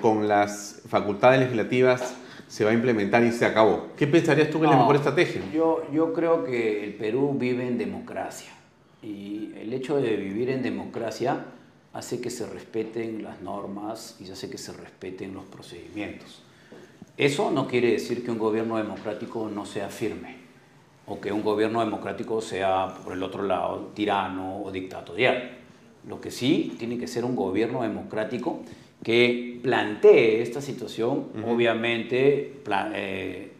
con 0.00 0.26
las 0.26 0.82
facultades 0.88 1.40
legislativas 1.40 2.16
se 2.48 2.64
va 2.64 2.70
a 2.70 2.74
implementar 2.74 3.22
y 3.24 3.32
se 3.32 3.46
acabó. 3.46 3.88
¿Qué 3.96 4.06
pensarías 4.06 4.50
tú 4.50 4.58
que 4.60 4.66
es 4.66 4.70
la 4.70 4.78
mejor 4.78 4.96
estrategia? 4.96 5.42
Yo, 5.52 5.82
yo 5.92 6.12
creo 6.12 6.44
que 6.44 6.84
el 6.84 6.94
Perú 6.94 7.36
vive 7.38 7.66
en 7.66 7.78
democracia 7.78 8.50
y 9.02 9.52
el 9.56 9.72
hecho 9.72 9.96
de 9.96 10.16
vivir 10.16 10.50
en 10.50 10.62
democracia 10.62 11.46
hace 11.92 12.20
que 12.20 12.30
se 12.30 12.46
respeten 12.46 13.22
las 13.22 13.40
normas 13.40 14.16
y 14.20 14.30
hace 14.30 14.50
que 14.50 14.58
se 14.58 14.72
respeten 14.72 15.34
los 15.34 15.44
procedimientos. 15.44 16.42
Eso 17.16 17.52
no 17.52 17.68
quiere 17.68 17.92
decir 17.92 18.24
que 18.24 18.30
un 18.32 18.38
gobierno 18.38 18.76
democrático 18.76 19.48
no 19.48 19.64
sea 19.66 19.88
firme 19.88 20.43
o 21.06 21.20
que 21.20 21.32
un 21.32 21.42
gobierno 21.42 21.80
democrático 21.80 22.40
sea, 22.40 22.94
por 23.04 23.12
el 23.12 23.22
otro 23.22 23.42
lado, 23.42 23.90
tirano 23.94 24.62
o 24.62 24.70
dictatorial. 24.70 25.50
Lo 26.08 26.20
que 26.20 26.30
sí 26.30 26.74
tiene 26.78 26.98
que 26.98 27.06
ser 27.06 27.24
un 27.24 27.36
gobierno 27.36 27.82
democrático 27.82 28.60
que 29.02 29.60
plantee 29.62 30.40
esta 30.42 30.60
situación, 30.60 31.26
obviamente 31.46 32.62
eh, 32.94 33.52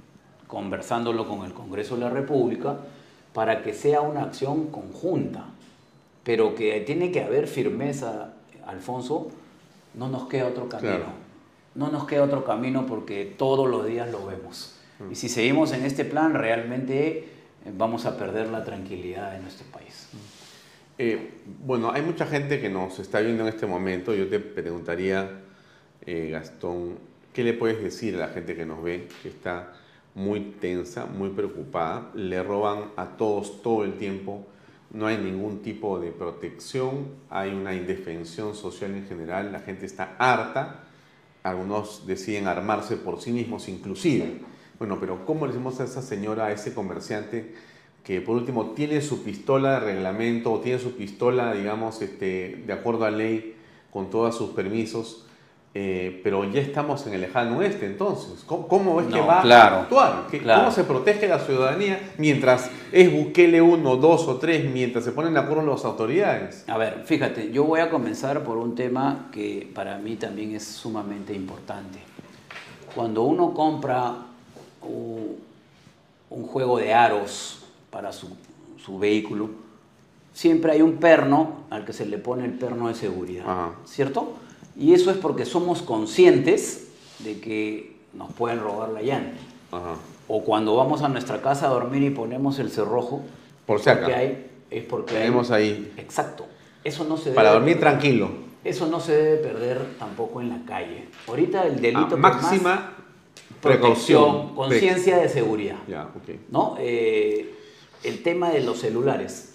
conversándolo 0.46 1.28
con 1.28 1.44
el 1.44 1.52
Congreso 1.52 1.96
de 1.96 2.02
la 2.02 2.10
República, 2.10 2.78
para 3.34 3.62
que 3.62 3.74
sea 3.74 4.00
una 4.00 4.22
acción 4.22 4.68
conjunta, 4.68 5.44
pero 6.22 6.54
que 6.54 6.80
tiene 6.80 7.10
que 7.10 7.22
haber 7.22 7.46
firmeza, 7.46 8.32
Alfonso, 8.66 9.28
no 9.94 10.08
nos 10.08 10.28
queda 10.28 10.46
otro 10.46 10.68
camino. 10.68 11.24
No 11.74 11.90
nos 11.90 12.06
queda 12.06 12.22
otro 12.22 12.44
camino 12.44 12.86
porque 12.86 13.34
todos 13.36 13.68
los 13.68 13.86
días 13.86 14.10
lo 14.10 14.24
vemos. 14.26 14.76
Y 15.10 15.16
si 15.16 15.28
seguimos 15.28 15.72
en 15.72 15.84
este 15.84 16.04
plan, 16.04 16.34
realmente 16.34 17.33
vamos 17.72 18.06
a 18.06 18.16
perder 18.16 18.48
la 18.48 18.64
tranquilidad 18.64 19.32
de 19.32 19.40
nuestro 19.40 19.66
país. 19.68 20.08
Eh, 20.96 21.40
bueno, 21.64 21.90
hay 21.90 22.02
mucha 22.02 22.26
gente 22.26 22.60
que 22.60 22.68
nos 22.68 22.98
está 22.98 23.20
viendo 23.20 23.42
en 23.42 23.48
este 23.48 23.66
momento. 23.66 24.14
Yo 24.14 24.28
te 24.28 24.38
preguntaría, 24.38 25.40
eh, 26.06 26.28
Gastón, 26.30 26.98
¿qué 27.32 27.42
le 27.42 27.54
puedes 27.54 27.82
decir 27.82 28.14
a 28.14 28.18
la 28.18 28.28
gente 28.28 28.54
que 28.54 28.64
nos 28.64 28.82
ve, 28.82 29.08
que 29.22 29.28
está 29.28 29.72
muy 30.14 30.40
tensa, 30.60 31.06
muy 31.06 31.30
preocupada? 31.30 32.10
Le 32.14 32.42
roban 32.42 32.92
a 32.96 33.16
todos 33.16 33.62
todo 33.62 33.84
el 33.84 33.94
tiempo. 33.94 34.46
No 34.92 35.08
hay 35.08 35.18
ningún 35.18 35.62
tipo 35.62 35.98
de 35.98 36.12
protección, 36.12 37.08
hay 37.28 37.50
una 37.50 37.74
indefensión 37.74 38.54
social 38.54 38.94
en 38.94 39.08
general, 39.08 39.50
la 39.50 39.58
gente 39.58 39.86
está 39.86 40.14
harta, 40.18 40.84
algunos 41.42 42.06
deciden 42.06 42.46
armarse 42.46 42.96
por 42.96 43.20
sí 43.20 43.32
mismos 43.32 43.68
inclusive. 43.68 44.40
Bueno, 44.78 44.98
pero 45.00 45.24
¿cómo 45.24 45.46
le 45.46 45.52
decimos 45.52 45.80
a 45.80 45.84
esa 45.84 46.02
señora, 46.02 46.46
a 46.46 46.52
ese 46.52 46.74
comerciante, 46.74 47.54
que 48.02 48.20
por 48.20 48.36
último 48.36 48.70
tiene 48.70 49.00
su 49.00 49.22
pistola 49.22 49.80
de 49.80 49.80
reglamento 49.80 50.52
o 50.52 50.60
tiene 50.60 50.78
su 50.78 50.96
pistola, 50.96 51.54
digamos, 51.54 52.02
este, 52.02 52.62
de 52.66 52.72
acuerdo 52.72 53.04
a 53.04 53.10
ley, 53.10 53.56
con 53.90 54.10
todos 54.10 54.36
sus 54.36 54.50
permisos, 54.50 55.24
eh, 55.76 56.20
pero 56.22 56.44
ya 56.52 56.60
estamos 56.60 57.04
en 57.06 57.14
el 57.14 57.22
lejano 57.22 57.58
oeste, 57.58 57.86
entonces, 57.86 58.44
¿cómo, 58.44 59.00
es 59.00 59.06
que 59.08 59.20
va 59.20 59.40
a 59.40 59.80
actuar? 59.80 60.26
¿Cómo 60.30 60.70
se 60.70 60.84
protege 60.84 61.26
la 61.26 61.40
ciudadanía 61.40 62.12
mientras 62.18 62.70
es 62.92 63.12
Bukele 63.12 63.60
uno, 63.60 63.96
dos 63.96 64.28
o 64.28 64.36
tres, 64.36 64.70
mientras 64.70 65.04
se 65.04 65.10
ponen 65.10 65.34
de 65.34 65.40
acuerdo 65.40 65.66
las 65.66 65.84
autoridades? 65.84 66.64
A 66.68 66.78
ver, 66.78 67.02
fíjate, 67.04 67.50
yo 67.50 67.64
voy 67.64 67.80
a 67.80 67.90
comenzar 67.90 68.44
por 68.44 68.58
un 68.58 68.74
tema 68.74 69.28
que 69.32 69.68
para 69.74 69.98
mí 69.98 70.14
también 70.14 70.54
es 70.54 70.64
sumamente 70.64 71.34
importante. 71.34 71.98
Cuando 72.94 73.24
uno 73.24 73.52
compra 73.52 74.14
un 74.84 76.46
juego 76.46 76.78
de 76.78 76.94
aros, 76.94 77.64
para 77.94 78.12
su, 78.12 78.28
vehículo, 78.98 79.50
siempre 80.32 80.72
hay 80.72 80.82
un 80.82 80.96
perno 80.96 81.64
al 81.70 81.84
que 81.84 81.92
se 81.92 82.04
le 82.04 82.18
pone 82.18 82.44
el 82.44 82.52
perno 82.52 82.88
de 82.88 82.94
seguridad, 82.94 83.44
¿cierto? 83.86 84.34
Y 84.76 84.94
eso 84.94 85.12
es 85.12 85.16
porque 85.16 85.44
somos 85.44 85.80
conscientes 85.80 86.88
de 87.20 87.38
que 87.38 87.96
nos 88.12 88.32
pueden 88.32 88.60
robar 88.60 88.88
la 88.88 89.00
llanta. 89.00 89.38
O 90.26 90.42
cuando 90.42 90.74
vamos 90.74 91.02
a 91.02 91.08
nuestra 91.08 91.40
casa 91.40 91.66
a 91.66 91.70
dormir 91.70 92.02
y 92.02 92.10
ponemos 92.10 92.58
el 92.58 92.70
cerrojo, 92.70 93.22
por 93.64 93.80
si 93.80 93.90
acaso. 93.90 94.12
Hay, 94.14 94.50
es 94.70 94.84
porque 94.84 95.14
tenemos 95.14 95.52
ahí. 95.52 95.92
Exacto. 95.96 96.46
Eso 96.82 97.04
no 97.04 97.16
se 97.16 97.30
Para 97.30 97.52
dormir 97.52 97.78
tranquilo. 97.78 98.28
Eso 98.64 98.86
no 98.86 98.98
se 98.98 99.12
debe 99.12 99.36
perder 99.36 99.98
tampoco 99.98 100.40
en 100.40 100.48
la 100.48 100.64
calle. 100.66 101.08
Ahorita 101.28 101.64
el 101.66 101.80
delito 101.80 102.16
máxima 102.16 102.93
protección, 103.60 104.54
conciencia 104.54 105.18
de 105.18 105.28
seguridad. 105.28 105.78
¿no? 106.50 106.76
Eh, 106.78 107.54
el 108.02 108.22
tema 108.22 108.50
de 108.50 108.60
los 108.60 108.80
celulares. 108.80 109.54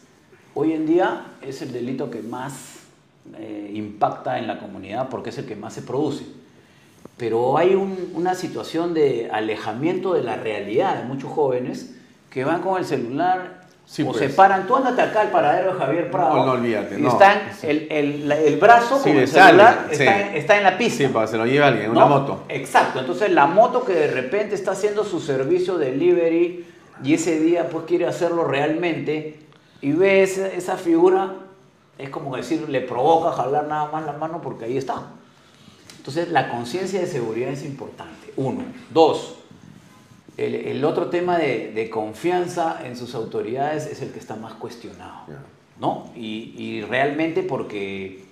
Hoy 0.56 0.74
en 0.74 0.86
día 0.86 1.26
es 1.42 1.62
el 1.62 1.72
delito 1.72 2.10
que 2.10 2.22
más 2.22 2.80
eh, 3.38 3.72
impacta 3.74 4.40
en 4.40 4.48
la 4.48 4.60
comunidad 4.60 5.10
porque 5.10 5.30
es 5.30 5.38
el 5.38 5.46
que 5.46 5.56
más 5.56 5.74
se 5.74 5.84
produce. 5.84 6.26
Pero 7.18 7.58
hay 7.58 7.76
una 7.76 8.34
situación 8.34 8.94
de 8.94 9.30
alejamiento 9.32 10.14
de 10.14 10.24
la 10.24 10.36
realidad 10.36 11.02
de 11.02 11.04
muchos 11.06 11.32
jóvenes 11.32 11.96
que 12.30 12.46
van 12.46 12.62
con 12.62 12.78
el 12.78 12.86
celular 12.86 13.59
o 13.98 14.06
pues. 14.06 14.18
se 14.18 14.30
paran. 14.30 14.68
Tú 14.68 14.76
andate 14.76 15.02
acá 15.02 15.22
al 15.22 15.32
paradero 15.32 15.74
de 15.74 15.80
Javier 15.80 16.12
Prado. 16.12 16.36
No, 16.36 16.46
no 16.46 16.52
olvídate. 16.54 16.98
No. 16.98 17.10
Están 17.10 17.42
el, 17.64 17.88
el, 17.90 18.32
el, 18.32 18.58
brazo 18.58 19.02
con 19.02 19.18
el 19.18 19.28
celular 19.28 19.88
está, 19.90 20.36
está, 20.36 20.58
en 20.58 20.64
la 20.64 20.78
pista. 20.78 21.04
Sí, 21.04 21.10
para 21.12 21.26
que 21.26 21.32
se 21.32 21.38
lo 21.38 21.46
lleve 21.46 21.64
alguien, 21.64 21.92
una 21.92 22.06
moto. 22.06 22.44
Exacto. 22.50 23.00
Entonces 23.00 23.32
la 23.32 23.48
moto 23.48 23.84
que 23.84 23.94
de 23.94 24.08
repente 24.12 24.56
está 24.56 24.72
haciendo 24.72 25.04
su 25.04 25.20
servicio 25.20 25.78
delivery 25.78 26.66
y 27.04 27.14
ese 27.14 27.40
día 27.40 27.68
pues 27.70 27.86
quiere 27.86 28.06
hacerlo 28.06 28.44
realmente 28.44 29.40
y 29.82 29.92
ve 29.94 30.24
esa, 30.24 30.78
figura, 30.78 31.36
es 31.98 32.10
como 32.10 32.36
decir, 32.36 32.68
le 32.70 32.82
provoca 32.82 33.32
jalar 33.32 33.68
nada 33.68 33.90
más 33.92 34.06
la 34.06 34.14
mano 34.14 34.42
porque 34.42 34.66
ahí 34.66 34.78
está. 34.78 35.04
Entonces 35.98 36.30
la 36.30 36.50
conciencia 36.50 37.00
de 37.00 37.08
seguridad 37.08 37.50
es 37.50 37.64
importante, 37.64 38.34
uno. 38.36 38.64
Dos, 38.92 39.39
el, 40.40 40.86
otro 40.86 41.10
tema 41.10 41.38
de, 41.38 41.90
confianza 41.92 42.82
en 42.86 42.96
sus 42.96 43.16
autoridades 43.16 43.86
es 43.88 44.02
el 44.02 44.12
que 44.12 44.20
está 44.20 44.36
más 44.36 44.54
cuestionado, 44.54 45.26
¿no? 45.80 46.10
Y, 46.16 46.82
realmente 46.82 47.44
porque 47.44 48.24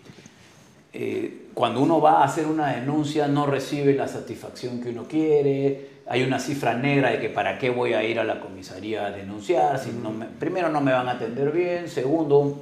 eh, 0.94 1.48
cuando 1.54 1.82
uno 1.82 2.00
va 2.00 2.22
a 2.22 2.24
hacer 2.24 2.48
una 2.48 2.68
denuncia 2.68 3.28
no 3.28 3.46
recibe 3.46 3.94
la 3.94 4.08
satisfacción 4.08 4.82
que 4.82 4.90
uno 4.90 5.06
quiere, 5.08 5.98
hay 6.08 6.24
una 6.24 6.40
cifra 6.40 6.74
negra 6.74 7.12
de 7.12 7.20
que 7.20 7.30
para 7.30 7.60
qué 7.60 7.70
voy 7.70 7.94
a 7.94 8.04
ir 8.04 8.20
a 8.20 8.24
la 8.24 8.40
comisaría 8.40 9.06
a 9.06 9.12
denunciar, 9.12 9.78
si 9.78 9.92
no 9.92 10.14
primero 10.40 10.70
no 10.70 10.80
me 10.80 10.94
van 10.94 11.10
a 11.10 11.14
atender 11.14 11.52
bien, 11.52 11.90
segundo, 11.90 12.58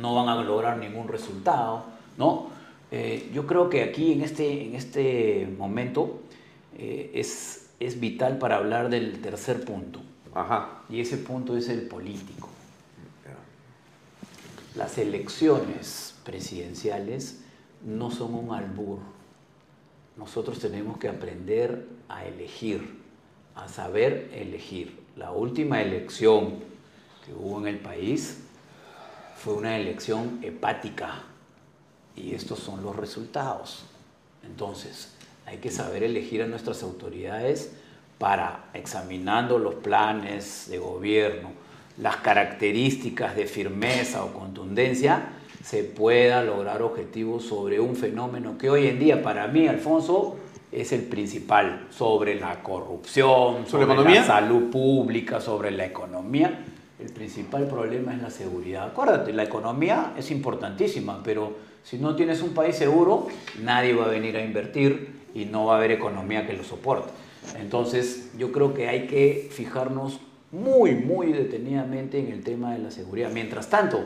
no 0.00 0.14
van 0.14 0.28
a 0.28 0.42
lograr 0.42 0.78
ningún 0.78 1.08
resultado, 1.08 1.84
¿no? 2.16 2.50
Eh, 2.92 3.30
yo 3.32 3.46
creo 3.46 3.70
que 3.70 3.82
aquí 3.82 4.12
en 4.12 4.20
este, 4.20 4.66
en 4.66 4.74
este 4.74 5.48
momento 5.58 6.20
eh, 6.78 7.10
es, 7.14 7.61
es 7.86 8.00
vital 8.00 8.38
para 8.38 8.56
hablar 8.56 8.88
del 8.88 9.20
tercer 9.20 9.64
punto. 9.64 10.00
Ajá. 10.34 10.82
Y 10.88 11.00
ese 11.00 11.18
punto 11.18 11.56
es 11.56 11.68
el 11.68 11.82
político. 11.82 12.48
Las 14.74 14.96
elecciones 14.96 16.14
presidenciales 16.24 17.40
no 17.84 18.10
son 18.10 18.34
un 18.34 18.54
albur 18.54 19.00
nosotros 20.16 20.58
tenemos 20.58 20.98
que 20.98 21.08
aprender 21.08 21.88
a 22.08 22.26
elegir, 22.26 23.00
a 23.54 23.68
saber 23.68 24.30
elegir. 24.34 25.00
La 25.16 25.32
última 25.32 25.80
elección 25.80 26.60
que 27.24 27.32
hubo 27.32 27.58
en 27.60 27.66
el 27.66 27.78
país 27.78 28.40
fue 29.36 29.54
una 29.54 29.76
elección 29.76 30.40
hepática 30.42 31.22
y 32.14 32.34
estos 32.34 32.58
son 32.58 32.82
los 32.82 32.94
resultados. 32.94 33.84
Entonces, 34.44 35.14
hay 35.46 35.58
que 35.58 35.70
saber 35.70 36.02
elegir 36.02 36.42
a 36.42 36.46
nuestras 36.46 36.82
autoridades 36.82 37.72
para, 38.18 38.66
examinando 38.74 39.58
los 39.58 39.74
planes 39.74 40.66
de 40.70 40.78
gobierno, 40.78 41.50
las 41.98 42.16
características 42.16 43.36
de 43.36 43.46
firmeza 43.46 44.24
o 44.24 44.32
contundencia, 44.32 45.30
se 45.62 45.84
pueda 45.84 46.42
lograr 46.42 46.82
objetivos 46.82 47.44
sobre 47.44 47.80
un 47.80 47.96
fenómeno 47.96 48.58
que 48.58 48.70
hoy 48.70 48.86
en 48.86 48.98
día 48.98 49.22
para 49.22 49.46
mí, 49.48 49.68
Alfonso, 49.68 50.36
es 50.72 50.92
el 50.92 51.02
principal, 51.02 51.86
sobre 51.90 52.34
la 52.34 52.62
corrupción, 52.62 53.66
sobre, 53.66 53.86
la 53.86 54.24
salud 54.24 54.70
pública, 54.70 55.40
sobre 55.40 55.70
la 55.70 55.84
economía. 55.84 56.64
El 56.98 57.12
principal 57.12 57.66
problema 57.66 58.14
es 58.14 58.22
la 58.22 58.30
seguridad. 58.30 58.86
Acuérdate, 58.86 59.32
la 59.32 59.42
economía 59.42 60.14
es 60.16 60.30
importantísima, 60.30 61.20
pero 61.22 61.56
si 61.82 61.98
no 61.98 62.16
tienes 62.16 62.40
un 62.42 62.54
país 62.54 62.76
seguro, 62.76 63.26
nadie 63.60 63.92
va 63.94 64.06
a 64.06 64.08
venir 64.08 64.36
a 64.36 64.44
invertir 64.44 65.21
y 65.34 65.44
no 65.46 65.66
va 65.66 65.74
a 65.74 65.76
haber 65.78 65.92
economía 65.92 66.46
que 66.46 66.52
lo 66.52 66.64
soporte. 66.64 67.10
Entonces, 67.58 68.30
yo 68.38 68.52
creo 68.52 68.74
que 68.74 68.88
hay 68.88 69.06
que 69.06 69.48
fijarnos 69.50 70.20
muy, 70.50 70.94
muy 70.94 71.32
detenidamente 71.32 72.18
en 72.18 72.30
el 72.30 72.44
tema 72.44 72.72
de 72.72 72.78
la 72.78 72.90
seguridad. 72.90 73.30
Mientras 73.32 73.70
tanto, 73.70 74.04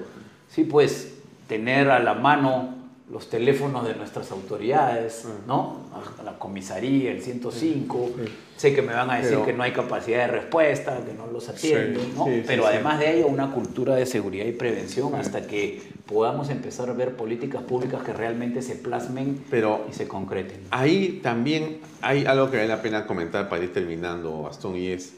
sí, 0.49 0.65
pues 0.65 1.15
tener 1.49 1.91
a 1.91 1.99
la 1.99 2.15
mano 2.15 2.76
los 3.11 3.31
teléfonos 3.31 3.87
de 3.87 3.95
nuestras 3.95 4.33
autoridades, 4.33 5.27
¿no? 5.47 5.87
La 6.25 6.39
comisaría, 6.39 7.13
el 7.13 7.23
105. 7.23 8.11
Sé 8.57 8.75
que 8.75 8.83
me 8.83 8.93
van 8.95 9.11
a 9.11 9.19
decir 9.19 9.39
que 9.45 9.53
no 9.53 9.63
hay 9.63 9.73
capacidad 9.73 10.27
de 10.27 10.33
respuesta, 10.33 10.99
que 11.07 11.13
no 11.13 11.29
los 11.29 11.49
atienden, 11.49 12.15
¿no? 12.17 12.27
Pero 12.47 12.67
además 12.67 12.99
de 12.99 13.19
ello, 13.19 13.29
una 13.29 13.53
cultura 13.53 13.95
de 13.95 14.07
seguridad 14.07 14.45
y 14.47 14.53
prevención 14.53 15.15
hasta 15.15 15.47
que 15.47 15.83
podamos 16.07 16.51
empezar 16.51 16.89
a 16.91 16.95
ver 16.95 17.15
políticas 17.15 17.63
públicas 17.63 18.03
que 18.03 18.13
realmente 18.13 18.61
se 18.61 18.75
plasmen 18.75 19.45
y 19.89 19.93
se 19.93 20.09
concreten. 20.09 20.63
Ahí 20.71 21.21
también 21.23 21.79
hay 22.03 22.27
algo 22.27 22.51
que 22.51 22.57
vale 22.57 22.69
la 22.69 22.83
pena 22.83 23.07
comentar 23.07 23.49
para 23.49 23.63
ir 23.63 23.73
terminando, 23.73 24.43
Bastón, 24.43 24.77
y 24.77 24.89
es 24.89 25.15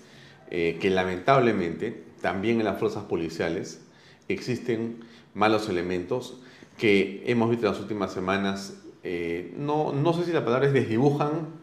eh, 0.51 0.77
que 0.79 0.91
lamentablemente 0.91 2.05
también 2.21 2.59
en 2.59 2.67
las 2.67 2.79
fuerzas 2.79 3.05
policiales 3.05 3.81
existen 4.29 5.01
malos 5.35 5.69
elementos 5.71 6.41
que 6.79 7.25
hemos 7.27 7.51
visto 7.51 7.67
en 7.67 7.73
las 7.73 7.81
últimas 7.81 8.13
semanas, 8.13 8.75
eh, 9.03 9.53
no, 9.59 9.93
no 9.93 10.13
sé 10.15 10.25
si 10.25 10.33
la 10.33 10.45
palabra 10.45 10.69
es 10.69 10.73
desdibujan 10.73 11.59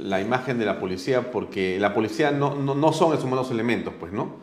la 0.00 0.20
imagen 0.20 0.58
de 0.58 0.64
la 0.64 0.80
policía, 0.80 1.30
porque 1.30 1.78
la 1.78 1.94
policía 1.94 2.30
no, 2.30 2.54
no, 2.54 2.74
no 2.74 2.92
son 2.92 3.16
esos 3.16 3.28
malos 3.28 3.50
elementos, 3.50 3.92
pues, 3.98 4.12
¿no? 4.12 4.36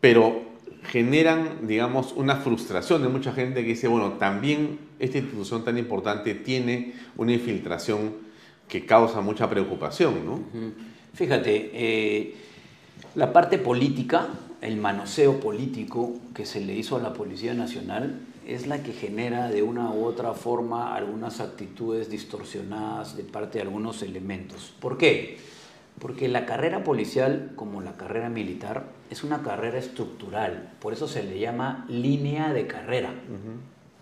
Pero 0.00 0.42
generan, 0.84 1.66
digamos, 1.66 2.12
una 2.12 2.36
frustración 2.36 3.02
de 3.02 3.08
mucha 3.08 3.32
gente 3.32 3.62
que 3.62 3.70
dice, 3.70 3.88
bueno, 3.88 4.12
también 4.12 4.78
esta 4.98 5.18
institución 5.18 5.64
tan 5.64 5.78
importante 5.78 6.34
tiene 6.34 6.94
una 7.16 7.32
infiltración 7.32 8.14
que 8.68 8.86
causa 8.86 9.20
mucha 9.20 9.48
preocupación, 9.48 10.24
¿no? 10.24 10.40
Fíjate, 11.14 11.70
eh, 11.72 12.34
la 13.14 13.32
parte 13.32 13.58
política, 13.58 14.28
el 14.60 14.76
manoseo 14.76 15.40
político 15.40 16.14
que 16.34 16.46
se 16.46 16.60
le 16.60 16.74
hizo 16.74 16.96
a 16.96 17.00
la 17.00 17.12
Policía 17.12 17.54
Nacional, 17.54 18.20
es 18.46 18.66
la 18.66 18.82
que 18.82 18.92
genera 18.92 19.48
de 19.48 19.62
una 19.62 19.90
u 19.90 20.04
otra 20.04 20.32
forma 20.32 20.94
algunas 20.94 21.40
actitudes 21.40 22.08
distorsionadas 22.08 23.16
de 23.16 23.24
parte 23.24 23.58
de 23.58 23.62
algunos 23.62 24.02
elementos. 24.02 24.72
¿Por 24.80 24.96
qué? 24.96 25.38
Porque 25.98 26.28
la 26.28 26.46
carrera 26.46 26.84
policial, 26.84 27.52
como 27.56 27.80
la 27.80 27.96
carrera 27.96 28.28
militar, 28.28 28.84
es 29.10 29.24
una 29.24 29.42
carrera 29.42 29.78
estructural, 29.78 30.72
por 30.80 30.92
eso 30.92 31.08
se 31.08 31.22
le 31.22 31.38
llama 31.38 31.86
línea 31.88 32.52
de 32.52 32.66
carrera. 32.66 33.14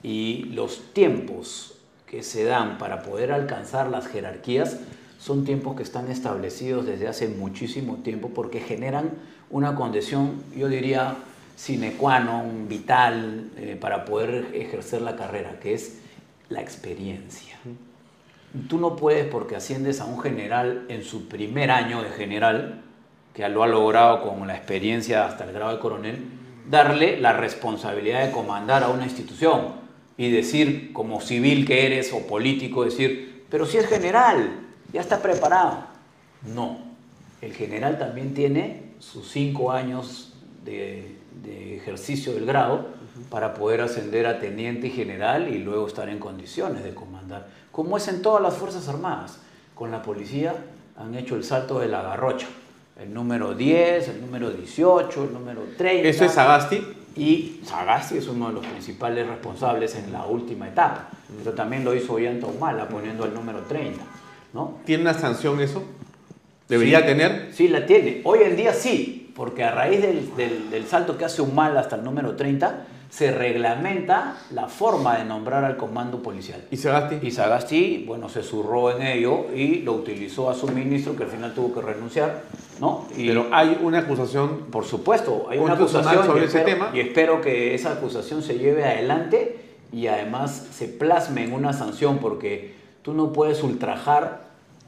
Y 0.03 0.45
los 0.53 0.93
tiempos 0.93 1.79
que 2.07 2.23
se 2.23 2.45
dan 2.45 2.79
para 2.79 3.03
poder 3.03 3.33
alcanzar 3.33 3.89
las 3.89 4.07
jerarquías 4.09 4.79
son 5.19 5.45
tiempos 5.45 5.77
que 5.77 5.83
están 5.83 6.11
establecidos 6.11 6.85
desde 6.85 7.09
hace 7.09 7.29
muchísimo 7.29 7.97
tiempo 8.03 8.31
porque 8.35 8.61
generan 8.61 9.11
una 9.49 9.75
condición, 9.75 10.43
yo 10.55 10.69
diría, 10.69 11.17
sine 11.55 11.95
qua 11.95 12.19
non, 12.19 12.67
vital, 12.69 13.51
eh, 13.57 13.77
para 13.81 14.05
poder 14.05 14.51
ejercer 14.55 15.03
la 15.03 15.17
carrera, 15.17 15.59
que 15.61 15.75
es 15.75 16.01
la 16.49 16.61
experiencia. 16.61 17.57
Tú 18.69 18.79
no 18.79 18.97
puedes, 18.97 19.27
porque 19.27 19.57
asciendes 19.57 20.01
a 20.01 20.05
un 20.05 20.21
general 20.21 20.87
en 20.89 21.03
su 21.03 21.29
primer 21.29 21.71
año 21.71 22.03
de 22.03 22.11
general, 22.11 22.83
que 23.33 23.49
lo 23.49 23.63
ha 23.63 23.67
logrado 23.67 24.23
con 24.23 24.47
la 24.47 24.57
experiencia 24.57 25.27
hasta 25.27 25.45
el 25.45 25.53
grado 25.53 25.73
de 25.73 25.81
coronel, 25.81 26.25
darle 26.71 27.21
la 27.21 27.33
responsabilidad 27.33 28.25
de 28.25 28.33
comandar 28.33 28.85
a 28.85 28.89
una 28.89 29.05
institución 29.05 29.75
y 30.17 30.31
decir, 30.31 30.93
como 30.93 31.21
civil 31.21 31.67
que 31.67 31.87
eres 31.87 32.13
o 32.13 32.27
político, 32.27 32.85
decir, 32.85 33.45
pero 33.51 33.67
si 33.67 33.79
es 33.79 33.87
general, 33.87 34.61
ya 34.93 35.01
está 35.01 35.21
preparado. 35.21 35.85
No, 36.55 36.79
el 37.41 37.53
general 37.53 37.99
también 37.99 38.35
tiene 38.35 38.83
sus 39.01 39.29
cinco 39.31 39.73
años 39.73 40.33
de 40.65 41.14
de 41.43 41.77
ejercicio 41.77 42.33
del 42.35 42.47
grado 42.47 42.87
para 43.31 43.55
poder 43.55 43.81
ascender 43.81 44.27
a 44.27 44.39
teniente 44.39 44.89
y 44.89 44.91
general 44.91 45.49
y 45.49 45.59
luego 45.59 45.87
estar 45.87 46.09
en 46.09 46.19
condiciones 46.19 46.85
de 46.85 46.95
comandar, 46.95 47.49
como 47.71 47.97
es 47.97 48.09
en 48.09 48.23
todas 48.23 48.43
las 48.43 48.55
Fuerzas 48.55 48.89
Armadas. 48.89 49.41
Con 49.75 49.91
la 49.91 50.03
policía 50.03 50.55
han 50.97 51.15
hecho 51.15 51.35
el 51.35 51.45
salto 51.45 51.81
de 51.81 51.89
la 51.89 52.03
garrocha, 52.03 52.47
el 53.01 53.13
número 53.13 53.55
10, 53.55 54.09
el 54.09 54.21
número 54.21 54.51
18, 54.51 55.25
el 55.25 55.33
número 55.33 55.63
30. 55.77 56.09
¿Eso 56.09 56.25
es 56.25 56.33
Sagasti? 56.33 56.83
Y 57.17 57.61
Sagasti 57.65 58.19
es 58.19 58.29
uno 58.29 58.49
de 58.49 58.55
los 58.55 58.67
principales 58.67 59.27
responsables 59.27 59.95
en 59.97 60.13
la 60.13 60.27
última 60.27 60.69
etapa, 60.69 61.09
pero 61.39 61.55
también 61.55 61.85
lo 61.85 61.95
hizo 61.95 62.15
Ollanta 62.15 62.47
Humala 62.47 62.89
poniendo 62.89 63.25
el 63.25 63.35
número 63.35 63.61
30. 63.63 64.01
¿no? 64.55 64.79
¿Tiene 64.85 65.03
una 65.03 65.15
sanción 65.15 65.61
eso? 65.61 65.83
¿Debería 66.69 67.05
tener? 67.05 67.51
Sí, 67.53 67.69
la 67.69 67.85
tiene. 67.85 68.23
Hoy 68.25 68.39
en 68.43 68.57
día 68.57 68.73
sí, 68.73 69.24
porque 69.35 69.65
a 69.65 69.71
raíz 69.73 70.01
del, 70.01 70.87
salto 70.87 71.19
que 71.19 71.25
hace 71.25 71.43
un 71.43 71.55
mal 71.55 71.77
hasta 71.77 71.97
el 71.97 72.05
número 72.05 72.37
30, 72.37 72.87
se 73.11 73.31
reglamenta 73.31 74.37
la 74.51 74.67
forma 74.67 75.19
de 75.19 75.25
nombrar 75.25 75.65
al 75.65 75.77
comando 75.77 76.21
policial. 76.23 76.65
¿Y 76.71 76.77
Sagasti? 76.77 77.25
Y 77.27 77.31
Sagasti, 77.31 78.05
bueno, 78.07 78.29
se 78.29 78.43
zurró 78.43 78.97
en 78.97 79.07
ello 79.07 79.47
y 79.55 79.81
lo 79.81 79.93
utilizó 79.93 80.51
a 80.51 80.55
su 80.55 80.69
ministro, 80.69 81.15
que 81.15 81.25
al 81.25 81.31
final 81.31 81.55
tuvo 81.55 81.75
que 81.75 81.81
renunciar, 81.81 82.43
¿no? 82.81 83.07
Pero 83.15 83.47
hay 83.53 83.79
una 83.81 84.01
acusación... 84.01 84.67
Por 84.71 84.85
supuesto, 84.85 85.47
hay 85.49 85.59
una 85.59 85.75
acusación 85.75 86.27
sobre 86.27 86.47
ese 86.47 86.61
tema. 86.61 86.91
Y 86.93 87.01
espero 87.01 87.41
que 87.41 87.75
esa 87.75 87.93
acusación 87.93 88.43
se 88.43 88.59
lleve 88.59 88.85
adelante 88.85 89.61
y 89.93 90.09
además 90.09 90.67
se 90.73 90.89
plasme 90.89 91.45
en 91.45 91.53
una 91.53 91.73
sanción, 91.73 92.19
porque 92.19 92.75
tú 93.03 93.15
no 93.15 93.33
puedes 93.33 93.63
ultrajar 93.63 94.44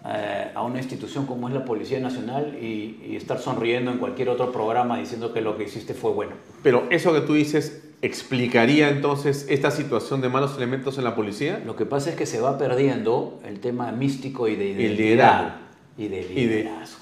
eh, 0.08 0.52
a 0.54 0.62
una 0.62 0.78
institución 0.78 1.26
como 1.26 1.48
es 1.48 1.54
la 1.54 1.64
Policía 1.64 1.98
Nacional 1.98 2.56
y, 2.62 3.16
estar 3.16 3.40
sonriendo 3.40 3.90
en 3.90 3.98
cualquier 3.98 4.28
otro 4.28 4.52
programa 4.52 4.98
diciendo 4.98 5.32
que 5.32 5.40
lo 5.40 5.56
que 5.56 5.64
hiciste 5.64 5.94
fue 5.94 6.12
bueno. 6.12 6.32
Pero 6.62 6.86
eso 6.90 7.12
que 7.12 7.22
tú 7.22 7.34
dices, 7.34 7.82
¿explicaría 8.02 8.88
entonces 8.90 9.46
esta 9.48 9.72
situación 9.72 10.20
de 10.20 10.28
malos 10.28 10.56
elementos 10.56 10.98
en 10.98 11.04
la 11.04 11.16
policía? 11.16 11.60
Lo 11.64 11.74
que 11.74 11.86
pasa 11.86 12.10
es 12.10 12.16
que 12.16 12.26
se 12.26 12.40
va 12.40 12.56
perdiendo 12.56 13.40
el 13.44 13.58
tema 13.58 13.90
místico 13.90 14.46
y 14.46 14.54
de 14.54 14.68
identidad. 14.68 15.56
Y 15.98 16.08
de 16.08 16.22
liderazgo. 16.22 17.00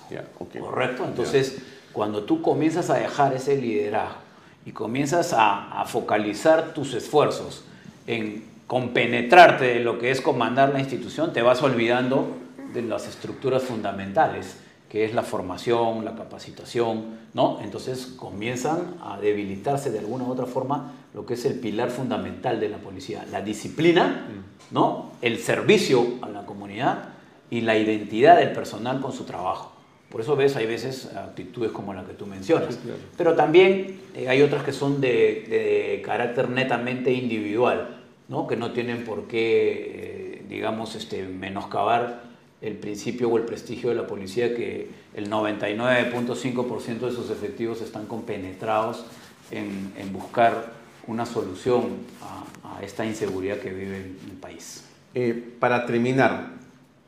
¿Correcto? 0.60 1.04
Entonces, 1.04 1.58
cuando 1.92 2.22
tú 2.22 2.40
comienzas 2.40 2.88
a 2.88 2.94
dejar 2.94 3.34
ese 3.34 3.60
liderazgo 3.60 4.18
y 4.64 4.70
comienzas 4.70 5.34
a, 5.34 5.80
a 5.80 5.84
focalizar 5.84 6.72
tus 6.72 6.94
esfuerzos 6.94 7.64
en 8.06 8.44
compenetrarte 8.66 9.64
de 9.64 9.80
lo 9.80 9.98
que 9.98 10.10
es 10.10 10.22
comandar 10.22 10.70
la 10.70 10.80
institución, 10.80 11.34
te 11.34 11.42
vas 11.42 11.60
olvidando 11.62 12.43
de 12.74 12.82
las 12.82 13.08
estructuras 13.08 13.62
fundamentales, 13.62 14.58
que 14.88 15.04
es 15.04 15.14
la 15.14 15.22
formación, 15.22 16.04
la 16.04 16.14
capacitación, 16.14 17.18
¿no? 17.32 17.58
Entonces 17.62 18.14
comienzan 18.16 18.96
a 19.02 19.18
debilitarse 19.18 19.90
de 19.90 20.00
alguna 20.00 20.24
u 20.24 20.30
otra 20.30 20.46
forma 20.46 20.92
lo 21.14 21.24
que 21.24 21.34
es 21.34 21.44
el 21.46 21.58
pilar 21.58 21.90
fundamental 21.90 22.60
de 22.60 22.68
la 22.68 22.78
policía, 22.78 23.24
la 23.30 23.40
disciplina, 23.40 24.26
¿no? 24.70 25.12
El 25.22 25.38
servicio 25.38 26.04
a 26.22 26.28
la 26.28 26.44
comunidad 26.44 27.08
y 27.50 27.62
la 27.62 27.76
identidad 27.76 28.38
del 28.38 28.52
personal 28.52 29.00
con 29.00 29.12
su 29.12 29.24
trabajo. 29.24 29.72
Por 30.10 30.20
eso 30.20 30.36
ves, 30.36 30.54
hay 30.54 30.66
veces 30.66 31.12
actitudes 31.16 31.72
como 31.72 31.92
la 31.92 32.04
que 32.04 32.12
tú 32.12 32.26
mencionas. 32.26 32.78
Pero 33.16 33.34
también 33.34 34.00
eh, 34.14 34.28
hay 34.28 34.42
otras 34.42 34.62
que 34.62 34.72
son 34.72 35.00
de, 35.00 35.08
de, 35.08 36.02
carácter 36.04 36.50
netamente 36.50 37.12
individual, 37.12 38.00
¿no? 38.28 38.46
que 38.46 38.54
no 38.54 38.70
tienen 38.70 39.04
por 39.04 39.26
qué, 39.26 40.38
eh, 40.38 40.46
digamos, 40.48 40.94
este, 40.94 41.24
menoscabar 41.24 42.33
el 42.64 42.76
principio 42.76 43.28
o 43.28 43.36
el 43.36 43.44
prestigio 43.44 43.90
de 43.90 43.94
la 43.94 44.06
policía 44.06 44.56
que 44.56 44.88
el 45.14 45.30
99.5% 45.30 46.98
de 47.00 47.12
sus 47.12 47.30
efectivos 47.30 47.82
están 47.82 48.06
compenetrados 48.06 49.04
en, 49.50 49.92
en 49.98 50.12
buscar 50.12 50.72
una 51.06 51.26
solución 51.26 51.84
a, 52.22 52.82
esta 52.82 53.04
inseguridad 53.04 53.58
que 53.58 53.70
vive 53.70 53.98
el, 53.98 54.36
país. 54.40 54.84
Eh, 55.14 55.54
para 55.60 55.86
terminar, 55.86 56.52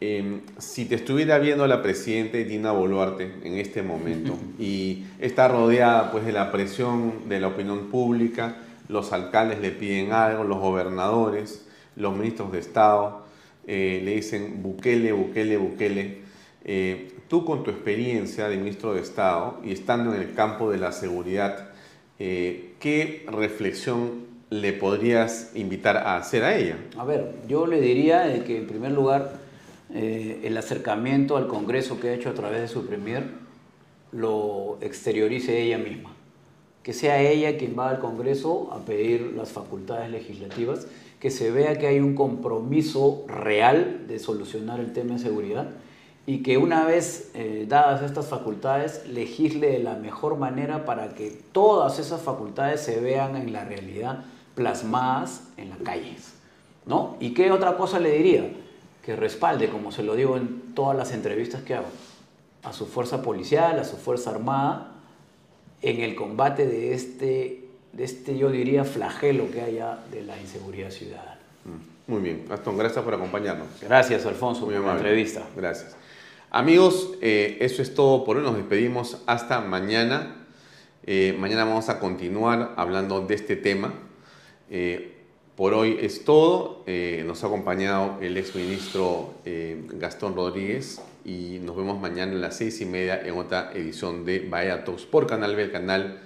em, 0.00 0.42
si 0.58 0.84
te 0.84 0.94
estuviera 0.94 1.38
viendo 1.38 1.66
la 1.66 1.82
presidenta 1.82 2.38
Dina 2.38 2.72
Boluarte 2.72 3.32
en 3.42 3.54
este 3.54 3.82
momento 3.82 4.38
y 4.58 5.04
está 5.18 5.48
rodeada 5.48 6.12
pues, 6.12 6.24
de 6.24 6.32
la 6.32 6.52
presión 6.52 7.28
de 7.28 7.40
la 7.40 7.48
opinión 7.48 7.86
pública, 7.90 8.58
los 8.88 9.12
alcaldes 9.12 9.60
le 9.60 9.70
piden 9.70 10.12
algo, 10.12 10.44
los 10.44 10.58
gobernadores, 10.58 11.66
los 11.96 12.14
ministros 12.14 12.52
de 12.52 12.60
Estado, 12.60 13.25
eh, 13.66 14.00
le 14.04 14.14
dicen 14.14 14.62
Bukele, 14.62 15.12
Bukele, 15.12 15.56
Bukele. 15.56 16.18
Eh, 16.64 17.12
tú 17.28 17.44
con 17.44 17.64
tu 17.64 17.70
experiencia 17.70 18.48
de 18.48 18.56
ministro 18.56 18.94
de 18.94 19.00
Estado 19.00 19.60
y 19.64 19.72
estando 19.72 20.14
en 20.14 20.20
el 20.20 20.34
campo 20.34 20.70
de 20.70 20.78
la 20.78 20.92
seguridad, 20.92 21.70
eh, 22.18 22.74
¿qué 22.78 23.26
reflexión 23.28 24.26
le 24.50 24.72
podrías 24.72 25.50
invitar 25.54 25.96
a 25.96 26.16
hacer 26.16 26.44
a 26.44 26.56
ella? 26.56 26.76
A 26.96 27.04
ver, 27.04 27.34
yo 27.48 27.66
le 27.66 27.80
diría 27.80 28.44
que 28.44 28.58
en 28.58 28.66
primer 28.66 28.92
lugar 28.92 29.44
el 29.92 30.56
acercamiento 30.56 31.36
al 31.36 31.46
Congreso 31.46 32.00
que 32.00 32.08
ha 32.08 32.14
hecho 32.14 32.28
a 32.28 32.34
través 32.34 32.60
de 32.60 32.68
su 32.68 32.86
premier 32.86 33.22
lo 34.12 34.78
exteriorice 34.80 35.62
ella 35.62 35.78
misma. 35.78 36.14
Que 36.82 36.92
sea 36.92 37.20
ella 37.20 37.56
quien 37.56 37.76
va 37.78 37.90
al 37.90 38.00
Congreso 38.00 38.72
a 38.72 38.84
pedir 38.84 39.32
las 39.36 39.50
facultades 39.50 40.10
legislativas, 40.10 40.86
que 41.20 41.30
se 41.30 41.50
vea 41.50 41.78
que 41.78 41.86
hay 41.86 42.00
un 42.00 42.14
compromiso 42.14 43.24
real 43.26 44.06
de 44.06 44.18
solucionar 44.18 44.80
el 44.80 44.92
tema 44.92 45.14
de 45.14 45.20
seguridad 45.20 45.70
y 46.26 46.42
que 46.42 46.58
una 46.58 46.84
vez 46.84 47.30
eh, 47.34 47.66
dadas 47.68 48.02
estas 48.02 48.26
facultades 48.26 49.06
legisle 49.08 49.70
de 49.70 49.78
la 49.78 49.94
mejor 49.94 50.36
manera 50.36 50.84
para 50.84 51.14
que 51.14 51.30
todas 51.52 51.98
esas 51.98 52.20
facultades 52.20 52.80
se 52.80 53.00
vean 53.00 53.36
en 53.36 53.52
la 53.52 53.64
realidad 53.64 54.24
plasmadas 54.54 55.44
en 55.56 55.70
las 55.70 55.78
calles. 55.78 56.34
¿no? 56.84 57.16
¿Y 57.20 57.32
qué 57.34 57.52
otra 57.52 57.76
cosa 57.76 58.00
le 58.00 58.10
diría? 58.16 58.50
Que 59.04 59.14
respalde, 59.14 59.68
como 59.68 59.92
se 59.92 60.02
lo 60.02 60.16
digo 60.16 60.36
en 60.36 60.74
todas 60.74 60.96
las 60.96 61.12
entrevistas 61.12 61.62
que 61.62 61.74
hago, 61.74 61.86
a 62.64 62.72
su 62.72 62.86
fuerza 62.86 63.22
policial, 63.22 63.78
a 63.78 63.84
su 63.84 63.96
fuerza 63.96 64.30
armada, 64.30 64.92
en 65.82 66.00
el 66.00 66.16
combate 66.16 66.66
de 66.66 66.94
este, 66.94 67.65
de 67.96 68.04
este 68.04 68.36
yo 68.36 68.50
diría, 68.50 68.84
flagelo 68.84 69.50
que 69.50 69.62
haya 69.62 69.98
de 70.12 70.22
la 70.22 70.38
inseguridad 70.38 70.90
ciudadana. 70.90 71.38
Mm, 71.64 72.12
muy 72.12 72.20
bien, 72.20 72.44
Gastón, 72.46 72.76
gracias 72.76 73.02
por 73.02 73.14
acompañarnos. 73.14 73.68
Gracias, 73.80 74.26
Alfonso, 74.26 74.66
por 74.66 74.74
la 74.74 74.92
entrevista. 74.92 75.46
Gracias. 75.56 75.96
Amigos, 76.50 77.14
eh, 77.22 77.56
eso 77.60 77.80
es 77.80 77.94
todo 77.94 78.22
por 78.24 78.36
hoy. 78.36 78.42
Nos 78.42 78.56
despedimos 78.56 79.22
hasta 79.26 79.60
mañana. 79.60 80.46
Eh, 81.06 81.34
mañana 81.38 81.64
vamos 81.64 81.88
a 81.88 81.98
continuar 81.98 82.74
hablando 82.76 83.26
de 83.26 83.34
este 83.34 83.56
tema. 83.56 83.94
Eh, 84.70 85.14
por 85.56 85.72
hoy 85.72 85.96
es 86.00 86.24
todo. 86.24 86.84
nos 87.24 87.42
ha 87.42 87.46
acompañado 87.46 88.18
el 88.20 88.36
exministro 88.36 89.32
Gastón 89.94 90.36
Rodríguez 90.36 91.00
y 91.24 91.60
nos 91.62 91.74
vemos 91.74 91.98
mañana 91.98 92.32
a 92.32 92.36
las 92.36 92.58
seis 92.58 92.78
y 92.82 92.84
media 92.84 93.18
en 93.24 93.38
otra 93.38 93.72
edición 93.74 94.26
de 94.26 94.40
Bahía 94.40 94.84
Talks 94.84 95.06
por 95.06 95.26
Canal 95.26 95.56
B, 95.56 95.62
el 95.62 95.72
canal 95.72 96.25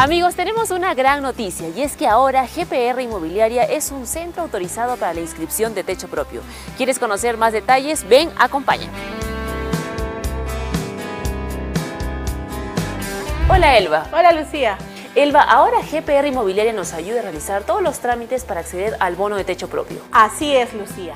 Amigos, 0.00 0.34
tenemos 0.34 0.70
una 0.70 0.94
gran 0.94 1.22
noticia 1.22 1.68
y 1.68 1.82
es 1.82 1.94
que 1.94 2.08
ahora 2.08 2.46
GPR 2.46 3.02
Inmobiliaria 3.02 3.64
es 3.64 3.90
un 3.90 4.06
centro 4.06 4.42
autorizado 4.42 4.96
para 4.96 5.12
la 5.12 5.20
inscripción 5.20 5.74
de 5.74 5.84
techo 5.84 6.08
propio. 6.08 6.40
¿Quieres 6.78 6.98
conocer 6.98 7.36
más 7.36 7.52
detalles? 7.52 8.08
Ven, 8.08 8.30
acompáñame. 8.38 8.90
Hola 13.50 13.76
Elba. 13.76 14.06
Hola 14.10 14.32
Lucía. 14.32 14.78
Elba, 15.14 15.42
ahora 15.42 15.82
GPR 15.82 16.28
Inmobiliaria 16.28 16.72
nos 16.72 16.94
ayuda 16.94 17.18
a 17.18 17.22
realizar 17.24 17.64
todos 17.64 17.82
los 17.82 17.98
trámites 17.98 18.44
para 18.44 18.60
acceder 18.60 18.96
al 19.00 19.16
bono 19.16 19.36
de 19.36 19.44
techo 19.44 19.68
propio. 19.68 19.98
Así 20.12 20.56
es, 20.56 20.72
Lucía. 20.72 21.12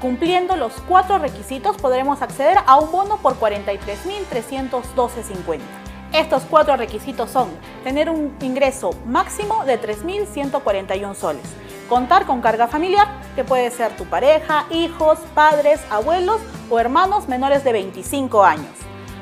Cumpliendo 0.00 0.56
los 0.56 0.72
cuatro 0.88 1.18
requisitos 1.18 1.76
podremos 1.76 2.20
acceder 2.20 2.58
a 2.66 2.80
un 2.80 2.90
bono 2.90 3.18
por 3.18 3.38
43.312.50. 3.38 5.83
Estos 6.14 6.44
cuatro 6.48 6.76
requisitos 6.76 7.28
son 7.28 7.48
tener 7.82 8.08
un 8.08 8.36
ingreso 8.40 8.90
máximo 9.04 9.64
de 9.64 9.82
3.141 9.82 11.12
soles, 11.16 11.42
contar 11.88 12.24
con 12.24 12.40
carga 12.40 12.68
familiar, 12.68 13.08
que 13.34 13.42
puede 13.42 13.68
ser 13.72 13.96
tu 13.96 14.04
pareja, 14.04 14.64
hijos, 14.70 15.18
padres, 15.34 15.80
abuelos 15.90 16.40
o 16.70 16.78
hermanos 16.78 17.26
menores 17.26 17.64
de 17.64 17.72
25 17.72 18.44
años, 18.44 18.70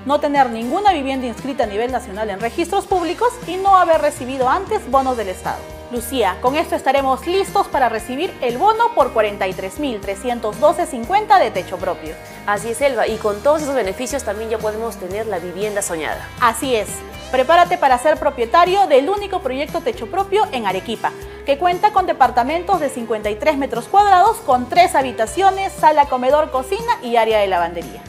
no 0.04 0.20
tener 0.20 0.50
ninguna 0.50 0.92
vivienda 0.92 1.26
inscrita 1.26 1.64
a 1.64 1.66
nivel 1.66 1.90
nacional 1.90 2.28
en 2.28 2.40
registros 2.40 2.86
públicos 2.86 3.30
y 3.46 3.56
no 3.56 3.74
haber 3.74 4.02
recibido 4.02 4.50
antes 4.50 4.90
bonos 4.90 5.16
del 5.16 5.30
Estado. 5.30 5.71
Lucía, 5.92 6.38
con 6.40 6.56
esto 6.56 6.74
estaremos 6.74 7.24
listos 7.26 7.68
para 7.68 7.90
recibir 7.90 8.32
el 8.40 8.56
bono 8.56 8.94
por 8.94 9.12
43.312.50 9.12 11.38
de 11.38 11.50
techo 11.50 11.76
propio. 11.76 12.14
Así 12.46 12.70
es, 12.70 12.80
Elba, 12.80 13.06
y 13.06 13.18
con 13.18 13.42
todos 13.42 13.60
esos 13.60 13.74
beneficios 13.74 14.24
también 14.24 14.48
ya 14.48 14.56
podemos 14.56 14.96
tener 14.96 15.26
la 15.26 15.38
vivienda 15.38 15.82
soñada. 15.82 16.26
Así 16.40 16.74
es. 16.74 16.88
Prepárate 17.30 17.76
para 17.76 17.98
ser 17.98 18.18
propietario 18.18 18.86
del 18.86 19.10
único 19.10 19.40
proyecto 19.40 19.82
techo 19.82 20.10
propio 20.10 20.48
en 20.52 20.66
Arequipa, 20.66 21.12
que 21.44 21.58
cuenta 21.58 21.92
con 21.92 22.06
departamentos 22.06 22.80
de 22.80 22.88
53 22.88 23.58
metros 23.58 23.86
cuadrados 23.86 24.38
con 24.38 24.70
tres 24.70 24.94
habitaciones, 24.94 25.74
sala, 25.74 26.06
comedor, 26.06 26.50
cocina 26.50 26.96
y 27.02 27.16
área 27.16 27.38
de 27.38 27.48
lavandería. 27.48 28.00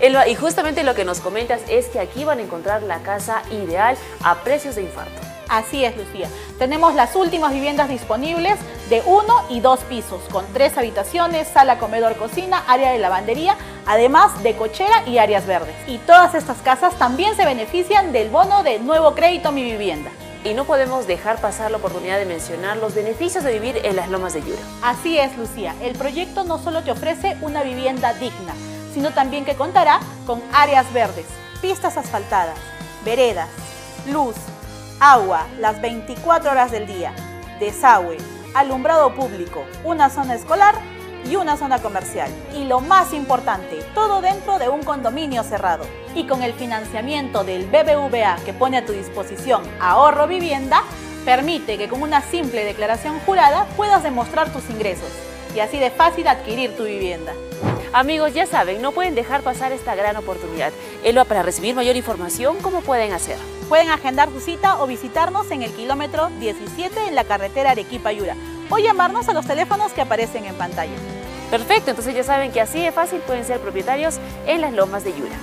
Elba, 0.00 0.26
y 0.26 0.34
justamente 0.34 0.82
lo 0.82 0.96
que 0.96 1.04
nos 1.04 1.20
comentas 1.20 1.60
es 1.68 1.86
que 1.86 2.00
aquí 2.00 2.24
van 2.24 2.40
a 2.40 2.42
encontrar 2.42 2.82
la 2.82 2.98
casa 2.98 3.44
ideal 3.52 3.96
a 4.24 4.42
precios 4.42 4.74
de 4.74 4.82
infarto. 4.82 5.31
Así 5.52 5.84
es, 5.84 5.94
Lucía. 5.98 6.30
Tenemos 6.58 6.94
las 6.94 7.14
últimas 7.14 7.52
viviendas 7.52 7.90
disponibles 7.90 8.58
de 8.88 9.02
uno 9.04 9.34
y 9.50 9.60
dos 9.60 9.80
pisos, 9.80 10.22
con 10.32 10.46
tres 10.54 10.78
habitaciones, 10.78 11.46
sala, 11.46 11.78
comedor, 11.78 12.16
cocina, 12.16 12.64
área 12.66 12.90
de 12.90 12.98
lavandería, 12.98 13.58
además 13.84 14.42
de 14.42 14.56
cochera 14.56 15.06
y 15.06 15.18
áreas 15.18 15.46
verdes. 15.46 15.74
Y 15.86 15.98
todas 15.98 16.34
estas 16.34 16.56
casas 16.62 16.94
también 16.94 17.36
se 17.36 17.44
benefician 17.44 18.12
del 18.12 18.30
bono 18.30 18.62
de 18.62 18.78
nuevo 18.78 19.14
crédito 19.14 19.52
Mi 19.52 19.62
Vivienda. 19.62 20.10
Y 20.42 20.54
no 20.54 20.64
podemos 20.64 21.06
dejar 21.06 21.38
pasar 21.38 21.70
la 21.70 21.76
oportunidad 21.76 22.16
de 22.16 22.24
mencionar 22.24 22.78
los 22.78 22.94
beneficios 22.94 23.44
de 23.44 23.52
vivir 23.52 23.78
en 23.84 23.94
las 23.94 24.08
lomas 24.08 24.32
de 24.32 24.40
Yura. 24.40 24.62
Así 24.82 25.18
es, 25.18 25.36
Lucía. 25.36 25.74
El 25.82 25.98
proyecto 25.98 26.44
no 26.44 26.56
solo 26.56 26.82
te 26.82 26.92
ofrece 26.92 27.36
una 27.42 27.62
vivienda 27.62 28.14
digna, 28.14 28.54
sino 28.94 29.10
también 29.10 29.44
que 29.44 29.54
contará 29.54 30.00
con 30.26 30.42
áreas 30.54 30.90
verdes, 30.94 31.26
pistas 31.60 31.98
asfaltadas, 31.98 32.56
veredas, 33.04 33.50
luz, 34.06 34.34
agua 35.02 35.48
las 35.58 35.80
24 35.80 36.52
horas 36.52 36.70
del 36.70 36.86
día, 36.86 37.12
desagüe, 37.58 38.18
alumbrado 38.54 39.12
público, 39.16 39.64
una 39.82 40.08
zona 40.08 40.34
escolar 40.36 40.76
y 41.28 41.34
una 41.34 41.56
zona 41.56 41.80
comercial. 41.80 42.30
Y 42.54 42.66
lo 42.66 42.78
más 42.78 43.12
importante, 43.12 43.84
todo 43.94 44.20
dentro 44.20 44.60
de 44.60 44.68
un 44.68 44.84
condominio 44.84 45.42
cerrado. 45.42 45.84
Y 46.14 46.28
con 46.28 46.44
el 46.44 46.52
financiamiento 46.52 47.42
del 47.42 47.66
BBVA 47.66 48.36
que 48.44 48.52
pone 48.52 48.76
a 48.76 48.86
tu 48.86 48.92
disposición 48.92 49.64
ahorro 49.80 50.28
vivienda, 50.28 50.84
permite 51.24 51.78
que 51.78 51.88
con 51.88 52.00
una 52.00 52.20
simple 52.20 52.64
declaración 52.64 53.18
jurada 53.26 53.66
puedas 53.76 54.04
demostrar 54.04 54.52
tus 54.52 54.70
ingresos 54.70 55.10
y 55.54 55.60
así 55.60 55.78
de 55.78 55.90
fácil 55.90 56.28
adquirir 56.28 56.76
tu 56.76 56.84
vivienda. 56.84 57.32
Amigos, 57.92 58.32
ya 58.32 58.46
saben, 58.46 58.80
no 58.80 58.92
pueden 58.92 59.14
dejar 59.14 59.42
pasar 59.42 59.72
esta 59.72 59.94
gran 59.94 60.16
oportunidad. 60.16 60.72
Elba, 61.04 61.24
para 61.24 61.42
recibir 61.42 61.74
mayor 61.74 61.94
información, 61.96 62.56
¿cómo 62.62 62.80
pueden 62.80 63.12
hacer? 63.12 63.36
Pueden 63.68 63.90
agendar 63.90 64.30
su 64.30 64.40
cita 64.40 64.82
o 64.82 64.86
visitarnos 64.86 65.50
en 65.50 65.62
el 65.62 65.72
kilómetro 65.72 66.30
17 66.40 67.08
en 67.08 67.14
la 67.14 67.24
carretera 67.24 67.72
Arequipa-Yura 67.72 68.34
o 68.70 68.78
llamarnos 68.78 69.28
a 69.28 69.34
los 69.34 69.46
teléfonos 69.46 69.92
que 69.92 70.00
aparecen 70.00 70.46
en 70.46 70.54
pantalla. 70.54 70.96
Perfecto, 71.50 71.90
entonces 71.90 72.14
ya 72.14 72.24
saben 72.24 72.50
que 72.50 72.62
así 72.62 72.80
de 72.80 72.92
fácil 72.92 73.20
pueden 73.20 73.44
ser 73.44 73.60
propietarios 73.60 74.18
en 74.46 74.62
las 74.62 74.72
lomas 74.72 75.04
de 75.04 75.12
Yura. 75.12 75.36